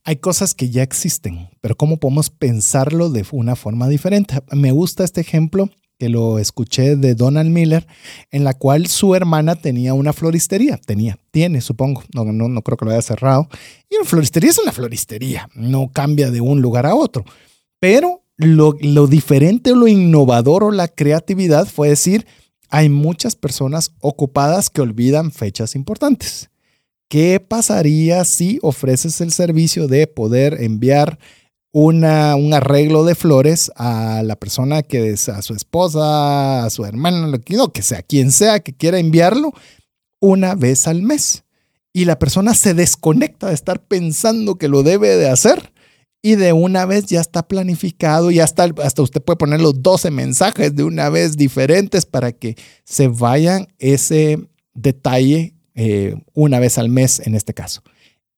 Hay 0.04 0.18
cosas 0.18 0.54
que 0.54 0.70
ya 0.70 0.84
existen, 0.84 1.50
pero 1.62 1.76
¿cómo 1.76 1.98
podemos 1.98 2.30
pensarlo 2.30 3.10
de 3.10 3.26
una 3.32 3.56
forma 3.56 3.88
diferente? 3.88 4.36
Me 4.52 4.72
gusta 4.72 5.04
este 5.04 5.22
ejemplo 5.22 5.70
que 5.98 6.10
lo 6.10 6.40
escuché 6.40 6.96
de 6.96 7.16
Donald 7.16 7.50
Miller, 7.50 7.88
en 8.32 8.44
la 8.44 8.54
cual 8.54 8.88
su 8.88 9.16
hermana 9.16 9.56
tenía 9.56 9.94
una 9.94 10.14
floristería, 10.14 10.78
tenía, 10.78 11.18
tiene, 11.32 11.62
supongo, 11.62 12.04
no, 12.14 12.26
no, 12.26 12.50
no 12.50 12.62
creo 12.62 12.78
que 12.78 12.86
lo 12.86 12.92
haya 12.92 13.02
cerrado. 13.02 13.48
Y 13.90 13.96
una 13.96 14.06
floristería 14.06 14.50
es 14.50 14.60
una 14.60 14.72
floristería, 14.72 15.50
no 15.56 15.90
cambia 15.92 16.32
de 16.32 16.42
un 16.42 16.62
lugar 16.62 16.86
a 16.86 16.96
otro. 16.96 17.24
Pero 17.80 18.24
lo, 18.38 18.76
lo 18.82 19.08
diferente 19.08 19.72
o 19.72 19.76
lo 19.76 19.88
innovador 19.88 20.64
o 20.64 20.72
la 20.72 20.88
creatividad 20.88 21.68
fue 21.68 21.90
decir, 21.90 22.26
hay 22.70 22.90
muchas 22.90 23.36
personas 23.36 23.92
ocupadas 24.00 24.70
que 24.70 24.82
olvidan 24.82 25.32
fechas 25.32 25.76
importantes. 25.76 26.50
¿Qué 27.08 27.40
pasaría 27.40 28.26
si 28.26 28.60
ofreces 28.62 29.22
el 29.22 29.32
servicio 29.32 29.88
de 29.88 30.08
poder 30.08 30.62
enviar 30.62 31.20
una, 31.78 32.38
un 32.38 32.54
arreglo 32.54 33.04
de 33.04 33.16
flores 33.16 33.70
a 33.76 34.24
la 34.24 34.38
persona 34.38 34.82
que 34.82 35.10
es 35.10 35.28
a 35.28 35.42
su 35.42 35.54
esposa, 35.54 36.64
a 36.64 36.70
su 36.70 36.86
hermana, 36.86 37.28
lo 37.28 37.42
que, 37.42 37.58
que 37.74 37.82
sea, 37.82 38.02
quien 38.02 38.32
sea 38.32 38.62
que 38.62 38.74
quiera 38.74 38.98
enviarlo, 38.98 39.52
una 40.22 40.56
vez 40.56 40.88
al 40.88 41.02
mes. 41.02 41.44
Y 41.92 42.06
la 42.06 42.18
persona 42.18 42.54
se 42.54 42.74
desconecta 42.74 43.50
de 43.50 43.56
estar 43.56 43.84
pensando 43.84 44.56
que 44.56 44.70
lo 44.70 44.84
debe 44.84 45.18
de 45.18 45.28
hacer 45.28 45.74
y 46.22 46.36
de 46.36 46.54
una 46.54 46.86
vez 46.86 47.08
ya 47.08 47.20
está 47.20 47.46
planificado 47.46 48.32
y 48.32 48.40
hasta, 48.40 48.70
hasta 48.82 49.02
usted 49.02 49.22
puede 49.22 49.36
poner 49.36 49.60
los 49.60 49.84
12 49.84 50.12
mensajes 50.12 50.74
de 50.74 50.86
una 50.86 51.10
vez 51.10 51.36
diferentes 51.36 52.06
para 52.06 52.32
que 52.32 52.56
se 52.86 53.10
vayan 53.10 53.68
ese 53.80 54.40
detalle 54.74 55.56
eh, 55.74 56.16
una 56.34 56.60
vez 56.60 56.78
al 56.78 56.88
mes 56.88 57.20
en 57.20 57.36
este 57.36 57.54
caso. 57.54 57.84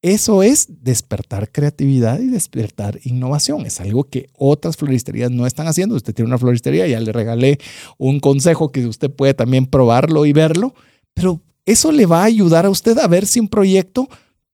Eso 0.00 0.44
es 0.44 0.68
despertar 0.82 1.50
creatividad 1.50 2.20
y 2.20 2.28
despertar 2.28 3.00
innovación. 3.02 3.66
Es 3.66 3.80
algo 3.80 4.04
que 4.04 4.28
otras 4.36 4.76
floristerías 4.76 5.32
no 5.32 5.44
están 5.44 5.66
haciendo. 5.66 5.96
Usted 5.96 6.14
tiene 6.14 6.28
una 6.28 6.38
floristería, 6.38 6.86
ya 6.86 7.00
le 7.00 7.12
regalé 7.12 7.58
un 7.96 8.20
consejo 8.20 8.70
que 8.70 8.86
usted 8.86 9.10
puede 9.10 9.34
también 9.34 9.66
probarlo 9.66 10.24
y 10.24 10.32
verlo, 10.32 10.72
pero 11.14 11.40
eso 11.66 11.90
le 11.90 12.06
va 12.06 12.22
a 12.22 12.26
ayudar 12.26 12.64
a 12.64 12.70
usted 12.70 12.96
a 12.98 13.08
ver 13.08 13.26
si 13.26 13.40
un 13.40 13.48
proyecto, 13.48 14.08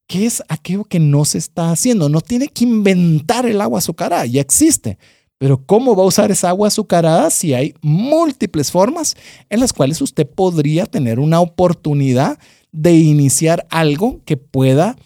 ¿qué 0.06 0.24
es 0.24 0.42
aquello 0.48 0.84
que 0.84 0.98
no 0.98 1.26
se 1.26 1.36
está 1.36 1.70
haciendo? 1.70 2.08
No 2.08 2.22
tiene 2.22 2.48
que 2.48 2.64
inventar 2.64 3.44
el 3.44 3.60
agua 3.60 3.80
azucarada, 3.80 4.24
ya 4.24 4.40
existe. 4.40 4.98
Pero 5.36 5.62
¿cómo 5.66 5.94
va 5.94 6.04
a 6.04 6.06
usar 6.06 6.30
esa 6.30 6.48
agua 6.48 6.68
azucarada 6.68 7.28
si 7.28 7.52
hay 7.52 7.74
múltiples 7.82 8.70
formas 8.70 9.14
en 9.50 9.60
las 9.60 9.74
cuales 9.74 10.00
usted 10.00 10.26
podría 10.26 10.86
tener 10.86 11.20
una 11.20 11.40
oportunidad 11.40 12.38
de 12.72 12.94
iniciar 12.94 13.66
algo 13.68 14.22
que 14.24 14.38
pueda 14.38 14.96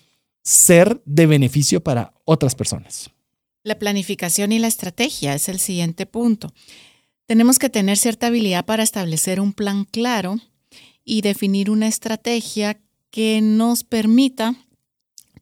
ser 0.48 1.02
de 1.04 1.26
beneficio 1.26 1.82
para 1.82 2.14
otras 2.24 2.54
personas. 2.54 3.10
La 3.64 3.78
planificación 3.78 4.50
y 4.50 4.58
la 4.58 4.66
estrategia 4.66 5.34
es 5.34 5.50
el 5.50 5.60
siguiente 5.60 6.06
punto. 6.06 6.54
Tenemos 7.26 7.58
que 7.58 7.68
tener 7.68 7.98
cierta 7.98 8.28
habilidad 8.28 8.64
para 8.64 8.82
establecer 8.82 9.40
un 9.40 9.52
plan 9.52 9.84
claro 9.84 10.36
y 11.04 11.20
definir 11.20 11.68
una 11.70 11.86
estrategia 11.86 12.80
que 13.10 13.42
nos 13.42 13.84
permita 13.84 14.54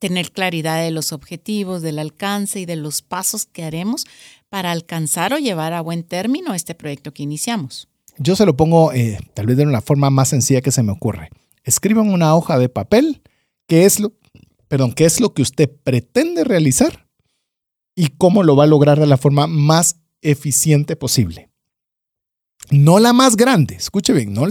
tener 0.00 0.32
claridad 0.32 0.82
de 0.82 0.90
los 0.90 1.12
objetivos, 1.12 1.82
del 1.82 2.00
alcance 2.00 2.58
y 2.58 2.66
de 2.66 2.76
los 2.76 3.02
pasos 3.02 3.46
que 3.46 3.62
haremos 3.62 4.06
para 4.48 4.72
alcanzar 4.72 5.32
o 5.32 5.38
llevar 5.38 5.72
a 5.72 5.82
buen 5.82 6.02
término 6.02 6.52
este 6.52 6.74
proyecto 6.74 7.14
que 7.14 7.22
iniciamos. 7.22 7.88
Yo 8.18 8.34
se 8.34 8.44
lo 8.44 8.56
pongo 8.56 8.92
eh, 8.92 9.18
tal 9.34 9.46
vez 9.46 9.56
de 9.56 9.62
una 9.62 9.82
forma 9.82 10.10
más 10.10 10.30
sencilla 10.30 10.62
que 10.62 10.72
se 10.72 10.82
me 10.82 10.90
ocurre. 10.90 11.30
Escriban 11.62 12.10
una 12.10 12.34
hoja 12.34 12.58
de 12.58 12.68
papel, 12.68 13.22
qué 13.68 13.84
es 13.84 14.00
lo, 14.00 14.12
perdón, 14.68 14.92
qué 14.92 15.04
es 15.04 15.20
lo 15.20 15.32
que 15.34 15.42
usted 15.42 15.70
pretende 15.84 16.44
realizar 16.44 17.08
y 17.94 18.08
cómo 18.08 18.42
lo 18.42 18.56
va 18.56 18.64
a 18.64 18.68
lograr 18.68 19.00
de 19.00 19.06
la 19.06 19.16
forma 19.16 19.46
más 19.46 19.96
eficiente 20.20 20.96
posible. 20.96 21.50
No 22.70 22.98
la 22.98 23.12
más 23.12 23.36
grande, 23.36 23.76
escuche 23.76 24.12
bien, 24.12 24.32
no, 24.32 24.46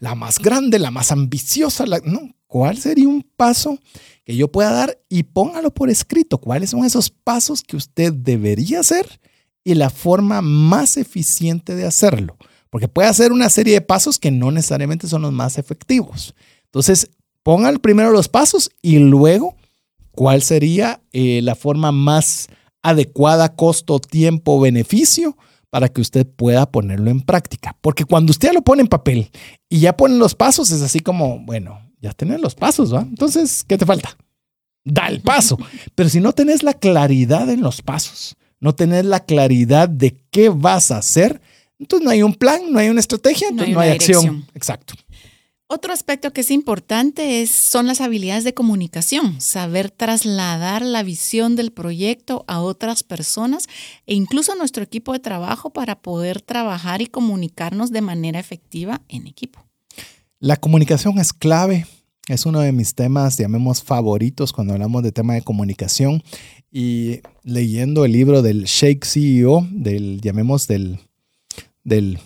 la 0.00 0.14
más 0.14 0.38
grande, 0.40 0.78
la 0.78 0.90
más 0.90 1.12
ambiciosa, 1.12 1.84
no, 2.04 2.34
¿cuál 2.46 2.78
sería 2.78 3.08
un 3.08 3.22
paso 3.22 3.78
que 4.24 4.36
yo 4.36 4.50
pueda 4.50 4.72
dar 4.72 4.98
y 5.08 5.22
póngalo 5.22 5.72
por 5.72 5.88
escrito? 5.88 6.38
¿Cuáles 6.38 6.70
son 6.70 6.84
esos 6.84 7.10
pasos 7.10 7.62
que 7.62 7.76
usted 7.76 8.12
debería 8.12 8.80
hacer 8.80 9.20
y 9.62 9.74
la 9.74 9.90
forma 9.90 10.42
más 10.42 10.96
eficiente 10.96 11.76
de 11.76 11.86
hacerlo? 11.86 12.36
Porque 12.68 12.88
puede 12.88 13.08
hacer 13.08 13.30
una 13.30 13.48
serie 13.48 13.74
de 13.74 13.80
pasos 13.80 14.18
que 14.18 14.32
no 14.32 14.50
necesariamente 14.50 15.06
son 15.06 15.22
los 15.22 15.32
más 15.32 15.56
efectivos. 15.56 16.34
Entonces, 16.64 17.10
ponga 17.46 17.72
primero 17.78 18.10
los 18.10 18.28
pasos 18.28 18.72
y 18.82 18.98
luego 18.98 19.54
cuál 20.10 20.42
sería 20.42 21.00
eh, 21.12 21.40
la 21.44 21.54
forma 21.54 21.92
más 21.92 22.48
adecuada 22.82 23.54
costo, 23.54 24.00
tiempo, 24.00 24.58
beneficio 24.58 25.36
para 25.70 25.88
que 25.88 26.00
usted 26.00 26.26
pueda 26.26 26.66
ponerlo 26.72 27.08
en 27.08 27.20
práctica. 27.20 27.76
Porque 27.82 28.04
cuando 28.04 28.32
usted 28.32 28.52
lo 28.52 28.62
pone 28.62 28.82
en 28.82 28.88
papel 28.88 29.30
y 29.68 29.78
ya 29.78 29.96
pone 29.96 30.16
los 30.16 30.34
pasos, 30.34 30.72
es 30.72 30.82
así 30.82 30.98
como, 30.98 31.38
bueno, 31.38 31.78
ya 32.00 32.12
tenés 32.14 32.40
los 32.40 32.56
pasos, 32.56 32.92
¿va? 32.92 33.02
Entonces, 33.02 33.62
¿qué 33.62 33.78
te 33.78 33.86
falta? 33.86 34.16
Da 34.82 35.06
el 35.06 35.20
paso. 35.20 35.56
Pero 35.94 36.08
si 36.08 36.18
no 36.18 36.32
tenés 36.32 36.64
la 36.64 36.74
claridad 36.74 37.48
en 37.48 37.60
los 37.60 37.80
pasos, 37.80 38.34
no 38.58 38.74
tenés 38.74 39.04
la 39.04 39.20
claridad 39.20 39.88
de 39.88 40.16
qué 40.32 40.48
vas 40.48 40.90
a 40.90 40.96
hacer, 40.96 41.40
entonces 41.78 42.04
no 42.04 42.10
hay 42.10 42.24
un 42.24 42.34
plan, 42.34 42.72
no 42.72 42.80
hay 42.80 42.88
una 42.88 42.98
estrategia, 42.98 43.50
entonces 43.50 43.72
no 43.72 43.80
hay, 43.80 43.90
acción. 43.90 44.46
Exacto. 44.52 44.94
Otro 45.68 45.92
aspecto 45.92 46.32
que 46.32 46.42
es 46.42 46.52
importante 46.52 47.42
es, 47.42 47.50
son 47.68 47.88
las 47.88 48.00
habilidades 48.00 48.44
de 48.44 48.54
comunicación, 48.54 49.40
saber 49.40 49.90
trasladar 49.90 50.82
la 50.82 51.02
visión 51.02 51.56
del 51.56 51.72
proyecto 51.72 52.44
a 52.46 52.60
otras 52.60 53.02
personas 53.02 53.66
e 54.06 54.14
incluso 54.14 54.52
a 54.52 54.56
nuestro 54.56 54.84
equipo 54.84 55.12
de 55.12 55.18
trabajo 55.18 55.70
para 55.70 56.00
poder 56.00 56.40
trabajar 56.40 57.02
y 57.02 57.06
comunicarnos 57.06 57.90
de 57.90 58.00
manera 58.00 58.38
efectiva 58.38 59.02
en 59.08 59.26
equipo. 59.26 59.66
La 60.38 60.56
comunicación 60.56 61.18
es 61.18 61.32
clave, 61.32 61.86
es 62.28 62.46
uno 62.46 62.60
de 62.60 62.70
mis 62.70 62.94
temas, 62.94 63.36
llamemos 63.36 63.82
favoritos 63.82 64.52
cuando 64.52 64.74
hablamos 64.74 65.02
de 65.02 65.10
tema 65.10 65.34
de 65.34 65.42
comunicación 65.42 66.22
y 66.70 67.22
leyendo 67.42 68.04
el 68.04 68.12
libro 68.12 68.40
del 68.40 68.66
Shake 68.66 69.04
CEO, 69.04 69.66
del, 69.72 70.20
llamemos 70.20 70.68
del, 70.68 71.00
del 71.82 72.20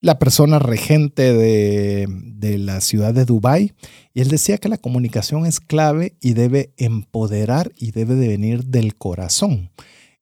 la 0.00 0.18
persona 0.18 0.58
regente 0.58 1.34
de, 1.34 2.58
la 2.58 2.80
ciudad 2.80 3.12
de 3.12 3.24
Dubái 3.24 3.72
y 4.14 4.20
él 4.20 4.28
decía 4.28 4.58
que 4.58 4.68
la 4.68 4.78
comunicación 4.78 5.46
es 5.46 5.60
clave 5.60 6.16
y 6.20 6.32
debe 6.32 6.72
empoderar 6.78 7.70
y 7.76 7.92
debe 7.92 8.14
de 8.14 8.28
venir 8.28 8.64
del 8.64 8.94
corazón. 8.96 9.70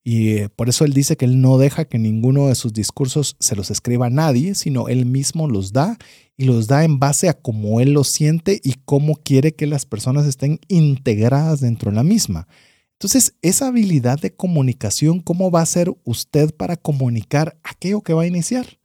Y 0.02 0.30
eh, 0.30 0.48
por 0.48 0.68
eso 0.68 0.84
él 0.84 0.94
dice 0.94 1.16
que 1.16 1.26
él 1.26 1.40
no 1.40 1.58
deja 1.58 1.84
que 1.84 1.98
ninguno 1.98 2.48
de 2.48 2.54
sus 2.54 2.72
discursos 2.72 3.36
se 3.40 3.54
los 3.56 3.70
escriba 3.70 4.06
a 4.06 4.10
nadie, 4.10 4.54
sino 4.54 4.88
él 4.88 5.06
mismo 5.06 5.48
los 5.48 5.72
da 5.72 5.96
y 6.36 6.44
los 6.44 6.66
da 6.66 6.84
en 6.84 6.98
base 6.98 7.28
a 7.28 7.34
cómo 7.34 7.80
él 7.80 7.92
lo 7.92 8.04
siente 8.04 8.60
y 8.62 8.74
cómo 8.84 9.16
quiere 9.16 9.54
que 9.54 9.66
las 9.66 9.86
personas 9.86 10.26
estén 10.26 10.60
integradas 10.68 11.60
dentro 11.60 11.90
de 11.90 11.96
la 11.96 12.04
misma. 12.04 12.48
Entonces, 12.94 13.34
esa 13.42 13.68
habilidad 13.68 14.18
de 14.18 14.34
comunicación, 14.34 15.20
¿cómo 15.20 15.50
va 15.50 15.60
a 15.60 15.66
ser 15.66 15.92
usted 16.04 16.54
para 16.54 16.76
comunicar 16.76 17.56
aquello 17.62 18.00
que 18.00 18.14
va 18.14 18.22
a 18.22 18.26
iniciar? 18.26 18.77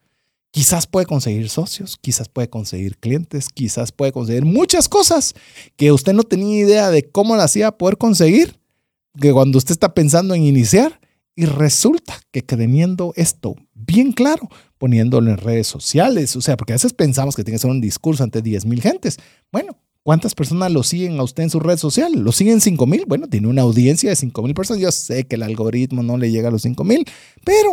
Quizás 0.53 0.85
puede 0.85 1.07
conseguir 1.07 1.49
socios, 1.49 1.97
quizás 1.99 2.29
puede 2.29 2.47
conseguir 2.47 2.99
clientes, 2.99 3.47
quizás 3.49 3.91
puede 3.91 4.11
conseguir 4.11 4.45
muchas 4.45 4.87
cosas 4.87 5.33
que 5.77 5.91
usted 5.91 6.13
no 6.13 6.21
tenía 6.21 6.59
idea 6.59 6.91
de 6.91 7.09
cómo 7.09 7.35
las 7.35 7.55
iba 7.55 7.69
a 7.69 7.75
poder 7.79 7.97
conseguir, 7.97 8.59
que 9.19 9.33
cuando 9.33 9.57
usted 9.57 9.71
está 9.71 9.95
pensando 9.95 10.35
en 10.35 10.43
iniciar 10.43 10.99
y 11.35 11.45
resulta 11.45 12.21
que 12.29 12.43
teniendo 12.43 13.13
esto 13.15 13.55
bien 13.73 14.11
claro, 14.11 14.47
poniéndolo 14.77 15.31
en 15.31 15.37
redes 15.37 15.65
sociales, 15.65 16.35
o 16.35 16.41
sea, 16.41 16.55
porque 16.55 16.73
a 16.73 16.75
veces 16.75 16.93
pensamos 16.93 17.35
que 17.35 17.43
tiene 17.43 17.55
que 17.55 17.61
ser 17.61 17.71
un 17.71 17.81
discurso 17.81 18.23
ante 18.23 18.43
10 18.43 18.67
mil 18.67 18.79
gentes. 18.79 19.17
Bueno, 19.51 19.75
¿cuántas 20.03 20.35
personas 20.35 20.71
lo 20.71 20.83
siguen 20.83 21.19
a 21.19 21.23
usted 21.23 21.41
en 21.41 21.49
su 21.49 21.61
red 21.61 21.77
social? 21.77 22.13
¿Lo 22.13 22.31
siguen 22.31 22.61
5 22.61 22.85
mil? 22.85 23.05
Bueno, 23.07 23.27
tiene 23.27 23.47
una 23.47 23.63
audiencia 23.63 24.11
de 24.11 24.15
5 24.15 24.43
mil 24.43 24.53
personas. 24.53 24.83
Yo 24.83 24.91
sé 24.91 25.25
que 25.25 25.33
el 25.33 25.41
algoritmo 25.41 26.03
no 26.03 26.15
le 26.19 26.29
llega 26.29 26.49
a 26.49 26.51
los 26.51 26.61
5 26.61 26.83
mil, 26.83 27.05
pero 27.43 27.71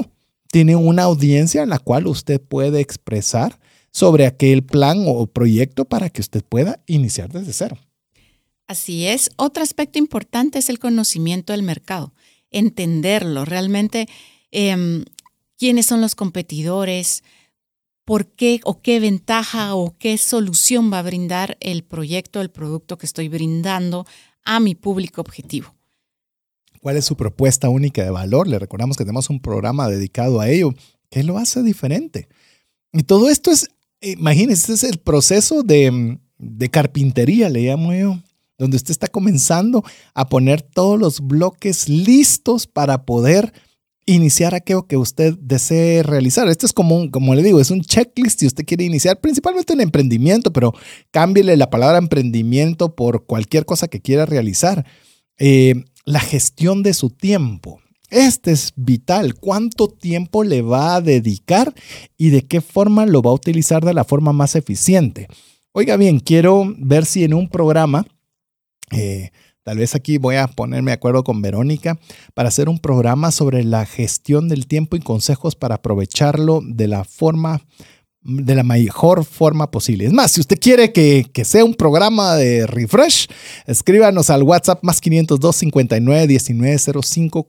tiene 0.51 0.77
una 0.77 1.05
audiencia 1.05 1.63
en 1.63 1.71
la 1.71 1.79
cual 1.79 2.07
usted 2.07 2.41
puede 2.41 2.81
expresar 2.81 3.59
sobre 3.93 4.27
aquel 4.27 4.63
plan 4.63 5.05
o 5.07 5.27
proyecto 5.27 5.85
para 5.85 6.11
que 6.11 6.21
usted 6.21 6.45
pueda 6.45 6.81
iniciar 6.87 7.31
desde 7.31 7.53
cero. 7.53 7.79
Así 8.67 9.07
es. 9.07 9.31
Otro 9.37 9.63
aspecto 9.63 9.99
importante 9.99 10.59
es 10.59 10.69
el 10.69 10.79
conocimiento 10.79 11.53
del 11.53 11.63
mercado, 11.63 12.15
entenderlo 12.51 13.45
realmente, 13.45 14.09
em, 14.53 15.05
quiénes 15.57 15.87
son 15.87 16.01
los 16.01 16.15
competidores, 16.15 17.25
por 18.05 18.27
qué 18.27 18.61
o 18.65 18.81
qué 18.81 19.01
ventaja 19.01 19.75
o 19.75 19.97
qué 19.99 20.19
solución 20.19 20.93
va 20.93 21.01
a 21.01 21.03
brindar 21.03 21.57
el 21.61 21.85
proyecto, 21.85 22.41
el 22.41 22.51
producto 22.51 22.97
que 22.97 23.07
estoy 23.07 23.29
brindando 23.29 24.07
a 24.45 24.61
mi 24.61 24.75
público 24.75 25.21
objetivo 25.21 25.75
cuál 26.81 26.97
es 26.97 27.05
su 27.05 27.16
propuesta 27.16 27.69
única 27.69 28.02
de 28.02 28.11
valor. 28.11 28.48
Le 28.48 28.59
recordamos 28.59 28.97
que 28.97 29.05
tenemos 29.05 29.31
un 29.31 29.40
programa 29.40 29.89
dedicado 29.89 30.40
a 30.40 30.48
ello. 30.48 30.74
¿Qué 31.11 31.23
lo 31.23 31.39
hace 31.39 31.62
diferente? 31.62 32.28
Y 32.93 33.02
todo 33.05 33.28
esto 33.28 33.51
es, 33.51 33.69
imagínense, 34.01 34.73
este 34.73 34.86
es 34.86 34.93
el 34.93 34.98
proceso 34.98 35.62
de, 35.62 36.19
de 36.39 36.69
carpintería, 36.70 37.48
le 37.48 37.62
llamo 37.62 37.93
yo, 37.94 38.19
donde 38.59 38.77
usted 38.77 38.90
está 38.90 39.07
comenzando 39.07 39.85
a 40.15 40.28
poner 40.28 40.62
todos 40.62 40.98
los 40.98 41.20
bloques 41.20 41.89
listos 41.89 42.66
para 42.66 43.05
poder 43.05 43.52
iniciar 44.07 44.55
aquello 44.55 44.86
que 44.86 44.97
usted 44.97 45.36
desee 45.40 46.02
realizar. 46.02 46.48
Esto 46.48 46.66
es 46.66 46.73
como, 46.73 46.97
un, 46.97 47.11
como 47.11 47.35
le 47.35 47.43
digo, 47.43 47.61
es 47.61 47.70
un 47.70 47.82
checklist 47.82 48.40
si 48.40 48.47
usted 48.47 48.65
quiere 48.65 48.85
iniciar 48.85 49.20
principalmente 49.20 49.73
un 49.73 49.81
emprendimiento, 49.81 50.52
pero 50.52 50.73
cámbiele 51.11 51.57
la 51.57 51.70
palabra 51.70 51.98
emprendimiento 51.98 52.94
por 52.97 53.27
cualquier 53.27 53.66
cosa 53.66 53.89
que 53.89 54.01
quiera 54.01 54.27
realizar. 54.27 54.85
Eh, 55.39 55.85
la 56.05 56.21
gestión 56.21 56.83
de 56.83 56.95
su 56.95 57.11
tiempo. 57.11 57.81
Este 58.11 58.51
es 58.51 58.73
vital. 58.75 59.35
¿Cuánto 59.35 59.89
tiempo 59.89 60.43
le 60.43 60.63
va 60.63 60.97
a 60.97 61.01
dedicar 61.01 61.73
y 62.17 62.31
de 62.31 62.43
qué 62.43 62.61
forma 62.61 63.07
lo 63.07 63.23
va 63.23 63.31
a 63.31 63.35
utilizar 63.35 63.85
de 63.85 63.95
la 63.95 64.05
forma 64.05 64.33
más 64.33 64.57
eficiente? 64.57 65.29
Oiga 65.73 65.97
bien, 65.97 66.19
quiero 66.19 66.65
ver 66.79 67.07
si 67.07 67.23
en 67.23 67.33
un 67.33 67.49
programa, 67.49 68.05
eh, 68.91 69.31
tal 69.63 69.79
vez 69.79 69.95
aquí 69.95 70.19
voy 70.19 70.35
a 70.35 70.49
ponerme 70.49 70.91
de 70.91 70.97
acuerdo 70.97 71.23
con 71.23 71.41
Verónica, 71.41 72.01
para 72.35 72.49
hacer 72.49 72.69
un 72.69 72.81
programa 72.81 73.31
sobre 73.31 73.63
la 73.63 73.87
gestión 73.87 74.49
del 74.49 74.67
tiempo 74.67 74.97
y 74.97 75.01
consejos 75.01 75.55
para 75.55 75.77
aprovecharlo 75.77 76.61
de 76.65 76.89
la 76.89 77.05
forma 77.05 77.63
de 78.23 78.55
la 78.55 78.63
mejor 78.63 79.25
forma 79.25 79.71
posible. 79.71 80.05
Es 80.05 80.13
más, 80.13 80.33
si 80.33 80.41
usted 80.41 80.59
quiere 80.59 80.93
que, 80.93 81.31
sea 81.45 81.65
un 81.65 81.75
programa 81.75 82.37
de 82.37 82.67
refresh, 82.67 83.29
escríbanos 83.67 84.31
al 84.31 84.43
WhatsApp 84.43 84.83
más 84.83 85.01
502 85.01 85.57
59 85.57 86.27
19 86.27 86.79
05 87.03 87.49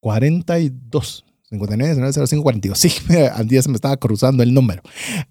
42. 0.00 1.24
59 1.50 2.12
05 2.26 2.42
42. 2.42 2.78
Sí, 2.78 2.92
al 3.34 3.48
día 3.48 3.62
se 3.62 3.68
me 3.68 3.76
estaba 3.76 3.96
cruzando 3.96 4.42
el 4.42 4.52
número. 4.52 4.82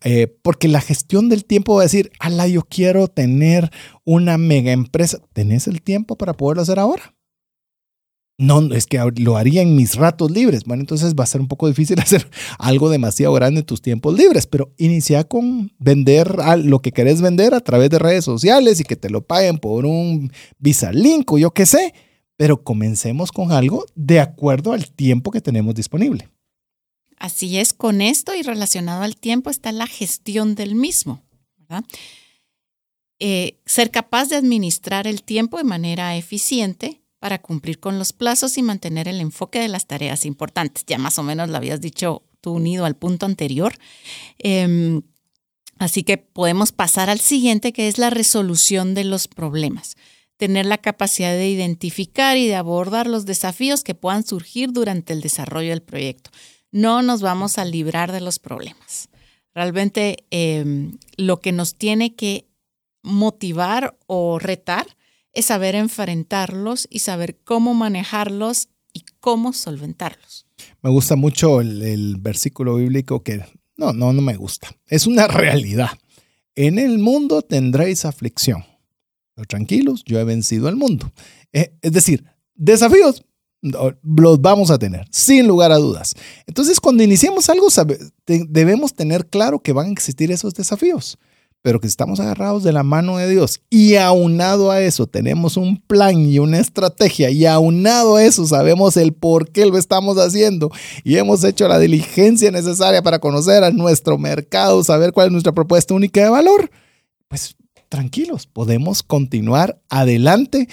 Eh, 0.03 0.27
porque 0.41 0.68
la 0.68 0.81
gestión 0.81 1.30
del 1.30 1.45
tiempo 1.45 1.76
va 1.76 1.81
a 1.81 1.84
decir, 1.84 2.11
ala, 2.19 2.47
yo 2.47 2.61
quiero 2.64 3.07
tener 3.07 3.69
una 4.06 4.38
mega 4.38 4.72
empresa. 4.72 5.19
¿Tenés 5.34 5.68
el 5.68 5.81
tiempo 5.81 6.18
para 6.18 6.34
poderlo 6.34 6.61
hacer 6.61 6.80
ahora? 6.80 7.15
No, 8.39 8.73
es 8.73 8.87
que 8.87 9.01
lo 9.17 9.35
haría 9.35 9.61
en 9.61 9.75
mis 9.75 9.95
ratos 9.95 10.31
libres. 10.31 10.63
Bueno, 10.63 10.79
entonces 10.79 11.13
va 11.13 11.25
a 11.25 11.27
ser 11.27 11.41
un 11.41 11.49
poco 11.49 11.67
difícil 11.67 11.99
hacer 11.99 12.25
algo 12.57 12.89
demasiado 12.89 13.33
grande 13.33 13.59
en 13.59 13.65
tus 13.65 13.81
tiempos 13.81 14.17
libres, 14.17 14.47
pero 14.47 14.73
inicia 14.77 15.25
con 15.25 15.73
vender 15.77 16.37
lo 16.63 16.81
que 16.81 16.93
querés 16.93 17.21
vender 17.21 17.53
a 17.53 17.59
través 17.59 17.89
de 17.89 17.99
redes 17.99 18.23
sociales 18.23 18.79
y 18.79 18.85
que 18.85 18.95
te 18.95 19.09
lo 19.09 19.27
paguen 19.27 19.57
por 19.57 19.85
un 19.85 20.31
Visa 20.57 20.93
Link 20.93 21.29
o 21.33 21.37
yo 21.37 21.51
qué 21.51 21.65
sé, 21.65 21.93
pero 22.37 22.63
comencemos 22.63 23.33
con 23.33 23.51
algo 23.51 23.85
de 23.93 24.21
acuerdo 24.21 24.71
al 24.71 24.89
tiempo 24.89 25.31
que 25.31 25.41
tenemos 25.41 25.75
disponible. 25.75 26.29
Así 27.17 27.57
es, 27.57 27.73
con 27.73 27.99
esto 28.01 28.33
y 28.35 28.43
relacionado 28.43 29.03
al 29.03 29.17
tiempo 29.17 29.49
está 29.49 29.73
la 29.73 29.85
gestión 29.85 30.55
del 30.55 30.75
mismo, 30.75 31.21
eh, 33.19 33.59
ser 33.65 33.91
capaz 33.91 34.29
de 34.29 34.37
administrar 34.37 35.07
el 35.07 35.23
tiempo 35.23 35.57
de 35.57 35.65
manera 35.65 36.15
eficiente 36.15 36.98
para 37.19 37.41
cumplir 37.41 37.79
con 37.79 37.99
los 37.99 38.13
plazos 38.13 38.57
y 38.57 38.63
mantener 38.63 39.07
el 39.07 39.19
enfoque 39.19 39.59
de 39.59 39.67
las 39.67 39.85
tareas 39.85 40.25
importantes. 40.25 40.85
Ya 40.87 40.97
más 40.97 41.19
o 41.19 41.23
menos 41.23 41.49
lo 41.49 41.57
habías 41.57 41.81
dicho 41.81 42.23
tú 42.41 42.53
unido 42.53 42.85
al 42.85 42.95
punto 42.95 43.25
anterior. 43.25 43.73
Em, 44.37 45.01
así 45.77 46.03
que 46.03 46.17
podemos 46.17 46.71
pasar 46.71 47.09
al 47.09 47.19
siguiente, 47.19 47.73
que 47.73 47.87
es 47.87 47.97
la 47.97 48.09
resolución 48.09 48.93
de 48.93 49.03
los 49.03 49.27
problemas. 49.27 49.95
Tener 50.37 50.65
la 50.65 50.77
capacidad 50.77 51.33
de 51.33 51.49
identificar 51.49 52.37
y 52.37 52.47
de 52.47 52.55
abordar 52.55 53.07
los 53.07 53.25
desafíos 53.25 53.83
que 53.83 53.95
puedan 53.95 54.25
surgir 54.25 54.71
durante 54.71 55.11
el 55.11 55.21
desarrollo 55.21 55.71
del 55.71 55.81
proyecto. 55.81 56.31
No 56.71 57.01
nos 57.01 57.21
vamos 57.21 57.57
a 57.57 57.65
librar 57.65 58.13
de 58.13 58.21
los 58.21 58.39
problemas. 58.39 59.09
Realmente 59.53 60.25
em, 60.29 60.97
lo 61.17 61.41
que 61.41 61.51
nos 61.51 61.75
tiene 61.75 62.15
que 62.15 62.47
motivar 63.01 63.97
o 64.07 64.39
retar 64.39 64.85
es 65.34 65.45
saber 65.45 65.76
enfrentarlos 65.76 66.88
y 66.89 66.99
saber 66.99 67.39
cómo 67.43 67.73
manejarlos 67.73 68.69
y 68.93 69.03
cómo 69.19 69.53
solventarlos. 69.53 70.45
Me 70.81 70.89
gusta 70.89 71.15
mucho 71.15 71.61
el, 71.61 72.18
versículo 72.19 72.76
bíblico 72.76 73.23
que 73.23 73.43
no, 73.77 73.93
no, 73.93 74.14
no 74.14 74.22
me 74.22 74.35
gusta. 74.35 74.69
Es 74.88 75.07
una 75.07 75.27
realidad. 75.27 75.91
En 76.56 76.80
el 76.80 76.99
mundo 76.99 77.41
tendréis 77.41 78.06
aflicción. 78.06 78.65
Pero 79.35 79.47
tranquilos, 79.47 80.03
yo 80.06 80.19
he 80.19 80.23
vencido 80.23 80.68
al 80.68 80.76
mundo. 80.76 81.11
Eh, 81.53 81.73
es 81.81 81.91
decir, 81.93 82.26
desafíos 82.56 83.23
los 83.61 84.41
vamos 84.41 84.72
a 84.72 84.80
tener, 84.80 85.06
sin 85.11 85.45
lugar 85.45 85.72
a 85.72 85.77
dudas. 85.77 86.14
Entonces, 86.47 86.80
cuando 86.80 87.03
iniciemos 87.03 87.49
algo, 87.49 87.68
debemos 88.26 88.93
tener 88.93 89.27
claro 89.27 89.60
que 89.60 89.73
van 89.73 89.88
a 89.88 89.91
existir 89.91 90.31
esos 90.31 90.53
desafíos 90.53 91.18
pero 91.61 91.80
que 91.80 91.88
estamos 91.88 92.19
agarrados 92.19 92.64
de 92.64 92.72
la 92.72 92.84
mano 92.84 93.18
de 93.18 93.30
Dios 93.30 93.61
y 93.69 93.95
aunado 93.95 94.72
a 94.72 94.81
eso 94.81 95.07
tenemos 95.07 95.57
un 95.57 95.77
plan 95.77 96.26
y 96.26 96.40
una 96.40 96.60
estrategia 96.60 97.30
y 97.31 97.45
aunado 97.45 98.15
a 98.15 98.23
eso 98.23 98.45
sabemos 98.48 98.95
el 98.98 99.14
por 99.14 99.52
qué 99.52 99.65
lo 99.65 99.77
estamos 99.77 100.18
haciendo 100.18 100.72
y 101.03 101.18
hemos 101.18 101.44
hecho 101.44 101.68
la 101.68 101.80
diligencia 101.80 102.52
necesaria 102.52 103.02
para 103.02 103.19
conocer 103.19 103.64
a 103.64 103.72
nuestro 103.72 104.18
mercado, 104.18 104.84
saber 104.84 105.11
cuál 105.11 105.27
es 105.27 105.31
nuestra 105.34 105.52
propuesta 105.53 105.94
única 105.94 106.23
de 106.23 106.30
valor, 106.30 106.72
pues 107.27 107.56
tranquilos, 107.90 108.48
podemos 108.48 109.03
continuar 109.03 109.81
adelante 109.90 110.69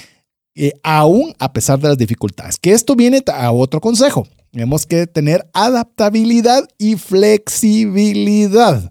eh, 0.54 0.72
aún 0.82 1.34
a 1.38 1.52
pesar 1.52 1.78
de 1.80 1.88
las 1.88 1.98
dificultades. 1.98 2.56
Que 2.58 2.72
esto 2.72 2.96
viene 2.96 3.22
a 3.26 3.52
otro 3.52 3.80
consejo. 3.80 4.26
Tenemos 4.52 4.86
que 4.86 5.06
tener 5.06 5.46
adaptabilidad 5.52 6.66
y 6.78 6.96
flexibilidad 6.96 8.90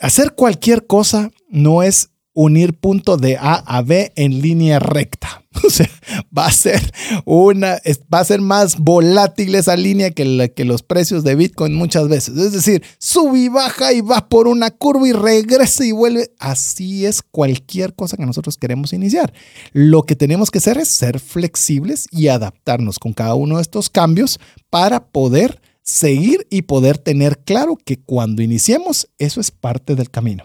hacer 0.00 0.34
cualquier 0.34 0.86
cosa 0.86 1.30
no 1.48 1.82
es 1.82 2.10
unir 2.34 2.74
punto 2.74 3.16
de 3.16 3.36
A 3.36 3.54
a 3.54 3.82
B 3.82 4.12
en 4.16 4.42
línea 4.42 4.78
recta. 4.78 5.40
O 5.66 5.70
sea, 5.70 5.88
va 6.36 6.46
a 6.46 6.52
ser 6.52 6.82
una, 7.24 7.80
va 8.12 8.18
a 8.18 8.24
ser 8.24 8.40
más 8.40 8.76
volátil 8.76 9.54
esa 9.54 9.76
línea 9.76 10.10
que, 10.10 10.52
que 10.54 10.64
los 10.64 10.82
precios 10.82 11.22
de 11.22 11.36
Bitcoin 11.36 11.74
muchas 11.74 12.08
veces. 12.08 12.36
Es 12.36 12.52
decir, 12.52 12.82
sube 12.98 13.38
y 13.38 13.48
baja 13.48 13.92
y 13.92 14.00
va 14.00 14.28
por 14.28 14.48
una 14.48 14.72
curva 14.72 15.08
y 15.08 15.12
regresa 15.12 15.84
y 15.86 15.92
vuelve. 15.92 16.32
Así 16.38 17.06
es 17.06 17.22
cualquier 17.22 17.94
cosa 17.94 18.16
que 18.16 18.26
nosotros 18.26 18.58
queremos 18.58 18.92
iniciar. 18.92 19.32
Lo 19.72 20.02
que 20.02 20.16
tenemos 20.16 20.50
que 20.50 20.58
hacer 20.58 20.76
es 20.76 20.96
ser 20.96 21.20
flexibles 21.20 22.08
y 22.10 22.28
adaptarnos 22.28 22.98
con 22.98 23.12
cada 23.14 23.34
uno 23.34 23.56
de 23.56 23.62
estos 23.62 23.88
cambios 23.88 24.40
para 24.70 25.06
poder 25.06 25.62
seguir 25.84 26.46
y 26.50 26.62
poder 26.62 26.98
tener 26.98 27.44
claro 27.44 27.76
que 27.76 28.00
cuando 28.00 28.42
iniciemos, 28.42 29.08
eso 29.18 29.40
es 29.40 29.50
parte 29.50 29.94
del 29.94 30.10
camino. 30.10 30.44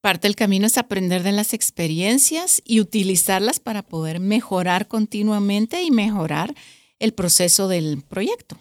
Parte 0.00 0.26
del 0.26 0.34
camino 0.34 0.66
es 0.66 0.78
aprender 0.78 1.22
de 1.22 1.30
las 1.30 1.54
experiencias 1.54 2.60
y 2.64 2.80
utilizarlas 2.80 3.60
para 3.60 3.82
poder 3.82 4.18
mejorar 4.18 4.88
continuamente 4.88 5.82
y 5.82 5.92
mejorar 5.92 6.54
el 6.98 7.14
proceso 7.14 7.68
del 7.68 8.02
proyecto. 8.02 8.58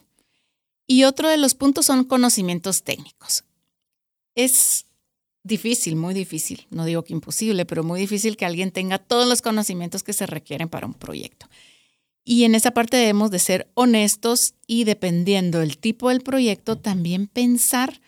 Y 0.85 1.03
otro 1.05 1.29
de 1.29 1.37
los 1.37 1.55
puntos 1.55 1.87
son 1.87 2.03
conocimientos 2.03 2.83
técnicos. 2.83 3.43
Es 4.35 4.85
difícil, 5.43 5.95
muy 5.95 6.13
difícil, 6.13 6.67
no 6.69 6.85
digo 6.85 7.03
que 7.03 7.13
imposible, 7.13 7.65
pero 7.65 7.83
muy 7.83 7.99
difícil 7.99 8.37
que 8.37 8.45
alguien 8.45 8.71
tenga 8.71 8.99
todos 8.99 9.27
los 9.27 9.41
conocimientos 9.41 10.03
que 10.03 10.13
se 10.13 10.27
requieren 10.27 10.69
para 10.69 10.85
un 10.85 10.93
proyecto. 10.93 11.47
Y 12.31 12.45
en 12.45 12.55
esa 12.55 12.71
parte 12.71 12.95
debemos 12.95 13.29
de 13.29 13.39
ser 13.39 13.69
honestos 13.73 14.53
y 14.65 14.85
dependiendo 14.85 15.59
del 15.59 15.77
tipo 15.77 16.07
del 16.07 16.21
proyecto, 16.21 16.77
también 16.77 17.27
pensar 17.27 17.99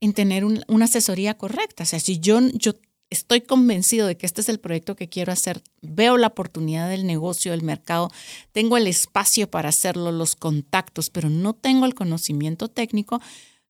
en 0.00 0.12
tener 0.12 0.44
una 0.44 0.84
asesoría 0.84 1.34
correcta. 1.36 1.82
O 1.82 1.86
sea, 1.86 1.98
si 1.98 2.20
yo, 2.20 2.38
yo 2.52 2.74
estoy 3.10 3.40
convencido 3.40 4.06
de 4.06 4.16
que 4.16 4.26
este 4.26 4.42
es 4.42 4.48
el 4.48 4.60
proyecto 4.60 4.94
que 4.94 5.08
quiero 5.08 5.32
hacer, 5.32 5.60
veo 5.82 6.18
la 6.18 6.28
oportunidad 6.28 6.88
del 6.88 7.04
negocio, 7.04 7.50
del 7.50 7.64
mercado, 7.64 8.12
tengo 8.52 8.76
el 8.76 8.86
espacio 8.86 9.50
para 9.50 9.70
hacerlo, 9.70 10.12
los 10.12 10.36
contactos, 10.36 11.10
pero 11.10 11.28
no 11.28 11.52
tengo 11.52 11.84
el 11.84 11.96
conocimiento 11.96 12.68
técnico, 12.68 13.20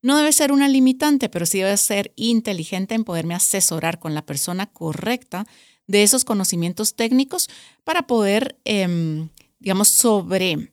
no 0.02 0.18
debe 0.18 0.34
ser 0.34 0.52
una 0.52 0.68
limitante, 0.68 1.30
pero 1.30 1.46
sí 1.46 1.60
debe 1.60 1.78
ser 1.78 2.12
inteligente 2.16 2.94
en 2.94 3.04
poderme 3.04 3.36
asesorar 3.36 4.00
con 4.00 4.12
la 4.12 4.26
persona 4.26 4.66
correcta 4.66 5.46
de 5.86 6.02
esos 6.02 6.26
conocimientos 6.26 6.94
técnicos 6.94 7.48
para 7.84 8.06
poder, 8.06 8.58
em, 8.66 9.30
digamos, 9.58 9.88
sobre 9.96 10.72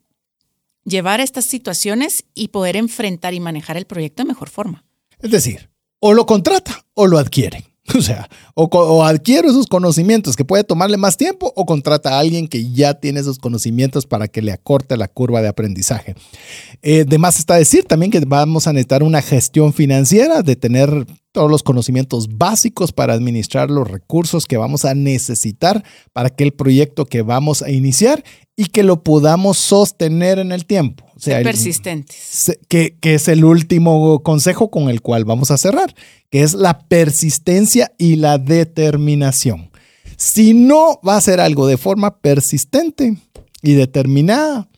llevar 0.83 1.21
estas 1.21 1.45
situaciones 1.45 2.25
y 2.33 2.49
poder 2.49 2.75
enfrentar 2.75 3.33
y 3.33 3.39
manejar 3.39 3.77
el 3.77 3.85
proyecto 3.85 4.23
de 4.23 4.27
mejor 4.27 4.49
forma. 4.49 4.83
Es 5.19 5.31
decir, 5.31 5.69
o 5.99 6.13
lo 6.13 6.25
contrata 6.25 6.85
o 6.93 7.07
lo 7.07 7.17
adquiere. 7.17 7.65
O 7.97 8.01
sea, 8.01 8.29
o, 8.53 9.03
adquiere 9.03 9.49
esos 9.49 9.65
conocimientos 9.65 10.35
que 10.35 10.45
puede 10.45 10.63
tomarle 10.63 10.97
más 10.97 11.17
tiempo 11.17 11.51
o 11.55 11.65
contrata 11.65 12.11
a 12.11 12.19
alguien 12.19 12.47
que 12.47 12.71
ya 12.71 12.93
tiene 12.93 13.19
esos 13.19 13.37
conocimientos 13.37 14.05
para 14.05 14.27
que 14.27 14.41
le 14.41 14.51
acorte 14.51 14.95
la 14.95 15.07
curva 15.07 15.41
de 15.41 15.49
aprendizaje. 15.49 16.15
Eh, 16.81 17.05
de 17.05 17.17
más 17.17 17.39
está 17.39 17.55
decir 17.55 17.83
también 17.83 18.11
que 18.11 18.19
vamos 18.19 18.67
a 18.67 18.73
necesitar 18.73 19.03
una 19.03 19.21
gestión 19.21 19.73
financiera, 19.73 20.41
de 20.41 20.55
tener 20.55 21.05
todos 21.31 21.49
los 21.49 21.63
conocimientos 21.63 22.37
básicos 22.37 22.91
para 22.91 23.13
administrar 23.13 23.69
los 23.69 23.89
recursos 23.89 24.45
que 24.45 24.57
vamos 24.57 24.85
a 24.85 24.93
necesitar 24.93 25.83
para 26.13 26.27
aquel 26.27 26.51
proyecto 26.51 27.05
que 27.05 27.21
vamos 27.21 27.61
a 27.61 27.71
iniciar 27.71 28.23
y 28.55 28.65
que 28.65 28.83
lo 28.83 29.03
podamos 29.03 29.57
sostener 29.57 30.39
en 30.39 30.51
el 30.51 30.65
tiempo. 30.65 31.05
O 31.15 31.19
sea, 31.19 31.41
persistentes. 31.41 32.57
que, 32.67 32.97
que 32.99 33.15
es 33.15 33.27
el 33.27 33.45
último 33.45 34.21
consejo 34.23 34.69
con 34.69 34.89
el 34.89 35.01
cual 35.01 35.25
vamos 35.25 35.51
a 35.51 35.57
cerrar, 35.57 35.95
que 36.29 36.43
es 36.43 36.53
la 36.53 36.79
persistencia 36.87 37.91
y 37.97 38.17
la 38.17 38.37
determinación. 38.37 39.71
Si 40.17 40.53
no 40.53 40.99
va 41.07 41.17
a 41.17 41.21
ser 41.21 41.39
algo 41.39 41.65
de 41.65 41.77
forma 41.77 42.17
persistente 42.17 43.17
y 43.61 43.73
determinada, 43.73 44.69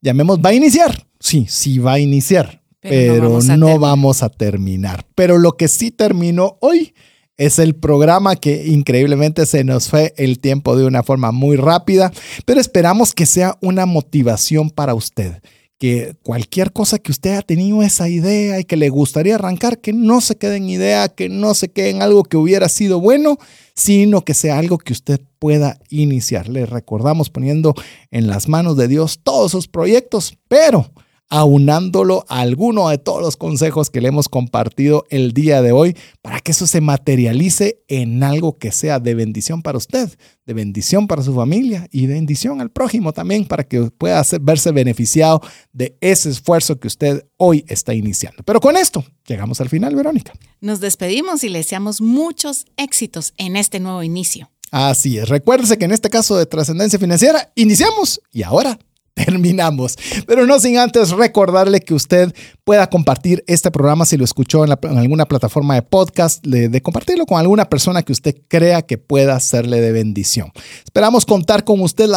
llamemos, 0.00 0.38
va 0.38 0.50
a 0.50 0.54
iniciar. 0.54 1.06
Sí, 1.20 1.46
sí 1.48 1.78
va 1.78 1.94
a 1.94 1.98
iniciar 1.98 2.61
pero, 2.82 3.40
no, 3.40 3.78
vamos, 3.78 4.22
a 4.22 4.28
terminar. 4.28 5.06
Pero 5.14 5.38
lo 5.38 5.52
que 5.52 5.68
sí 5.68 5.92
terminó 5.92 6.58
hoy 6.60 6.94
es 7.36 7.58
el 7.58 7.74
programa 7.74 8.36
que 8.36 8.66
increíblemente 8.66 9.46
se 9.46 9.64
nos 9.64 9.88
fue 9.88 10.12
el 10.16 10.40
tiempo 10.40 10.76
de 10.76 10.84
una 10.84 11.02
forma 11.02 11.32
muy 11.32 11.56
rápida, 11.56 12.12
pero 12.44 12.60
esperamos 12.60 13.14
que 13.14 13.26
sea 13.26 13.56
una 13.60 13.86
motivación 13.86 14.70
para 14.70 14.94
usted. 14.94 15.40
Que 15.78 16.14
cualquier 16.22 16.72
cosa 16.72 16.98
que 16.98 17.10
usted 17.10 17.34
ha 17.36 17.42
tenido 17.42 17.82
esa 17.82 18.08
idea 18.08 18.60
y 18.60 18.64
que 18.64 18.76
le 18.76 18.88
gustaría 18.88 19.34
arrancar, 19.34 19.80
que 19.80 19.92
no 19.92 20.20
se 20.20 20.36
quede 20.36 20.56
en 20.56 20.68
idea, 20.68 21.08
que 21.08 21.28
no 21.28 21.54
se 21.54 21.70
quede 21.70 21.90
en 21.90 22.02
algo 22.02 22.22
que 22.22 22.36
hubiera 22.36 22.68
sido 22.68 23.00
bueno, 23.00 23.38
sino 23.74 24.24
que 24.24 24.34
sea 24.34 24.58
algo 24.58 24.78
que 24.78 24.92
usted 24.92 25.20
pueda 25.40 25.78
iniciar. 25.88 26.48
Le 26.48 26.66
recordamos 26.66 27.30
poniendo 27.30 27.74
en 28.12 28.28
las 28.28 28.48
manos 28.48 28.76
de 28.76 28.86
Dios 28.86 29.20
todos 29.24 29.50
sus 29.50 29.66
proyectos, 29.66 30.38
pero 30.46 30.92
aunándolo 31.32 32.26
a 32.28 32.40
alguno 32.40 32.90
de 32.90 32.98
todos 32.98 33.22
los 33.22 33.38
consejos 33.38 33.88
que 33.88 34.02
le 34.02 34.08
hemos 34.08 34.28
compartido 34.28 35.06
el 35.08 35.32
día 35.32 35.62
de 35.62 35.72
hoy 35.72 35.96
para 36.20 36.40
que 36.40 36.52
eso 36.52 36.66
se 36.66 36.82
materialice 36.82 37.82
en 37.88 38.22
algo 38.22 38.58
que 38.58 38.70
sea 38.70 39.00
de 39.00 39.14
bendición 39.14 39.62
para 39.62 39.78
usted, 39.78 40.10
de 40.44 40.52
bendición 40.52 41.06
para 41.06 41.22
su 41.22 41.34
familia 41.34 41.88
y 41.90 42.06
de 42.06 42.12
bendición 42.12 42.60
al 42.60 42.70
prójimo 42.70 43.14
también 43.14 43.46
para 43.46 43.64
que 43.64 43.80
pueda 43.96 44.22
verse 44.42 44.72
beneficiado 44.72 45.40
de 45.72 45.96
ese 46.02 46.28
esfuerzo 46.28 46.78
que 46.78 46.88
usted 46.88 47.24
hoy 47.38 47.64
está 47.66 47.94
iniciando. 47.94 48.42
Pero 48.42 48.60
con 48.60 48.76
esto 48.76 49.02
llegamos 49.26 49.58
al 49.62 49.70
final, 49.70 49.96
Verónica. 49.96 50.34
Nos 50.60 50.80
despedimos 50.80 51.44
y 51.44 51.48
le 51.48 51.60
deseamos 51.60 52.02
muchos 52.02 52.66
éxitos 52.76 53.32
en 53.38 53.56
este 53.56 53.80
nuevo 53.80 54.02
inicio. 54.02 54.50
Así 54.70 55.16
es. 55.16 55.30
Recuérdese 55.30 55.78
que 55.78 55.86
en 55.86 55.92
este 55.92 56.10
caso 56.10 56.36
de 56.36 56.44
trascendencia 56.44 56.98
financiera 56.98 57.50
iniciamos 57.54 58.20
y 58.30 58.42
ahora 58.42 58.78
terminamos. 59.26 59.96
Pero 60.26 60.46
no 60.46 60.58
sin 60.58 60.78
antes 60.78 61.10
recordarle 61.10 61.80
que 61.80 61.94
usted 61.94 62.34
pueda 62.64 62.88
compartir 62.88 63.44
este 63.46 63.70
programa 63.70 64.04
si 64.04 64.16
lo 64.16 64.24
escuchó 64.24 64.64
en, 64.64 64.72
alguna 64.98 65.26
plataforma 65.26 65.74
de 65.74 65.82
podcast, 65.82 66.44
de, 66.46 66.82
compartirlo 66.82 67.26
con 67.26 67.38
alguna 67.38 67.68
persona 67.68 68.02
que 68.02 68.12
usted 68.12 68.36
crea 68.48 68.82
que 68.82 68.98
pueda 68.98 69.38
serle 69.40 69.80
de 69.80 69.92
bendición. 69.92 70.52
Esperamos 70.84 71.26
contar 71.26 71.64
con 71.64 71.80
usted 71.80 72.10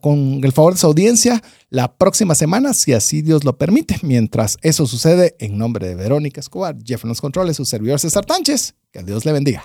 con 0.00 0.40
el 0.42 0.52
favor 0.52 0.74
de 0.74 0.80
su 0.80 0.86
audiencia 0.86 1.42
la 1.70 1.96
próxima 1.96 2.34
semana, 2.34 2.74
si 2.74 2.92
así 2.92 3.22
Dios 3.22 3.44
lo 3.44 3.56
permite. 3.56 3.96
Mientras 4.02 4.58
eso 4.62 4.86
sucede, 4.86 5.36
en 5.38 5.58
nombre 5.58 5.88
de 5.88 5.94
Verónica 5.94 6.40
Escobar, 6.40 6.76
Jeff 6.84 7.04
en 7.04 7.08
los 7.08 7.20
controles, 7.20 7.56
su 7.56 7.64
servidor 7.64 7.98
César 7.98 8.24
Tánchez, 8.24 8.74
que 8.92 9.02
Dios 9.02 9.24
le 9.24 9.32
bendiga. 9.32 9.64